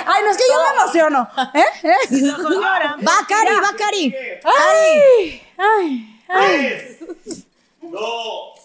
Ay, 0.07 0.23
no 0.23 0.31
es 0.31 0.37
que 0.37 0.43
yo 0.51 0.57
me 0.63 0.81
emociono. 0.81 1.29
¿Eh? 1.53 1.65
¿Eh? 1.83 1.95
Va, 3.07 3.13
Cari, 3.27 3.55
va, 3.61 3.73
Cari. 3.77 4.15
Ay, 4.43 5.43
ay, 6.27 7.45
dos, 7.91 8.59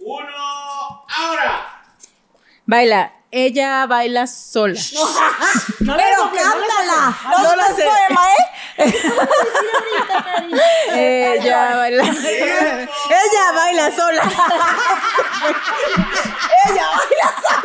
uno, 0.00 1.04
ahora. 1.08 1.82
Baila. 2.66 3.12
Ella 3.32 3.86
baila 3.86 4.26
sola. 4.26 4.74
Pero 5.78 6.32
cántala. 6.32 7.16
No 7.42 7.54
lo 7.54 7.62
sé. 7.76 7.84
poema, 7.84 8.22
¿eh? 8.32 8.44
Ella 11.38 11.76
baila. 11.76 12.02
Ella 12.02 13.52
baila 13.54 13.90
sola. 13.94 14.22
Ella 16.66 16.86
baila 16.90 17.28
sola. 17.40 17.60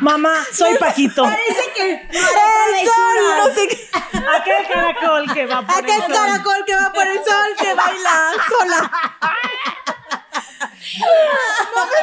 Mamá, 0.00 0.34
soy 0.52 0.76
Paquito. 0.78 1.22
Parece 1.22 1.72
que. 1.74 1.92
El 2.10 2.86
sol, 2.86 3.16
no 3.38 3.54
sé 3.54 3.68
qué. 3.68 3.88
Aquel 4.36 4.66
caracol 4.68 5.32
que 5.32 5.46
va 5.46 5.62
por 5.62 5.74
Aquel 5.76 5.90
el 5.90 6.02
sol. 6.02 6.12
caracol 6.12 6.64
que 6.66 6.74
va 6.76 6.92
por 6.92 7.06
el 7.06 7.16
sol 7.24 7.48
que 7.58 7.74
baila 7.74 8.32
sola. 8.48 8.90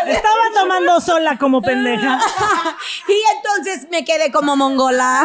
Estaba 0.08 0.44
tomando 0.54 1.02
sola 1.02 1.38
como 1.38 1.62
pendeja. 1.62 2.20
Y 3.08 3.24
entonces 3.36 3.88
me 3.90 4.04
quedé 4.06 4.32
como 4.32 4.56
mongola. 4.56 5.24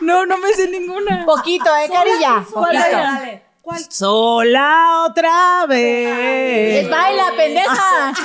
No, 0.00 0.26
no 0.26 0.36
me 0.38 0.52
sé 0.54 0.68
ninguna. 0.68 1.24
Poquito, 1.24 1.74
¿eh, 1.76 1.88
Carilla? 1.92 2.44
Poquito. 2.52 3.49
Sola 3.88 5.04
otra 5.08 5.66
vez. 5.66 6.84
Es 6.84 6.90
baila, 6.90 7.32
pendeja. 7.36 8.12
No, 8.12 8.20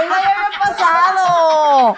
ya 0.00 0.06
había 0.08 0.50
pasado. 0.60 1.96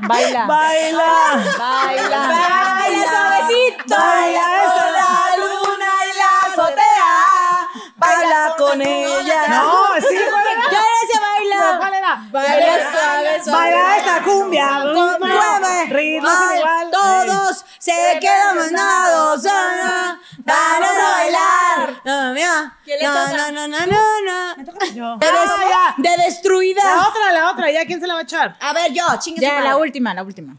Baila. 0.00 0.46
Baila. 0.46 1.44
Baila. 1.58 2.18
Baila 2.28 3.04
suavecito. 3.10 3.96
Baila 3.96 4.44
eso 4.64 4.84
la 4.92 5.36
luna 5.36 5.90
y 6.06 6.18
la 6.18 6.30
azotea. 6.48 7.14
Baila 7.96 8.54
con 8.56 8.80
ella. 8.82 9.48
No, 9.48 9.86
sí, 9.98 10.16
güey. 10.16 10.44
Era 10.70 10.84
ese 11.02 11.18
baila. 11.20 11.78
¿Cuál 11.78 11.94
era? 11.94 12.12
Baila 12.30 12.92
suave, 12.92 13.44
suave. 13.44 13.58
Baila 13.58 13.96
esta 13.96 14.22
cumbia. 14.22 14.68
Ritmo 15.88 16.30
igual. 16.56 16.90
Se 17.84 18.18
quedan 18.20 18.56
mandados. 18.56 19.44
ah, 19.50 20.18
Vamos 20.38 20.88
a 20.90 21.10
bailar. 21.10 22.00
No, 22.04 22.32
mira. 22.32 22.78
No, 23.02 23.28
no, 23.36 23.52
no, 23.52 23.68
no, 23.68 23.86
no, 23.86 24.20
no. 24.24 24.64
Yo. 24.94 25.16
De, 25.18 25.26
des- 25.26 25.50
Ah, 25.50 25.64
ya. 25.68 25.94
de 25.98 26.22
destruida. 26.24 26.82
La 26.84 27.08
otra, 27.08 27.32
la 27.32 27.50
otra. 27.50 27.70
¿Ya 27.70 27.84
quién 27.84 28.00
se 28.00 28.06
la 28.06 28.14
va 28.14 28.20
a 28.20 28.22
echar? 28.22 28.56
A 28.60 28.72
ver, 28.72 28.92
yo, 28.92 29.04
chingue 29.18 29.40
su 29.40 29.42
Ya, 29.46 29.54
madre. 29.54 29.68
la 29.68 29.76
última, 29.76 30.14
la 30.14 30.22
última. 30.22 30.56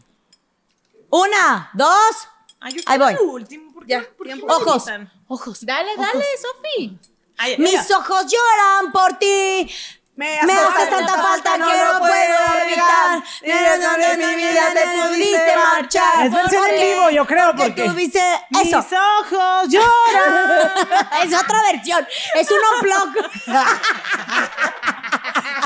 Una, 1.10 1.70
dos. 1.74 2.28
Ahí 2.60 2.98
voy. 2.98 3.14
último. 3.14 3.72
¿por 3.72 3.86
qué? 3.86 3.98
¿Por 4.00 4.26
qué 4.26 4.36
me 4.36 4.42
Ojos. 4.44 4.84
Ojos. 5.28 5.58
Dale, 5.66 5.96
dale, 5.96 6.24
Sofi. 6.40 6.98
Ay, 7.38 7.58
Mis 7.58 7.90
ojos 7.90 8.24
lloran 8.26 8.92
por 8.92 9.18
ti. 9.18 9.70
Me 10.16 10.40
Me 10.44 10.52
haces 10.54 10.88
tanta 10.88 11.12
falta 11.14 11.52
que 11.54 11.58
no 11.60 11.98
puedo 11.98 12.62
evitar. 12.64 13.22
Mira 13.42 13.78
donde 13.78 14.16
mi 14.26 14.34
vida 14.34 14.62
te 14.72 14.86
pudiste 15.08 15.54
marchar. 15.56 16.26
Es 16.26 16.32
versión 16.32 16.64
en 16.70 16.80
vivo, 16.80 17.10
yo 17.10 17.26
creo, 17.26 17.46
porque 17.54 17.66
porque. 17.68 17.82
tuviste 17.90 18.22
Mis 18.50 18.68
eso. 18.68 18.78
ojos 18.78 19.68
lloran. 19.68 20.70
Es 21.22 21.34
otra 21.34 21.62
versión. 21.70 22.06
Es 22.34 22.48
un 22.50 22.58
unplug. 22.76 23.30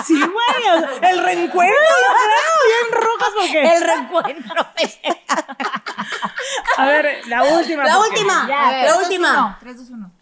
Sí, 0.07 0.19
güey. 0.19 1.01
El 1.03 1.23
reencuentro, 1.23 1.77
yo 1.77 2.11
creo. 2.25 2.55
Bien 2.67 3.03
rojas 3.05 3.29
porque. 3.37 3.75
El 3.77 3.83
reencuentro. 3.85 4.67
A 6.79 6.87
ver, 6.87 7.27
la 7.27 7.43
última. 7.45 7.85
La 7.85 7.95
porque- 7.97 8.11
última. 8.11 8.47
Ya, 8.49 8.71
La 8.87 8.97
última. 8.97 9.59
3, 9.61 9.77
2, 9.77 9.91
1. 9.91 10.13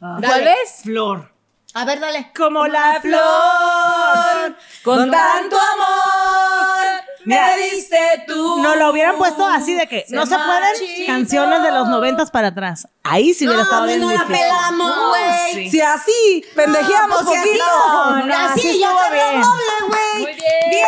¿Cuál 0.00 0.46
es? 0.48 0.82
Flor. 0.82 1.33
A 1.74 1.84
ver, 1.84 1.98
dale. 2.00 2.30
Como 2.36 2.66
la 2.66 3.00
flor. 3.00 4.56
Con 4.82 5.10
tanto 5.10 5.56
amor 5.56 6.86
me 7.24 7.56
diste 7.56 7.98
tú. 8.28 8.58
No 8.62 8.76
lo 8.76 8.90
hubieran 8.90 9.16
puesto 9.16 9.46
así 9.46 9.74
de 9.74 9.86
que 9.88 10.04
no 10.10 10.26
se 10.26 10.36
pueden 10.36 11.06
canciones 11.06 11.62
de 11.62 11.72
los 11.72 11.88
noventas 11.88 12.30
para 12.30 12.48
atrás. 12.48 12.86
Ahí 13.02 13.32
sí 13.34 13.46
hubiera 13.46 13.62
estado 13.62 13.86
bien 13.86 14.00
no 14.00 14.12
la 14.12 14.24
pelamos, 14.26 15.08
güey. 15.08 15.54
sí. 15.54 15.70
Si 15.70 15.80
así, 15.80 16.44
pendejeamos 16.54 17.22
pues, 17.22 17.28
si 17.30 17.36
así, 17.36 17.48
poquito. 17.48 17.64
no, 17.66 18.26
no, 18.26 18.34
así 18.46 18.60
sí 18.60 18.78
ya 18.78 18.86
estuvo 18.88 19.02
te 19.04 19.10
veo 19.10 19.30
bien. 19.30 19.40
doble, 19.42 19.64
güey. 19.88 20.22
Muy 20.22 20.32
bien. 20.34 20.84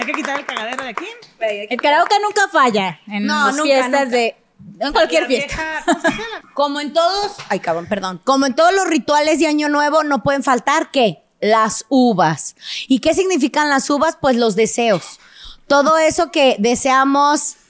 Hay 0.00 0.06
que 0.06 0.12
quitar 0.12 0.38
el 0.40 0.46
cagadero 0.46 0.82
de 0.82 0.88
aquí. 0.90 1.06
El 1.38 1.80
karaoke 1.80 2.14
nunca 2.22 2.48
falla 2.48 2.98
en 3.06 3.26
No, 3.26 3.46
las 3.46 3.56
nunca, 3.56 3.62
fiestas 3.64 3.90
nunca. 4.06 4.16
de. 4.16 4.36
En 4.78 4.92
cualquier 4.92 5.22
La 5.22 5.28
fiesta. 5.28 5.84
Como 6.54 6.80
en 6.80 6.92
todos, 6.92 7.32
ay 7.48 7.60
cabrón, 7.60 7.86
perdón. 7.86 8.20
Como 8.24 8.46
en 8.46 8.54
todos 8.54 8.72
los 8.74 8.86
rituales 8.86 9.38
de 9.38 9.46
Año 9.46 9.68
Nuevo 9.68 10.02
no 10.04 10.22
pueden 10.22 10.42
faltar 10.42 10.90
¿qué? 10.90 11.22
Las 11.40 11.84
uvas. 11.88 12.56
¿Y 12.88 13.00
qué 13.00 13.14
significan 13.14 13.68
las 13.68 13.88
uvas? 13.90 14.16
Pues 14.20 14.36
los 14.36 14.56
deseos. 14.56 15.20
Todo 15.66 15.98
eso 15.98 16.30
que 16.30 16.56
deseamos. 16.58 17.56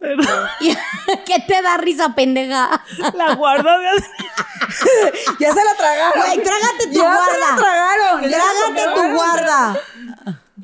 ¿Qué 1.26 1.40
te 1.46 1.62
da 1.62 1.76
risa, 1.78 2.14
pendeja? 2.14 2.82
La 3.14 3.34
guardo 3.34 3.70
de 3.78 3.88
Ya 5.40 5.52
se 5.52 5.64
la 5.64 5.74
tragaron. 5.76 6.12
Güey, 6.26 6.42
trágate 6.42 6.86
tu 6.88 6.92
Ya 6.92 7.00
se 7.00 7.38
la 7.38 7.46
guarda. 7.46 7.56
tragaron. 7.56 8.22
Ya 8.22 8.28
se 8.28 8.34
Trágate 8.36 8.72
la 8.74 8.94
tu 8.94 9.00
tragaron. 9.00 9.14
guarda. 9.16 9.80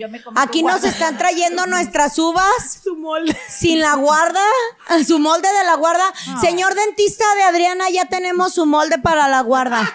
Yo 0.01 0.09
me 0.09 0.23
comí 0.23 0.41
Aquí 0.41 0.63
nos 0.63 0.83
están 0.83 1.19
trayendo 1.19 1.67
nuestras 1.67 2.19
uvas 2.19 2.81
su 2.83 2.97
molde. 2.97 3.37
sin 3.51 3.81
la 3.81 3.97
guarda, 3.97 4.41
su 5.07 5.19
molde 5.19 5.47
de 5.47 5.65
la 5.65 5.75
guarda. 5.75 6.05
Señor 6.41 6.75
dentista 6.75 7.25
de 7.35 7.43
Adriana, 7.43 7.91
ya 7.91 8.07
tenemos 8.07 8.55
su 8.55 8.65
molde 8.65 8.99
para 8.99 9.29
la 9.29 9.43
guarda. 9.43 9.83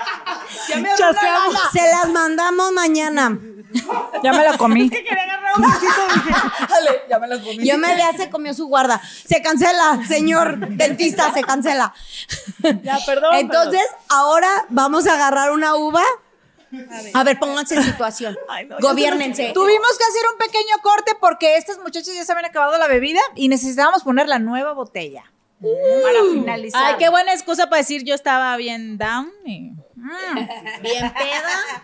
Chasqueamos. 0.97 1.57
Se 1.73 1.81
las 1.89 2.09
mandamos 2.09 2.71
mañana. 2.71 3.35
Ya 4.23 4.31
me 4.31 4.43
la 4.43 4.55
comí. 4.57 4.89
Que 4.91 5.03
quería 5.03 5.23
agarrar 5.23 5.53
un 5.57 5.63
besito. 5.63 6.01
dije, 6.13 6.39
Dale, 6.69 7.01
ya 7.09 7.19
me 7.19 7.27
las 7.27 7.43
vomité. 7.43 7.65
Yo 7.65 7.77
me 7.79 7.97
ya 7.97 8.13
se 8.15 8.29
comió 8.29 8.53
su 8.53 8.67
guarda. 8.67 9.01
Se 9.27 9.41
cancela, 9.41 10.01
señor 10.07 10.59
dentista, 10.69 11.33
se 11.33 11.41
cancela. 11.41 11.93
Ya, 12.83 12.99
perdón. 13.05 13.35
Entonces, 13.35 13.81
ahora 14.09 14.65
vamos 14.69 15.07
a 15.07 15.13
agarrar 15.13 15.51
una 15.51 15.75
uva. 15.75 16.03
A 17.13 17.23
ver, 17.23 17.39
pónganse 17.39 17.75
en 17.75 17.83
situación. 17.83 18.37
Ay, 18.49 18.65
no, 18.67 18.77
Gobiernense. 18.79 19.51
Tuvimos 19.53 19.97
que 19.97 20.03
hacer 20.03 20.21
un 20.31 20.37
pequeño 20.37 20.75
corte 20.81 21.13
porque 21.19 21.57
estas 21.57 21.79
muchachas 21.79 22.13
ya 22.15 22.23
se 22.25 22.31
habían 22.31 22.45
acabado 22.45 22.77
la 22.77 22.87
bebida 22.87 23.19
y 23.35 23.47
necesitábamos 23.49 24.03
poner 24.03 24.27
la 24.27 24.39
nueva 24.39 24.73
botella. 24.73 25.31
Para 25.61 26.19
finalizar. 26.31 26.83
Ay, 26.83 26.95
qué 26.99 27.09
buena 27.09 27.33
excusa 27.33 27.69
para 27.69 27.81
decir 27.81 28.03
yo 28.03 28.13
estaba 28.13 28.55
bien 28.57 28.97
down. 28.97 29.31
y- 29.45 29.71
Bien 30.81 31.13
peda. 31.13 31.83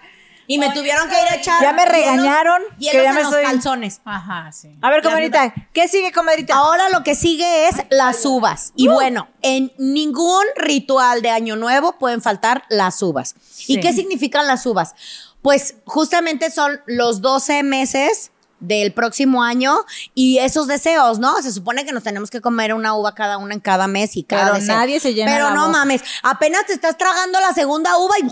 Y 0.52 0.58
me 0.58 0.70
tuvieron 0.72 1.08
que 1.08 1.16
ir 1.22 1.28
a 1.30 1.36
echar. 1.36 1.62
Ya 1.62 1.72
me 1.72 1.86
regañaron 1.86 2.62
Hielos 2.78 2.92
que 2.92 3.04
ya 3.04 3.10
en 3.10 3.16
me 3.16 3.24
los 3.24 3.34
calzones. 3.36 4.02
Ajá, 4.04 4.52
sí. 4.52 4.78
A 4.82 4.90
ver, 4.90 5.02
comadrita, 5.02 5.54
¿qué 5.72 5.88
sigue, 5.88 6.12
comadrita? 6.12 6.56
Ahora 6.56 6.90
lo 6.90 7.04
que 7.04 7.16
sigue 7.16 7.70
es 7.70 7.76
las 7.90 8.26
uvas. 8.26 8.74
Y 8.76 8.88
bueno, 8.90 9.30
en 9.42 9.72
ningún 9.78 10.44
ritual 10.58 11.22
de 11.22 11.30
Año 11.30 11.56
Nuevo 11.56 11.98
pueden 11.98 12.22
faltar 12.22 12.64
las 12.70 13.02
uvas. 13.02 13.36
¿Y 13.68 13.80
qué 13.80 13.94
significan 13.94 14.46
las 14.46 14.66
uvas? 14.66 14.94
Pues 15.42 15.76
justamente 15.86 16.52
son 16.52 16.82
los 16.86 17.22
12 17.22 17.64
meses 17.64 18.32
del 18.62 18.94
próximo 18.94 19.44
año 19.44 19.76
y 20.16 20.38
esos 20.38 20.68
deseos, 20.68 21.20
¿no? 21.20 21.42
Se 21.42 21.52
supone 21.52 21.84
que 21.84 21.92
nos 21.92 22.04
tenemos 22.04 22.30
que 22.30 22.40
comer 22.40 22.74
una 22.74 22.94
uva 22.96 23.14
cada 23.14 23.38
una 23.38 23.54
en 23.54 23.60
cada 23.60 23.88
mes 23.88 24.16
y 24.16 24.24
cada 24.24 24.46
Pero 24.46 24.56
deseo. 24.56 24.76
nadie 24.76 25.00
se 25.00 25.14
llena 25.14 25.32
Pero 25.34 25.50
la 25.50 25.56
no 25.56 25.62
boca. 25.68 25.80
mames, 25.80 26.02
apenas 26.24 26.66
te 26.68 26.74
estás 26.74 26.98
tragando 26.98 27.40
la 27.42 27.54
segunda 27.54 27.98
uva 27.98 28.16
y 28.20 28.28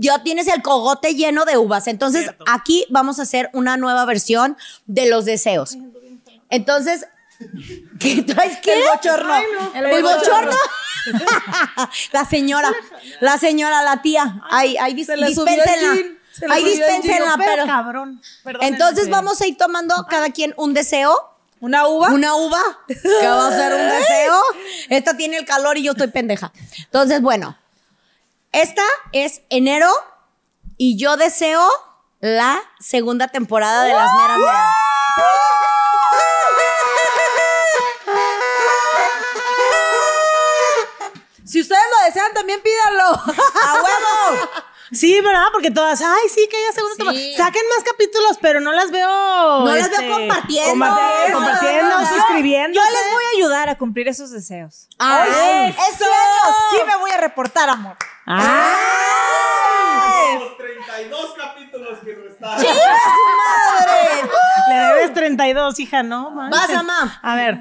ya 0.00 0.22
tienes 0.22 0.46
el 0.48 0.62
cogote 0.62 1.14
lleno 1.14 1.44
de 1.44 1.58
uvas. 1.58 1.86
Entonces, 1.88 2.30
aquí 2.46 2.86
vamos 2.88 3.18
a 3.18 3.22
hacer 3.22 3.50
una 3.52 3.76
nueva 3.76 4.04
versión 4.06 4.56
de 4.86 5.10
los 5.10 5.24
deseos. 5.24 5.76
Entonces, 6.50 7.06
¿qué 7.98 8.22
traes 8.22 8.58
qué? 8.58 8.74
El 8.74 8.84
bochorno. 8.94 9.34
El, 9.74 10.02
bochorno. 10.02 10.56
la 12.12 12.24
señora, 12.24 12.72
la 13.20 13.38
señora, 13.38 13.82
la 13.82 14.02
tía. 14.02 14.40
Ay, 14.50 14.76
ay, 14.80 14.94
dis- 14.94 15.06
Se 15.06 15.16
le 15.16 15.34
subió 15.34 15.52
el 15.52 15.60
dispénsenla. 15.60 15.94
gin, 15.96 16.13
se 16.34 16.48
gin, 16.48 16.64
dispénsenla, 16.64 17.34
pero 17.36 17.52
pero. 17.52 17.66
cabrón. 17.66 18.22
Entonces 18.60 19.08
vamos 19.08 19.40
a 19.40 19.46
ir 19.46 19.56
tomando 19.56 19.94
cada 20.08 20.30
quien 20.30 20.52
un 20.56 20.74
deseo. 20.74 21.30
¿Una 21.60 21.86
uva? 21.86 22.08
Una 22.10 22.34
uva, 22.34 22.60
que 22.86 23.26
va 23.26 23.48
a 23.48 23.50
ser 23.50 23.72
un 23.72 23.88
deseo. 23.88 24.42
Esta 24.90 25.16
tiene 25.16 25.38
el 25.38 25.46
calor 25.46 25.78
y 25.78 25.84
yo 25.84 25.92
estoy 25.92 26.08
pendeja. 26.08 26.52
Entonces, 26.78 27.22
bueno, 27.22 27.56
esta 28.52 28.82
es 29.12 29.40
enero 29.48 29.88
y 30.76 30.98
yo 30.98 31.16
deseo 31.16 31.66
la 32.20 32.60
segunda 32.80 33.28
temporada 33.28 33.84
de 33.84 33.94
Las 33.94 34.12
Meras 34.14 34.38
Meras. 34.38 34.74
Si 41.44 41.60
ustedes 41.60 41.82
lo 41.98 42.04
desean, 42.06 42.34
también 42.34 42.60
pídanlo. 42.62 43.04
¡A 43.04 43.74
huevo! 43.74 44.50
Sí, 44.94 45.20
¿verdad? 45.20 45.44
Porque 45.52 45.70
todas, 45.70 46.00
ay, 46.00 46.28
sí, 46.34 46.48
que 46.50 46.56
ya 46.66 46.72
segunda 46.72 46.96
temporada. 46.96 47.36
Saquen 47.36 47.62
más 47.76 47.84
capítulos, 47.84 48.38
pero 48.40 48.60
no 48.60 48.72
las 48.72 48.90
veo. 48.90 49.08
No 49.08 49.66
las 49.74 49.88
este, 49.88 50.02
veo 50.06 50.18
compartiendo. 50.18 50.84
compa- 50.86 51.32
compartiendo, 51.32 52.00
Yo- 52.00 52.06
suscribiendo. 52.06 52.74
Yo 52.80 52.82
les 52.90 53.12
voy 53.12 53.24
a 53.24 53.36
ayudar 53.38 53.68
a 53.68 53.76
cumplir 53.78 54.08
esos 54.08 54.30
deseos. 54.30 54.88
¡Ay, 54.98 55.74
Este 55.90 56.04
año 56.04 56.54
sí 56.70 56.76
me 56.86 56.96
voy 56.96 57.10
a 57.10 57.16
reportar, 57.18 57.68
amor. 57.68 57.96
Los 60.40 60.56
32 60.56 61.34
capítulos 61.36 61.98
que 62.04 62.14
restaron. 62.14 62.56
madre! 62.56 64.30
Le 64.68 64.74
debes 64.74 65.14
32, 65.14 65.78
hija, 65.80 66.02
¿no? 66.02 66.30
manches. 66.30 66.60
Vas, 66.60 66.72
mamá. 66.72 67.20
A 67.22 67.34
ver, 67.36 67.58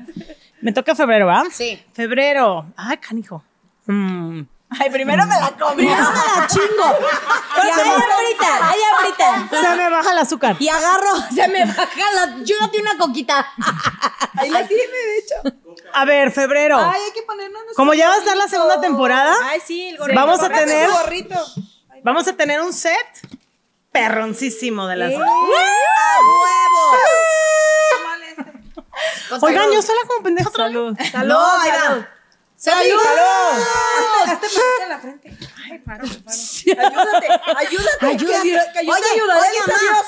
me 0.61 0.71
toca 0.71 0.95
febrero, 0.95 1.27
¿va? 1.27 1.43
Sí. 1.51 1.83
Febrero. 1.93 2.65
Ay, 2.77 2.97
canijo. 2.97 3.43
Mm. 3.85 4.41
Ay, 4.79 4.89
primero 4.89 5.25
me 5.25 5.35
la 5.39 5.51
comí. 5.51 5.75
Primero 5.83 6.03
me 6.11 6.41
la 6.41 6.47
chingo. 6.47 6.97
Y 7.55 7.69
ahí 7.79 7.89
ahorita, 7.89 8.69
ahí 8.69 8.79
ahorita. 8.95 9.49
Se 9.61 9.75
me 9.75 9.89
baja 9.89 10.11
el 10.11 10.17
azúcar. 10.17 10.55
Y 10.59 10.67
agarro, 10.69 11.15
se 11.33 11.47
me 11.47 11.63
baja 11.65 12.11
la. 12.15 12.37
Yo 12.43 12.55
no 12.59 12.69
tengo 12.71 12.89
una 12.89 12.97
coquita. 12.97 13.47
Ahí 14.35 14.49
la 14.49 14.67
tiene, 14.67 14.83
de 14.83 15.17
hecho. 15.19 15.35
A 15.93 16.05
ver, 16.05 16.31
febrero. 16.31 16.77
Ay, 16.79 17.01
hay 17.05 17.11
que 17.13 17.21
ponernos. 17.21 17.61
Como 17.75 17.93
ya 17.93 18.09
va 18.09 18.15
a 18.15 18.17
estar 18.17 18.35
la 18.35 18.47
segunda 18.47 18.81
temporada, 18.81 19.35
Ay, 19.45 19.61
sí, 19.65 19.89
el 19.89 19.97
gorrito. 19.97 20.19
vamos 20.19 20.41
a 20.41 20.49
tener 20.49 20.89
gorrito. 20.89 21.45
vamos 22.03 22.27
a 22.27 22.33
tener 22.33 22.59
un 22.61 22.73
set 22.73 22.97
perroncísimo 23.91 24.87
de 24.87 24.95
las. 24.95 25.13
¡A 25.13 25.17
huevo! 25.17 25.33
Oigan, 29.41 29.71
yo 29.71 29.81
sola 29.81 29.99
como 30.07 30.23
pendeja 30.23 30.49
otra 30.49 30.65
vez. 30.69 31.11
Salud. 31.11 32.05
¡Salud! 32.63 33.01
¡Salud! 33.01 34.33
Hazte, 34.33 34.87
la 34.87 34.99
frente. 34.99 35.37
Ay, 35.69 35.79
paro, 35.79 36.05
paro. 36.05 36.37
Ayúdate, 36.37 37.27
ayúdate. 37.27 37.27
Ayúdate. 37.57 37.99
Que, 37.99 38.15
Dios- 38.15 38.63
que 38.73 38.85
yo 38.85 38.93
te 38.95 39.01
Oye, 39.01 39.21
oye, 39.21 39.59
mamá. 39.67 39.79
Dios. 39.81 40.05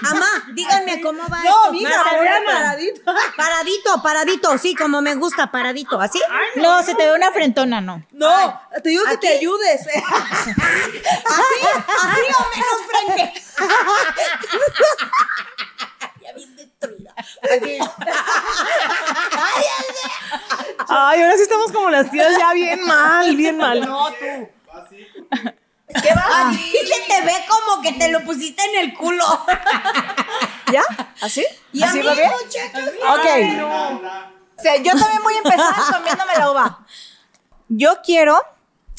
Mamá, 0.00 0.26
díganme 0.54 1.00
cómo 1.02 1.22
va 1.28 1.38
No, 1.42 1.50
esto. 1.50 1.72
mira, 1.72 2.02
paradito. 2.46 3.14
Paradito, 3.36 4.02
paradito, 4.02 4.58
sí, 4.58 4.74
como 4.74 5.02
me 5.02 5.14
gusta, 5.16 5.50
paradito, 5.50 6.00
¿así? 6.00 6.20
No, 6.56 6.82
se 6.82 6.94
te 6.94 7.04
ve 7.04 7.14
una 7.14 7.30
frentona, 7.30 7.80
no. 7.82 8.02
No, 8.12 8.60
te 8.82 8.88
digo 8.88 9.04
que 9.04 9.18
te 9.18 9.28
ayudes. 9.28 9.82
Así, 9.90 11.60
así 12.02 12.20
o 12.38 12.44
menos 12.56 12.80
frente. 13.16 13.42
Ay, 20.88 21.22
ahora 21.22 21.36
sí 21.36 21.42
estamos 21.42 21.72
como 21.72 21.90
las 21.90 22.10
tías 22.10 22.36
ya 22.38 22.52
bien 22.52 22.82
mal, 22.84 23.36
bien 23.36 23.56
mal. 23.56 23.80
No, 23.80 24.08
tú. 24.10 24.48
¿Qué 26.02 26.14
va? 26.14 26.48
Así 26.50 26.72
se 26.72 27.00
te 27.12 27.24
ve 27.24 27.32
como 27.48 27.82
que 27.82 27.92
te 27.94 28.08
lo 28.10 28.20
pusiste 28.24 28.62
en 28.64 28.84
el 28.88 28.94
culo. 28.94 29.24
¿Ya? 30.72 30.82
¿Así? 31.20 31.44
Y 31.72 31.82
a 31.82 31.86
¿Así 31.88 31.98
mí, 31.98 32.06
va 32.06 32.14
bien? 32.14 32.30
muchachos, 32.30 32.90
Ok. 33.08 33.26
O 34.58 34.62
sea, 34.62 34.76
yo 34.76 34.92
también 34.92 35.22
voy 35.22 35.34
a 35.34 35.38
empezar 35.38 35.74
comiéndome 35.96 36.34
la 36.36 36.50
uva. 36.50 36.86
Yo 37.68 38.02
quiero 38.04 38.40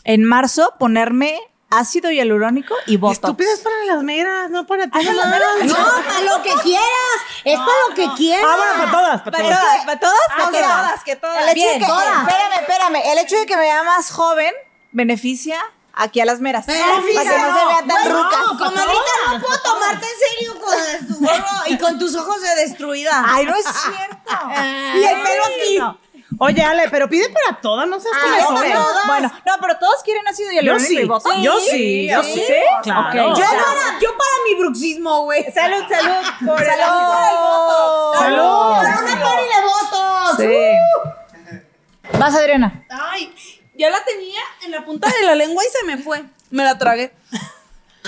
en 0.04 0.24
marzo 0.26 0.74
ponerme 0.80 1.40
ácido 1.72 2.12
hialurónico 2.12 2.76
y 2.86 2.98
botox. 2.98 3.18
Estúpidas 3.18 3.60
para 3.62 3.76
las 3.86 4.04
meras, 4.04 4.50
no 4.52 4.68
para 4.68 4.84
ti. 4.84 4.92
para 4.92 5.26
meras. 5.26 5.66
No, 5.66 5.76
para 6.08 6.22
lo 6.22 6.44
que 6.44 6.54
quieras. 6.62 7.18
Es 7.44 7.58
para 7.58 7.90
lo 7.90 7.96
que 7.96 8.08
quieras. 8.16 8.46
Ah, 8.48 8.56
bueno, 8.58 8.74
para 8.78 8.92
todas, 8.92 9.22
para 9.22 9.38
¿Para 9.38 9.50
todas. 9.50 9.86
¿Para 9.86 10.00
todas? 10.00 10.20
Que 10.36 10.42
O 10.42 10.52
sea, 10.52 10.68
todas, 10.68 11.04
que 11.04 11.16
todas. 11.16 11.44
El 11.44 11.58
hecho 11.58 11.68
de 11.70 11.80
que, 11.80 11.86
todas. 11.86 12.28
Espérame, 12.28 12.60
espérame. 12.60 13.02
El 13.06 13.18
hecho 13.20 13.38
de 13.38 13.46
que 13.46 13.56
me 13.56 13.62
vea 13.62 13.84
más 13.84 14.12
joven 14.12 14.54
beneficia 14.92 15.58
aquí 15.94 16.20
a 16.20 16.26
las 16.26 16.40
meras. 16.42 16.66
Pero 16.68 16.84
para 16.84 17.02
que 17.02 17.14
no 17.14 17.60
se 17.60 17.66
vea 17.66 17.78
tan 17.78 17.88
bueno, 17.88 18.24
ruca. 18.24 18.38
comadrita, 18.58 19.12
no 19.32 19.42
puedo 19.42 19.60
tomarte 19.62 20.06
en 20.06 20.38
serio 20.38 20.60
con 20.60 21.08
tu 21.08 21.26
gorro 21.26 21.68
y 21.68 21.78
con 21.78 21.98
tus 21.98 22.16
ojos 22.16 22.42
de 22.42 22.56
destruida. 22.56 23.24
Ay, 23.26 23.46
no 23.46 23.56
es 23.56 23.66
cierto. 23.66 24.32
y 24.96 25.04
el 25.04 25.22
pelo 25.22 25.44
aquí. 25.46 25.80
No. 25.80 25.98
Oye, 26.40 26.64
Ale, 26.64 26.88
pero 26.90 27.08
pide 27.10 27.30
para 27.30 27.60
todas, 27.62 27.88
no 27.88 28.00
seas 28.00 28.16
Ah, 28.18 28.44
como 28.46 28.58
bueno, 28.60 28.84
sola. 28.84 29.00
bueno, 29.08 29.32
no, 29.46 29.54
pero 29.62 29.78
todos 29.78 30.02
quieren 30.04 30.28
ácido 30.28 30.50
Yo 30.50 30.56
hialurónico 30.56 30.88
sí, 30.90 31.00
y 31.02 31.06
botox. 31.06 31.36
yo 31.42 31.60
sí, 31.60 32.10
yo 32.10 32.24
sí. 32.24 32.44
Claro. 32.84 33.36
Yo 33.36 33.44
para, 33.46 34.00
yo 34.02 34.10
para 34.18 34.32
mi 34.50 34.56
bruxismo, 34.60 35.24
güey. 35.26 35.44
Salud, 35.52 35.84
salud. 35.90 36.28
Por 36.48 36.62
el 36.62 36.68
Salud. 36.68 36.84
ácido. 36.84 38.14
Salud. 38.20 38.76
Para 38.76 39.00
una 39.00 39.24
pari 39.24 39.44
de 39.44 39.62
votos. 39.68 40.38
Sí. 40.40 42.18
Vas, 42.18 42.36
Adriana. 42.36 42.86
Ay, 42.90 43.34
ya 43.76 43.90
la 43.90 44.04
tenía 44.04 44.42
en 44.64 44.72
la 44.72 44.86
punta 44.86 45.10
de 45.10 45.26
la 45.26 45.36
lengua 45.36 45.64
y 45.64 45.70
se 45.70 45.84
me 45.86 45.98
fue. 45.98 46.24
Me 46.50 46.64
la 46.64 46.78
tragué. 46.78 47.14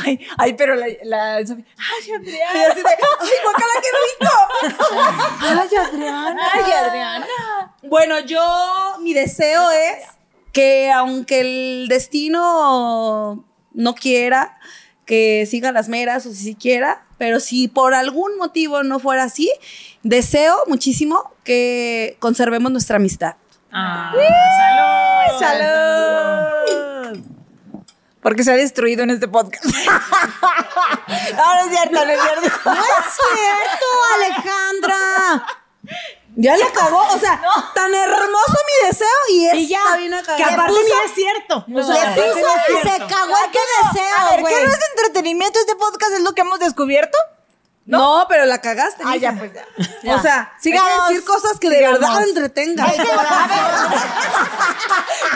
Ay, 0.04 0.20
ay, 0.38 0.54
pero 0.54 0.76
la, 0.76 0.88
la 1.04 1.46
Sofía. 1.46 1.66
Ay, 1.78 2.10
Y 2.10 2.12
Adriana. 2.14 2.52
así 2.72 2.82
de, 2.82 2.90
ay, 2.90 3.30
guacala, 3.44 3.74
qué 3.82 3.90
rico. 4.26 4.32
Ay, 5.40 5.70
Adriana. 5.78 6.50
Ay, 6.54 6.72
Adriana. 6.72 7.28
Bueno, 7.84 8.20
yo, 8.22 8.42
mi 9.02 9.14
deseo 9.14 9.70
es 9.72 10.04
que 10.52 10.92
aunque 10.92 11.42
el 11.42 11.88
destino 11.90 13.44
no 13.74 13.96
quiera 13.96 14.58
que 15.06 15.46
siga 15.50 15.72
las 15.72 15.90
meras 15.90 16.26
o 16.26 16.30
si 16.30 16.36
sí 16.44 16.56
quiera, 16.56 17.06
pero 17.18 17.40
si 17.40 17.68
por 17.68 17.94
algún 17.94 18.38
motivo 18.38 18.84
no 18.84 19.00
fuera 19.00 19.24
así, 19.24 19.52
deseo 20.02 20.56
muchísimo 20.68 21.32
que 21.44 22.16
conservemos 22.20 22.72
nuestra 22.72 22.96
amistad. 22.98 23.36
salud. 23.72 25.40
Salud. 25.40 26.83
Porque 28.24 28.44
se 28.44 28.52
ha 28.52 28.56
destruido 28.56 29.04
en 29.04 29.12
este 29.12 29.28
podcast. 29.28 29.64
no, 29.66 29.72
no 31.56 31.60
es 31.62 31.70
cierto, 31.70 32.06
no 32.06 32.12
es 32.12 32.22
cierto. 32.22 32.50
No 32.66 32.74
es 32.74 33.06
cierto, 33.36 33.86
Alejandra. 34.16 35.46
Ya 36.36 36.58
le 36.58 36.64
acabó, 36.64 37.06
o 37.14 37.20
sea, 37.20 37.40
tan 37.76 37.94
hermoso 37.94 38.58
mi 38.82 38.88
deseo 38.88 39.08
y 39.30 39.46
esta 39.46 39.58
Y 39.58 39.68
ya, 39.68 40.36
Que 40.36 40.44
aparte 40.44 40.74
ni 40.74 41.06
es 41.06 41.14
cierto. 41.14 41.64
Le 41.68 41.74
puso 41.76 41.94
y 41.94 41.98
es 41.98 42.82
se 42.82 42.98
cagó 42.98 43.36
el 43.46 43.52
que 43.52 43.60
A 43.60 43.92
deseo, 43.94 44.44
ver. 44.44 44.46
¿qué 44.46 44.66
no 44.66 44.72
es 44.72 44.80
entretenimiento 44.96 45.60
este 45.60 45.76
podcast? 45.76 46.14
¿Es 46.14 46.22
lo 46.22 46.34
que 46.34 46.42
hemos 46.42 46.60
descubierto? 46.60 47.18
No, 47.86 48.26
pero 48.30 48.46
la 48.46 48.60
cagaste. 48.62 49.04
Ah, 49.06 49.18
ya, 49.18 49.34
pues 49.34 49.52
ya. 49.54 49.66
O 50.16 50.22
sea, 50.22 50.54
Sigamos. 50.60 50.90
hay 50.90 50.98
que 51.00 51.14
decir 51.16 51.26
cosas 51.28 51.60
que 51.60 51.70
de 51.70 51.78
Sigamos. 51.78 52.00
verdad 52.00 52.24
entretengan. 52.24 52.88
Ay, 52.90 52.98
qué 52.98 53.04
bravo. 53.04 53.28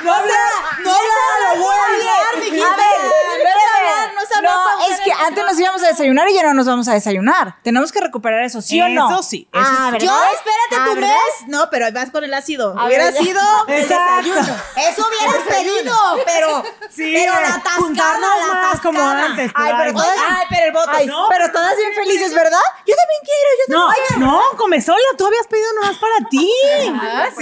no 0.04 0.14
hablar, 0.14 0.52
no 0.84 0.92
hablar 0.92 1.52
a 1.52 1.56
lo 1.56 1.62
bueno. 1.62 1.84
A 1.84 2.38
ver, 2.38 2.48
espérame. 2.48 4.14
no 4.16 4.22
es 4.22 4.30
No, 4.42 5.04
que 5.04 5.12
antes 5.12 5.44
nos 5.46 5.60
íbamos 5.60 5.84
a 5.84 5.88
desayunar 5.88 6.30
y 6.30 6.36
ya 6.36 6.44
no 6.44 6.54
nos 6.54 6.66
vamos 6.68 6.88
a 6.88 6.94
desayunar. 6.94 7.56
Tenemos 7.64 7.92
que 7.92 8.00
recuperar 8.00 8.44
eso, 8.44 8.62
¿sí 8.62 8.80
o 8.82 8.88
no? 8.90 9.10
Eso 9.10 9.24
sí, 9.24 9.48
eso 9.52 9.62
Ah, 9.66 9.88
sí. 9.88 9.92
¿verdad? 9.94 10.06
Yo, 10.06 10.24
espérate, 10.34 10.76
Ah, 10.78 10.86
tú 10.86 10.96
ves. 11.02 11.48
No, 11.48 11.70
pero 11.70 11.92
vas 11.92 12.12
con 12.12 12.24
el 12.24 12.34
ácido. 12.34 12.74
Hubiera 12.86 13.12
sido 13.12 13.42
Exacto. 13.68 14.16
desayuno. 14.32 14.56
Eso 14.78 15.06
hubieras 15.08 15.44
pedido, 15.48 15.96
pero, 16.26 16.64
Sí, 16.90 17.14
pero 17.16 17.34
la 17.34 17.42
tascada, 17.56 17.76
juntarnos 17.78 18.30
la 18.48 18.54
más 18.54 18.80
como 18.82 19.02
antes. 19.02 19.52
Ay, 19.56 19.74
pero 19.78 19.94
todas, 19.94 20.16
Ay, 20.30 20.46
pero 20.50 20.66
el 20.68 20.72
voto. 20.72 20.92
ay, 20.94 21.10
pero 21.30 21.52
todas 21.52 21.76
bien 21.78 21.94
felices, 21.94 22.34
¿verdad? 22.38 22.66
Yo 22.86 22.94
también 22.96 23.22
quiero, 23.26 23.50
yo 23.58 23.66
No, 23.74 23.86
también. 23.88 24.30
no, 24.30 24.58
come 24.58 24.82
sola, 24.82 25.10
tú 25.18 25.26
habías 25.26 25.48
pedido 25.48 25.74
nomás 25.74 25.98
para 25.98 26.16
ti. 26.30 26.50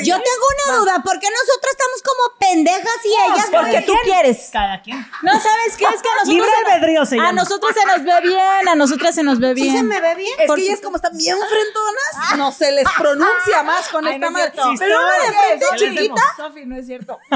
Yo 0.03 0.15
tengo 0.15 0.45
una 0.67 0.77
duda, 0.79 0.93
¿por 1.03 1.19
qué 1.19 1.27
nosotras 1.29 1.71
estamos 1.71 2.01
como 2.03 2.39
pendejas 2.39 2.99
y 3.03 3.09
ellas? 3.09 3.47
Porque 3.51 3.81
tú 3.81 3.93
quieres. 4.03 4.49
Cada 4.51 4.81
quien. 4.81 4.99
No, 5.21 5.31
¿sabes 5.33 5.75
qué? 5.77 5.85
Es 5.85 6.01
que 6.01 6.07
a 6.09 6.13
nosotros. 6.23 6.27
Libre 6.27 6.49
se- 6.49 6.71
albedrío 6.71 7.05
se 7.05 7.19
A 7.19 7.31
nosotros 7.31 7.71
se 7.73 7.85
nos 7.85 8.03
ve 8.03 8.21
bien, 8.21 8.67
a 8.69 8.75
nosotras 8.75 9.15
se 9.15 9.23
nos 9.23 9.39
ve 9.39 9.53
bien. 9.53 9.71
¿Sí 9.71 9.77
se 9.77 9.83
me 9.83 9.99
ve 10.01 10.15
bien? 10.15 10.39
Es 10.39 10.47
Por 10.47 10.57
que 10.57 10.65
ellas 10.65 10.79
como 10.81 10.95
están 10.97 11.15
bien 11.17 11.37
frentonas, 11.37 12.37
no 12.37 12.51
se 12.51 12.71
les 12.71 12.85
pronuncia 12.97 13.63
más 13.63 13.87
con 13.89 14.07
esta 14.07 14.29
madre. 14.29 14.51
cierto. 14.53 14.73
Pero 14.79 14.97
una 14.99 15.13
de 15.13 15.37
frente 15.37 15.65
¿Qué 15.77 15.85
le 15.89 15.95
chiquita. 16.01 16.21
Sofi, 16.37 16.65
no 16.65 16.77
es 16.77 16.85
cierto. 16.85 17.19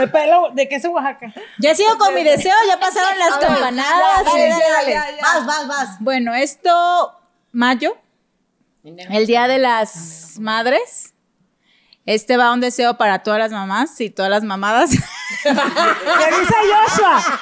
De 0.00 0.08
pelo, 0.08 0.50
de 0.52 0.68
queso 0.68 0.90
Oaxaca. 0.90 1.32
Ya 1.58 1.74
sigo 1.74 1.96
con 1.98 2.12
mi 2.14 2.24
deseo, 2.24 2.54
ya 2.66 2.78
pasaron 2.80 3.16
las 3.18 3.38
campanadas. 3.38 4.24
Dale, 4.24 4.48
dale, 4.48 4.94
dale. 4.94 5.18
Vas, 5.22 5.46
vas, 5.46 5.66
vas. 5.68 5.88
Bueno, 6.00 6.34
esto, 6.42 7.12
mayo, 7.52 7.96
el 8.84 9.26
Día 9.26 9.46
de 9.48 9.58
las 9.58 10.38
Madres. 10.38 11.14
Este 12.06 12.36
va 12.36 12.52
un 12.52 12.60
deseo 12.60 12.96
para 12.96 13.22
todas 13.22 13.38
las 13.38 13.52
mamás 13.52 14.00
y 14.00 14.10
todas 14.10 14.30
las 14.30 14.42
mamadas. 14.42 14.90
¿Qué 14.90 15.50
dice 15.50 16.54
Joshua? 16.72 17.40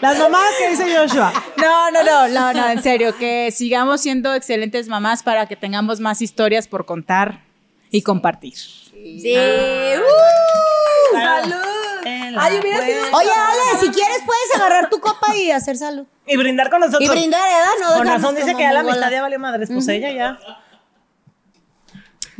Las 0.00 0.18
mamás 0.18 0.50
que 0.58 0.70
dice 0.70 0.94
Joshua. 0.94 1.32
No, 1.56 1.90
no, 1.90 2.04
no, 2.04 2.28
no, 2.28 2.52
no, 2.52 2.68
en 2.68 2.82
serio, 2.82 3.16
que 3.16 3.50
sigamos 3.50 4.02
siendo 4.02 4.34
excelentes 4.34 4.88
mamás 4.88 5.22
para 5.22 5.46
que 5.46 5.56
tengamos 5.56 6.00
más 6.00 6.20
historias 6.20 6.68
por 6.68 6.84
contar 6.84 7.40
y 7.90 8.02
compartir. 8.02 8.54
Sí. 8.54 9.34
¡Salud! 9.34 10.33
En 12.34 12.40
la 12.40 12.44
Ay, 12.46 12.58
hubiera 12.60 12.84
sido. 12.84 13.16
Oye, 13.16 13.30
Ale, 13.30 13.80
si 13.80 13.90
quieres 13.90 14.18
puedes 14.26 14.54
agarrar 14.56 14.90
tu 14.90 14.98
copa 15.00 15.34
y 15.36 15.50
hacer 15.50 15.76
salud. 15.76 16.06
Y 16.26 16.36
brindar 16.38 16.70
con 16.70 16.80
nosotros. 16.80 17.02
Y 17.02 17.08
brindar, 17.08 17.42
¿verdad? 17.42 17.72
No 17.82 17.98
Con 17.98 18.06
razón 18.06 18.34
dice 18.34 18.54
que 18.54 18.62
ya 18.62 18.72
la 18.72 18.80
amistad 18.80 19.10
ya 19.10 19.20
valió 19.20 19.38
madres. 19.38 19.68
Pues 19.70 19.86
ella 19.88 20.10
ya. 20.10 20.38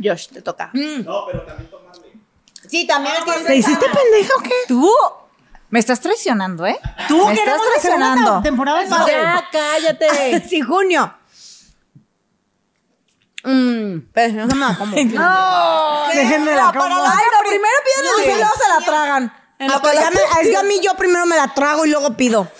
Josh, 0.03 0.29
te 0.29 0.41
toca. 0.41 0.71
No, 0.73 1.25
pero 1.27 1.43
también 1.43 1.69
tomarle. 1.69 2.13
Sí, 2.67 2.87
también 2.87 3.15
tienes 3.23 3.45
¿Te 3.45 3.55
hiciste 3.55 3.85
pendeja 3.85 4.33
o 4.37 4.41
qué? 4.41 4.53
Tú 4.67 4.91
me 5.69 5.79
estás 5.79 5.99
traicionando, 6.01 6.65
¿eh? 6.65 6.79
Tú 7.07 7.27
me 7.27 7.33
estás 7.33 7.57
la 7.59 7.63
traicionando. 7.63 8.41
temporada 8.41 8.79
de 8.79 8.87
padre. 8.89 9.13
Ya, 9.13 9.43
cállate. 9.51 10.43
Sí, 10.49 10.61
junio. 10.61 11.13
Mmm, 13.43 13.99
pero 14.11 14.47
no 14.47 14.55
me 14.55 14.77
como. 14.77 14.95
Déjenme 14.95 16.55
la 16.55 16.73
como. 16.73 16.85
Ay, 16.85 17.25
no, 17.31 17.47
primero 17.47 17.73
piden 17.85 18.33
y 18.33 18.37
luego 18.39 18.53
se 18.57 18.69
la 18.79 18.85
tragan. 18.85 19.33
Ah, 19.73 19.79
pues 19.81 19.93
ya 19.99 20.09
me- 20.11 20.21
es 20.41 20.49
que 20.49 20.57
a 20.57 20.63
mí 20.63 20.79
yo 20.81 20.95
primero 20.95 21.25
me 21.25 21.35
la 21.35 21.53
trago 21.53 21.85
y 21.85 21.89
luego 21.89 22.15
pido. 22.15 22.49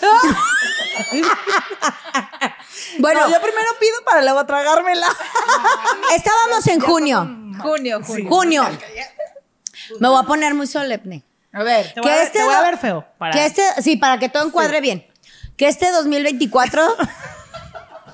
bueno, 2.98 3.20
No, 3.20 3.30
yo 3.30 3.40
primero 3.40 3.68
pido 3.80 3.96
para 4.04 4.22
luego 4.22 4.44
tragármela. 4.46 5.08
estábamos 6.14 6.66
en 6.66 6.80
junio. 6.80 7.28
Junio, 7.60 8.00
junio. 8.04 8.28
Junio. 8.28 8.68
Me 10.00 10.08
voy 10.08 10.18
a 10.22 10.26
poner 10.26 10.54
muy 10.54 10.66
solemne. 10.66 11.22
A 11.52 11.62
ver. 11.62 11.92
Te 11.94 12.00
voy, 12.00 12.10
a 12.10 12.12
Que 12.12 12.18
ver, 12.18 12.26
este 12.26 12.38
te 12.38 12.44
voy 12.44 12.54
a 12.54 12.60
ver 12.62 12.78
feo. 12.78 13.04
Para... 13.18 13.32
Que 13.32 13.46
este, 13.46 13.62
sí, 13.82 13.96
para 13.96 14.18
que 14.18 14.28
todo 14.28 14.46
encuadre 14.46 14.80
bien. 14.80 15.06
Que 15.56 15.68
este 15.68 15.90
2024. 15.90 16.96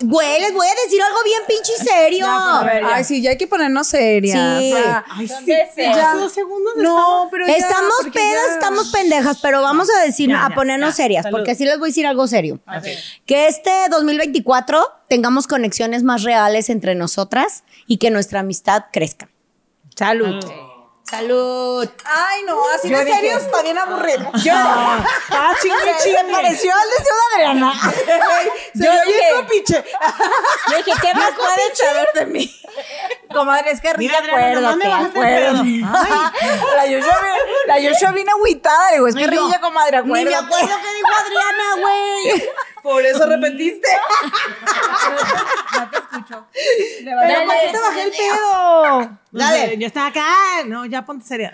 Güey, 0.02 0.40
les 0.40 0.52
voy 0.52 0.66
a 0.66 0.74
decir 0.84 1.00
algo 1.02 1.18
bien 1.24 1.42
pinche 1.48 1.72
serio. 1.76 2.26
Ay, 2.28 3.04
sí, 3.04 3.22
ya 3.22 3.30
hay 3.30 3.36
que 3.38 3.46
ponernos 3.46 3.86
serias. 3.86 4.60
Sí. 4.60 4.72
O 4.72 4.76
sea, 4.76 5.04
Ay, 5.10 5.28
sí. 5.28 5.52
Ya 5.76 6.14
dos 6.14 6.32
segundos. 6.32 6.74
no, 6.76 7.28
pero 7.30 7.46
ya, 7.46 7.54
estamos 7.56 7.94
pedas, 8.12 8.42
ya- 8.48 8.54
estamos 8.54 8.88
pendejas, 8.88 9.38
pero 9.40 9.62
vamos 9.62 9.88
a 9.90 10.04
decir, 10.04 10.28
Ya, 10.30 10.46
a 10.46 10.50
ponernos 10.54 10.90
ya. 10.90 10.96
serias, 11.04 11.22
Salud. 11.24 11.38
porque 11.38 11.54
sí 11.54 11.64
les 11.64 11.78
voy 11.78 11.88
a 11.88 11.90
decir 11.90 12.06
algo 12.06 12.26
serio. 12.26 12.60
Que 13.26 13.46
este 13.46 13.70
2024 13.90 14.84
tengamos 15.08 15.46
conexiones 15.46 16.02
más 16.02 16.22
reales 16.22 16.70
entre 16.70 16.94
nosotras 16.94 17.64
y 17.86 17.98
que 17.98 18.10
nuestra 18.10 18.40
amistad 18.40 18.84
crezca. 18.92 19.28
Salud. 19.96 20.40
Salud. 20.40 20.71
Ay, 22.05 22.43
no, 22.47 22.68
así 22.74 22.89
de 22.89 23.05
serio 23.05 23.36
está 23.36 23.62
bien 23.62 23.76
aburrido. 23.78 24.30
Ah, 25.34 25.55
chingue, 25.60 25.76
Se 25.98 26.05
chingue. 26.05 26.32
pareció 26.32 26.72
al 26.74 26.89
deseo 26.90 27.14
de 27.14 27.34
Adriana. 27.34 27.72
Yo 28.74 28.90
bien 29.06 29.36
copiche. 29.36 29.84
Yo 30.70 30.76
dije, 30.76 30.93
¿qué 31.01 31.14
más 31.14 31.30
pueden 31.32 31.76
saber 31.76 32.09
de 32.14 32.26
mí? 32.26 32.60
Comadre, 33.32 33.70
es 33.72 33.80
que 33.80 33.93
me 33.98 34.09
acuérdate, 34.14 34.86
acuérdate. 34.86 35.82
La 36.76 36.86
Yoshua 36.86 37.20
La 37.66 37.78
Yoshua 37.78 38.12
vino 38.12 38.32
agüitada, 38.32 38.93
digo, 38.93 39.09
es 39.09 39.14
que 39.14 39.22
yo. 39.22 39.28
ríe, 39.30 39.60
comadre, 39.60 40.02
Ni 40.02 40.10
me 40.12 40.18
acuérdate. 40.34 40.44
acuerdo 40.47 40.76
qué 40.82 40.94
dijo 40.94 41.09
Adriana, 41.18 41.64
güey. 41.80 42.51
Por 42.82 43.04
eso 43.06 43.26
repetiste. 43.26 43.88
Pero 47.04 47.44
¿por 47.46 47.54
qué 47.54 47.68
te 47.72 47.78
bajé 47.80 48.02
el 48.04 48.10
pedo? 48.10 49.18
Dale. 49.30 49.78
Yo 49.78 49.86
estaba 49.86 50.09
acá. 50.09 50.24
No, 50.66 50.84
ya 50.86 51.04
ponte 51.04 51.24
seria. 51.26 51.52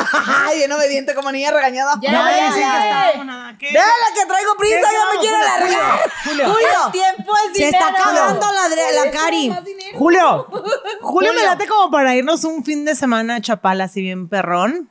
Ay, 0.46 0.58
bien 0.58 0.72
obediente 0.72 1.14
como 1.14 1.30
niña 1.30 1.50
regañada. 1.50 1.94
Ya, 2.00 2.12
No, 2.12 2.26
sí, 2.54 2.60
ya. 2.60 2.72
que 2.72 2.88
estaba 2.88 3.12
con 3.16 3.26
nada. 3.26 3.58
¿Qué? 3.58 3.66
Déjala 3.66 4.06
que 4.14 4.26
traigo 4.26 4.56
prisa, 4.56 4.76
ya 4.80 5.06
me 5.10 5.14
No, 5.14 5.20
quiero 5.20 5.36
Julio, 5.36 5.78
largar. 5.78 6.10
Julio, 6.24 6.44
Julio, 6.52 6.90
Tiempo 6.92 7.32
es 7.36 7.42
se 7.56 7.64
dinero. 7.66 7.86
está 7.86 8.02
cagando 8.02 8.46
la, 8.52 9.10
Cari. 9.10 9.52
Julio. 9.94 10.46
Julio 11.02 11.32
me 11.34 11.42
late 11.44 11.66
como 11.68 11.90
para 11.90 12.14
irnos 12.14 12.44
un 12.44 12.64
fin 12.64 12.84
de 12.84 12.94
semana 12.94 13.36
a 13.36 13.40
Chapala 13.40 13.84
así 13.84 14.00
bien 14.02 14.28
perrón. 14.28 14.88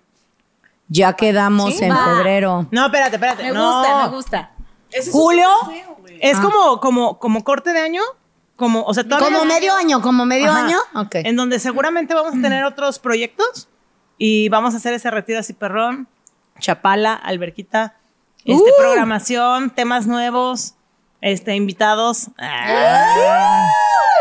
Ya 0.87 1.13
quedamos 1.13 1.79
en 1.81 1.91
Va. 1.91 2.05
febrero. 2.05 2.67
No, 2.71 2.85
espérate, 2.87 3.15
espérate. 3.17 3.43
Me 3.43 3.51
no. 3.51 3.77
gusta, 3.79 4.03
me 4.03 4.07
gusta. 4.15 4.51
Julio 5.11 5.47
es 6.21 6.39
como, 6.39 6.79
como, 6.79 7.19
como 7.19 7.43
corte 7.43 7.73
de 7.73 7.79
año. 7.81 8.01
Como, 8.55 8.83
o 8.83 8.93
sea, 8.93 9.05
todavía 9.05 9.27
Como 9.27 9.45
medio 9.45 9.73
año, 9.73 10.01
como 10.01 10.25
medio 10.25 10.51
Ajá. 10.51 10.65
año. 10.65 10.77
Ok. 10.95 11.15
En 11.15 11.37
donde 11.37 11.59
seguramente 11.59 12.13
vamos 12.13 12.35
a 12.37 12.41
tener 12.41 12.65
otros 12.65 12.99
proyectos 12.99 13.69
y 14.17 14.49
vamos 14.49 14.73
a 14.73 14.77
hacer 14.77 14.93
ese 14.93 15.09
retiro 15.11 15.39
así 15.39 15.53
perrón. 15.53 16.09
Chapala, 16.59 17.13
alberquita, 17.13 17.95
este, 18.39 18.51
Uh. 18.53 18.63
programación, 18.77 19.69
temas 19.69 20.07
nuevos, 20.07 20.73
este, 21.21 21.55
invitados. 21.55 22.27
Ah. 22.37 23.65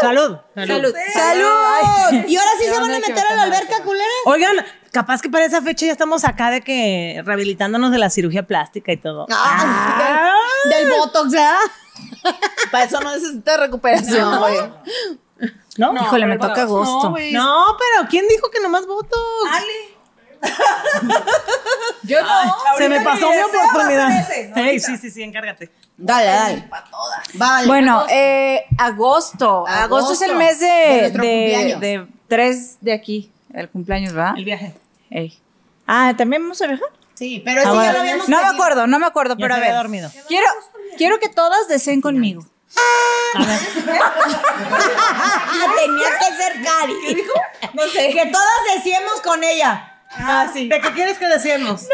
Salud. 0.00 0.38
Salud. 0.54 0.94
¡Salud! 1.12 2.24
¿Y 2.28 2.36
ahora 2.36 2.50
sí 2.60 2.64
se 2.66 2.78
van 2.80 2.90
a 2.92 2.98
meter 3.00 3.26
a 3.26 3.34
la 3.34 3.42
alberca, 3.42 3.82
culera? 3.82 4.04
Oigan, 4.26 4.56
capaz 4.92 5.20
que 5.22 5.28
para 5.30 5.44
esa 5.44 5.62
fecha 5.62 5.86
ya 5.86 5.92
estamos 5.92 6.24
acá 6.24 6.50
de 6.50 6.60
que 6.60 7.22
rehabilitándonos 7.24 7.90
de 7.90 7.98
la 7.98 8.10
cirugía 8.10 8.46
plástica 8.46 8.92
y 8.92 8.96
todo. 8.96 9.26
Ah, 9.30 10.34
del, 10.64 10.88
del 10.88 10.98
botox, 10.98 11.30
¿verdad? 11.32 11.56
Para 12.70 12.84
eso 12.84 13.00
no 13.00 13.12
necesita 13.12 13.56
recuperación, 13.56 14.38
güey. 14.38 14.58
¿No? 15.78 15.94
Híjole, 15.94 16.26
me 16.26 16.38
toca 16.38 16.62
agosto. 16.62 17.04
No, 17.04 17.10
güey. 17.10 17.32
No, 17.32 17.64
pero 17.78 18.08
¿quién 18.08 18.26
dijo 18.28 18.50
que 18.50 18.60
nomás 18.60 18.86
Botox? 18.86 19.18
Yo 22.02 22.22
no. 22.22 22.28
Se 22.76 22.88
me 22.88 23.00
pasó 23.00 23.30
mi 23.30 23.38
oportunidad. 23.38 24.26
ser 24.26 24.38
ese, 24.38 24.48
¿no? 24.48 24.56
Ey, 24.56 24.80
sí, 24.80 24.96
sí, 24.96 25.10
sí, 25.10 25.22
encárgate. 25.22 25.70
Dale, 25.96 26.26
dale. 26.26 26.70
Vale. 27.34 27.66
Bueno, 27.66 28.06
eh, 28.08 28.64
agosto. 28.76 29.66
agosto. 29.66 30.12
es 30.12 30.22
el 30.22 30.36
mes 30.36 30.60
de, 30.60 31.10
de 31.80 32.06
tres 32.28 32.78
de 32.80 32.92
aquí, 32.92 33.32
el 33.54 33.68
cumpleaños, 33.68 34.12
¿verdad? 34.12 34.34
El 34.36 34.44
viaje. 34.44 34.74
Ey. 35.10 35.38
Ah, 35.86 36.14
¿también 36.16 36.42
vamos 36.42 36.60
a 36.62 36.66
viajar? 36.66 36.88
sí, 37.14 37.42
pero 37.44 37.60
ese 37.62 37.70
Ah, 37.70 37.84
ya 37.84 37.92
lo 37.92 38.00
habíamos 38.00 38.28
no 38.28 38.40
me 38.40 38.46
acuerdo, 38.48 38.86
no 38.86 38.98
me 39.00 39.06
acuerdo, 39.06 39.34
Ya 39.36 39.42
pero 39.42 39.54
a 39.54 39.56
se 39.56 39.62
ver. 39.64 39.74
dormido. 39.74 40.10
Quiero, 40.28 40.46
quiero 40.96 41.18
que 41.18 41.28
todas 41.28 41.66
deseen 41.68 42.00
conmigo. 42.00 42.44
Ah, 42.76 43.32
tenía 45.76 46.18
que 46.18 46.36
ser 46.36 46.62
Cari. 46.62 46.94
¿Qué 47.06 47.14
dijo? 47.14 47.32
No 47.74 47.82
sé. 47.88 48.10
Que 48.12 48.26
todas 48.26 48.58
decíamos 48.74 49.20
con 49.22 49.42
ella. 49.42 49.94
Ah, 50.10 50.46
sí. 50.52 50.68
¿De 50.68 50.80
qué 50.80 50.92
quieres 50.92 51.18
que 51.18 51.26
decíamos? 51.26 51.86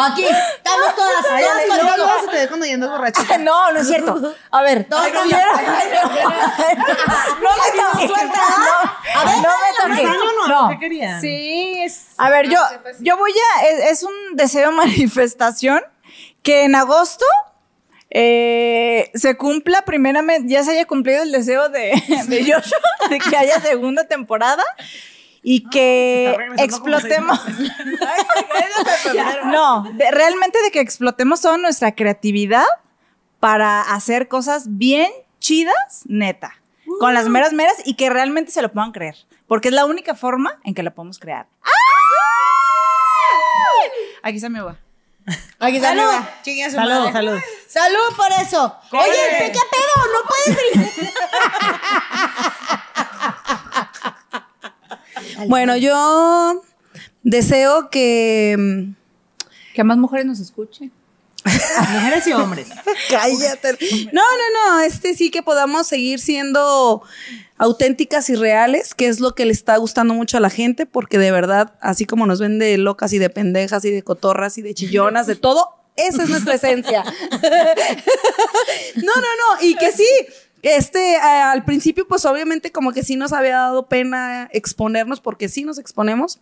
Aquí, 0.00 0.24
estamos 0.24 0.94
todas, 0.94 1.22
todas 1.22 1.66
contigo. 1.66 1.96
Te 2.36 2.42
ve 2.42 2.48
cuando 2.48 2.66
ya 2.66 2.74
andas 2.74 2.90
borracha. 2.90 3.22
No, 3.38 3.72
no 3.72 3.80
es 3.80 3.86
cierto. 3.88 4.34
A 4.50 4.62
ver, 4.62 4.86
quiero- 4.86 5.02
No 7.42 7.50
me 8.00 8.06
suelta. 8.06 8.40
A 9.14 9.24
ver, 9.24 9.36
no 9.36 9.42
me 9.42 9.94
¿Este 9.94 10.04
toques. 10.04 10.18
no? 10.48 10.48
No. 10.48 10.68
¿Qué 10.70 10.78
querían? 10.78 11.20
Sí, 11.20 11.74
es. 11.84 12.06
A 12.18 12.30
ver, 12.30 12.48
yo, 12.48 12.58
yo 13.00 13.16
voy 13.16 13.32
a, 13.32 13.66
es, 13.66 13.92
es 13.92 14.02
un 14.02 14.12
deseo 14.34 14.72
manifestación 14.72 15.80
que 16.42 16.64
en 16.64 16.74
agosto 16.74 17.24
eh, 18.10 19.10
se 19.14 19.36
cumpla 19.36 19.82
primeramente, 19.82 20.52
ya 20.52 20.62
se 20.62 20.70
haya 20.72 20.84
cumplido 20.86 21.22
el 21.22 21.32
deseo 21.32 21.68
de, 21.68 21.90
de 22.28 22.40
Joshua 22.52 22.78
de 23.10 23.18
que 23.18 23.36
haya 23.36 23.60
segunda 23.60 24.04
temporada 24.06 24.62
y 25.48 25.62
que 25.70 26.36
explotemos. 26.58 27.40
no, 29.44 29.84
de- 29.92 30.10
realmente 30.10 30.60
de 30.60 30.72
que 30.72 30.80
explotemos 30.80 31.40
toda 31.40 31.56
nuestra 31.56 31.94
creatividad 31.94 32.64
para 33.38 33.80
hacer 33.80 34.26
cosas 34.26 34.64
bien 34.76 35.08
chidas, 35.38 36.02
neta. 36.06 36.60
Con 36.98 37.14
las 37.14 37.28
meras 37.28 37.52
meras 37.52 37.76
y 37.84 37.94
que 37.94 38.10
realmente 38.10 38.50
se 38.50 38.60
lo 38.60 38.72
puedan 38.72 38.90
creer. 38.90 39.16
Porque 39.46 39.68
es 39.68 39.74
la 39.74 39.84
única 39.84 40.16
forma 40.16 40.58
en 40.64 40.74
que 40.74 40.82
la 40.82 40.90
podemos 40.92 41.20
crear. 41.20 41.46
Aquí 44.22 44.36
está 44.36 44.48
mi 44.48 44.58
agua. 44.58 44.76
Aquí 45.60 45.76
está 45.76 45.90
Salud. 45.90 46.02
Salud, 46.70 46.94
madre. 46.98 47.12
salud. 47.12 47.40
Salud 47.68 48.16
por 48.16 48.32
eso. 48.40 48.76
Corre. 48.90 49.02
Oye, 49.10 49.52
¿qué 49.52 49.60
pedo? 49.70 49.94
No 50.12 50.28
puedes 50.28 50.56
brincar. 50.56 52.25
Bueno, 55.48 55.76
yo 55.76 56.62
deseo 57.22 57.90
que. 57.90 58.86
Que 59.74 59.84
más 59.84 59.98
mujeres 59.98 60.26
nos 60.26 60.40
escuchen. 60.40 60.92
Mujeres 61.44 62.26
y 62.26 62.32
hombres. 62.32 62.68
Cállate. 63.10 63.76
No, 64.12 64.22
no, 64.22 64.72
no. 64.72 64.80
Este 64.80 65.14
sí 65.14 65.30
que 65.30 65.42
podamos 65.42 65.86
seguir 65.86 66.18
siendo 66.18 67.02
auténticas 67.58 68.28
y 68.30 68.34
reales, 68.34 68.94
que 68.94 69.06
es 69.06 69.20
lo 69.20 69.34
que 69.34 69.44
le 69.44 69.52
está 69.52 69.76
gustando 69.76 70.14
mucho 70.14 70.38
a 70.38 70.40
la 70.40 70.50
gente, 70.50 70.86
porque 70.86 71.18
de 71.18 71.30
verdad, 71.30 71.74
así 71.80 72.04
como 72.04 72.26
nos 72.26 72.40
ven 72.40 72.58
de 72.58 72.76
locas 72.78 73.12
y 73.12 73.18
de 73.18 73.30
pendejas 73.30 73.84
y 73.84 73.90
de 73.90 74.02
cotorras 74.02 74.58
y 74.58 74.62
de 74.62 74.74
chillonas, 74.74 75.26
de 75.26 75.36
todo, 75.36 75.68
esa 75.96 76.24
es 76.24 76.28
nuestra 76.28 76.54
esencia. 76.54 77.02
no, 78.96 79.12
no, 79.14 79.20
no. 79.20 79.62
Y 79.62 79.76
que 79.76 79.92
sí. 79.92 80.08
Este, 80.62 81.14
eh, 81.14 81.18
al 81.18 81.64
principio, 81.64 82.08
pues 82.08 82.24
obviamente 82.24 82.72
como 82.72 82.92
que 82.92 83.02
sí 83.04 83.16
nos 83.16 83.32
había 83.32 83.56
dado 83.56 83.86
pena 83.86 84.48
exponernos, 84.52 85.20
porque 85.20 85.48
sí 85.48 85.64
nos 85.64 85.78
exponemos, 85.78 86.40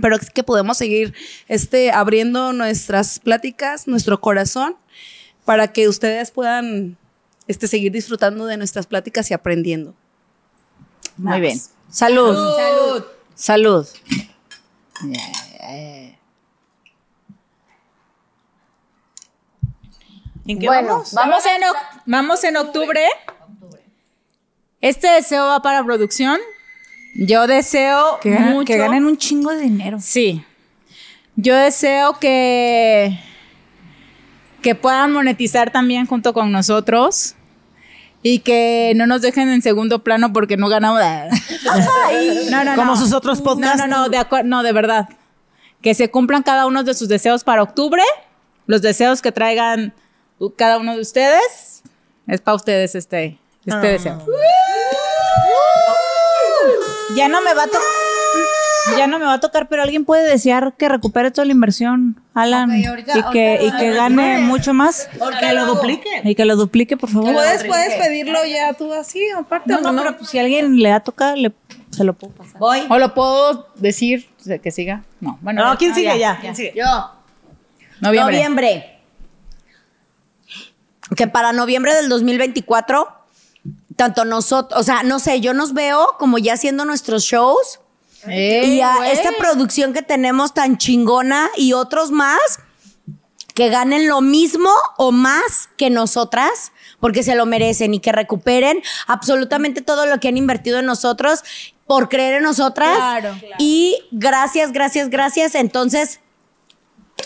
pero 0.00 0.16
es 0.16 0.30
que 0.30 0.42
podemos 0.42 0.78
seguir 0.78 1.14
este, 1.48 1.90
abriendo 1.90 2.52
nuestras 2.52 3.18
pláticas, 3.18 3.86
nuestro 3.88 4.20
corazón, 4.20 4.76
para 5.44 5.72
que 5.72 5.88
ustedes 5.88 6.30
puedan 6.30 6.96
este, 7.46 7.66
seguir 7.68 7.92
disfrutando 7.92 8.46
de 8.46 8.56
nuestras 8.56 8.86
pláticas 8.86 9.30
y 9.30 9.34
aprendiendo. 9.34 9.94
Muy 11.16 11.40
bien. 11.40 11.60
Salud. 11.90 12.34
Salud. 12.56 13.04
Salud. 13.34 13.86
¿En 20.46 20.58
qué 20.58 20.66
Bueno, 20.66 20.88
vamos? 20.88 21.12
vamos 21.12 21.44
en, 21.46 21.62
oc- 21.62 22.02
vamos 22.06 22.44
en 22.44 22.56
octubre. 22.56 23.06
Este 24.80 25.08
deseo 25.08 25.46
va 25.46 25.60
para 25.62 25.82
producción. 25.84 26.38
Yo 27.14 27.46
deseo 27.46 28.18
Que, 28.20 28.30
ganen- 28.30 28.52
mucho. 28.52 28.66
que 28.66 28.76
ganen 28.78 29.04
un 29.06 29.16
chingo 29.16 29.50
de 29.50 29.62
dinero. 29.62 29.98
Sí. 30.00 30.44
Yo 31.36 31.54
deseo 31.56 32.18
que 32.18 33.18
que 34.62 34.74
puedan 34.74 35.12
monetizar 35.12 35.70
también 35.70 36.06
junto 36.06 36.32
con 36.34 36.50
nosotros 36.50 37.36
y 38.24 38.40
que 38.40 38.92
no 38.96 39.06
nos 39.06 39.22
dejen 39.22 39.48
en 39.48 39.62
segundo 39.62 40.02
plano 40.02 40.32
porque 40.32 40.56
no 40.56 40.68
ganamos. 40.68 41.00
no, 42.50 42.64
no, 42.64 42.74
Como 42.74 42.92
no. 42.92 42.96
sus 42.96 43.12
otros 43.12 43.40
podcasts. 43.40 43.78
No, 43.78 43.86
no, 43.86 44.02
no, 44.02 44.08
de 44.08 44.26
no, 44.44 44.62
de 44.64 44.72
verdad. 44.72 45.08
Que 45.80 45.94
se 45.94 46.10
cumplan 46.10 46.42
cada 46.42 46.66
uno 46.66 46.82
de 46.82 46.94
sus 46.94 47.08
deseos 47.08 47.44
para 47.44 47.62
octubre. 47.62 48.02
Los 48.66 48.82
deseos 48.82 49.22
que 49.22 49.30
traigan 49.30 49.94
cada 50.56 50.78
uno 50.78 50.94
de 50.96 51.00
ustedes. 51.00 51.82
Es 52.26 52.40
para 52.40 52.56
ustedes 52.56 52.96
este, 52.96 53.38
este 53.66 53.76
Ah. 53.76 53.80
deseo. 53.90 54.26
Ya 57.16 57.28
no 57.28 57.40
me 57.42 57.54
va 57.54 57.64
a 57.64 57.66
tocar. 57.66 57.80
Ya 58.96 59.06
no 59.06 59.18
me 59.18 59.26
va 59.26 59.34
a 59.34 59.40
tocar, 59.40 59.68
pero 59.68 59.82
alguien 59.82 60.04
puede 60.06 60.26
desear 60.28 60.72
que 60.78 60.88
recupere 60.88 61.30
toda 61.30 61.44
la 61.44 61.52
inversión, 61.52 62.20
Alan, 62.32 62.70
ahorita- 62.70 63.18
y 63.18 63.22
que, 63.32 63.54
y 63.60 63.66
ahorita- 63.66 63.78
que 63.78 63.90
gane 63.92 64.38
mucho 64.38 64.72
más. 64.72 65.08
Que 65.40 65.52
lo 65.52 65.66
duplique. 65.66 66.08
Y 66.24 66.34
que 66.34 66.44
lo 66.46 66.56
duplique, 66.56 66.96
por 66.96 67.10
favor. 67.10 67.32
¿Puedes, 67.34 67.64
puedes 67.64 67.94
pedirlo 67.96 68.38
ya 68.46 68.72
tú 68.72 68.92
así, 68.94 69.22
aparte? 69.36 69.70
No, 69.70 69.78
¿o 69.78 69.80
no, 69.82 69.92
no? 69.92 70.02
pero 70.02 70.16
pues, 70.16 70.30
si 70.30 70.38
alguien 70.38 70.78
le 70.80 70.88
da 70.88 70.96
a 70.96 71.00
tocar, 71.00 71.36
le, 71.36 71.52
se 71.90 72.02
lo 72.04 72.14
puedo 72.14 72.32
pasar. 72.32 72.58
Voy. 72.58 72.86
¿O 72.88 72.98
lo 72.98 73.12
puedo 73.12 73.68
decir 73.74 74.28
de 74.44 74.58
que 74.58 74.70
siga? 74.70 75.02
No, 75.20 75.38
bueno. 75.42 75.64
No. 75.68 75.76
¿quién 75.76 75.92
Ah, 75.92 75.94
sigue 75.94 76.18
ya? 76.18 76.38
¿Quién 76.40 76.56
sigue? 76.56 76.72
Yo. 76.74 76.84
Noviembre. 78.00 78.36
Noviembre. 78.36 78.94
Que 81.14 81.26
para 81.26 81.52
noviembre 81.52 81.94
del 81.94 82.08
2024, 82.08 83.08
tanto 83.98 84.24
nosotros, 84.24 84.80
o 84.80 84.84
sea, 84.84 85.02
no 85.02 85.18
sé, 85.18 85.40
yo 85.40 85.52
nos 85.52 85.74
veo 85.74 86.14
como 86.20 86.38
ya 86.38 86.54
haciendo 86.54 86.84
nuestros 86.84 87.24
shows 87.24 87.80
Ey, 88.26 88.76
y 88.76 88.80
a 88.80 89.10
esta 89.10 89.32
producción 89.32 89.92
que 89.92 90.02
tenemos 90.02 90.54
tan 90.54 90.78
chingona 90.78 91.50
y 91.56 91.72
otros 91.72 92.12
más 92.12 92.38
que 93.54 93.70
ganen 93.70 94.08
lo 94.08 94.20
mismo 94.20 94.70
o 94.98 95.10
más 95.10 95.68
que 95.76 95.90
nosotras, 95.90 96.70
porque 97.00 97.24
se 97.24 97.34
lo 97.34 97.44
merecen 97.44 97.92
y 97.92 97.98
que 97.98 98.12
recuperen 98.12 98.80
absolutamente 99.08 99.82
todo 99.82 100.06
lo 100.06 100.20
que 100.20 100.28
han 100.28 100.36
invertido 100.36 100.78
en 100.78 100.86
nosotros 100.86 101.42
por 101.84 102.08
creer 102.08 102.34
en 102.34 102.44
nosotras. 102.44 102.96
Claro. 102.96 103.36
Y 103.58 103.98
gracias, 104.12 104.70
gracias, 104.70 105.10
gracias. 105.10 105.56
Entonces, 105.56 106.20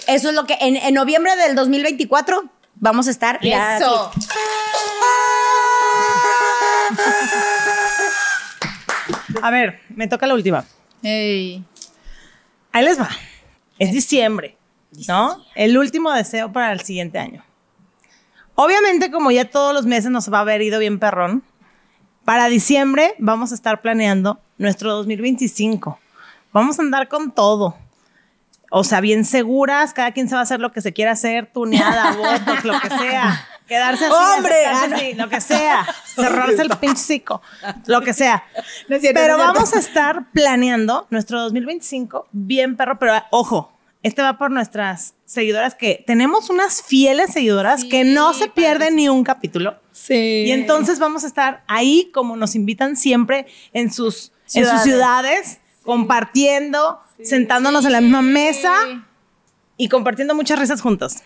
eso 0.07 0.31
es 0.31 0.35
lo 0.35 0.47
que 0.47 0.57
en, 0.59 0.77
en 0.77 0.95
noviembre 0.95 1.37
del 1.37 1.55
2024 1.55 2.51
vamos 2.77 3.09
a 3.09 3.11
estar. 3.11 3.39
ya 3.43 3.77
Eso. 3.77 4.07
aquí. 4.07 4.27
A 9.43 9.51
ver, 9.51 9.81
me 9.89 10.07
toca 10.07 10.27
la 10.27 10.35
última. 10.35 10.65
Ey. 11.03 11.65
Ahí 12.71 12.85
les 12.85 12.99
va. 12.99 13.11
Es 13.79 13.93
diciembre, 13.93 14.57
¿no? 15.09 15.45
El 15.57 15.77
último 15.77 16.13
deseo 16.13 16.53
para 16.53 16.73
el 16.73 16.81
siguiente 16.81 17.19
año. 17.19 17.45
Obviamente, 18.55 19.11
como 19.11 19.33
ya 19.33 19.51
todos 19.51 19.75
los 19.75 19.85
meses 19.85 20.11
nos 20.13 20.33
va 20.33 20.39
a 20.39 20.41
haber 20.43 20.63
ido 20.63 20.79
bien 20.79 21.01
perrón, 21.01 21.43
para 22.25 22.47
diciembre 22.47 23.15
vamos 23.19 23.51
a 23.51 23.57
estar 23.57 23.83
planeando 23.83 24.41
nuestro 24.59 24.93
2025. 24.93 25.99
Vamos 26.53 26.79
a 26.79 26.83
andar 26.83 27.09
con 27.09 27.33
todo. 27.33 27.77
O 28.71 28.85
sea, 28.85 29.01
bien 29.01 29.25
seguras, 29.25 29.93
cada 29.93 30.13
quien 30.13 30.29
se 30.29 30.37
va 30.37 30.41
a 30.41 30.45
hacer 30.45 30.61
lo 30.61 30.71
que 30.71 30.81
se 30.81 30.93
quiera 30.93 31.13
hacer, 31.13 31.51
tuneada, 31.53 32.13
botox, 32.17 32.65
lo 32.65 32.79
que 32.81 32.89
sea. 32.89 33.49
Quedarse 33.67 34.05
así, 34.07 34.15
¡Hombre! 34.37 34.67
acercarse 34.67 34.95
así, 35.07 35.15
lo 35.15 35.29
que 35.29 35.41
sea. 35.41 35.87
Cerrarse 36.15 36.63
el 36.63 36.71
pinche 36.71 37.03
cico, 37.03 37.41
lo 37.87 38.01
que 38.03 38.13
sea. 38.13 38.45
No 38.89 38.97
es 38.97 39.03
cierto, 39.03 39.21
Pero 39.21 39.37
no 39.39 39.45
vamos 39.45 39.73
a 39.75 39.79
estar 39.79 40.31
planeando 40.33 41.07
nuestro 41.11 41.41
2025 41.41 42.29
bien 42.33 42.77
perro, 42.77 42.99
pero 42.99 43.15
ojo, 43.31 43.73
este 44.03 44.21
va 44.21 44.37
por 44.37 44.51
nuestras 44.51 45.15
seguidoras 45.25 45.75
que 45.75 46.03
tenemos 46.07 46.51
unas 46.51 46.83
fieles 46.83 47.33
seguidoras 47.33 47.85
que 47.85 48.05
no 48.05 48.35
se 48.35 48.49
pierden 48.49 48.97
ni 48.97 49.09
un 49.09 49.23
capítulo. 49.25 49.79
Sí. 49.93 50.45
Y 50.47 50.51
entonces 50.53 50.99
vamos 50.99 51.25
a 51.25 51.29
estar 51.29 51.63
ahí 51.69 52.11
como 52.13 52.37
nos 52.37 52.55
invitan 52.57 52.97
siempre 52.97 53.47
en 53.73 53.93
sus 53.93 54.33
en 54.55 54.65
sus 54.67 54.83
Ciudades. 54.83 54.83
ciudades, 54.83 55.59
compartiendo, 55.85 57.01
sentándonos 57.23 57.85
en 57.87 57.93
la 57.93 58.01
misma 58.01 58.23
mesa 58.23 58.75
y 59.77 59.89
compartiendo 59.89 60.35
muchas 60.35 60.59
risas 60.59 60.81
juntos. 60.83 61.17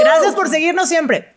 Gracias 0.00 0.34
por 0.34 0.48
seguirnos 0.48 0.88
siempre. 0.88 1.34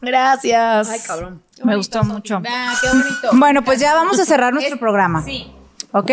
Gracias. 0.00 0.88
Ay, 0.88 1.00
cabrón. 1.06 1.42
Me 1.62 1.76
gustó 1.76 2.04
mucho. 2.04 2.42
Ah, 2.46 2.74
qué 2.80 2.88
bonito. 2.88 3.30
Bueno, 3.34 3.62
pues 3.64 3.80
ya 3.80 3.94
vamos 3.94 4.18
a 4.20 4.24
cerrar 4.24 4.52
nuestro 4.52 4.78
programa. 4.78 5.22
Sí. 5.24 5.50
¿Ok? 5.92 6.10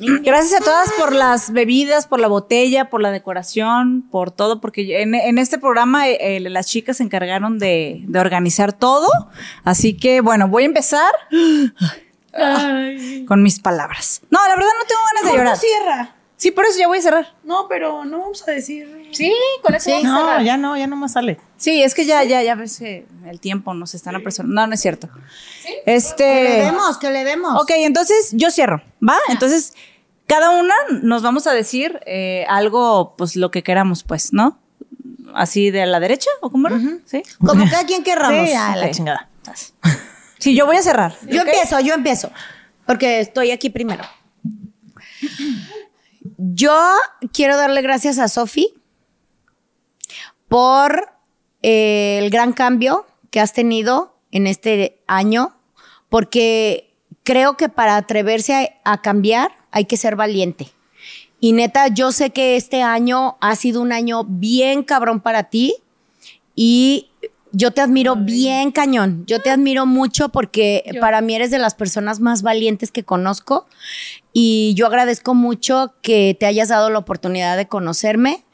Gracias 0.00 0.60
a 0.60 0.64
todas 0.64 0.92
por 0.92 1.12
las 1.12 1.50
bebidas, 1.52 2.06
por 2.06 2.20
la 2.20 2.28
botella, 2.28 2.88
por 2.88 3.00
la 3.00 3.10
decoración, 3.10 4.02
por 4.10 4.30
todo, 4.30 4.60
porque 4.60 5.02
en, 5.02 5.14
en 5.16 5.38
este 5.38 5.58
programa 5.58 6.08
eh, 6.08 6.36
eh, 6.36 6.40
las 6.40 6.66
chicas 6.68 6.98
se 6.98 7.02
encargaron 7.02 7.58
de, 7.58 8.04
de 8.06 8.20
organizar 8.20 8.72
todo. 8.72 9.08
Así 9.64 9.96
que, 9.96 10.20
bueno, 10.20 10.46
voy 10.46 10.62
a 10.64 10.66
empezar 10.66 11.10
con 13.26 13.42
mis 13.42 13.58
palabras. 13.58 14.20
No, 14.30 14.38
la 14.46 14.54
verdad 14.54 14.70
no 14.78 14.86
tengo 14.86 15.00
ganas 15.14 15.32
de 15.32 15.38
llorar. 15.38 15.56
cierra. 15.56 16.14
Sí, 16.36 16.52
por 16.52 16.64
eso 16.66 16.78
ya 16.78 16.86
voy 16.86 16.98
a 16.98 17.02
cerrar. 17.02 17.34
No, 17.42 17.66
pero 17.68 18.04
no 18.04 18.20
vamos 18.20 18.46
a 18.46 18.52
decir. 18.52 18.97
Sí, 19.12 19.32
con 19.62 19.74
eso 19.74 19.96
a 19.96 20.00
No, 20.02 20.18
cerrar. 20.18 20.44
ya 20.44 20.56
no, 20.56 20.76
ya 20.76 20.86
no 20.86 20.96
más 20.96 21.12
sale. 21.12 21.38
Sí, 21.56 21.82
es 21.82 21.94
que 21.94 22.04
ya, 22.06 22.22
ya, 22.24 22.42
ya 22.42 22.54
ves 22.54 22.78
que 22.78 23.06
el 23.26 23.40
tiempo 23.40 23.72
nos 23.74 23.94
están 23.94 24.14
apresurando. 24.16 24.54
No, 24.54 24.66
no 24.66 24.74
es 24.74 24.80
cierto. 24.80 25.08
Que 25.64 25.70
le 25.86 25.96
Este. 25.96 26.24
demos, 26.24 26.98
que 26.98 27.10
le 27.10 27.24
demos. 27.24 27.60
Ok, 27.62 27.70
entonces 27.76 28.30
yo 28.32 28.50
cierro, 28.50 28.82
¿va? 29.06 29.16
Entonces, 29.28 29.74
cada 30.26 30.50
una 30.50 30.74
nos 31.02 31.22
vamos 31.22 31.46
a 31.46 31.52
decir 31.52 32.00
eh, 32.06 32.44
algo, 32.48 33.14
pues 33.16 33.34
lo 33.36 33.50
que 33.50 33.62
queramos, 33.62 34.02
pues, 34.04 34.32
¿no? 34.32 34.58
Así 35.34 35.70
de 35.70 35.86
la 35.86 36.00
derecha, 36.00 36.30
¿o 36.40 36.50
cómo 36.50 36.68
era? 36.68 36.78
Sí. 37.06 37.22
Como 37.38 37.68
cada 37.70 37.84
quien 37.84 38.02
querramos. 38.04 38.46
Sí, 38.46 38.52
ya, 38.52 38.76
la 38.76 38.90
chingada. 38.90 39.28
Sí, 40.38 40.54
yo 40.54 40.66
voy 40.66 40.76
a 40.76 40.82
cerrar. 40.82 41.16
Yo 41.26 41.42
empiezo, 41.42 41.80
yo 41.80 41.94
empiezo. 41.94 42.30
Porque 42.86 43.20
estoy 43.20 43.50
aquí 43.50 43.70
primero. 43.70 44.04
Yo 46.36 46.74
quiero 47.32 47.56
darle 47.56 47.82
gracias 47.82 48.18
a 48.18 48.28
Sofi 48.28 48.72
por 50.48 51.10
eh, 51.62 52.18
el 52.22 52.30
gran 52.30 52.52
cambio 52.52 53.06
que 53.30 53.40
has 53.40 53.52
tenido 53.52 54.16
en 54.30 54.46
este 54.46 55.00
año, 55.06 55.54
porque 56.08 56.94
creo 57.22 57.56
que 57.56 57.68
para 57.68 57.96
atreverse 57.96 58.54
a, 58.84 58.92
a 58.92 59.02
cambiar 59.02 59.52
hay 59.70 59.84
que 59.84 59.96
ser 59.96 60.16
valiente. 60.16 60.72
Y 61.40 61.52
neta, 61.52 61.88
yo 61.88 62.10
sé 62.10 62.30
que 62.30 62.56
este 62.56 62.82
año 62.82 63.36
ha 63.40 63.54
sido 63.54 63.80
un 63.80 63.92
año 63.92 64.24
bien 64.24 64.82
cabrón 64.82 65.20
para 65.20 65.44
ti 65.44 65.76
y 66.56 67.10
yo 67.52 67.70
te 67.70 67.80
admiro 67.80 68.16
bien 68.16 68.72
cañón. 68.72 69.24
Yo 69.26 69.40
te 69.40 69.50
admiro 69.50 69.86
mucho 69.86 70.28
porque 70.30 70.84
para 71.00 71.20
mí 71.20 71.34
eres 71.34 71.50
de 71.50 71.58
las 71.58 71.74
personas 71.74 72.20
más 72.20 72.42
valientes 72.42 72.90
que 72.90 73.04
conozco 73.04 73.66
y 74.32 74.74
yo 74.74 74.86
agradezco 74.86 75.34
mucho 75.34 75.94
que 76.02 76.36
te 76.38 76.46
hayas 76.46 76.68
dado 76.68 76.90
la 76.90 76.98
oportunidad 76.98 77.56
de 77.56 77.68
conocerme 77.68 78.44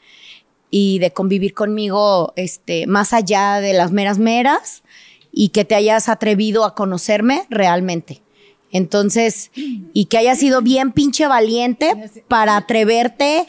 y 0.77 0.99
de 0.99 1.13
convivir 1.13 1.53
conmigo 1.53 2.33
este 2.35 2.85
más 2.85 3.13
allá 3.13 3.61
de 3.61 3.71
las 3.71 3.93
meras 3.93 4.17
meras 4.17 4.83
y 5.31 5.47
que 5.49 5.63
te 5.63 5.73
hayas 5.73 6.09
atrevido 6.09 6.65
a 6.65 6.75
conocerme 6.75 7.47
realmente. 7.49 8.21
Entonces, 8.73 9.51
y 9.55 10.07
que 10.09 10.17
hayas 10.17 10.37
sido 10.37 10.61
bien 10.61 10.91
pinche 10.91 11.27
valiente 11.27 11.93
para 12.27 12.57
atreverte 12.57 13.47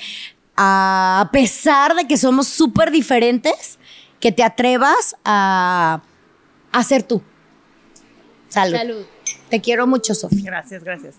a, 0.54 1.20
a 1.26 1.32
pesar 1.32 1.96
de 1.96 2.06
que 2.06 2.16
somos 2.16 2.46
súper 2.46 2.92
diferentes, 2.92 3.80
que 4.20 4.30
te 4.30 4.44
atrevas 4.44 5.16
a, 5.24 6.04
a 6.70 6.84
ser 6.84 7.02
tú. 7.02 7.22
Salud. 8.48 8.76
Salud. 8.76 9.04
Te 9.50 9.60
quiero 9.60 9.88
mucho, 9.88 10.14
Sofía. 10.14 10.44
Gracias, 10.44 10.84
gracias. 10.84 11.16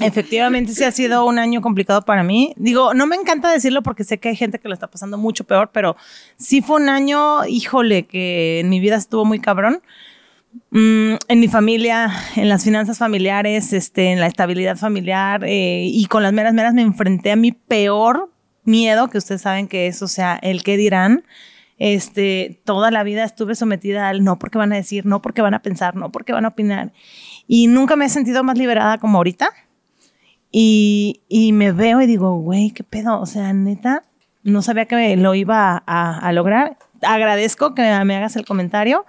Efectivamente, 0.00 0.72
sí 0.72 0.84
ha 0.84 0.90
sido 0.90 1.24
un 1.26 1.38
año 1.38 1.60
complicado 1.60 2.02
para 2.02 2.22
mí. 2.22 2.54
Digo, 2.56 2.94
no 2.94 3.06
me 3.06 3.16
encanta 3.16 3.50
decirlo 3.50 3.82
porque 3.82 4.04
sé 4.04 4.18
que 4.18 4.30
hay 4.30 4.36
gente 4.36 4.58
que 4.58 4.68
lo 4.68 4.74
está 4.74 4.88
pasando 4.88 5.18
mucho 5.18 5.44
peor, 5.44 5.70
pero 5.72 5.96
sí 6.36 6.62
fue 6.62 6.80
un 6.80 6.88
año, 6.88 7.44
híjole, 7.46 8.04
que 8.04 8.60
en 8.60 8.68
mi 8.68 8.80
vida 8.80 8.96
estuvo 8.96 9.24
muy 9.24 9.40
cabrón. 9.40 9.82
Mm, 10.70 11.14
en 11.28 11.40
mi 11.40 11.48
familia, 11.48 12.10
en 12.34 12.48
las 12.48 12.64
finanzas 12.64 12.98
familiares, 12.98 13.72
este, 13.72 14.12
en 14.12 14.20
la 14.20 14.26
estabilidad 14.26 14.76
familiar 14.76 15.44
eh, 15.44 15.84
y 15.84 16.06
con 16.06 16.22
las 16.22 16.32
meras 16.32 16.54
meras 16.54 16.74
me 16.74 16.82
enfrenté 16.82 17.32
a 17.32 17.36
mi 17.36 17.52
peor 17.52 18.30
miedo, 18.64 19.08
que 19.08 19.18
ustedes 19.18 19.42
saben 19.42 19.68
que 19.68 19.86
es, 19.86 20.02
o 20.02 20.08
sea, 20.08 20.38
el 20.42 20.62
que 20.62 20.76
dirán. 20.76 21.24
Este, 21.78 22.62
toda 22.64 22.90
la 22.90 23.02
vida 23.02 23.22
estuve 23.22 23.54
sometida 23.54 24.08
al 24.08 24.24
no 24.24 24.38
porque 24.38 24.56
van 24.56 24.72
a 24.72 24.76
decir, 24.76 25.04
no 25.04 25.20
porque 25.20 25.42
van 25.42 25.52
a 25.52 25.60
pensar, 25.60 25.94
no 25.94 26.10
porque 26.10 26.32
van 26.32 26.46
a 26.46 26.48
opinar. 26.48 26.92
Y 27.46 27.66
nunca 27.66 27.96
me 27.96 28.06
he 28.06 28.08
sentido 28.08 28.42
más 28.44 28.56
liberada 28.58 28.98
como 28.98 29.18
ahorita. 29.18 29.50
Y, 30.58 31.20
y 31.28 31.52
me 31.52 31.70
veo 31.70 32.00
y 32.00 32.06
digo, 32.06 32.38
güey, 32.38 32.70
qué 32.70 32.82
pedo. 32.82 33.20
O 33.20 33.26
sea, 33.26 33.52
neta, 33.52 34.04
no 34.42 34.62
sabía 34.62 34.86
que 34.86 35.14
lo 35.18 35.34
iba 35.34 35.82
a, 35.86 36.32
lograr. 36.32 36.78
Agradezco 37.02 37.74
que 37.74 37.82
me 37.82 38.16
hagas 38.16 38.36
el 38.36 38.46
comentario. 38.46 39.04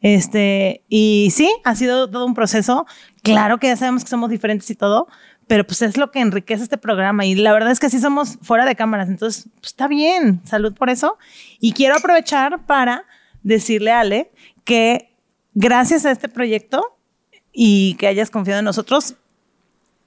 Este, 0.00 0.84
y 0.88 1.28
sí, 1.34 1.52
ha 1.64 1.74
sido 1.74 2.08
todo 2.08 2.24
un 2.24 2.32
proceso. 2.32 2.86
Claro 3.22 3.58
que 3.58 3.66
ya 3.66 3.76
sabemos 3.76 4.04
que 4.04 4.08
somos 4.08 4.30
diferentes 4.30 4.70
y 4.70 4.74
todo, 4.74 5.06
pero 5.46 5.66
pues 5.66 5.82
es 5.82 5.98
lo 5.98 6.10
que 6.10 6.20
enriquece 6.20 6.62
este 6.62 6.78
programa. 6.78 7.26
Y 7.26 7.34
la 7.34 7.52
verdad 7.52 7.72
es 7.72 7.78
que 7.78 7.90
sí 7.90 8.00
somos 8.00 8.38
fuera 8.40 8.64
de 8.64 8.74
cámaras. 8.74 9.10
Entonces, 9.10 9.50
pues 9.56 9.72
está 9.72 9.88
bien. 9.88 10.40
Salud 10.46 10.72
por 10.72 10.88
eso. 10.88 11.18
Y 11.60 11.72
quiero 11.72 11.94
aprovechar 11.96 12.64
para 12.64 13.04
decirle 13.42 13.92
a 13.92 14.00
Ale 14.00 14.30
que 14.64 15.14
gracias 15.52 16.06
a 16.06 16.10
este 16.10 16.30
proyecto 16.30 16.96
y 17.52 17.96
que 17.96 18.06
hayas 18.06 18.30
confiado 18.30 18.60
en 18.60 18.64
nosotros, 18.64 19.16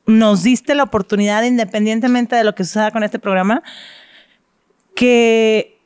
nos 0.10 0.44
diste 0.44 0.76
la 0.76 0.84
oportunidad, 0.84 1.44
independientemente 1.44 2.36
de 2.36 2.44
lo 2.44 2.56
que 2.56 2.64
suceda 2.64 2.92
con 2.92 3.04
este 3.04 3.20
programa, 3.20 3.64
que, 4.96 5.80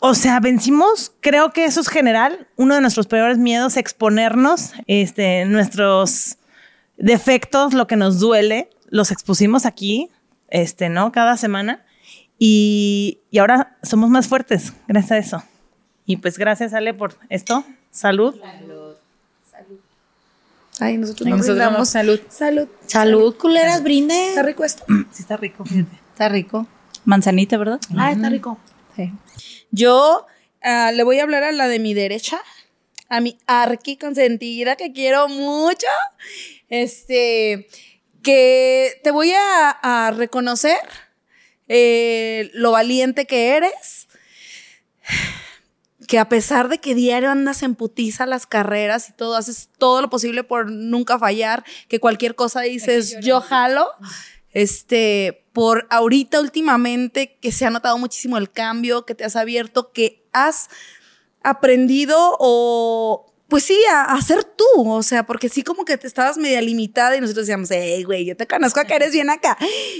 o 0.00 0.14
sea, 0.14 0.40
vencimos, 0.40 1.12
creo 1.20 1.52
que 1.52 1.64
eso 1.64 1.80
es 1.80 1.88
general, 1.88 2.48
uno 2.56 2.74
de 2.74 2.80
nuestros 2.80 3.06
peores 3.06 3.38
miedos, 3.38 3.76
exponernos, 3.76 4.72
este, 4.86 5.44
nuestros 5.44 6.38
defectos, 6.96 7.74
lo 7.74 7.86
que 7.86 7.96
nos 7.96 8.18
duele, 8.18 8.70
los 8.88 9.10
expusimos 9.10 9.66
aquí, 9.66 10.10
este, 10.48 10.88
¿no? 10.88 11.12
Cada 11.12 11.36
semana. 11.36 11.84
Y, 12.38 13.20
y 13.30 13.38
ahora 13.38 13.76
somos 13.82 14.10
más 14.10 14.26
fuertes 14.26 14.72
gracias 14.88 15.12
a 15.12 15.18
eso. 15.18 15.44
Y 16.04 16.16
pues 16.16 16.38
gracias, 16.38 16.74
Ale, 16.74 16.94
por 16.94 17.14
esto. 17.28 17.64
Salud. 17.90 18.34
Ay, 20.82 20.98
nosotros 20.98 21.26
Y 21.26 21.30
no 21.30 21.36
nosotros 21.36 21.56
brindamos. 21.56 21.74
damos 21.74 21.88
salud. 21.88 22.20
Salud. 22.28 22.68
Salud, 22.86 23.36
culeras, 23.36 23.82
brinde. 23.82 24.28
Está 24.30 24.42
rico 24.42 24.64
esto. 24.64 24.84
Sí, 24.88 25.22
está 25.22 25.36
rico, 25.36 25.64
fíjate. 25.64 25.96
Está 26.12 26.28
rico. 26.28 26.66
Manzanita, 27.04 27.56
¿verdad? 27.56 27.80
Ah, 27.96 28.12
está 28.12 28.28
rico. 28.28 28.58
Sí. 28.96 29.12
Yo 29.70 30.26
ah, 30.62 30.92
le 30.92 31.02
voy 31.02 31.18
a 31.18 31.22
hablar 31.22 31.42
a 31.44 31.52
la 31.52 31.68
de 31.68 31.78
mi 31.78 31.94
derecha, 31.94 32.40
a 33.08 33.20
mi 33.20 33.38
arqui 33.46 33.96
consentida 33.96 34.76
que 34.76 34.92
quiero 34.92 35.28
mucho. 35.28 35.86
Este, 36.68 37.68
que 38.22 39.00
te 39.02 39.10
voy 39.10 39.32
a, 39.32 39.70
a 39.70 40.10
reconocer 40.12 40.78
eh, 41.68 42.50
lo 42.54 42.70
valiente 42.72 43.26
que 43.26 43.56
eres. 43.56 44.08
Que 46.08 46.18
a 46.18 46.28
pesar 46.28 46.68
de 46.68 46.78
que 46.78 46.94
diario 46.94 47.30
andas 47.30 47.62
en 47.62 47.74
putiza 47.74 48.26
las 48.26 48.46
carreras 48.46 49.08
y 49.08 49.12
todo, 49.12 49.36
haces 49.36 49.70
todo 49.78 50.02
lo 50.02 50.10
posible 50.10 50.44
por 50.44 50.70
nunca 50.70 51.18
fallar, 51.18 51.64
que 51.88 52.00
cualquier 52.00 52.34
cosa 52.34 52.60
dices, 52.62 53.16
yo 53.20 53.40
jalo. 53.40 53.86
Este, 54.50 55.46
por 55.52 55.86
ahorita 55.90 56.40
últimamente 56.40 57.38
que 57.40 57.52
se 57.52 57.64
ha 57.64 57.70
notado 57.70 57.96
muchísimo 57.98 58.36
el 58.36 58.50
cambio, 58.50 59.06
que 59.06 59.14
te 59.14 59.24
has 59.24 59.36
abierto, 59.36 59.92
que 59.92 60.26
has 60.32 60.68
aprendido 61.42 62.36
o 62.38 63.31
pues 63.52 63.64
sí, 63.64 63.78
a, 63.92 64.04
a 64.04 64.22
ser 64.22 64.44
tú, 64.44 64.64
o 64.90 65.02
sea, 65.02 65.26
porque 65.26 65.50
sí 65.50 65.62
como 65.62 65.84
que 65.84 65.98
te 65.98 66.06
estabas 66.06 66.38
media 66.38 66.62
limitada 66.62 67.14
y 67.18 67.20
nosotros 67.20 67.44
decíamos, 67.44 67.70
hey, 67.70 68.02
güey, 68.02 68.24
yo 68.24 68.34
te 68.34 68.46
conozco 68.46 68.80
que 68.86 68.94
eres 68.94 69.12
bien 69.12 69.28
acá. 69.28 69.58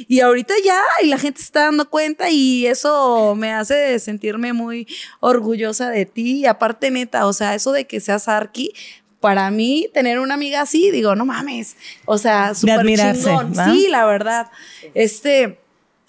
Y 0.09 0.20
ahorita 0.20 0.55
ya, 0.65 0.81
y 1.03 1.09
la 1.09 1.19
gente 1.19 1.39
se 1.39 1.45
está 1.45 1.65
dando 1.65 1.91
cuenta 1.91 2.31
y 2.31 2.65
eso 2.65 3.35
me 3.35 3.53
hace 3.53 3.99
sentirme 3.99 4.55
muy 4.55 4.89
orgullosa 5.20 5.91
de 5.91 6.07
ti. 6.07 6.39
Y 6.39 6.47
aparte, 6.47 6.91
neta, 6.91 7.27
o 7.27 7.35
sea, 7.35 7.55
eso 7.55 7.73
de 7.73 7.87
que 7.87 8.01
seas 8.01 8.27
Arki, 8.27 8.73
para 9.20 9.51
mí, 9.51 9.91
tener 9.93 10.19
una 10.19 10.33
amiga 10.33 10.62
así, 10.62 10.91
digo, 10.91 11.15
no 11.15 11.27
mames, 11.27 11.77
o 12.07 12.16
sea, 12.16 12.55
súper 12.55 12.87
chingón. 12.87 13.53
¿va? 13.55 13.66
Sí, 13.66 13.89
la 13.91 14.07
verdad. 14.07 14.51
Este, 14.95 15.61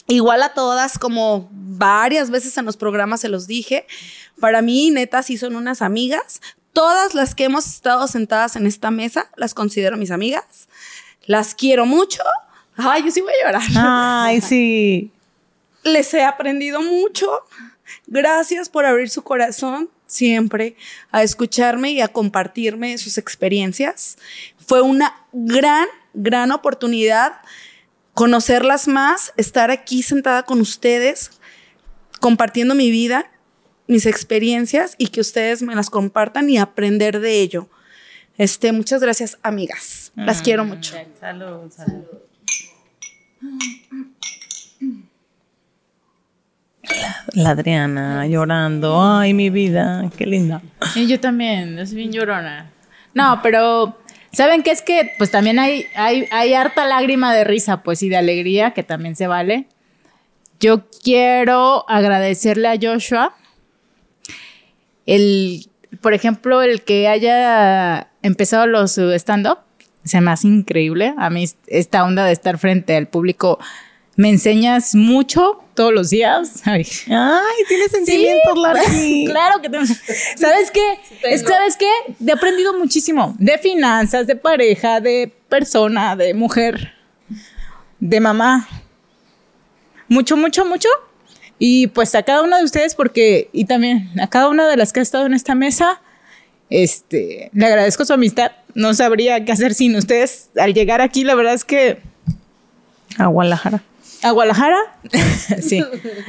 igual 0.08 0.44
a 0.44 0.54
todas, 0.54 0.98
como 0.98 1.50
varias 1.52 2.30
veces 2.30 2.58
en 2.58 2.64
los 2.64 2.78
programas 2.78 3.20
se 3.20 3.28
los 3.28 3.48
dije, 3.48 3.86
para 4.40 4.62
mí, 4.62 4.92
neta, 4.92 5.24
sí 5.24 5.38
son 5.38 5.58
unas 5.58 5.82
amigas. 5.82 6.40
Todas 6.74 7.14
las 7.14 7.36
que 7.36 7.46
hemos 7.46 7.66
estado 7.68 8.08
sentadas 8.08 8.56
en 8.56 8.66
esta 8.68 8.92
mesa, 8.92 9.30
las 9.36 9.54
considero 9.54 9.96
mis 9.96 10.12
amigas. 10.12 10.68
Las 11.26 11.56
quiero 11.56 11.86
mucho. 11.86 12.22
Ay, 12.76 13.04
yo 13.04 13.12
sí 13.12 13.22
voy 13.22 13.34
a 13.34 13.46
llorar. 13.46 13.62
Ay, 13.76 14.42
sí. 14.42 15.12
Les 15.84 16.14
he 16.14 16.24
aprendido 16.24 16.82
mucho. 16.82 17.42
Gracias 18.08 18.70
por 18.70 18.86
abrir 18.86 19.10
su 19.10 19.24
corazón 19.24 19.90
siempre 20.08 20.76
a 21.12 21.24
escucharme 21.24 21.92
y 21.92 22.02
a 22.02 22.08
compartirme 22.08 22.98
sus 22.98 23.18
experiencias. 23.18 24.18
Fue 24.66 24.82
una 24.82 25.26
gran, 25.32 25.88
gran 26.14 26.52
oportunidad 26.52 27.34
conocerlas 28.14 28.88
más, 28.88 29.34
estar 29.38 29.72
aquí 29.72 30.04
sentada 30.04 30.44
con 30.44 30.62
ustedes, 30.62 31.32
compartiendo 32.20 32.76
mi 32.76 32.92
vida, 32.92 33.30
mis 33.88 34.06
experiencias 34.06 34.96
y 34.98 35.08
que 35.08 35.22
ustedes 35.22 35.62
me 35.62 35.76
las 35.76 35.90
compartan 35.90 36.50
y 36.50 36.58
aprender 36.58 37.20
de 37.20 37.42
ello. 37.42 37.70
Este, 38.38 38.72
muchas 38.72 39.02
gracias, 39.02 39.38
amigas. 39.44 40.12
Las 40.16 40.42
quiero 40.42 40.66
mucho. 40.66 40.96
Salud, 41.20 41.72
salud. 41.72 42.04
La, 46.84 47.26
la 47.34 47.50
Adriana 47.52 48.28
llorando. 48.28 49.02
Ay, 49.02 49.34
mi 49.34 49.50
vida, 49.50 50.10
qué 50.18 50.26
linda. 50.26 50.62
Y 50.96 51.08
yo 51.08 51.20
también, 51.20 51.78
es 51.80 51.94
bien 51.94 52.12
llorona. 52.12 52.72
No, 53.14 53.40
pero 53.44 54.00
¿saben 54.32 54.64
qué? 54.64 54.72
Es 54.72 54.82
que 54.82 55.12
pues 55.18 55.30
también 55.30 55.60
hay, 55.60 55.86
hay, 55.96 56.28
hay 56.32 56.54
harta 56.54 56.86
lágrima 56.86 57.34
de 57.34 57.44
risa, 57.44 57.84
pues 57.84 58.02
y 58.02 58.10
de 58.10 58.18
alegría, 58.18 58.72
que 58.72 58.84
también 58.84 59.16
se 59.16 59.28
vale. 59.28 59.68
Yo 60.60 60.90
quiero 61.04 61.88
agradecerle 61.90 62.70
a 62.70 62.78
Joshua 62.82 63.36
el, 65.06 65.68
por 66.02 66.14
ejemplo, 66.14 66.62
el 66.62 66.84
que 66.84 67.08
haya 67.08 68.10
empezado 68.22 68.66
los 68.68 68.98
stand-up, 68.98 69.60
se 70.04 70.20
me 70.22 70.32
hace 70.32 70.48
increíble. 70.48 71.14
A 71.18 71.30
mí 71.30 71.46
esta 71.68 72.04
onda 72.04 72.26
de 72.26 72.34
estar 72.34 72.58
frente 72.58 72.96
al 72.96 73.08
público 73.08 73.58
me 74.16 74.30
enseñas 74.30 74.94
mucho 74.96 75.60
todos 75.74 75.92
los 75.94 76.10
días. 76.12 76.62
Ay, 76.66 76.86
Ay, 77.10 77.64
tiene 77.68 77.88
sentimientos, 77.90 78.58
Larry. 78.58 79.26
Claro 79.30 79.62
que 79.62 79.70
tengo. 79.70 79.86
¿Sabes 80.38 80.70
qué? 80.72 81.00
Es- 81.24 81.42
¿Sabes 81.42 81.78
qué? 81.78 81.90
He 82.26 82.32
aprendido 82.32 82.78
muchísimo 82.78 83.36
de 83.40 83.58
finanzas, 83.58 84.28
de 84.28 84.36
pareja, 84.36 85.00
de 85.00 85.34
persona, 85.50 86.16
de 86.16 86.34
mujer, 86.34 86.94
de 88.00 88.20
mamá. 88.20 88.68
Mucho, 90.10 90.36
mucho, 90.38 90.66
mucho. 90.66 90.90
Y 91.66 91.88
pues 91.88 92.14
a 92.14 92.24
cada 92.24 92.42
una 92.42 92.58
de 92.58 92.66
ustedes, 92.66 92.94
porque, 92.94 93.48
y 93.54 93.64
también 93.64 94.10
a 94.20 94.28
cada 94.28 94.50
una 94.50 94.68
de 94.68 94.76
las 94.76 94.92
que 94.92 95.00
ha 95.00 95.04
estado 95.04 95.26
en 95.28 95.34
esta 95.34 95.56
mesa, 95.56 96.02
este, 96.70 97.52
le 97.54 97.66
agradezco 97.66 98.04
su 98.04 98.12
amistad. 98.12 98.52
No 98.76 98.94
sabría 98.94 99.46
qué 99.46 99.54
hacer 99.54 99.74
sin 99.74 99.96
ustedes. 99.96 100.50
Al 100.58 100.74
llegar 100.74 101.00
aquí, 101.00 101.24
la 101.24 101.36
verdad 101.36 101.54
es 101.54 101.64
que 101.64 102.00
A 103.18 103.28
Guadalajara. 103.28 103.82
a 104.24 104.32
Guadalajara, 104.32 104.76
sí, 105.62 105.82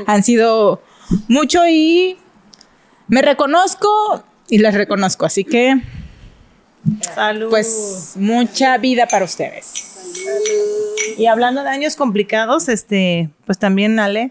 han 0.06 0.22
sido 0.22 0.80
mucho 1.26 1.66
y 1.66 2.16
me 3.08 3.20
reconozco 3.20 3.88
y 4.48 4.58
les 4.58 4.72
reconozco. 4.72 5.26
Así 5.26 5.42
que, 5.42 5.80
Salud. 7.12 7.50
pues, 7.50 8.12
mucha 8.14 8.78
vida 8.78 9.08
para 9.08 9.24
ustedes. 9.24 10.14
Y 11.18 11.26
hablando 11.26 11.64
de 11.64 11.70
años 11.70 11.96
complicados, 11.96 12.68
este, 12.68 13.30
pues 13.46 13.58
también 13.58 13.98
Ale. 13.98 14.30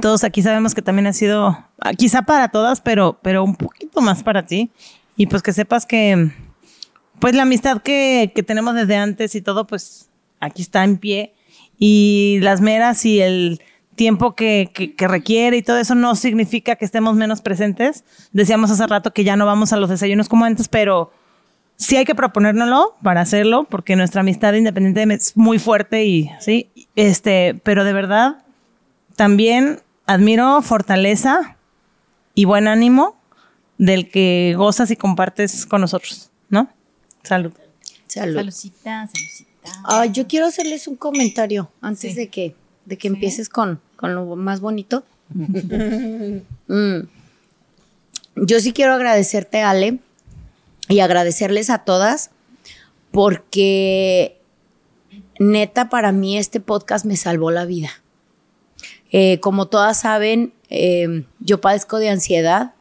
Todos 0.00 0.24
aquí 0.24 0.42
sabemos 0.42 0.74
que 0.74 0.82
también 0.82 1.06
ha 1.06 1.12
sido, 1.12 1.58
ah, 1.80 1.92
quizá 1.96 2.22
para 2.22 2.48
todas, 2.48 2.80
pero, 2.80 3.18
pero 3.22 3.44
un 3.44 3.56
poquito 3.56 4.00
más 4.00 4.22
para 4.22 4.44
ti. 4.44 4.70
Y 5.16 5.26
pues 5.26 5.42
que 5.42 5.52
sepas 5.52 5.86
que, 5.86 6.30
pues 7.18 7.34
la 7.34 7.42
amistad 7.42 7.82
que, 7.82 8.32
que 8.34 8.42
tenemos 8.42 8.74
desde 8.74 8.96
antes 8.96 9.34
y 9.34 9.42
todo, 9.42 9.66
pues 9.66 10.08
aquí 10.40 10.62
está 10.62 10.84
en 10.84 10.98
pie. 10.98 11.34
Y 11.78 12.38
las 12.42 12.60
meras 12.60 13.04
y 13.04 13.20
el 13.20 13.60
tiempo 13.94 14.34
que, 14.34 14.70
que, 14.72 14.94
que 14.94 15.08
requiere 15.08 15.56
y 15.56 15.62
todo 15.62 15.78
eso 15.78 15.94
no 15.94 16.14
significa 16.14 16.76
que 16.76 16.84
estemos 16.84 17.16
menos 17.16 17.40
presentes. 17.40 18.04
Decíamos 18.32 18.70
hace 18.70 18.86
rato 18.86 19.12
que 19.12 19.24
ya 19.24 19.36
no 19.36 19.46
vamos 19.46 19.72
a 19.72 19.76
los 19.76 19.90
desayunos 19.90 20.28
como 20.28 20.44
antes, 20.44 20.68
pero 20.68 21.10
sí 21.78 21.96
hay 21.96 22.04
que 22.04 22.14
proponérnoslo 22.14 22.96
para 23.02 23.20
hacerlo, 23.22 23.64
porque 23.64 23.96
nuestra 23.96 24.20
amistad 24.20 24.52
independiente 24.52 25.14
es 25.14 25.36
muy 25.36 25.58
fuerte 25.58 26.04
y 26.04 26.30
sí, 26.40 26.70
este, 26.96 27.60
pero 27.62 27.84
de 27.84 27.92
verdad 27.92 28.44
también 29.16 29.80
admiro 30.08 30.62
fortaleza 30.62 31.56
y 32.34 32.46
buen 32.46 32.66
ánimo 32.66 33.20
del 33.76 34.10
que 34.10 34.54
gozas 34.56 34.90
y 34.90 34.96
compartes 34.96 35.66
con 35.66 35.82
nosotros, 35.82 36.30
¿no? 36.48 36.68
Salud. 37.22 37.52
Salud. 38.06 38.36
Salucita, 38.36 39.06
salucita. 39.06 39.70
Ah, 39.84 40.06
yo 40.06 40.26
quiero 40.26 40.46
hacerles 40.46 40.88
un 40.88 40.96
comentario 40.96 41.70
antes 41.82 42.16
de 42.16 42.28
que, 42.28 42.56
de 42.86 42.96
que 42.96 43.08
empieces 43.08 43.50
con, 43.50 43.80
con 43.96 44.14
lo 44.14 44.34
más 44.34 44.60
bonito. 44.60 45.04
Mm. 46.68 47.08
Yo 48.36 48.60
sí 48.60 48.74
quiero 48.74 48.92
agradecerte, 48.92 49.62
Ale, 49.62 50.00
y 50.90 51.00
agradecerles 51.00 51.70
a 51.70 51.78
todas, 51.78 52.30
porque 53.10 54.38
neta, 55.38 55.88
para 55.88 56.12
mí 56.12 56.36
este 56.36 56.60
podcast 56.60 57.06
me 57.06 57.16
salvó 57.16 57.50
la 57.50 57.64
vida. 57.64 57.90
Eh, 59.10 59.40
como 59.40 59.66
todas 59.66 60.00
saben, 60.00 60.52
eh, 60.68 61.24
yo 61.40 61.60
padezco 61.60 61.98
de 61.98 62.10
ansiedad 62.10 62.74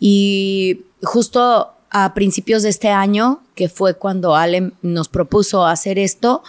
y 0.00 0.82
justo 1.02 1.72
a 1.90 2.14
principios 2.14 2.62
de 2.62 2.68
este 2.70 2.88
año, 2.88 3.42
que 3.54 3.68
fue 3.68 3.94
cuando 3.94 4.34
Ale 4.34 4.72
nos 4.82 5.08
propuso 5.08 5.66
hacer 5.66 5.98
esto, 5.98 6.42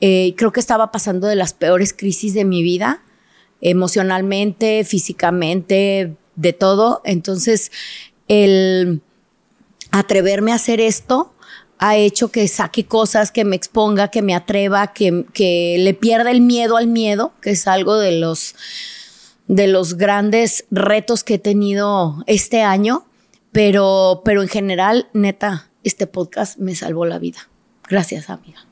eh, 0.00 0.34
creo 0.36 0.52
que 0.52 0.60
estaba 0.60 0.90
pasando 0.90 1.26
de 1.26 1.36
las 1.36 1.52
peores 1.52 1.92
crisis 1.92 2.34
de 2.34 2.44
mi 2.44 2.62
vida, 2.62 3.02
emocionalmente, 3.60 4.84
físicamente, 4.84 6.16
de 6.36 6.52
todo. 6.52 7.02
Entonces, 7.04 7.70
el 8.28 9.02
atreverme 9.90 10.52
a 10.52 10.56
hacer 10.56 10.80
esto 10.80 11.34
ha 11.80 11.96
hecho 11.96 12.30
que 12.30 12.46
saque 12.46 12.84
cosas, 12.84 13.32
que 13.32 13.46
me 13.46 13.56
exponga, 13.56 14.08
que 14.08 14.20
me 14.20 14.34
atreva, 14.34 14.92
que, 14.92 15.24
que 15.32 15.76
le 15.78 15.94
pierda 15.94 16.30
el 16.30 16.42
miedo 16.42 16.76
al 16.76 16.86
miedo, 16.86 17.32
que 17.40 17.50
es 17.50 17.66
algo 17.66 17.96
de 17.96 18.12
los, 18.12 18.54
de 19.48 19.66
los 19.66 19.96
grandes 19.96 20.66
retos 20.70 21.24
que 21.24 21.34
he 21.34 21.38
tenido 21.38 22.22
este 22.26 22.62
año. 22.62 23.06
Pero, 23.50 24.20
pero 24.26 24.42
en 24.42 24.48
general, 24.48 25.08
neta, 25.14 25.70
este 25.82 26.06
podcast 26.06 26.58
me 26.58 26.74
salvó 26.74 27.06
la 27.06 27.18
vida. 27.18 27.48
Gracias, 27.88 28.28
amiga. 28.28 28.66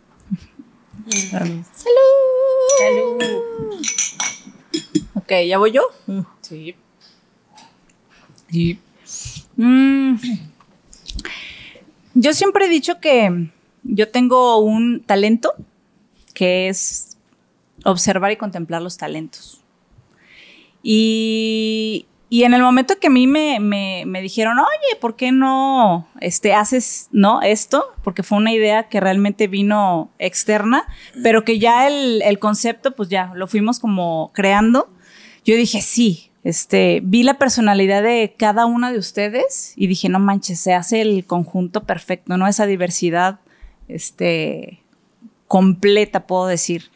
Ok, 5.14 5.32
¿ya 5.46 5.56
voy 5.56 5.72
yo? 5.72 5.82
Sí. 6.42 6.76
Sí. 8.50 8.78
Mm. 9.56 10.16
Yo 12.20 12.32
siempre 12.32 12.66
he 12.66 12.68
dicho 12.68 12.98
que 13.00 13.48
yo 13.84 14.08
tengo 14.08 14.58
un 14.58 15.02
talento 15.04 15.52
que 16.34 16.68
es 16.68 17.16
observar 17.84 18.32
y 18.32 18.36
contemplar 18.36 18.82
los 18.82 18.96
talentos. 18.96 19.62
Y, 20.82 22.06
y 22.28 22.44
en 22.44 22.54
el 22.54 22.62
momento 22.62 22.94
que 23.00 23.06
a 23.08 23.10
mí 23.10 23.26
me, 23.26 23.60
me- 23.60 24.04
me 24.06 24.20
dijeron, 24.20 24.58
oye, 24.58 24.96
¿por 25.00 25.16
qué 25.16 25.32
no 25.32 26.08
este, 26.20 26.54
haces 26.54 27.08
no 27.12 27.40
esto? 27.42 27.84
Porque 28.02 28.22
fue 28.22 28.38
una 28.38 28.52
idea 28.52 28.88
que 28.88 29.00
realmente 29.00 29.46
vino 29.46 30.10
externa, 30.18 30.86
pero 31.22 31.44
que 31.44 31.58
ya 31.58 31.86
el, 31.86 32.22
el 32.22 32.38
concepto, 32.38 32.94
pues 32.96 33.08
ya 33.08 33.32
lo 33.34 33.46
fuimos 33.46 33.78
como 33.78 34.30
creando. 34.34 34.88
Yo 35.44 35.56
dije, 35.56 35.82
sí, 35.82 36.27
este, 36.48 37.00
vi 37.04 37.24
la 37.24 37.34
personalidad 37.36 38.02
de 38.02 38.34
cada 38.38 38.64
una 38.64 38.90
de 38.90 38.96
ustedes 38.96 39.74
y 39.76 39.86
dije, 39.86 40.08
no 40.08 40.18
manches, 40.18 40.58
se 40.58 40.72
hace 40.72 41.02
el 41.02 41.26
conjunto 41.26 41.84
perfecto, 41.84 42.38
¿no? 42.38 42.46
Esa 42.46 42.64
diversidad, 42.64 43.40
este, 43.86 44.82
completa, 45.46 46.26
puedo 46.26 46.46
decir. 46.46 46.90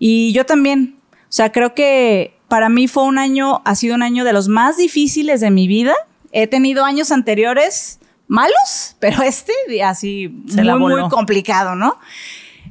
Y 0.00 0.32
yo 0.32 0.46
también, 0.46 0.96
o 1.12 1.16
sea, 1.28 1.52
creo 1.52 1.76
que 1.76 2.34
para 2.48 2.68
mí 2.68 2.88
fue 2.88 3.04
un 3.04 3.18
año, 3.18 3.62
ha 3.64 3.76
sido 3.76 3.94
un 3.94 4.02
año 4.02 4.24
de 4.24 4.32
los 4.32 4.48
más 4.48 4.78
difíciles 4.78 5.40
de 5.40 5.52
mi 5.52 5.68
vida. 5.68 5.94
He 6.32 6.48
tenido 6.48 6.84
años 6.84 7.12
anteriores 7.12 8.00
malos, 8.26 8.96
pero 8.98 9.22
este 9.22 9.52
así 9.84 10.42
Se 10.48 10.64
muy, 10.64 11.00
muy 11.00 11.08
complicado, 11.08 11.76
¿no? 11.76 11.98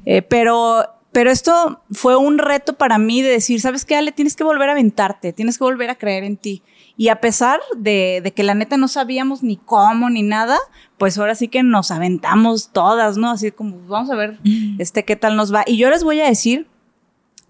Eh, 0.04 0.24
pero, 0.24 0.84
pero 1.18 1.32
esto 1.32 1.82
fue 1.90 2.16
un 2.16 2.38
reto 2.38 2.74
para 2.74 3.00
mí 3.00 3.24
de 3.24 3.30
decir, 3.30 3.60
¿sabes 3.60 3.86
qué, 3.86 3.96
Ale? 3.96 4.12
Tienes 4.12 4.36
que 4.36 4.44
volver 4.44 4.70
a 4.70 4.74
aventarte, 4.74 5.34
tienes 5.34 5.58
que 5.58 5.64
volver 5.64 5.90
a 5.90 5.96
creer 5.96 6.24
en 6.24 6.38
ti. 6.38 6.62
Y 6.96 7.08
a 7.08 7.22
pesar 7.22 7.60
de, 7.76 8.22
de 8.24 8.34
que 8.34 8.44
la 8.44 8.54
neta 8.54 8.78
no 8.78 8.88
sabíamos 8.88 9.42
ni 9.42 9.58
cómo 9.58 10.12
ni 10.12 10.22
nada, 10.22 10.60
pues 11.00 11.18
ahora 11.18 11.34
sí 11.34 11.48
que 11.48 11.64
nos 11.64 11.90
aventamos 11.90 12.70
todas, 12.72 13.18
¿no? 13.18 13.32
Así 13.32 13.50
como, 13.50 13.80
vamos 13.88 14.12
a 14.12 14.16
ver 14.16 14.38
este, 14.78 15.06
qué 15.06 15.16
tal 15.16 15.36
nos 15.36 15.52
va. 15.52 15.64
Y 15.66 15.78
yo 15.78 15.90
les 15.90 16.04
voy 16.04 16.20
a 16.22 16.28
decir 16.28 16.68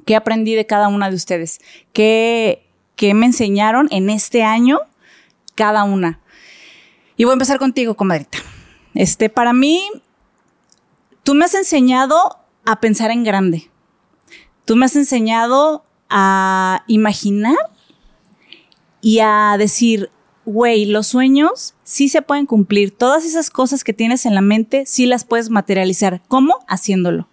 qué 0.06 0.15
aprendí 0.15 0.56
de 0.56 0.65
cada 0.65 0.88
una 0.88 1.10
de 1.10 1.18
ustedes, 1.18 1.60
qué, 1.91 2.65
qué 2.95 3.14
me 3.14 3.26
enseñaron 3.26 3.89
en 3.91 4.10
este 4.10 4.44
año 4.44 4.80
cada 5.56 5.84
una. 5.84 6.22
Y 7.18 7.26
voy 7.26 7.31
a 7.31 7.34
empezar 7.34 7.60
contigo, 7.60 7.95
comadrita. 7.95 8.38
Este, 8.94 9.27
para 9.27 9.52
mí, 9.52 9.84
tú 11.23 11.35
me 11.35 11.44
has 11.44 11.53
enseñado 11.53 12.47
a 12.68 12.81
pensar 12.81 13.11
en 13.11 13.23
grande. 13.23 13.72
Tú 14.65 14.76
me 14.76 14.85
has 14.85 14.98
enseñado 14.98 15.85
a 16.10 16.84
imaginar 16.88 17.56
y 18.99 19.19
a 19.19 19.56
decir, 19.57 20.11
güey, 20.44 20.85
los 20.85 21.07
sueños 21.07 21.76
sí 21.85 22.10
se 22.10 22.22
pueden 22.22 22.45
cumplir. 22.45 22.91
Todas 22.91 23.23
esas 23.23 23.49
cosas 23.49 23.85
que 23.85 23.94
tienes 23.94 24.26
en 24.26 24.35
la 24.35 24.41
mente 24.41 24.85
sí 24.85 25.06
las 25.06 25.23
puedes 25.23 25.49
materializar. 25.49 26.22
¿Cómo? 26.27 26.60
Haciéndolo 26.68 27.30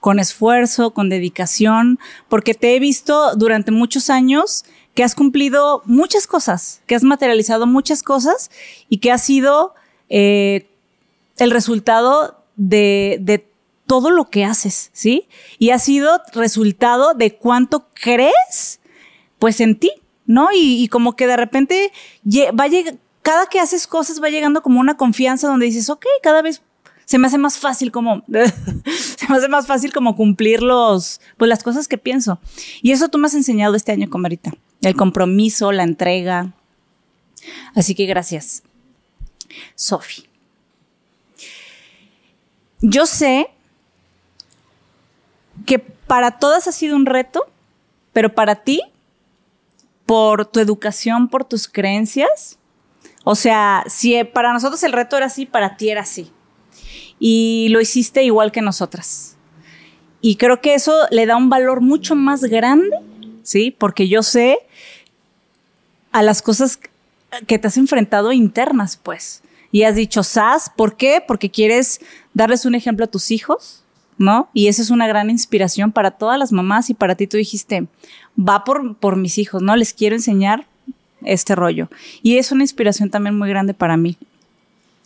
con 0.00 0.18
esfuerzo, 0.18 0.92
con 0.92 1.10
dedicación, 1.10 1.98
porque 2.28 2.54
te 2.54 2.74
he 2.74 2.80
visto 2.80 3.34
durante 3.36 3.70
muchos 3.70 4.08
años 4.08 4.64
que 4.94 5.04
has 5.04 5.14
cumplido 5.14 5.82
muchas 5.84 6.26
cosas, 6.26 6.80
que 6.86 6.94
has 6.94 7.02
materializado 7.02 7.66
muchas 7.66 8.02
cosas 8.02 8.50
y 8.88 8.98
que 8.98 9.12
ha 9.12 9.18
sido 9.18 9.74
eh, 10.08 10.70
el 11.36 11.50
resultado 11.50 12.42
de, 12.56 13.18
de 13.20 13.49
todo 13.90 14.12
lo 14.12 14.30
que 14.30 14.44
haces, 14.44 14.90
¿sí? 14.92 15.26
Y 15.58 15.70
ha 15.70 15.80
sido 15.80 16.20
resultado 16.32 17.12
de 17.14 17.34
cuánto 17.34 17.88
crees, 17.92 18.78
pues 19.40 19.60
en 19.60 19.80
ti, 19.80 19.90
¿no? 20.26 20.46
Y, 20.54 20.86
como 20.86 21.16
que 21.16 21.26
de 21.26 21.36
repente 21.36 21.90
va 22.56 22.66
cada 23.20 23.46
que 23.46 23.58
haces 23.58 23.88
cosas 23.88 24.22
va 24.22 24.28
llegando 24.28 24.62
como 24.62 24.78
una 24.78 24.96
confianza 24.96 25.48
donde 25.48 25.66
dices, 25.66 25.90
ok, 25.90 26.06
cada 26.22 26.40
vez 26.40 26.62
se 27.04 27.18
me 27.18 27.26
hace 27.26 27.36
más 27.36 27.58
fácil 27.58 27.90
como, 27.90 28.22
se 28.28 29.28
me 29.28 29.36
hace 29.36 29.48
más 29.48 29.66
fácil 29.66 29.92
como 29.92 30.14
cumplir 30.14 30.62
los, 30.62 31.20
pues 31.36 31.48
las 31.48 31.64
cosas 31.64 31.88
que 31.88 31.98
pienso. 31.98 32.38
Y 32.82 32.92
eso 32.92 33.08
tú 33.08 33.18
me 33.18 33.26
has 33.26 33.34
enseñado 33.34 33.74
este 33.74 33.90
año, 33.90 34.08
Comarita. 34.08 34.52
El 34.82 34.94
compromiso, 34.94 35.72
la 35.72 35.82
entrega. 35.82 36.54
Así 37.74 37.96
que 37.96 38.06
gracias. 38.06 38.62
Sofi. 39.74 40.28
Yo 42.82 43.04
sé 43.04 43.50
que 45.70 45.78
para 45.78 46.32
todas 46.32 46.66
ha 46.66 46.72
sido 46.72 46.96
un 46.96 47.06
reto, 47.06 47.46
pero 48.12 48.34
para 48.34 48.56
ti, 48.56 48.82
por 50.04 50.44
tu 50.44 50.58
educación, 50.58 51.28
por 51.28 51.44
tus 51.44 51.68
creencias, 51.68 52.58
o 53.22 53.36
sea, 53.36 53.84
si 53.86 54.24
para 54.24 54.52
nosotros 54.52 54.82
el 54.82 54.92
reto 54.92 55.16
era 55.16 55.26
así, 55.26 55.46
para 55.46 55.76
ti 55.76 55.90
era 55.90 56.00
así 56.00 56.32
y 57.20 57.68
lo 57.70 57.80
hiciste 57.80 58.24
igual 58.24 58.50
que 58.50 58.62
nosotras. 58.62 59.36
y 60.20 60.34
creo 60.36 60.60
que 60.60 60.74
eso 60.74 60.92
le 61.12 61.24
da 61.24 61.36
un 61.36 61.50
valor 61.50 61.80
mucho 61.82 62.16
más 62.16 62.42
grande, 62.42 62.96
¿sí? 63.44 63.70
Porque 63.70 64.08
yo 64.08 64.24
sé 64.24 64.58
a 66.10 66.20
las 66.20 66.42
cosas 66.42 66.80
que 67.46 67.60
te 67.60 67.68
has 67.68 67.76
enfrentado 67.76 68.32
internas, 68.32 68.96
pues. 68.96 69.42
Y 69.70 69.84
has 69.84 69.94
dicho, 69.94 70.24
SAS, 70.24 70.68
¿por 70.76 70.96
qué? 70.96 71.22
Porque 71.24 71.48
quieres 71.48 72.00
darles 72.34 72.64
un 72.64 72.74
ejemplo 72.74 73.04
a 73.04 73.10
tus 73.10 73.30
hijos, 73.30 73.84
¿no? 74.20 74.50
Y 74.52 74.68
esa 74.68 74.82
es 74.82 74.90
una 74.90 75.08
gran 75.08 75.30
inspiración 75.30 75.92
para 75.92 76.10
todas 76.10 76.38
las 76.38 76.52
mamás 76.52 76.90
y 76.90 76.94
para 76.94 77.14
ti 77.14 77.26
tú 77.26 77.38
dijiste, 77.38 77.86
va 78.38 78.64
por, 78.64 78.96
por 78.96 79.16
mis 79.16 79.38
hijos, 79.38 79.62
¿no? 79.62 79.74
Les 79.76 79.94
quiero 79.94 80.14
enseñar 80.14 80.66
este 81.24 81.54
rollo. 81.54 81.88
Y 82.22 82.36
es 82.36 82.52
una 82.52 82.62
inspiración 82.62 83.08
también 83.08 83.38
muy 83.38 83.48
grande 83.48 83.72
para 83.72 83.96
mí. 83.96 84.18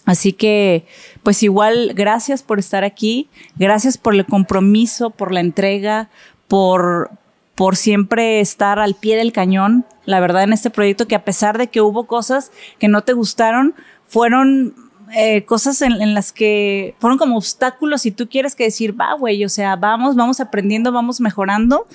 Así 0.05 0.32
que, 0.32 0.85
pues 1.23 1.45
igual, 1.45 1.93
gracias 1.95 2.43
por 2.43 2.59
estar 2.59 2.82
aquí, 2.82 3.28
gracias 3.55 3.99
por 3.99 4.16
el 4.16 4.27
compromiso, 4.27 5.11
por 5.11 5.31
la 5.31 5.39
entrega, 5.39 6.11
por, 6.49 7.12
por 7.55 7.77
siempre 7.77 8.41
estar 8.41 8.81
al 8.81 8.97
pie 8.97 9.16
del 9.16 9.32
cañón, 9.32 9.86
la 10.07 10.19
verdad, 10.19 10.43
en 10.43 10.53
este 10.53 10.70
proyecto, 10.70 11.07
que 11.07 11.15
a 11.15 11.24
pesar 11.24 11.57
de 11.57 11.69
que 11.69 11.81
hubo 11.81 12.09
cosas 12.09 12.51
que 12.81 12.89
no 12.89 13.03
te 13.03 13.12
gustaron, 13.12 13.74
fueron 14.09 14.74
eh, 15.16 15.45
cosas 15.45 15.81
en, 15.82 15.93
en 16.01 16.15
las 16.15 16.32
que 16.32 16.95
fueron 16.99 17.19
como 17.19 17.36
obstáculos 17.36 18.07
y 18.07 18.11
tú 18.11 18.28
quieres 18.28 18.55
que 18.55 18.65
decir, 18.65 18.99
va, 18.99 19.15
güey, 19.15 19.45
o 19.45 19.49
sea, 19.49 19.77
vamos, 19.77 20.16
vamos 20.16 20.41
aprendiendo, 20.41 20.93
vamos 20.93 21.20
mejorando 21.20 21.86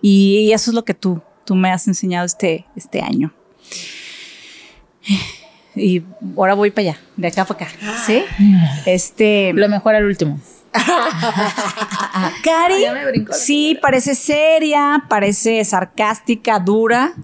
y, 0.00 0.46
y 0.48 0.52
eso 0.52 0.70
es 0.70 0.74
lo 0.74 0.84
que 0.84 0.94
tú, 0.94 1.22
tú 1.44 1.54
me 1.54 1.70
has 1.70 1.88
enseñado 1.88 2.26
este, 2.26 2.66
este 2.76 3.00
año. 3.00 3.32
Y 5.74 6.02
ahora 6.36 6.54
voy 6.54 6.70
para 6.70 6.90
allá, 6.90 7.00
de 7.16 7.28
acá 7.28 7.44
para 7.44 7.66
acá, 7.66 7.74
¿sí? 8.04 8.24
Este... 8.84 9.52
Lo 9.54 9.68
mejor 9.68 9.94
al 9.94 10.04
último. 10.04 10.40
Cari, 12.44 12.84
sí, 13.32 13.78
parece 13.80 14.14
seria, 14.14 15.04
parece 15.08 15.64
sarcástica, 15.64 16.58
dura, 16.58 17.14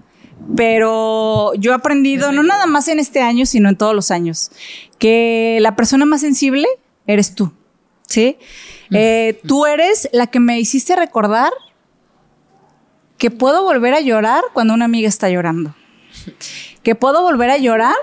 pero 0.55 1.53
yo 1.55 1.71
he 1.71 1.75
aprendido, 1.75 2.31
no 2.31 2.43
nada 2.43 2.65
más 2.65 2.87
en 2.87 2.99
este 2.99 3.21
año, 3.21 3.45
sino 3.45 3.69
en 3.69 3.77
todos 3.77 3.95
los 3.95 4.11
años, 4.11 4.51
que 4.99 5.57
la 5.61 5.75
persona 5.75 6.05
más 6.05 6.21
sensible 6.21 6.67
eres 7.07 7.35
tú, 7.35 7.51
¿sí? 8.07 8.37
Eh, 8.91 9.39
tú 9.47 9.65
eres 9.65 10.09
la 10.13 10.27
que 10.27 10.39
me 10.39 10.59
hiciste 10.59 10.95
recordar 10.95 11.51
que 13.17 13.31
puedo 13.31 13.63
volver 13.63 13.93
a 13.93 14.01
llorar 14.01 14.43
cuando 14.53 14.73
una 14.73 14.85
amiga 14.85 15.07
está 15.07 15.29
llorando. 15.29 15.73
Que 16.83 16.95
puedo 16.95 17.21
volver 17.23 17.49
a 17.49 17.57
llorar 17.57 17.95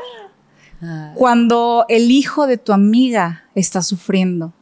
cuando 1.14 1.86
el 1.88 2.10
hijo 2.10 2.46
de 2.46 2.58
tu 2.58 2.72
amiga 2.72 3.44
está 3.54 3.82
sufriendo. 3.82 4.52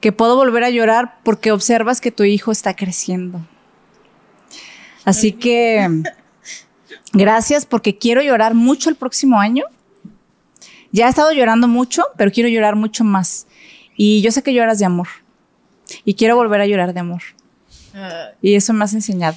Que 0.00 0.12
puedo 0.12 0.36
volver 0.36 0.64
a 0.64 0.70
llorar 0.70 1.20
porque 1.22 1.52
observas 1.52 2.00
que 2.00 2.10
tu 2.10 2.24
hijo 2.24 2.50
está 2.50 2.74
creciendo. 2.74 3.46
Así 5.04 5.32
que 5.32 6.02
gracias 7.12 7.66
porque 7.66 7.98
quiero 7.98 8.22
llorar 8.22 8.54
mucho 8.54 8.90
el 8.90 8.96
próximo 8.96 9.38
año. 9.38 9.64
Ya 10.92 11.06
he 11.06 11.10
estado 11.10 11.32
llorando 11.32 11.68
mucho, 11.68 12.04
pero 12.16 12.30
quiero 12.30 12.48
llorar 12.48 12.76
mucho 12.76 13.04
más. 13.04 13.46
Y 13.96 14.22
yo 14.22 14.30
sé 14.30 14.42
que 14.42 14.54
lloras 14.54 14.78
de 14.78 14.84
amor. 14.84 15.08
Y 16.04 16.14
quiero 16.14 16.36
volver 16.36 16.60
a 16.60 16.66
llorar 16.66 16.94
de 16.94 17.00
amor. 17.00 17.22
Y 18.40 18.54
eso 18.54 18.72
me 18.72 18.84
has 18.84 18.94
enseñado. 18.94 19.36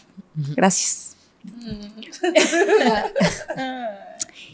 Gracias. 0.55 1.15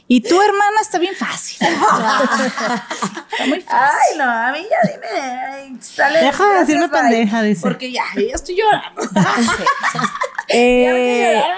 Y 0.05 0.19
tu 0.21 0.39
hermana 0.39 0.81
está 0.81 0.99
bien 0.99 1.15
fácil. 1.15 1.57
Está 1.61 3.45
muy 3.47 3.61
fácil. 3.61 3.65
Ay, 3.69 4.17
no, 4.17 4.23
a 4.25 4.51
mí 4.51 4.59
ya 4.69 4.91
dime. 4.91 5.21
ay, 5.21 5.77
Sale, 5.79 6.19
Deja 6.19 6.45
de 6.53 6.59
decirme 6.59 6.89
pendeja, 6.89 7.41
dice. 7.41 7.61
Porque 7.61 7.89
ya, 7.91 8.03
ya 8.15 8.35
estoy 8.35 8.57
llorando. 8.57 9.01
Eh, 10.49 11.41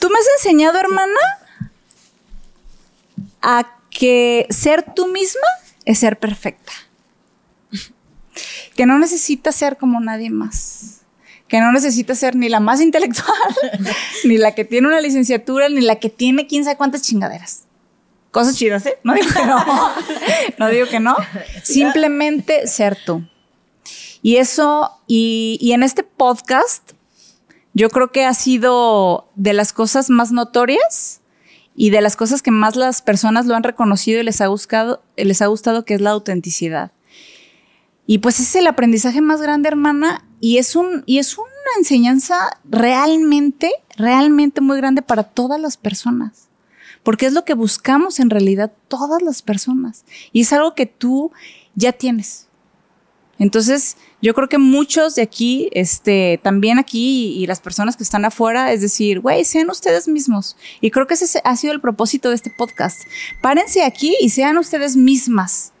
Tú 0.00 0.08
me 0.10 0.18
has 0.18 0.26
enseñado, 0.38 0.78
hermana, 0.78 1.20
a 3.42 3.76
que 3.90 4.46
ser 4.50 4.84
tú 4.94 5.06
misma 5.06 5.46
es 5.84 5.98
ser 5.98 6.18
perfecta. 6.18 6.72
Que 8.74 8.86
no 8.86 8.98
necesitas 8.98 9.54
ser 9.54 9.76
como 9.76 10.00
nadie 10.00 10.30
más. 10.30 11.02
Que 11.46 11.60
no 11.60 11.72
necesitas 11.72 12.18
ser 12.18 12.34
ni 12.36 12.48
la 12.48 12.60
más 12.60 12.80
intelectual, 12.80 13.38
ni 14.24 14.36
la 14.36 14.54
que 14.54 14.64
tiene 14.64 14.88
una 14.88 15.00
licenciatura, 15.00 15.68
ni 15.68 15.80
la 15.80 15.96
que 15.96 16.10
tiene 16.10 16.46
quién 16.46 16.64
sabe 16.64 16.76
cuántas 16.76 17.02
chingaderas. 17.02 17.62
Cosas 18.30 18.56
chidas, 18.56 18.84
¿eh? 18.86 18.98
No 19.02 19.14
digo 19.14 19.28
que 19.32 19.46
no. 19.46 19.64
No 20.58 20.68
digo 20.68 20.86
que 20.88 21.00
no. 21.00 21.16
Simplemente 21.62 22.66
ser 22.66 22.96
tú. 22.96 23.24
Y 24.22 24.36
eso, 24.36 24.90
y, 25.06 25.58
y 25.60 25.72
en 25.72 25.82
este 25.82 26.02
podcast, 26.02 26.92
yo 27.74 27.90
creo 27.90 28.10
que 28.10 28.24
ha 28.24 28.34
sido 28.34 29.28
de 29.36 29.52
las 29.52 29.72
cosas 29.72 30.10
más 30.10 30.32
notorias 30.32 31.20
y 31.80 31.90
de 31.90 32.00
las 32.00 32.16
cosas 32.16 32.42
que 32.42 32.50
más 32.50 32.74
las 32.74 33.02
personas 33.02 33.46
lo 33.46 33.54
han 33.54 33.62
reconocido 33.62 34.20
y 34.20 34.24
les 34.24 34.40
ha, 34.40 34.48
buscado, 34.48 35.00
les 35.16 35.40
ha 35.42 35.46
gustado, 35.46 35.84
que 35.84 35.94
es 35.94 36.00
la 36.00 36.10
autenticidad. 36.10 36.90
Y 38.04 38.18
pues 38.18 38.40
es 38.40 38.56
el 38.56 38.66
aprendizaje 38.66 39.20
más 39.20 39.40
grande, 39.40 39.68
hermana, 39.68 40.24
y 40.40 40.58
es, 40.58 40.74
un, 40.74 41.04
y 41.06 41.18
es 41.18 41.38
una 41.38 41.46
enseñanza 41.76 42.58
realmente, 42.64 43.70
realmente 43.96 44.60
muy 44.60 44.76
grande 44.78 45.02
para 45.02 45.22
todas 45.22 45.60
las 45.60 45.76
personas. 45.76 46.48
Porque 47.04 47.26
es 47.26 47.32
lo 47.32 47.44
que 47.44 47.54
buscamos 47.54 48.18
en 48.18 48.30
realidad 48.30 48.72
todas 48.88 49.22
las 49.22 49.42
personas. 49.42 50.04
Y 50.32 50.40
es 50.40 50.52
algo 50.52 50.74
que 50.74 50.86
tú 50.86 51.30
ya 51.76 51.92
tienes. 51.92 52.47
Entonces, 53.38 53.96
yo 54.20 54.34
creo 54.34 54.48
que 54.48 54.58
muchos 54.58 55.14
de 55.14 55.22
aquí, 55.22 55.68
este, 55.72 56.40
también 56.42 56.78
aquí 56.78 57.34
y, 57.36 57.42
y 57.42 57.46
las 57.46 57.60
personas 57.60 57.96
que 57.96 58.02
están 58.02 58.24
afuera, 58.24 58.72
es 58.72 58.80
decir, 58.80 59.20
güey, 59.20 59.44
sean 59.44 59.70
ustedes 59.70 60.08
mismos. 60.08 60.56
Y 60.80 60.90
creo 60.90 61.06
que 61.06 61.14
ese 61.14 61.40
ha 61.44 61.56
sido 61.56 61.72
el 61.72 61.80
propósito 61.80 62.30
de 62.30 62.34
este 62.34 62.50
podcast. 62.50 63.02
Párense 63.40 63.84
aquí 63.84 64.16
y 64.20 64.30
sean 64.30 64.58
ustedes 64.58 64.96
mismas. 64.96 65.72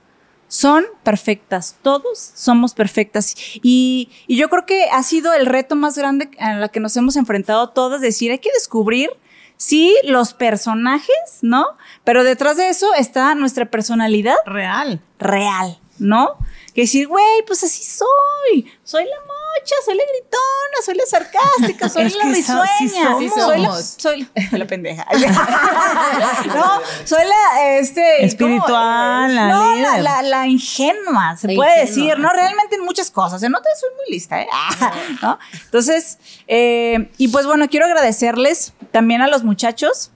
Son 0.50 0.86
perfectas, 1.02 1.76
todos 1.82 2.32
somos 2.34 2.72
perfectas. 2.72 3.34
Y, 3.62 4.08
y 4.26 4.36
yo 4.36 4.48
creo 4.48 4.64
que 4.64 4.84
ha 4.90 5.02
sido 5.02 5.34
el 5.34 5.44
reto 5.44 5.76
más 5.76 5.98
grande 5.98 6.30
a 6.38 6.54
la 6.54 6.68
que 6.70 6.80
nos 6.80 6.96
hemos 6.96 7.16
enfrentado 7.16 7.68
todas, 7.70 8.00
decir, 8.00 8.30
hay 8.30 8.38
que 8.38 8.50
descubrir, 8.54 9.10
sí, 9.58 9.94
los 10.04 10.32
personajes, 10.32 11.40
¿no? 11.42 11.66
Pero 12.02 12.24
detrás 12.24 12.56
de 12.56 12.70
eso 12.70 12.94
está 12.94 13.34
nuestra 13.34 13.66
personalidad 13.66 14.36
Real. 14.46 15.02
real, 15.18 15.78
¿no? 15.98 16.36
Que 16.74 16.82
decir, 16.82 17.08
güey, 17.08 17.42
pues 17.46 17.64
así 17.64 17.82
soy. 17.82 18.70
Soy 18.84 19.04
la 19.04 19.16
mocha, 19.20 19.74
soy 19.84 19.96
la 19.96 20.02
gritona, 20.04 20.84
soy 20.84 20.94
la 20.94 21.06
sarcástica, 21.06 21.88
soy 21.88 22.06
Es 22.06 22.16
la 22.16 22.24
risueña. 22.24 23.18
sí 23.18 23.28
soy, 23.34 23.60
la, 23.60 23.82
soy 23.82 24.28
la 24.52 24.66
pendeja. 24.66 25.06
no, 26.54 26.80
soy 27.04 27.24
la, 27.24 27.78
este... 27.78 28.24
Espiritual, 28.24 29.34
la 29.34 29.48
No, 29.48 29.76
la, 29.76 29.98
la, 29.98 30.22
la 30.22 30.46
ingenua, 30.46 31.36
se 31.36 31.54
puede 31.54 31.82
ingenua, 31.82 31.86
decir, 31.86 32.18
¿no? 32.18 32.30
Realmente 32.30 32.76
en 32.76 32.84
muchas 32.84 33.10
cosas. 33.10 33.42
En 33.42 33.54
otras 33.54 33.80
soy 33.80 33.90
muy 33.96 34.14
lista, 34.14 34.40
¿eh? 34.40 34.48
¿No? 35.22 35.38
Entonces, 35.64 36.18
eh, 36.46 37.10
y 37.18 37.28
pues 37.28 37.46
bueno, 37.46 37.68
quiero 37.68 37.86
agradecerles 37.86 38.72
también 38.92 39.22
a 39.22 39.26
los 39.28 39.42
muchachos 39.42 40.12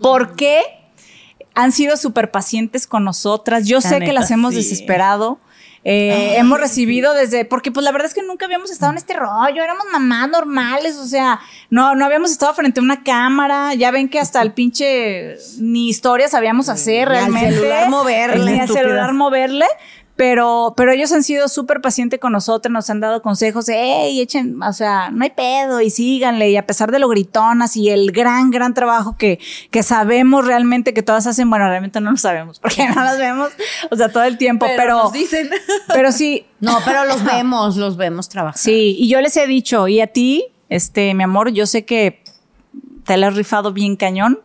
porque 0.00 0.81
han 1.54 1.72
sido 1.72 1.96
súper 1.96 2.30
pacientes 2.30 2.86
con 2.86 3.04
nosotras. 3.04 3.66
Yo 3.66 3.78
La 3.78 3.88
sé 3.88 4.00
que 4.00 4.12
las 4.12 4.30
hemos 4.30 4.50
sí. 4.54 4.58
desesperado. 4.58 5.38
Eh, 5.84 6.36
hemos 6.36 6.60
recibido 6.60 7.12
desde, 7.12 7.44
porque 7.44 7.72
pues 7.72 7.82
la 7.82 7.90
verdad 7.90 8.06
es 8.06 8.14
que 8.14 8.22
nunca 8.22 8.46
habíamos 8.46 8.70
estado 8.70 8.92
en 8.92 8.98
este 8.98 9.14
rollo, 9.14 9.64
éramos 9.64 9.82
mamás 9.92 10.28
normales, 10.28 10.94
o 10.96 11.06
sea, 11.06 11.40
no, 11.70 11.96
no 11.96 12.04
habíamos 12.04 12.30
estado 12.30 12.54
frente 12.54 12.78
a 12.78 12.84
una 12.84 13.02
cámara, 13.02 13.74
ya 13.74 13.90
ven 13.90 14.08
que 14.08 14.20
hasta 14.20 14.40
el 14.42 14.52
pinche 14.52 15.34
ni 15.58 15.88
historias 15.88 16.30
sabíamos 16.30 16.68
hacer 16.68 17.08
Ni 17.10 17.16
al 17.16 17.22
realmente. 17.32 17.56
celular 17.56 17.88
moverle. 17.90 18.52
Ni 18.52 18.60
al 18.60 18.68
celular 18.68 19.12
moverle. 19.12 19.66
Pero, 20.22 20.74
pero 20.76 20.92
ellos 20.92 21.10
han 21.10 21.24
sido 21.24 21.48
súper 21.48 21.80
pacientes 21.80 22.20
con 22.20 22.30
nosotros, 22.30 22.72
nos 22.72 22.88
han 22.90 23.00
dado 23.00 23.22
consejos 23.22 23.66
hey, 23.68 24.20
echen, 24.20 24.62
o 24.62 24.72
sea, 24.72 25.10
no 25.10 25.24
hay 25.24 25.30
pedo 25.30 25.80
y 25.80 25.90
síganle. 25.90 26.48
Y 26.48 26.56
a 26.56 26.64
pesar 26.64 26.92
de 26.92 27.00
lo 27.00 27.08
gritonas 27.08 27.76
y 27.76 27.90
el 27.90 28.12
gran, 28.12 28.52
gran 28.52 28.72
trabajo 28.72 29.16
que, 29.16 29.40
que 29.72 29.82
sabemos 29.82 30.46
realmente 30.46 30.94
que 30.94 31.02
todas 31.02 31.26
hacen, 31.26 31.50
bueno, 31.50 31.66
realmente 31.66 32.00
no 32.00 32.12
lo 32.12 32.16
sabemos 32.16 32.60
porque 32.60 32.88
no 32.94 33.02
las 33.02 33.18
vemos, 33.18 33.50
o 33.90 33.96
sea, 33.96 34.10
todo 34.10 34.22
el 34.22 34.38
tiempo, 34.38 34.64
pero, 34.76 34.96
nos 34.96 35.12
dicen. 35.12 35.50
pero 35.92 36.12
sí, 36.12 36.46
No, 36.60 36.78
pero 36.84 37.04
los 37.04 37.24
vemos, 37.24 37.76
los 37.76 37.96
vemos 37.96 38.28
trabajar. 38.28 38.56
Sí, 38.56 38.94
y 38.96 39.08
yo 39.08 39.20
les 39.20 39.36
he 39.36 39.48
dicho, 39.48 39.88
y 39.88 40.00
a 40.00 40.06
ti, 40.06 40.46
este, 40.68 41.14
mi 41.14 41.24
amor, 41.24 41.50
yo 41.50 41.66
sé 41.66 41.84
que 41.84 42.22
te 43.04 43.16
la 43.16 43.26
has 43.26 43.34
rifado 43.34 43.72
bien 43.72 43.96
cañón. 43.96 44.38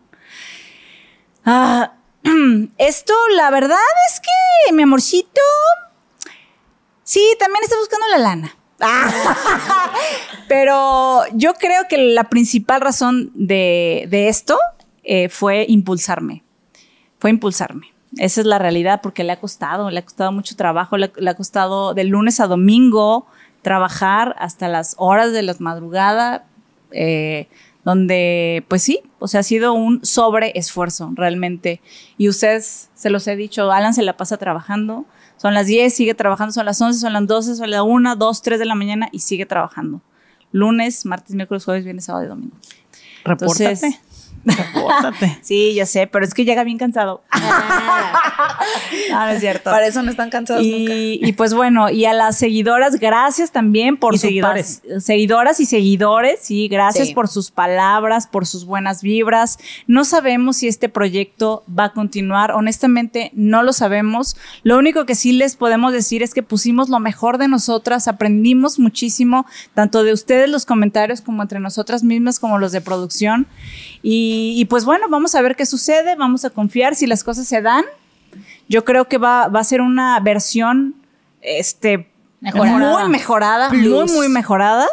Ah, 1.46 1.97
esto, 2.78 3.14
la 3.36 3.50
verdad 3.50 3.78
es 4.10 4.20
que, 4.20 4.74
mi 4.74 4.84
amorcito, 4.84 5.42
sí, 7.04 7.22
también 7.40 7.64
está 7.64 7.78
buscando 7.78 8.06
la 8.12 8.18
lana. 8.18 8.56
Pero 10.48 11.24
yo 11.34 11.54
creo 11.56 11.88
que 11.90 11.98
la 11.98 12.26
principal 12.26 12.82
razón 12.82 13.32
de, 13.34 14.08
esto 14.12 14.58
eh, 15.04 15.30
fue 15.30 15.66
impulsarme. 15.68 16.44
Fue 17.20 17.30
impulsarme. 17.30 17.94
Esa 18.18 18.42
es 18.42 18.48
la 18.48 18.60
realidad 18.60 19.02
porque 19.02 19.24
le 19.24 19.34
ha 19.34 19.40
costado, 19.40 19.90
le 19.90 20.00
ha 20.00 20.06
costado 20.06 20.32
mucho 20.32 20.56
trabajo, 20.56 20.98
le, 20.98 21.12
le 21.16 21.30
ha 21.30 21.36
costado 21.36 21.94
de 21.94 22.04
lunes 22.04 22.40
a 22.40 22.48
domingo 22.48 23.28
trabajar 23.62 24.36
hasta 24.40 24.68
las 24.68 24.96
horas 24.98 25.34
de 25.34 25.42
la 25.42 25.56
madrugada, 25.60 26.46
eh, 26.92 27.48
donde 27.88 28.66
pues 28.68 28.84
sí, 28.84 29.00
o 29.18 29.30
sea, 29.30 29.40
ha 29.40 29.44
sido 29.44 29.72
un 29.72 30.04
sobreesfuerzo 30.04 31.10
realmente. 31.16 31.80
Y 32.18 32.28
ustedes, 32.28 32.90
se 32.96 33.10
los 33.10 33.26
he 33.28 33.38
dicho, 33.38 33.72
Alan 33.72 33.94
se 33.94 34.04
la 34.04 34.18
pasa 34.18 34.36
trabajando, 34.36 35.06
son 35.38 35.54
las 35.54 35.68
10, 35.68 35.94
sigue 35.94 36.14
trabajando, 36.14 36.52
son 36.52 36.66
las 36.66 36.82
11, 36.82 37.00
son 37.00 37.14
las 37.14 37.26
12, 37.26 37.56
son 37.56 37.72
las 37.72 37.84
1, 37.84 38.18
2, 38.18 38.42
3 38.42 38.60
de 38.60 38.66
la 38.66 38.76
mañana 38.76 39.08
y 39.14 39.20
sigue 39.20 39.46
trabajando. 39.46 40.02
Lunes, 40.52 41.06
martes, 41.06 41.34
miércoles, 41.34 41.64
jueves, 41.64 41.86
viernes, 41.86 42.04
sábado 42.04 42.26
y 42.26 42.28
domingo. 42.28 42.58
Repórtate. 43.24 43.64
Entonces- 43.64 44.00
Sí, 45.42 45.74
ya 45.74 45.86
sé, 45.86 46.08
pero 46.08 46.26
es 46.26 46.34
que 46.34 46.46
llega 46.46 46.64
bien 46.64 46.78
cansado. 46.78 47.24
no, 49.10 49.20
no 49.26 49.28
es 49.30 49.40
cierto. 49.40 49.72
Para 49.72 49.88
eso 49.88 50.02
no 50.04 50.12
están 50.12 50.30
cansados 50.30 50.66
nunca. 50.66 50.94
Y, 50.94 51.20
y 51.24 51.34
pues 51.34 51.54
bueno, 51.54 51.90
y 51.90 52.06
a 52.06 52.14
las 52.14 52.38
seguidoras, 52.38 52.96
gracias 53.00 53.52
también 53.52 53.98
por 53.98 54.16
Y 54.16 54.18
su 54.18 54.28
seguidores. 54.28 54.82
seguidoras 55.00 55.60
y 55.60 55.66
seguidores, 55.66 56.40
sí, 56.42 56.68
gracias 56.68 57.10
Sí. 57.10 57.14
por 57.14 57.28
sus 57.28 57.52
palabras, 57.52 58.28
por 58.28 58.46
sus 58.46 58.66
buenas 58.66 59.02
vibras. 59.02 59.60
No 59.88 60.04
sabemos 60.06 60.58
si 60.58 60.68
este 60.68 60.90
proyecto 60.90 61.64
va 61.68 61.86
a 61.86 61.94
continuar, 61.94 62.52
honestamente 62.52 63.32
no 63.34 63.64
lo 63.64 63.74
sabemos. 63.74 64.36
Lo 64.64 64.78
único 64.78 65.06
que 65.06 65.16
sí 65.16 65.32
les 65.32 65.56
podemos 65.56 65.94
decir 65.94 66.24
es 66.24 66.34
que 66.34 66.44
pusimos 66.44 66.90
lo 66.90 67.00
mejor 67.00 67.38
de 67.38 67.48
nosotras, 67.48 68.08
aprendimos 68.08 68.80
muchísimo, 68.80 69.46
tanto 69.74 70.04
de 70.04 70.14
ustedes 70.14 70.50
los 70.50 70.66
comentarios 70.66 71.22
como 71.22 71.42
entre 71.44 71.60
nosotras 71.60 72.04
mismas, 72.04 72.40
como 72.40 72.58
los 72.58 72.72
de 72.72 72.82
producción. 72.82 73.48
Y, 74.04 74.54
y 74.58 74.66
pues 74.66 74.86
bueno, 74.86 75.08
vamos 75.10 75.36
a 75.36 75.42
ver 75.42 75.56
qué 75.56 75.66
sucede, 75.66 76.16
vamos 76.16 76.46
a 76.46 76.50
confiar 76.50 76.96
si 76.96 77.08
las 77.08 77.24
cosas 77.24 77.48
se 77.48 77.62
dan. 77.62 77.84
Yo 78.70 78.86
creo 78.86 79.08
que 79.08 79.18
va, 79.18 79.48
va 79.48 79.60
a 79.62 79.64
ser 79.64 79.82
una 79.82 80.20
versión 80.20 80.96
este, 81.42 82.10
Mejorada. 82.42 83.00
muy 83.02 83.10
mejorada, 83.10 83.70
Plus. 83.70 84.12
muy, 84.12 84.18
muy 84.18 84.30
mejorada. 84.30 84.88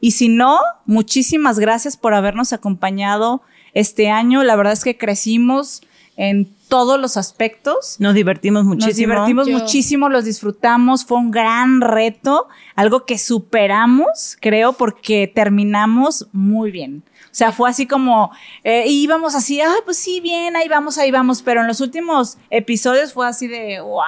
Y 0.00 0.12
si 0.12 0.28
no, 0.28 0.60
muchísimas 0.86 1.58
gracias 1.58 1.96
por 1.96 2.14
habernos 2.14 2.52
acompañado 2.52 3.42
este 3.74 4.10
año. 4.10 4.42
La 4.44 4.56
verdad 4.56 4.72
es 4.72 4.84
que 4.84 4.96
crecimos 4.96 5.82
en 6.16 6.48
todos 6.68 7.00
los 7.00 7.16
aspectos. 7.16 7.96
Nos 7.98 8.14
divertimos 8.14 8.64
muchísimo. 8.64 9.14
Nos 9.14 9.26
divertimos 9.26 9.46
Yo- 9.48 9.58
muchísimo, 9.58 10.08
los 10.08 10.24
disfrutamos, 10.24 11.04
fue 11.04 11.18
un 11.18 11.30
gran 11.30 11.80
reto, 11.80 12.46
algo 12.76 13.04
que 13.06 13.18
superamos, 13.18 14.36
creo, 14.40 14.74
porque 14.74 15.30
terminamos 15.34 16.28
muy 16.32 16.70
bien. 16.70 17.02
O 17.30 17.34
sea, 17.38 17.52
fue 17.52 17.70
así 17.70 17.86
como, 17.86 18.30
eh, 18.64 18.84
íbamos 18.88 19.34
así, 19.34 19.60
ay, 19.60 19.80
pues 19.84 19.96
sí, 19.96 20.20
bien, 20.20 20.56
ahí 20.56 20.66
vamos, 20.68 20.98
ahí 20.98 21.10
vamos, 21.10 21.42
pero 21.42 21.60
en 21.60 21.66
los 21.68 21.80
últimos 21.80 22.36
episodios 22.50 23.12
fue 23.12 23.28
así 23.28 23.46
de, 23.46 23.80
wow, 23.80 24.02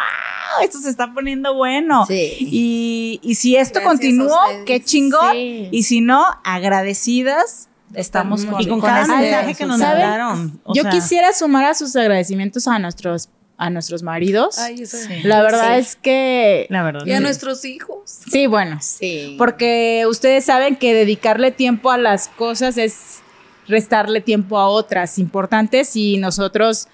esto 0.62 0.78
se 0.78 0.90
está 0.90 1.12
poniendo 1.14 1.54
bueno. 1.54 2.06
Sí. 2.06 2.36
Y, 2.40 3.20
y 3.22 3.34
si 3.36 3.56
esto 3.56 3.80
Gracias 3.80 4.00
continuó, 4.00 4.36
qué 4.66 4.82
chingón. 4.82 5.32
Sí. 5.32 5.68
Y 5.70 5.82
si 5.84 6.00
no, 6.00 6.24
agradecidas, 6.44 7.68
estamos 7.94 8.44
con, 8.44 8.60
Y 8.60 8.66
con 8.66 8.80
con 8.80 8.88
cada 8.88 9.02
este 9.02 9.14
mensaje 9.16 9.54
que 9.54 9.66
nos 9.66 9.78
mandaron. 9.78 10.60
Yo 10.74 10.82
sea, 10.82 10.90
quisiera 10.90 11.32
sumar 11.32 11.64
a 11.64 11.74
sus 11.74 11.94
agradecimientos 11.96 12.66
a 12.68 12.78
nuestros, 12.78 13.28
a 13.56 13.70
nuestros 13.70 14.02
maridos. 14.02 14.58
Ay, 14.58 14.82
eso 14.82 14.96
La 15.24 15.42
verdad 15.42 15.74
Sí. 15.74 15.80
es 15.80 15.96
que 15.96 16.66
La 16.70 16.82
verdad. 16.82 17.02
Y 17.06 17.12
a 17.12 17.18
sí. 17.18 17.22
nuestros 17.22 17.64
hijos. 17.64 17.98
sí, 18.30 18.46
bueno, 18.46 18.78
Sí. 18.80 19.34
porque 19.38 20.04
ustedes 20.08 20.44
saben 20.44 20.76
que 20.76 20.94
dedicarle 20.94 21.50
tiempo 21.50 21.90
a 21.90 21.98
las 21.98 22.28
cosas 22.28 22.78
es 22.78 23.20
restarle 23.68 24.20
tiempo 24.20 24.58
a 24.58 24.68
otras 24.68 25.18
importantes 25.18 25.94
y 25.94 26.16
nosotros 26.16 26.88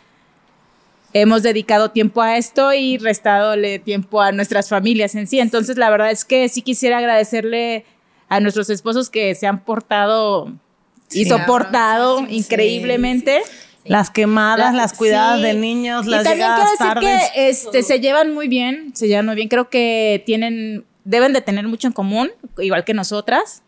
hemos 1.13 1.43
dedicado 1.43 1.91
tiempo 1.93 2.21
a 2.21 2.37
esto 2.37 2.75
y 2.75 2.99
restadole 2.99 3.79
tiempo 3.79 4.21
a 4.21 4.33
nuestras 4.33 4.69
familias 4.69 5.15
en 5.15 5.27
sí. 5.27 5.39
Entonces, 5.41 5.79
la 5.79 5.89
verdad 5.89 6.11
es 6.11 6.25
que 6.27 6.49
sí 6.51 6.61
quisiera 6.63 6.99
agradecerle 6.99 7.87
a 8.29 8.41
nuestros 8.41 8.69
esposos 8.71 9.09
que 9.09 9.35
se 9.35 9.47
han 9.47 9.61
portado 9.65 10.53
y 11.11 11.25
Sí, 11.25 11.31
soportado 11.31 12.17
cabrón, 12.17 12.29
sí, 12.31 12.35
sí, 12.35 12.39
increíblemente. 12.41 13.43
Las 13.85 14.11
quemadas, 14.11 14.73
La- 14.75 14.81
las 14.83 14.93
cuidadas 14.95 15.37
sí. 15.39 15.43
de 15.45 15.55
niños, 15.55 16.07
Y 16.07 16.11
las 16.11 16.25
también 16.25 16.49
quiero 16.49 16.63
decir 16.71 16.79
tardes. 16.87 17.31
que 17.33 17.49
este, 17.51 17.83
se 17.85 18.01
llevan 18.01 18.35
muy 18.35 18.49
bien, 18.49 18.91
se 18.97 19.07
llevan 19.07 19.27
muy 19.27 19.37
bien. 19.37 19.49
Creo 19.49 19.71
que 19.71 20.23
tienen, 20.27 20.85
deben 21.05 21.33
de 21.33 21.41
tener 21.41 21.69
mucho 21.69 21.87
en 21.87 21.93
común, 21.93 22.31
igual 22.59 22.85
que 22.85 22.95
nosotras. 22.95 23.63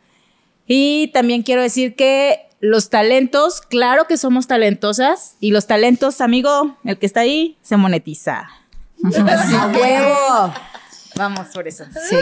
Y 0.67 1.09
también 1.15 1.43
quiero 1.43 1.63
decir 1.63 1.95
que 1.95 2.41
los 2.61 2.91
talentos, 2.91 3.61
claro 3.63 4.07
que 4.09 4.17
somos 4.17 4.49
talentosas. 4.49 5.37
Y 5.39 5.53
los 5.53 5.69
talentos, 5.69 6.21
amigo, 6.21 6.77
el 6.85 6.99
que 6.99 7.07
está 7.07 7.21
ahí, 7.21 7.57
se 7.63 7.77
monetiza. 7.77 8.49
¡A 9.05 9.67
huevo! 9.69 10.55
Vamos 11.19 11.49
por 11.49 11.69
eso. 11.69 11.85
Sí. 12.09 12.17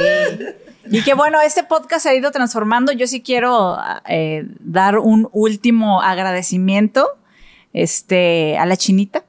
Y 0.90 1.02
que 1.02 1.14
bueno, 1.14 1.40
este 1.40 1.62
podcast 1.62 2.04
se 2.04 2.08
ha 2.10 2.14
ido 2.14 2.30
transformando. 2.30 2.92
Yo 2.92 3.06
sí 3.06 3.22
quiero 3.22 3.78
eh, 4.08 4.44
dar 4.60 4.98
un 4.98 5.28
último 5.32 6.02
agradecimiento 6.02 7.08
este, 7.72 8.56
a 8.58 8.66
la 8.66 8.76
chinita. 8.76 9.24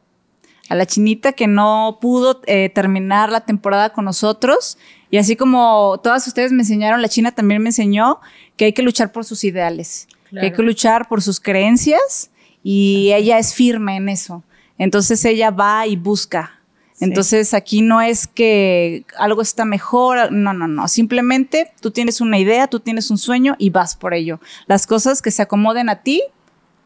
A 0.70 0.76
la 0.76 0.86
chinita 0.86 1.34
que 1.34 1.48
no 1.48 1.98
pudo 2.02 2.42
eh, 2.46 2.70
terminar 2.70 3.32
la 3.32 3.42
temporada 3.42 3.92
con 3.92 4.06
nosotros. 4.06 4.78
Y 5.10 5.18
así 5.18 5.36
como 5.36 6.00
todas 6.04 6.28
ustedes 6.28 6.52
me 6.52 6.64
enseñaron, 6.64 7.02
la 7.02 7.10
china 7.10 7.32
también 7.32 7.62
me 7.62 7.70
enseñó 7.70 8.20
que 8.56 8.66
hay 8.66 8.74
que 8.74 8.82
luchar 8.82 9.12
por 9.12 9.24
sus 9.24 9.44
ideales, 9.44 10.08
que 10.32 10.40
hay 10.40 10.52
que 10.52 10.64
luchar 10.64 11.08
por 11.08 11.22
sus 11.22 11.40
creencias 11.40 12.32
y 12.64 13.12
ella 13.14 13.38
es 13.40 13.54
firme 13.54 13.96
en 13.96 14.10
eso. 14.10 14.44
Entonces 14.78 15.24
ella 15.26 15.52
va 15.52 15.88
y 15.88 15.96
busca. 15.96 16.57
Entonces 17.00 17.54
aquí 17.54 17.82
no 17.82 18.02
es 18.02 18.26
que 18.26 19.06
algo 19.18 19.42
está 19.42 19.66
mejor, 19.66 20.32
no, 20.32 20.54
no, 20.54 20.68
no. 20.68 20.88
Simplemente 20.88 21.72
tú 21.80 21.92
tienes 21.92 22.22
una 22.22 22.40
idea, 22.40 22.68
tú 22.68 22.80
tienes 22.80 23.12
un 23.12 23.20
sueño 23.20 23.56
y 23.60 23.70
vas 23.70 23.96
por 23.96 24.14
ello. 24.14 24.40
Las 24.66 24.88
cosas 24.88 25.22
que 25.22 25.30
se 25.30 25.44
acomoden 25.44 25.90
a 25.90 26.02
ti, 26.02 26.24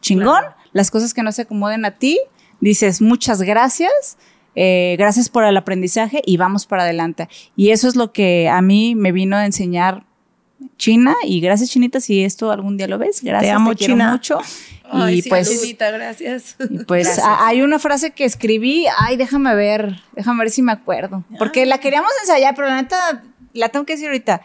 chingón. 0.00 0.44
Las 0.72 0.90
cosas 0.90 1.14
que 1.14 1.22
no 1.22 1.32
se 1.32 1.42
acomoden 1.42 1.84
a 1.84 1.92
ti, 1.92 2.18
dices 2.60 3.00
muchas 3.00 3.42
gracias, 3.42 4.18
eh, 4.54 4.96
gracias 4.98 5.28
por 5.28 5.44
el 5.44 5.56
aprendizaje 5.56 6.22
y 6.24 6.36
vamos 6.36 6.66
para 6.66 6.82
adelante. 6.82 7.28
Y 7.56 7.70
eso 7.70 7.88
es 7.88 7.96
lo 7.96 8.12
que 8.12 8.48
a 8.48 8.60
mí 8.62 8.94
me 8.94 9.12
vino 9.12 9.36
a 9.36 9.46
enseñar 9.46 10.04
China 10.76 11.14
y 11.24 11.40
gracias 11.40 11.70
Chinita 11.70 12.00
si 12.00 12.24
esto 12.24 12.50
algún 12.50 12.76
día 12.76 12.86
lo 12.88 12.98
ves. 12.98 13.22
Gracias, 13.22 13.54
amo, 13.54 13.74
quiero 13.74 13.94
China. 13.94 14.12
mucho. 14.12 14.38
Ay, 14.90 15.18
y 15.18 15.22
sí, 15.22 15.28
pues 15.28 15.48
Chinita, 15.60 15.90
gracias. 15.90 16.56
y 16.68 16.84
pues 16.84 17.18
hay 17.24 17.62
una 17.62 17.78
frase 17.78 18.10
que 18.10 18.24
escribí, 18.24 18.86
ay, 18.98 19.16
déjame 19.16 19.54
ver, 19.54 20.00
déjame 20.12 20.40
ver 20.40 20.50
si 20.50 20.62
me 20.62 20.72
acuerdo, 20.72 21.24
porque 21.38 21.64
la 21.66 21.78
queríamos 21.78 22.12
ensayar, 22.20 22.54
pero 22.54 22.68
la 22.68 22.76
neta 22.82 23.22
la 23.54 23.68
tengo 23.70 23.86
que 23.86 23.94
decir 23.94 24.08
ahorita. 24.08 24.42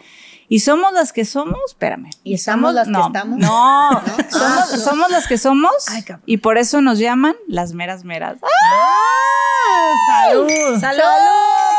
Y 0.50 0.62
somos 0.62 0.94
las 0.94 1.12
que 1.12 1.26
somos, 1.26 1.60
espérame. 1.68 2.10
¿Y 2.24 2.34
estamos 2.34 2.74
las 2.74 2.88
que 2.88 2.94
estamos? 2.94 3.38
No, 3.38 4.02
Somos, 4.30 4.84
somos 4.84 5.10
las 5.12 5.28
que 5.28 5.38
somos 5.38 5.74
Ay, 5.90 6.06
y 6.26 6.38
por 6.38 6.58
eso 6.58 6.80
nos 6.80 7.00
llaman 7.00 7.36
las 7.50 7.74
meras 7.74 8.06
meras. 8.06 8.38
¡Salud! 10.24 10.48
¡Salud 10.80 11.02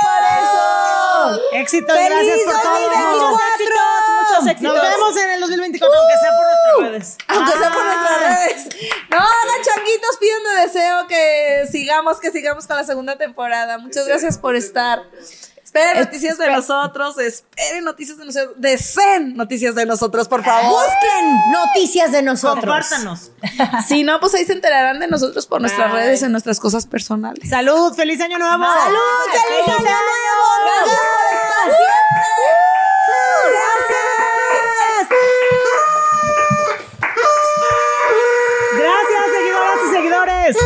por 0.02 0.23
eso! 0.43 1.40
Éxitos, 1.55 1.97
gracias 1.97 2.39
por 2.44 2.60
todo. 2.60 3.39
Éxitos. 4.47 4.74
Nos 4.74 4.82
vemos 4.82 5.16
en 5.16 5.31
el 5.31 5.40
2024, 5.40 5.98
aunque 5.98 6.15
sea 6.20 6.31
por 6.36 6.47
nuestras 6.47 6.90
redes. 6.90 7.19
Aunque 7.28 7.52
sea 7.52 7.73
por 7.73 7.85
nuestras 7.85 8.20
redes. 8.20 8.69
No, 9.10 9.16
hagan 9.16 9.62
changuitos, 9.62 10.16
piden 10.19 10.43
de 10.44 10.62
deseo 10.62 11.06
que 11.06 11.69
sigamos, 11.70 12.20
que 12.20 12.31
sigamos 12.31 12.66
con 12.66 12.77
la 12.77 12.85
segunda 12.85 13.16
temporada. 13.16 13.78
Muchas 13.78 14.06
gracias 14.06 14.39
por 14.39 14.56
estar. 14.56 15.02
Esperen 15.69 15.98
noticias 16.01 16.39
de 16.39 16.51
nosotros, 16.51 17.19
esperen 17.19 17.85
noticias 17.85 18.16
de 18.16 18.24
nosotros, 18.24 18.55
deseen 18.56 19.36
noticias 19.36 19.74
de 19.74 19.85
nosotros, 19.85 20.27
por 20.27 20.43
favor. 20.43 20.70
Busquen 20.70 21.52
noticias 21.52 22.10
de 22.10 22.23
nosotros. 22.23 22.65
Compártanos. 22.65 23.32
Si 23.86 24.02
no, 24.02 24.19
pues 24.19 24.32
ahí 24.35 24.47
se 24.47 24.55
enterarán 24.55 24.98
de 24.98 25.09
nosotros 25.09 25.47
por 25.47 25.60
nuestras 25.60 25.93
redes, 25.93 26.23
en 26.23 26.32
nuestras 26.32 26.59
cosas 26.59 26.86
personales. 26.86 27.51
Salud, 27.51 27.93
feliz 27.93 28.19
año 28.23 28.39
nuevo. 28.39 28.65
¡Salud! 28.65 28.98
¡Feliz 29.31 29.69
año 29.69 29.85
nuevo! 29.85 30.47
¡Gracias 30.65 31.01
por 31.12 31.35
estar 31.35 31.69
Gracias, 33.51 34.28
seguidoras 39.33 39.79
y 39.87 39.95
seguidores. 39.95 40.57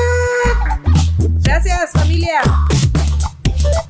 Gracias, 1.42 1.92
familia. 1.92 2.40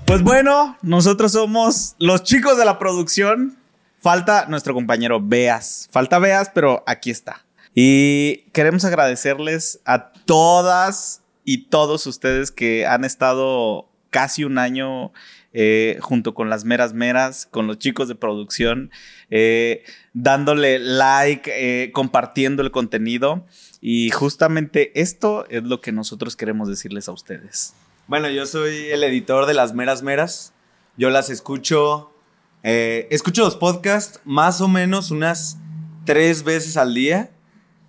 Pues 0.07 0.23
bueno, 0.23 0.77
nosotros 0.83 1.33
somos 1.33 1.95
los 1.99 2.23
chicos 2.23 2.59
de 2.59 2.65
la 2.65 2.79
producción. 2.79 3.59
Falta 4.01 4.47
nuestro 4.47 4.75
compañero 4.75 5.21
Beas. 5.23 5.89
Falta 5.93 6.19
Beas, 6.19 6.51
pero 6.53 6.83
aquí 6.87 7.11
está. 7.11 7.45
Y 7.75 8.49
queremos 8.53 8.85
agradecerles 8.85 9.81
a 9.85 10.13
todas 10.13 11.23
y 11.45 11.69
todos 11.69 12.07
ustedes 12.07 12.51
que 12.51 12.87
han 12.87 13.05
estado 13.05 13.89
casi 14.11 14.45
un 14.45 14.59
año 14.59 15.13
eh, 15.55 15.99
junto 16.01 16.35
con 16.35 16.51
las 16.51 16.65
meras 16.65 16.95
meras, 16.95 17.47
con 17.47 17.67
los 17.67 17.79
chicos 17.79 18.09
de 18.09 18.15
producción, 18.15 18.91
eh, 19.35 19.83
dándole 20.13 20.79
like, 20.79 21.51
eh, 21.55 21.91
compartiendo 21.91 22.63
el 22.63 22.71
contenido. 22.71 23.47
Y 23.81 24.11
justamente 24.11 24.93
esto 25.01 25.47
es 25.49 25.63
lo 25.65 25.81
que 25.81 25.91
nosotros 25.91 26.37
queremos 26.37 26.69
decirles 26.69 27.09
a 27.09 27.13
ustedes. 27.13 27.73
Bueno, 28.07 28.29
yo 28.29 28.45
soy 28.45 28.91
el 28.91 29.03
editor 29.05 29.47
de 29.47 29.55
Las 29.55 29.73
Meras 29.73 30.03
Meras. 30.03 30.53
Yo 30.99 31.09
las 31.09 31.31
escucho. 31.31 32.13
eh, 32.63 33.09
escucho 33.11 33.43
los 33.43 33.57
podcasts 33.57 34.21
más 34.25 34.61
o 34.61 34.69
menos 34.69 35.11
unas 35.11 35.57
tres 36.05 36.45
veces 36.45 36.77
al 36.77 36.93
día. 36.93 37.31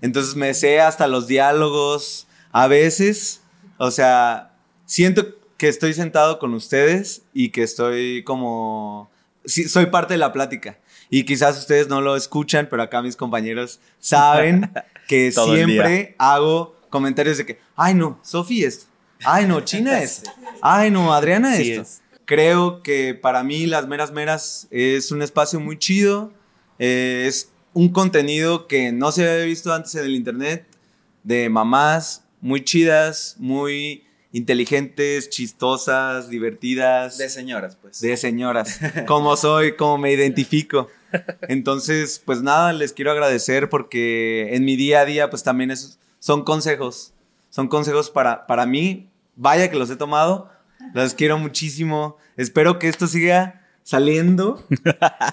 Entonces 0.02 0.38
me 0.38 0.54
sé 0.54 0.80
hasta 0.80 1.08
los 1.08 1.28
diálogos. 1.28 2.26
A 2.54 2.68
veces, 2.68 3.42
o 3.78 3.92
sea, 3.92 4.56
siento 4.86 5.26
que 5.58 5.68
estoy 5.68 5.94
sentado 5.94 6.40
con 6.40 6.54
ustedes 6.54 7.24
y 7.34 7.50
que 7.50 7.64
estoy 7.64 8.24
como. 8.24 9.12
Sí, 9.44 9.68
soy 9.68 9.88
parte 9.88 10.14
de 10.14 10.20
la 10.20 10.32
plática. 10.32 10.78
Y 11.16 11.26
quizás 11.26 11.60
ustedes 11.60 11.88
no 11.90 12.02
lo 12.02 12.16
escuchan, 12.16 12.68
pero 12.68 12.82
acá 12.82 13.04
mis 13.04 13.16
compañeros 13.16 13.80
saben 14.00 14.72
que 15.08 15.32
siempre 15.32 16.16
hago 16.18 16.76
comentarios 16.90 17.38
de 17.38 17.46
que, 17.46 17.60
ay 17.76 17.94
no, 17.94 18.20
Sofi 18.24 18.64
esto, 18.64 18.88
ay 19.24 19.46
no, 19.46 19.62
China 19.62 20.02
esto, 20.02 20.32
ay 20.60 20.90
no, 20.90 21.14
Adriana 21.14 21.56
Sí 21.56 21.74
esto. 21.74 21.84
es. 21.84 22.02
Creo 22.26 22.82
que 22.82 23.14
para 23.14 23.44
mí 23.44 23.68
Las 23.68 23.88
Meras 23.88 24.12
Meras 24.12 24.68
es 24.72 25.12
un 25.12 25.22
espacio 25.22 25.60
muy 25.60 25.78
chido, 25.78 26.32
eh, 26.80 27.26
es 27.28 27.52
un 27.74 27.90
contenido 27.90 28.66
que 28.66 28.92
no 28.92 29.12
se 29.12 29.30
había 29.30 29.46
visto 29.46 29.72
antes 29.72 29.94
en 29.94 30.06
el 30.06 30.16
internet, 30.16 30.66
de 31.22 31.48
mamás 31.48 32.24
muy 32.42 32.64
chidas, 32.64 33.36
muy 33.38 34.04
inteligentes, 34.32 35.30
chistosas, 35.30 36.28
divertidas. 36.28 37.20
De 37.20 37.30
señoras, 37.30 37.78
pues. 37.80 38.02
De 38.02 38.18
señoras, 38.18 38.80
como 39.06 39.38
soy, 39.38 39.76
como 39.76 40.00
me 40.00 40.12
identifico. 40.12 40.90
Entonces, 41.48 42.22
pues 42.24 42.42
nada, 42.42 42.74
les 42.74 42.94
quiero 42.94 43.12
agradecer 43.12 43.70
porque 43.70 44.56
en 44.56 44.66
mi 44.66 44.76
día 44.76 45.02
a 45.02 45.06
día, 45.06 45.30
pues 45.30 45.44
también 45.44 45.72
es, 45.72 46.00
son 46.20 46.44
consejos. 46.44 47.14
Son 47.50 47.68
consejos 47.68 48.10
para, 48.10 48.48
para 48.48 48.66
mí. 48.66 49.10
Vaya 49.36 49.70
que 49.70 49.78
los 49.78 49.90
he 49.90 49.96
tomado. 49.96 50.50
Los 50.94 51.14
quiero 51.14 51.38
muchísimo. 51.38 52.18
Espero 52.38 52.80
que 52.80 52.88
esto 52.88 53.08
siga 53.08 53.62
saliendo. 53.84 54.66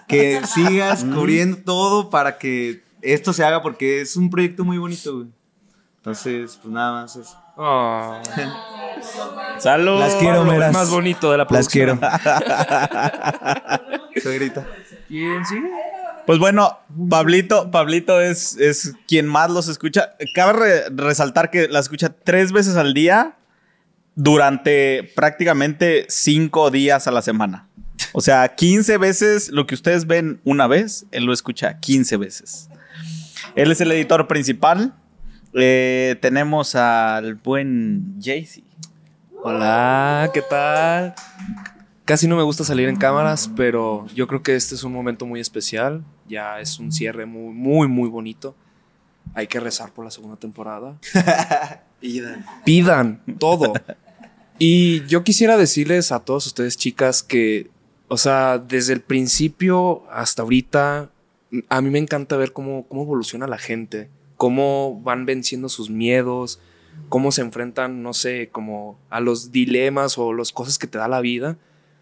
Que 0.09 0.43
sigas 0.47 1.05
cubriendo 1.05 1.59
todo 1.65 2.11
para 2.11 2.39
que 2.39 2.83
esto 3.03 3.33
se 3.33 3.45
haga 3.45 3.63
porque 3.63 4.01
es 4.01 4.17
un 4.17 4.31
proyecto 4.31 4.65
muy 4.65 4.79
bonito, 4.79 5.17
güey. 5.17 5.29
Entonces, 5.97 6.59
pues 6.63 6.73
nada 6.73 6.93
más 6.93 7.17
eso. 7.17 7.37
Oh. 7.63 8.19
Salud. 9.59 10.01
Las 10.01 10.15
quiero, 10.15 10.39
Pablo, 10.39 10.53
meras. 10.53 10.73
más 10.73 10.89
bonito 10.91 11.31
de 11.31 11.37
la 11.39 11.47
Las 11.51 11.69
quiero. 11.69 11.99
producción. 12.01 12.35
Suegrita. 14.23 14.67
¿Quién 15.09 15.45
sigue? 15.45 15.69
Pues 16.27 16.39
bueno, 16.39 16.79
Pablito, 17.11 17.71
Pablito 17.71 18.21
es, 18.21 18.57
es 18.57 18.95
quien 19.07 19.27
más 19.27 19.51
los 19.51 19.69
escucha. 19.69 20.13
Cabe 20.35 20.53
re- 20.55 20.89
resaltar 20.91 21.51
que 21.51 21.69
la 21.69 21.81
escucha 21.81 22.11
tres 22.25 22.53
veces 22.53 22.77
al 22.77 22.95
día 22.95 23.37
durante 24.15 25.11
prácticamente 25.15 26.07
cinco 26.09 26.71
días 26.71 27.07
a 27.07 27.11
la 27.11 27.21
semana. 27.23 27.67
O 28.13 28.21
sea, 28.21 28.49
15 28.55 28.97
veces 28.99 29.51
lo 29.51 29.67
que 29.67 29.75
ustedes 29.75 30.07
ven 30.07 30.41
una 30.45 30.67
vez, 30.67 31.05
él 31.13 31.25
lo 31.25 31.33
escucha 31.33 31.79
15 31.81 32.17
veces. 32.17 32.69
Él 33.55 33.71
es 33.71 33.81
el 33.81 33.93
editor 33.93 34.27
principal. 34.29 34.95
Eh, 35.55 36.17
tenemos 36.21 36.75
al 36.75 37.35
buen 37.35 38.17
Jaycee. 38.21 38.65
Hola, 39.43 40.31
¿qué 40.33 40.43
tal? 40.43 41.15
Casi 42.05 42.29
no 42.29 42.37
me 42.37 42.43
gusta 42.43 42.63
salir 42.63 42.89
en 42.89 42.97
cámaras, 42.97 43.51
pero 43.57 44.07
yo 44.15 44.27
creo 44.27 44.43
que 44.43 44.55
este 44.55 44.75
es 44.75 44.85
un 44.85 44.93
momento 44.93 45.27
muy 45.27 45.41
especial. 45.41 46.05
Ya 46.29 46.61
es 46.61 46.79
un 46.79 46.93
cierre 46.93 47.27
muy, 47.27 47.53
muy, 47.53 47.89
muy 47.89 48.09
bonito. 48.09 48.55
Hay 49.35 49.47
que 49.47 49.61
rezar 49.61 49.93
por 49.93 50.05
la 50.05 50.11
segunda 50.11 50.37
temporada. 50.37 50.99
Pidan. 52.01 52.47
Pidan 52.65 53.21
todo. 53.39 53.73
Y 54.59 55.05
yo 55.07 55.25
quisiera 55.25 55.57
decirles 55.57 56.13
a 56.13 56.21
todos 56.21 56.47
ustedes, 56.47 56.77
chicas, 56.77 57.23
que, 57.23 57.71
o 58.09 58.17
sea, 58.17 58.59
desde 58.59 58.93
el 58.93 59.01
principio 59.01 60.05
hasta 60.11 60.43
ahorita, 60.43 61.11
a 61.69 61.81
mí 61.81 61.91
me 61.91 61.99
encanta 61.99 62.37
ver 62.37 62.53
cómo, 62.53 62.87
cómo 62.87 63.03
evoluciona 63.03 63.47
la 63.47 63.59
gente, 63.59 64.11
cómo 64.41 64.99
van 65.03 65.27
venciendo 65.27 65.69
sus 65.69 65.91
miedos, 65.91 66.61
cómo 67.11 67.31
se 67.31 67.43
enfrentan, 67.43 68.03
no 68.03 68.15
sé, 68.15 68.49
como 68.51 68.99
a 69.11 69.21
los 69.21 69.53
dilemas 69.53 70.17
o 70.17 70.33
las 70.33 70.51
cosas 70.51 70.79
que 70.79 70.87
te 70.87 70.97
da 70.97 71.09
la 71.09 71.21
vida. 71.21 71.59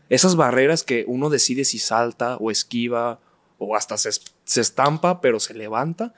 Esas 0.09 0.36
barreras 0.36 0.85
que 0.85 1.05
uno 1.09 1.31
decide 1.31 1.65
si 1.65 1.81
salta 1.81 2.36
o 2.36 2.52
esquiva 2.52 3.19
o 3.59 3.74
hasta 3.74 3.97
se, 3.98 4.10
se 4.44 4.60
estampa, 4.60 5.20
pero 5.20 5.40
se 5.40 5.52
levanta. 5.52 6.15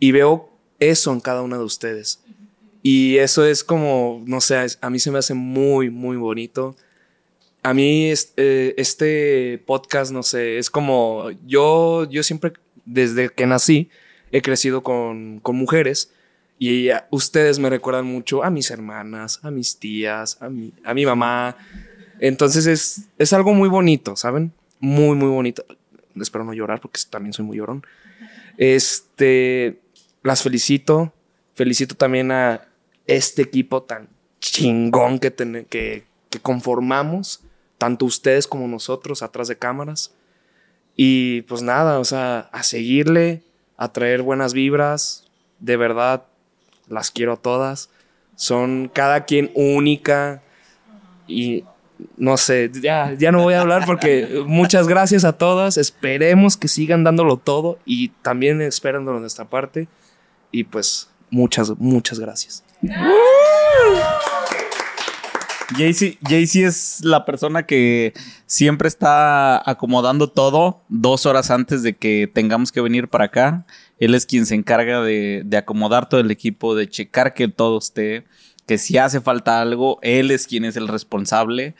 Y 0.00 0.10
veo 0.10 0.50
eso 0.80 1.12
en 1.12 1.20
cada 1.20 1.42
una 1.42 1.56
de 1.56 1.62
ustedes. 1.62 2.20
Y 2.82 3.18
eso 3.18 3.46
es 3.46 3.62
como, 3.62 4.24
no 4.26 4.40
sé, 4.40 4.56
a 4.80 4.90
mí 4.90 4.98
se 4.98 5.12
me 5.12 5.20
hace 5.20 5.34
muy, 5.34 5.88
muy 5.88 6.16
bonito. 6.16 6.74
A 7.62 7.74
mí 7.74 8.10
es- 8.10 8.32
eh, 8.36 8.74
este 8.76 9.62
podcast, 9.64 10.10
no 10.10 10.24
sé, 10.24 10.58
es 10.58 10.68
como 10.68 11.30
yo, 11.46 12.10
yo 12.10 12.24
siempre, 12.24 12.54
desde 12.84 13.28
que 13.28 13.46
nací, 13.46 13.88
he 14.34 14.42
crecido 14.42 14.82
con, 14.82 15.38
con 15.40 15.54
mujeres 15.54 16.12
y 16.58 16.88
ustedes 17.10 17.58
me 17.60 17.70
recuerdan 17.70 18.04
mucho 18.06 18.42
a 18.42 18.50
mis 18.50 18.70
hermanas, 18.70 19.38
a 19.44 19.50
mis 19.52 19.78
tías, 19.78 20.38
a 20.42 20.48
mi, 20.48 20.72
a 20.84 20.92
mi 20.92 21.06
mamá. 21.06 21.56
Entonces 22.18 22.66
es, 22.66 23.08
es 23.16 23.32
algo 23.32 23.54
muy 23.54 23.68
bonito, 23.68 24.16
¿saben? 24.16 24.52
Muy, 24.80 25.16
muy 25.16 25.28
bonito. 25.28 25.64
Espero 26.20 26.44
no 26.44 26.52
llorar 26.52 26.80
porque 26.80 27.00
también 27.08 27.32
soy 27.32 27.44
muy 27.44 27.58
llorón. 27.58 27.84
Este, 28.58 29.80
las 30.22 30.42
felicito. 30.42 31.12
Felicito 31.54 31.94
también 31.94 32.32
a 32.32 32.66
este 33.06 33.42
equipo 33.42 33.84
tan 33.84 34.08
chingón 34.40 35.20
que, 35.20 35.30
ten- 35.30 35.66
que, 35.70 36.04
que 36.30 36.40
conformamos, 36.40 37.44
tanto 37.78 38.04
ustedes 38.04 38.46
como 38.48 38.66
nosotros 38.66 39.22
atrás 39.22 39.46
de 39.48 39.56
cámaras. 39.58 40.12
Y 40.96 41.42
pues 41.42 41.62
nada, 41.62 41.98
o 42.00 42.04
sea, 42.04 42.40
a 42.52 42.62
seguirle, 42.64 43.42
a 43.76 43.92
traer 43.92 44.22
buenas 44.22 44.52
vibras. 44.52 45.28
De 45.60 45.76
verdad, 45.76 46.24
las 46.88 47.10
quiero 47.10 47.36
todas. 47.36 47.90
Son 48.36 48.90
cada 48.92 49.24
quien 49.24 49.50
única. 49.54 50.42
Y 51.26 51.64
no 52.16 52.36
sé, 52.36 52.70
ya, 52.72 53.14
ya 53.16 53.32
no 53.32 53.42
voy 53.42 53.54
a 53.54 53.60
hablar 53.60 53.84
porque 53.86 54.42
muchas 54.46 54.88
gracias 54.88 55.24
a 55.24 55.34
todas. 55.34 55.76
Esperemos 55.76 56.56
que 56.56 56.68
sigan 56.68 57.04
dándolo 57.04 57.36
todo 57.36 57.78
y 57.84 58.08
también 58.22 58.60
esperando 58.62 59.12
de 59.14 59.20
nuestra 59.20 59.44
parte. 59.44 59.88
Y 60.50 60.64
pues 60.64 61.08
muchas, 61.30 61.70
muchas 61.78 62.18
gracias. 62.18 62.64
Jaycee 65.76 66.64
es 66.64 67.00
la 67.04 67.24
persona 67.24 67.64
que 67.64 68.12
siempre 68.46 68.88
está 68.88 69.68
acomodando 69.68 70.28
todo 70.28 70.82
dos 70.88 71.26
horas 71.26 71.50
antes 71.50 71.82
de 71.82 71.96
que 71.96 72.30
tengamos 72.32 72.72
que 72.72 72.80
venir 72.80 73.08
para 73.08 73.24
acá. 73.24 73.66
Él 73.98 74.14
es 74.14 74.26
quien 74.26 74.46
se 74.46 74.54
encarga 74.54 75.02
de, 75.02 75.42
de 75.44 75.56
acomodar 75.56 76.08
todo 76.08 76.20
el 76.20 76.30
equipo, 76.30 76.74
de 76.74 76.88
checar 76.88 77.34
que 77.34 77.48
todo 77.48 77.78
esté, 77.78 78.24
que 78.66 78.78
si 78.78 78.98
hace 78.98 79.20
falta 79.20 79.60
algo, 79.60 79.98
él 80.02 80.30
es 80.30 80.46
quien 80.46 80.64
es 80.64 80.76
el 80.76 80.88
responsable. 80.88 81.74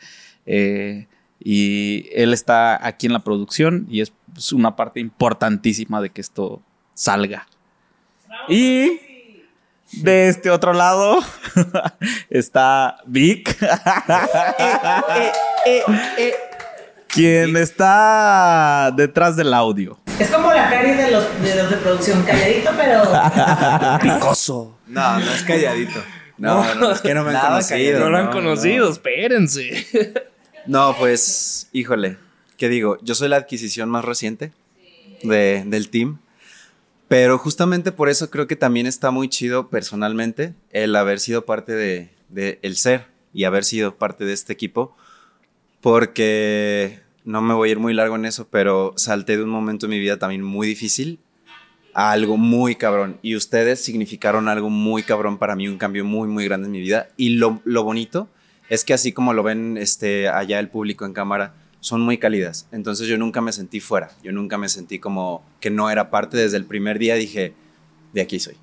eh, 0.45 1.07
y 1.39 2.07
él 2.13 2.33
está 2.33 2.85
aquí 2.85 3.05
en 3.05 3.13
la 3.13 3.23
producción 3.23 3.85
y 3.89 4.01
es 4.01 4.13
pues, 4.33 4.51
una 4.53 4.75
parte 4.75 4.99
importantísima 4.99 6.01
de 6.01 6.09
que 6.09 6.21
esto 6.21 6.61
salga. 6.93 7.47
Y 8.49 8.99
de 9.91 10.29
este 10.29 10.49
otro 10.51 10.73
lado 10.73 11.19
está 12.29 12.97
Vic. 13.05 13.55
Quien 17.07 17.55
está 17.55 18.91
detrás 18.95 19.35
del 19.37 19.53
audio. 19.53 19.97
Es 20.19 20.29
como 20.29 20.51
la 20.53 20.69
Cari 20.69 20.91
de 20.91 21.11
los 21.11 21.41
de, 21.41 21.55
los 21.55 21.69
de 21.69 21.77
producción, 21.77 22.23
calladito, 22.23 22.71
pero. 22.77 23.03
Picoso. 24.01 24.77
No, 24.87 25.19
no 25.19 25.31
es 25.31 25.43
calladito. 25.43 26.03
No, 26.37 26.75
no, 26.75 26.91
es 26.91 26.99
que 27.01 27.13
no 27.13 27.23
me 27.23 27.29
han 27.29 27.35
Nada 27.35 27.49
conocido. 27.49 27.99
No 27.99 28.09
lo 28.09 28.17
han 28.17 28.25
no, 28.25 28.31
conocido, 28.31 28.85
no. 28.87 28.91
espérense. 28.91 29.85
No, 30.65 30.95
pues, 30.97 31.69
híjole, 31.71 32.17
¿qué 32.57 32.67
digo? 32.67 32.97
Yo 33.01 33.15
soy 33.15 33.29
la 33.29 33.37
adquisición 33.37 33.87
más 33.89 34.03
reciente 34.03 34.51
de- 35.23 35.63
del 35.65 35.89
team, 35.89 36.19
pero 37.07 37.37
justamente 37.37 37.91
por 37.91 38.09
eso 38.09 38.29
creo 38.29 38.47
que 38.47 38.55
también 38.55 38.87
está 38.87 39.11
muy 39.11 39.29
chido 39.29 39.69
personalmente 39.69 40.53
el 40.71 40.95
haber 40.95 41.19
sido 41.19 41.45
parte 41.45 41.73
de, 41.73 42.09
el 42.61 42.75
ser 42.77 43.07
y 43.33 43.43
haber 43.43 43.63
sido 43.63 43.95
parte 43.95 44.25
de 44.25 44.33
este 44.33 44.53
equipo, 44.53 44.95
porque 45.81 47.01
no 47.23 47.41
me 47.41 47.53
voy 47.53 47.69
a 47.69 47.71
ir 47.73 47.79
muy 47.79 47.93
largo 47.93 48.15
en 48.15 48.25
eso, 48.25 48.47
pero 48.49 48.93
salté 48.95 49.37
de 49.37 49.43
un 49.43 49.49
momento 49.49 49.85
en 49.85 49.91
mi 49.91 49.99
vida 49.99 50.17
también 50.17 50.41
muy 50.41 50.67
difícil 50.67 51.19
a 51.93 52.11
algo 52.11 52.37
muy 52.37 52.75
cabrón. 52.75 53.19
Y 53.21 53.35
ustedes 53.35 53.83
significaron 53.83 54.47
algo 54.47 54.69
muy 54.69 55.03
cabrón 55.03 55.37
para 55.37 55.55
mí, 55.55 55.67
un 55.67 55.77
cambio 55.77 56.05
muy, 56.05 56.27
muy 56.27 56.45
grande 56.45 56.65
en 56.67 56.71
mi 56.71 56.81
vida. 56.81 57.09
Y 57.17 57.29
lo, 57.29 57.61
lo 57.65 57.83
bonito 57.83 58.29
es 58.69 58.83
que 58.83 58.93
así 58.93 59.11
como 59.11 59.33
lo 59.33 59.43
ven 59.43 59.77
este, 59.77 60.27
allá 60.27 60.59
el 60.59 60.69
público 60.69 61.05
en 61.05 61.13
cámara, 61.13 61.53
son 61.85 62.01
muy 62.01 62.17
cálidas. 62.17 62.67
Entonces 62.71 63.07
yo 63.07 63.15
nunca 63.15 63.41
me 63.41 63.51
sentí 63.51 63.79
fuera, 63.79 64.09
yo 64.23 64.31
nunca 64.31 64.57
me 64.57 64.69
sentí 64.69 64.97
como 64.97 65.45
que 65.59 65.69
no 65.69 65.91
era 65.91 66.09
parte. 66.09 66.35
Desde 66.35 66.57
el 66.57 66.65
primer 66.65 66.97
día 66.97 67.13
dije, 67.13 67.53
de 68.11 68.21
aquí 68.21 68.39
soy. 68.39 68.57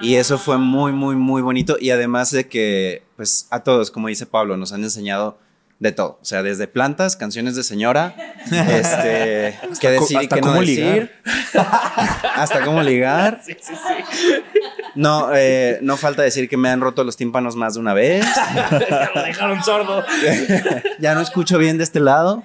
Y 0.00 0.14
eso 0.14 0.38
fue 0.38 0.56
muy, 0.56 0.92
muy, 0.92 1.16
muy 1.16 1.42
bonito. 1.42 1.76
Y 1.80 1.90
además 1.90 2.30
de 2.30 2.46
que 2.46 3.02
pues 3.16 3.48
a 3.50 3.64
todos, 3.64 3.90
como 3.90 4.06
dice 4.06 4.26
Pablo, 4.26 4.56
nos 4.56 4.72
han 4.72 4.84
enseñado 4.84 5.40
de 5.80 5.92
todo. 5.92 6.18
O 6.20 6.24
sea, 6.24 6.42
desde 6.42 6.68
plantas, 6.68 7.16
canciones 7.16 7.56
de 7.56 7.64
señora, 7.64 8.14
este, 8.52 9.58
qué 9.80 9.90
decir 9.90 10.18
y 10.20 10.24
hasta 10.24 10.36
qué 10.36 10.40
no 10.42 10.48
cómo 10.48 10.60
decir. 10.60 11.10
hasta 12.36 12.64
cómo 12.64 12.82
ligar. 12.82 13.40
No, 14.94 15.30
eh, 15.34 15.78
no 15.80 15.96
falta 15.96 16.22
decir 16.22 16.48
que 16.48 16.58
me 16.58 16.68
han 16.68 16.80
roto 16.80 17.02
los 17.02 17.16
tímpanos 17.16 17.56
más 17.56 17.74
de 17.74 17.80
una 17.80 17.94
vez. 17.94 18.26
Lo 19.14 19.22
dejaron 19.22 19.64
sordo. 19.64 20.04
ya 21.00 21.14
no 21.14 21.22
escucho 21.22 21.58
bien 21.58 21.78
de 21.78 21.84
este 21.84 21.98
lado. 21.98 22.44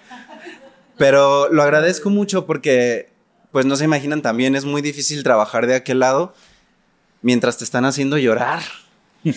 Pero 0.97 1.49
lo 1.51 1.61
agradezco 1.61 2.09
mucho 2.09 2.45
porque, 2.45 3.09
pues 3.51 3.65
no 3.65 3.75
se 3.75 3.83
imaginan 3.83 4.21
también, 4.21 4.55
es 4.55 4.63
muy 4.63 4.81
difícil 4.81 5.23
trabajar 5.23 5.67
de 5.67 5.75
aquel 5.75 5.99
lado 5.99 6.33
mientras 7.21 7.57
te 7.57 7.65
están 7.65 7.83
haciendo 7.83 8.17
llorar. 8.17 8.61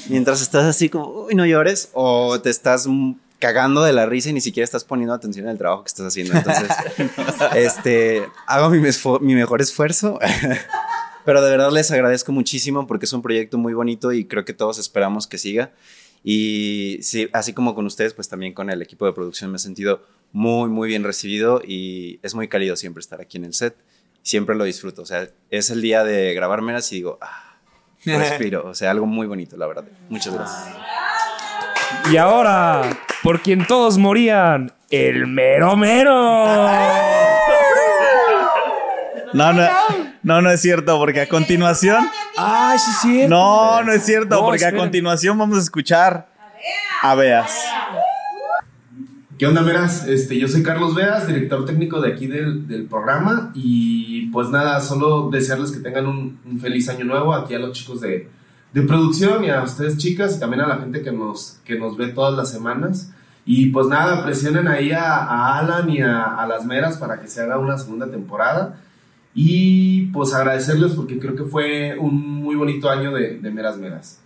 Mientras 0.08 0.40
estás 0.40 0.66
así 0.66 0.88
como, 0.88 1.08
uy, 1.08 1.34
no 1.34 1.46
llores, 1.46 1.90
o 1.94 2.40
te 2.40 2.50
estás 2.50 2.86
cagando 3.38 3.82
de 3.82 3.92
la 3.92 4.06
risa 4.06 4.30
y 4.30 4.32
ni 4.32 4.40
siquiera 4.40 4.64
estás 4.64 4.84
poniendo 4.84 5.14
atención 5.14 5.46
en 5.46 5.52
el 5.52 5.58
trabajo 5.58 5.84
que 5.84 5.88
estás 5.88 6.06
haciendo. 6.06 6.34
Entonces, 6.34 6.68
este, 7.54 8.28
hago 8.46 8.70
mi, 8.70 8.80
mi 8.80 9.34
mejor 9.34 9.60
esfuerzo. 9.60 10.18
Pero 11.24 11.42
de 11.42 11.50
verdad 11.50 11.70
les 11.70 11.90
agradezco 11.90 12.32
muchísimo 12.32 12.86
porque 12.86 13.04
es 13.04 13.12
un 13.12 13.20
proyecto 13.20 13.58
muy 13.58 13.74
bonito 13.74 14.12
y 14.12 14.24
creo 14.24 14.44
que 14.44 14.54
todos 14.54 14.78
esperamos 14.78 15.26
que 15.26 15.36
siga. 15.36 15.72
Y 16.24 16.98
sí, 17.02 17.28
así 17.32 17.52
como 17.52 17.74
con 17.74 17.86
ustedes, 17.86 18.14
pues 18.14 18.28
también 18.28 18.54
con 18.54 18.70
el 18.70 18.82
equipo 18.82 19.06
de 19.06 19.12
producción 19.12 19.50
me 19.50 19.56
he 19.56 19.60
sentido 19.60 20.02
muy, 20.32 20.68
muy 20.70 20.88
bien 20.88 21.04
recibido 21.04 21.60
y 21.64 22.18
es 22.22 22.34
muy 22.34 22.48
cálido 22.48 22.76
siempre 22.76 23.00
estar 23.00 23.20
aquí 23.20 23.36
en 23.36 23.44
el 23.44 23.54
set. 23.54 23.76
Siempre 24.22 24.56
lo 24.56 24.64
disfruto. 24.64 25.02
O 25.02 25.06
sea, 25.06 25.28
es 25.50 25.70
el 25.70 25.82
día 25.82 26.02
de 26.02 26.34
grabar 26.34 26.62
meras 26.62 26.90
y 26.92 26.96
digo, 26.96 27.18
ah, 27.20 27.58
respiro. 28.04 28.66
O 28.66 28.74
sea, 28.74 28.90
algo 28.90 29.06
muy 29.06 29.26
bonito, 29.26 29.56
la 29.56 29.66
verdad. 29.66 29.84
Muchas 30.08 30.34
gracias. 30.34 30.74
Y 32.10 32.16
ahora, 32.16 32.82
por 33.22 33.40
quien 33.40 33.66
todos 33.66 33.98
morían, 33.98 34.72
el 34.90 35.26
mero 35.26 35.76
mero. 35.76 36.68
No, 39.34 39.52
no, 39.52 39.68
no, 40.22 40.40
no 40.40 40.50
es 40.50 40.60
cierto, 40.60 40.98
porque 40.98 41.22
a 41.22 41.28
continuación. 41.28 42.08
Ay, 42.36 42.78
sí, 42.78 42.90
sí. 43.02 43.26
No, 43.28 43.82
no 43.82 43.92
es 43.92 44.04
cierto, 44.04 44.36
No, 44.36 44.44
porque 44.46 44.64
a 44.64 44.74
continuación 44.74 45.36
vamos 45.36 45.58
a 45.58 45.60
escuchar 45.60 46.28
a 47.02 47.14
Beas. 47.14 47.54
¿Qué 49.38 49.46
onda, 49.46 49.62
Meras? 49.62 50.04
Este, 50.08 50.36
yo 50.36 50.48
soy 50.48 50.64
Carlos 50.64 50.94
Veas, 50.96 51.28
director 51.28 51.64
técnico 51.64 52.00
de 52.00 52.12
aquí 52.12 52.26
del, 52.26 52.66
del 52.66 52.86
programa. 52.86 53.52
Y 53.54 54.26
pues 54.30 54.48
nada, 54.48 54.80
solo 54.80 55.30
desearles 55.30 55.70
que 55.70 55.78
tengan 55.78 56.06
un, 56.06 56.40
un 56.44 56.58
feliz 56.58 56.88
año 56.88 57.04
nuevo 57.04 57.34
aquí 57.34 57.54
a 57.54 57.58
los 57.60 57.72
chicos 57.72 58.00
de, 58.00 58.28
de 58.72 58.82
producción 58.82 59.44
y 59.44 59.50
a 59.50 59.62
ustedes, 59.62 59.96
chicas, 59.96 60.36
y 60.36 60.40
también 60.40 60.62
a 60.62 60.66
la 60.66 60.76
gente 60.76 61.02
que 61.02 61.12
nos, 61.12 61.58
que 61.64 61.78
nos 61.78 61.96
ve 61.96 62.08
todas 62.08 62.34
las 62.34 62.50
semanas. 62.50 63.10
Y 63.44 63.66
pues 63.70 63.86
nada, 63.86 64.22
presionen 64.22 64.68
ahí 64.68 64.92
a, 64.92 65.16
a 65.16 65.58
Alan 65.58 65.88
y 65.88 66.02
a, 66.02 66.22
a 66.36 66.46
las 66.46 66.64
Meras 66.66 66.98
para 66.98 67.18
que 67.20 67.28
se 67.28 67.40
haga 67.42 67.58
una 67.58 67.78
segunda 67.78 68.10
temporada. 68.10 68.76
Y 69.34 70.06
pues 70.06 70.34
agradecerles 70.34 70.92
porque 70.92 71.18
creo 71.18 71.34
que 71.34 71.44
fue 71.44 71.96
un 71.98 72.42
muy 72.42 72.56
bonito 72.56 72.90
año 72.90 73.12
de, 73.12 73.38
de 73.38 73.50
Meras 73.50 73.78
Meras. 73.78 74.18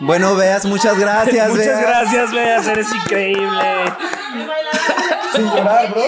Bueno, 0.00 0.34
Beas, 0.34 0.64
muchas 0.66 0.98
gracias. 0.98 1.50
Muchas 1.50 1.66
Beas. 1.66 1.80
gracias, 1.80 2.32
Beas, 2.32 2.66
eres 2.66 2.94
increíble. 2.94 3.64
Sin 5.34 5.44
llorar, 5.44 5.90
bro. 5.92 6.02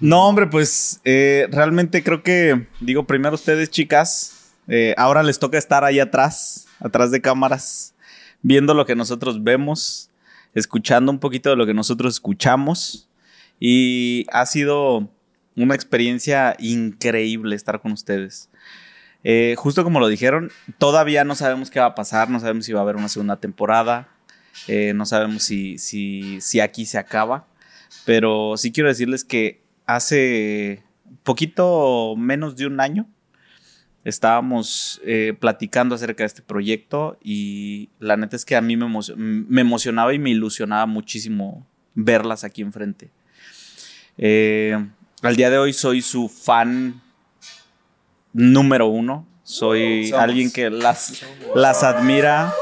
No, 0.00 0.28
hombre, 0.28 0.46
pues 0.46 1.00
eh, 1.04 1.48
realmente 1.50 2.04
creo 2.04 2.22
que, 2.22 2.68
digo, 2.78 3.04
primero 3.04 3.34
ustedes, 3.34 3.68
chicas, 3.68 4.52
eh, 4.68 4.94
ahora 4.96 5.24
les 5.24 5.40
toca 5.40 5.58
estar 5.58 5.82
ahí 5.82 5.98
atrás, 5.98 6.68
atrás 6.78 7.10
de 7.10 7.20
cámaras, 7.20 7.94
viendo 8.40 8.74
lo 8.74 8.86
que 8.86 8.94
nosotros 8.94 9.42
vemos, 9.42 10.10
escuchando 10.54 11.10
un 11.10 11.18
poquito 11.18 11.50
de 11.50 11.56
lo 11.56 11.66
que 11.66 11.74
nosotros 11.74 12.14
escuchamos. 12.14 13.08
Y 13.58 14.24
ha 14.30 14.46
sido 14.46 15.10
una 15.56 15.74
experiencia 15.74 16.54
increíble 16.60 17.56
estar 17.56 17.80
con 17.80 17.90
ustedes. 17.90 18.50
Eh, 19.24 19.56
justo 19.58 19.82
como 19.82 19.98
lo 19.98 20.06
dijeron, 20.06 20.52
todavía 20.78 21.24
no 21.24 21.34
sabemos 21.34 21.70
qué 21.70 21.80
va 21.80 21.86
a 21.86 21.94
pasar, 21.96 22.30
no 22.30 22.38
sabemos 22.38 22.66
si 22.66 22.72
va 22.72 22.78
a 22.78 22.82
haber 22.84 22.94
una 22.94 23.08
segunda 23.08 23.40
temporada, 23.40 24.08
no 24.94 25.06
sabemos 25.06 25.42
si, 25.42 25.76
si, 25.78 26.40
si 26.40 26.60
aquí 26.60 26.86
se 26.86 26.98
acaba, 26.98 27.48
pero 28.04 28.56
sí 28.56 28.70
quiero 28.70 28.88
decirles 28.88 29.24
que 29.24 29.67
hace 29.88 30.82
poquito 31.24 32.14
menos 32.16 32.54
de 32.56 32.66
un 32.66 32.78
año 32.78 33.08
estábamos 34.04 35.00
eh, 35.04 35.34
platicando 35.38 35.94
acerca 35.94 36.22
de 36.22 36.26
este 36.28 36.42
proyecto 36.42 37.18
y 37.22 37.88
la 37.98 38.16
neta 38.16 38.36
es 38.36 38.44
que 38.44 38.54
a 38.54 38.60
mí 38.60 38.76
me, 38.76 38.86
emo- 38.86 39.14
me 39.16 39.60
emocionaba 39.62 40.14
y 40.14 40.18
me 40.18 40.30
ilusionaba 40.30 40.86
muchísimo 40.86 41.66
verlas 41.94 42.44
aquí 42.44 42.62
enfrente. 42.62 43.10
Eh, 44.18 44.78
al 45.22 45.36
día 45.36 45.50
de 45.50 45.58
hoy 45.58 45.72
soy 45.72 46.00
su 46.02 46.28
fan 46.28 47.00
número 48.32 48.86
uno. 48.86 49.26
Soy 49.42 50.08
Somos. 50.08 50.22
alguien 50.22 50.50
que 50.52 50.68
las, 50.70 51.22
las 51.54 51.82
admira. 51.82 52.52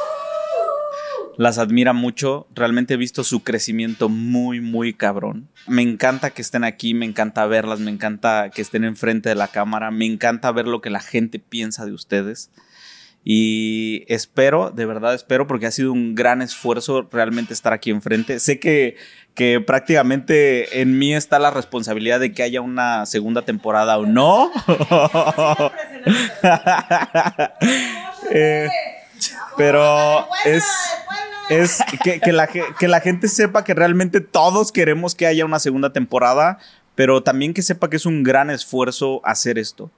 Las 1.36 1.58
admira 1.58 1.92
mucho. 1.92 2.46
Realmente 2.54 2.94
he 2.94 2.96
visto 2.96 3.24
su 3.24 3.42
crecimiento 3.42 4.08
muy, 4.08 4.60
muy 4.60 4.94
cabrón. 4.94 5.48
Me 5.66 5.82
encanta 5.82 6.30
que 6.30 6.42
estén 6.42 6.64
aquí, 6.64 6.94
me 6.94 7.06
encanta 7.06 7.46
verlas, 7.46 7.80
me 7.80 7.90
encanta 7.90 8.50
que 8.50 8.62
estén 8.62 8.84
enfrente 8.84 9.28
de 9.28 9.34
la 9.34 9.48
cámara, 9.48 9.90
me 9.90 10.06
encanta 10.06 10.52
ver 10.52 10.66
lo 10.66 10.80
que 10.80 10.90
la 10.90 11.00
gente 11.00 11.38
piensa 11.38 11.84
de 11.84 11.92
ustedes. 11.92 12.50
Y 13.28 14.04
espero, 14.06 14.70
de 14.70 14.86
verdad 14.86 15.12
espero, 15.12 15.48
porque 15.48 15.66
ha 15.66 15.72
sido 15.72 15.92
un 15.92 16.14
gran 16.14 16.42
esfuerzo 16.42 17.08
realmente 17.10 17.54
estar 17.54 17.72
aquí 17.72 17.90
enfrente. 17.90 18.38
Sé 18.38 18.60
que, 18.60 18.96
que 19.34 19.60
prácticamente 19.60 20.80
en 20.80 20.96
mí 20.96 21.12
está 21.12 21.40
la 21.40 21.50
responsabilidad 21.50 22.20
de 22.20 22.32
que 22.32 22.44
haya 22.44 22.60
una 22.60 23.04
segunda 23.04 23.42
temporada 23.42 23.98
o 23.98 24.06
no. 24.06 24.52
Eh, 28.32 28.68
pero 29.56 30.28
es, 30.44 30.64
es 31.51 31.81
que, 32.02 32.20
que 32.20 32.32
la, 32.32 32.47
que 32.48 32.89
la 32.89 33.01
gente 33.01 33.28
sepa 33.28 33.64
que 33.64 33.74
realmente 33.74 34.20
todos 34.20 34.73
queremos 34.73 35.14
que 35.14 35.27
haya 35.27 35.44
una 35.44 35.59
segunda 35.59 35.93
temporada, 35.93 36.59
pero 36.94 37.23
también 37.23 37.55
que 37.55 37.62
sepa 37.62 37.90
que 37.90 37.97
es 37.97 38.06
un 38.06 38.23
gran 38.23 38.51
esfuerzo 38.51 39.20
hacer 39.24 39.59
esto. 39.59 39.90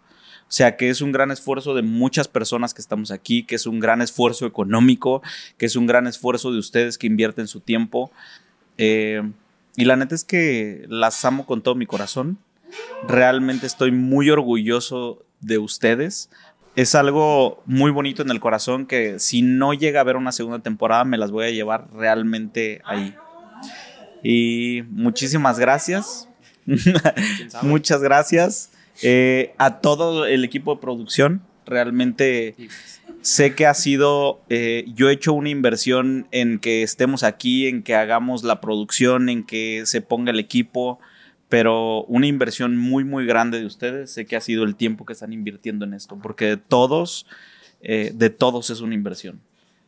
O 0.49 0.51
sea, 0.51 0.77
que 0.77 0.89
es 0.89 1.03
un 1.03 1.13
gran 1.13 1.31
esfuerzo 1.31 1.75
de 1.75 1.83
muchas 1.83 2.27
personas 2.27 2.73
que 2.73 2.81
estamos 2.81 3.11
aquí, 3.11 3.43
que 3.43 3.55
es 3.55 3.67
un 3.67 3.81
gran 3.81 4.01
esfuerzo 4.01 4.47
económico, 4.47 5.21
que 5.59 5.67
es 5.67 5.77
un 5.77 5.87
gran 5.87 6.07
esfuerzo 6.07 6.51
de 6.53 6.59
ustedes 6.59 6.97
que 6.97 7.07
invierten 7.07 7.47
su 7.47 7.61
tiempo. 7.61 8.11
Eh, 8.79 9.23
y 9.77 9.85
la 9.85 9.97
neta 9.97 10.15
es 10.15 10.25
que 10.25 10.87
las 10.89 11.23
amo 11.27 11.45
con 11.45 11.61
todo 11.61 11.75
mi 11.75 11.85
corazón. 11.85 12.39
Realmente 13.07 13.67
estoy 13.67 13.93
muy 13.93 14.31
orgulloso 14.31 15.23
de 15.41 15.59
ustedes. 15.59 16.31
Es 16.79 16.95
algo 16.95 17.61
muy 17.67 17.91
bonito 17.91 18.23
en 18.23 18.31
el 18.31 18.39
corazón 18.39 18.87
que 18.87 19.19
si 19.19 19.43
no 19.43 19.75
llega 19.75 19.99
a 19.99 20.03
haber 20.03 20.15
una 20.15 20.31
segunda 20.31 20.61
temporada 20.61 21.03
me 21.03 21.19
las 21.19 21.33
voy 21.33 21.47
a 21.47 21.51
llevar 21.51 21.89
realmente 21.93 22.83
ahí. 22.85 23.17
Y 24.23 24.85
muchísimas 24.89 25.59
gracias. 25.59 26.29
Muchas 27.63 28.01
gracias 28.01 28.71
eh, 29.03 29.55
a 29.59 29.81
todo 29.81 30.25
el 30.25 30.45
equipo 30.45 30.77
de 30.77 30.81
producción. 30.81 31.43
Realmente 31.67 32.55
sé 33.23 33.57
que 33.57 33.67
ha 33.67 33.75
sido, 33.75 34.41
eh, 34.49 34.85
yo 34.95 35.11
he 35.11 35.15
hecho 35.15 35.33
una 35.33 35.49
inversión 35.49 36.29
en 36.31 36.61
que 36.61 36.85
estemos 36.85 37.25
aquí, 37.25 37.67
en 37.67 37.83
que 37.83 37.97
hagamos 37.97 38.45
la 38.45 38.61
producción, 38.61 39.29
en 39.29 39.43
que 39.43 39.83
se 39.85 40.01
ponga 40.01 40.31
el 40.31 40.39
equipo, 40.39 41.01
pero 41.49 42.05
una 42.05 42.27
inversión 42.27 42.77
muy, 42.77 43.05
muy 43.05 43.27
grande 43.27 43.59
de 43.59 43.67
ustedes. 43.67 44.11
Sé 44.13 44.27
que 44.27 44.37
ha 44.37 44.41
sido 44.41 44.65
el 44.65 44.77
tiempo 44.77 45.05
que 45.05 45.13
están 45.13 45.33
invirtiendo 45.33 45.85
en 45.85 45.95
esto, 45.95 46.19
porque 46.23 46.47
de 46.47 46.57
todos, 46.57 47.27
eh, 47.81 48.13
de 48.15 48.31
todos 48.31 48.71
es 48.71 48.81
una 48.81 48.95
inversión. 48.95 49.41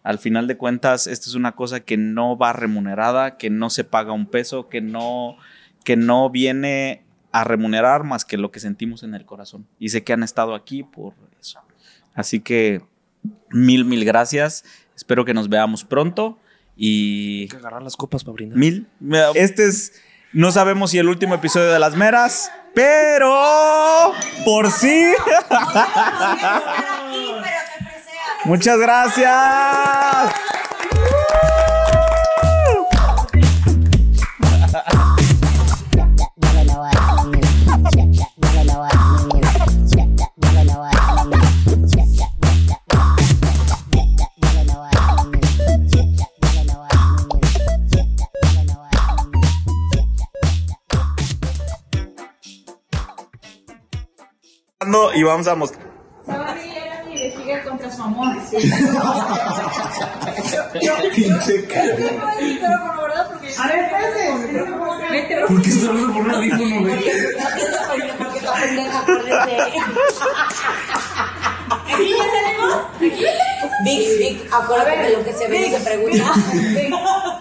Al 0.02 0.18
final 0.18 0.46
de 0.46 0.56
cuentas, 0.56 1.06
esta 1.06 1.28
es 1.28 1.34
una 1.34 1.52
cosa 1.52 1.80
que 1.80 1.98
no 1.98 2.38
va 2.38 2.54
remunerada, 2.54 3.36
que 3.36 3.50
no 3.50 3.68
se 3.68 3.84
paga 3.84 4.12
un 4.12 4.26
peso, 4.26 4.68
que 4.68 4.80
no, 4.80 5.36
que 5.84 5.96
no 5.96 6.30
viene 6.30 7.02
a 7.32 7.44
remunerar 7.44 8.04
más 8.04 8.24
que 8.24 8.38
lo 8.38 8.50
que 8.50 8.60
sentimos 8.60 9.02
en 9.02 9.14
el 9.14 9.26
corazón. 9.26 9.66
Y 9.78 9.90
sé 9.90 10.02
que 10.02 10.14
han 10.14 10.22
estado 10.22 10.54
aquí 10.54 10.82
por 10.82 11.12
eso. 11.38 11.60
Así 12.14 12.40
que 12.40 12.80
mil, 13.50 13.84
mil 13.84 14.04
gracias. 14.06 14.64
Espero 14.96 15.26
que 15.26 15.34
nos 15.34 15.50
veamos 15.50 15.84
pronto 15.84 16.38
y... 16.76 17.48
que 17.48 17.56
agarrar 17.56 17.82
las 17.82 17.96
copas 17.96 18.24
para 18.24 18.34
brindar. 18.34 18.58
Mil. 18.58 18.86
Este 19.34 19.66
es... 19.66 20.00
No 20.32 20.52
sabemos 20.52 20.92
si 20.92 20.98
el 20.98 21.08
último 21.08 21.34
episodio 21.34 21.72
de 21.72 21.80
Las 21.80 21.96
Meras, 21.96 22.52
pero 22.72 24.12
por 24.44 24.70
sí. 24.70 25.12
Muchas 28.44 28.78
gracias. 28.78 30.09
Y 55.14 55.22
vamos 55.22 55.46
a 55.46 55.54
mostrar. 55.54 55.86
sigue 57.14 57.62
contra 57.62 57.90
su 57.94 58.02
amor. 58.02 58.34
A 63.58 63.66
ver, 63.66 63.78
espérate. 63.84 64.24
¿Por 65.48 65.60
qué 65.60 65.68
está 65.68 65.88
hablando 65.88 66.14
por 66.14 66.22
un 66.22 66.30
audífono, 66.30 66.80
güey? 66.80 66.94
Porque 68.16 68.38
está 68.38 68.54
pendeja, 68.54 68.98
acuérdense. 69.00 69.56
¿Aquí 71.92 72.14
ya 72.16 72.24
salimos? 72.30 72.74
Vic, 73.84 74.18
Vic, 74.18 74.36
acuérdate 74.50 75.02
de 75.02 75.10
lo 75.18 75.24
que 75.24 75.32
se 75.34 75.46
ve 75.46 75.66
y 75.66 75.70
se 75.72 75.80
pregunta. 75.80 77.40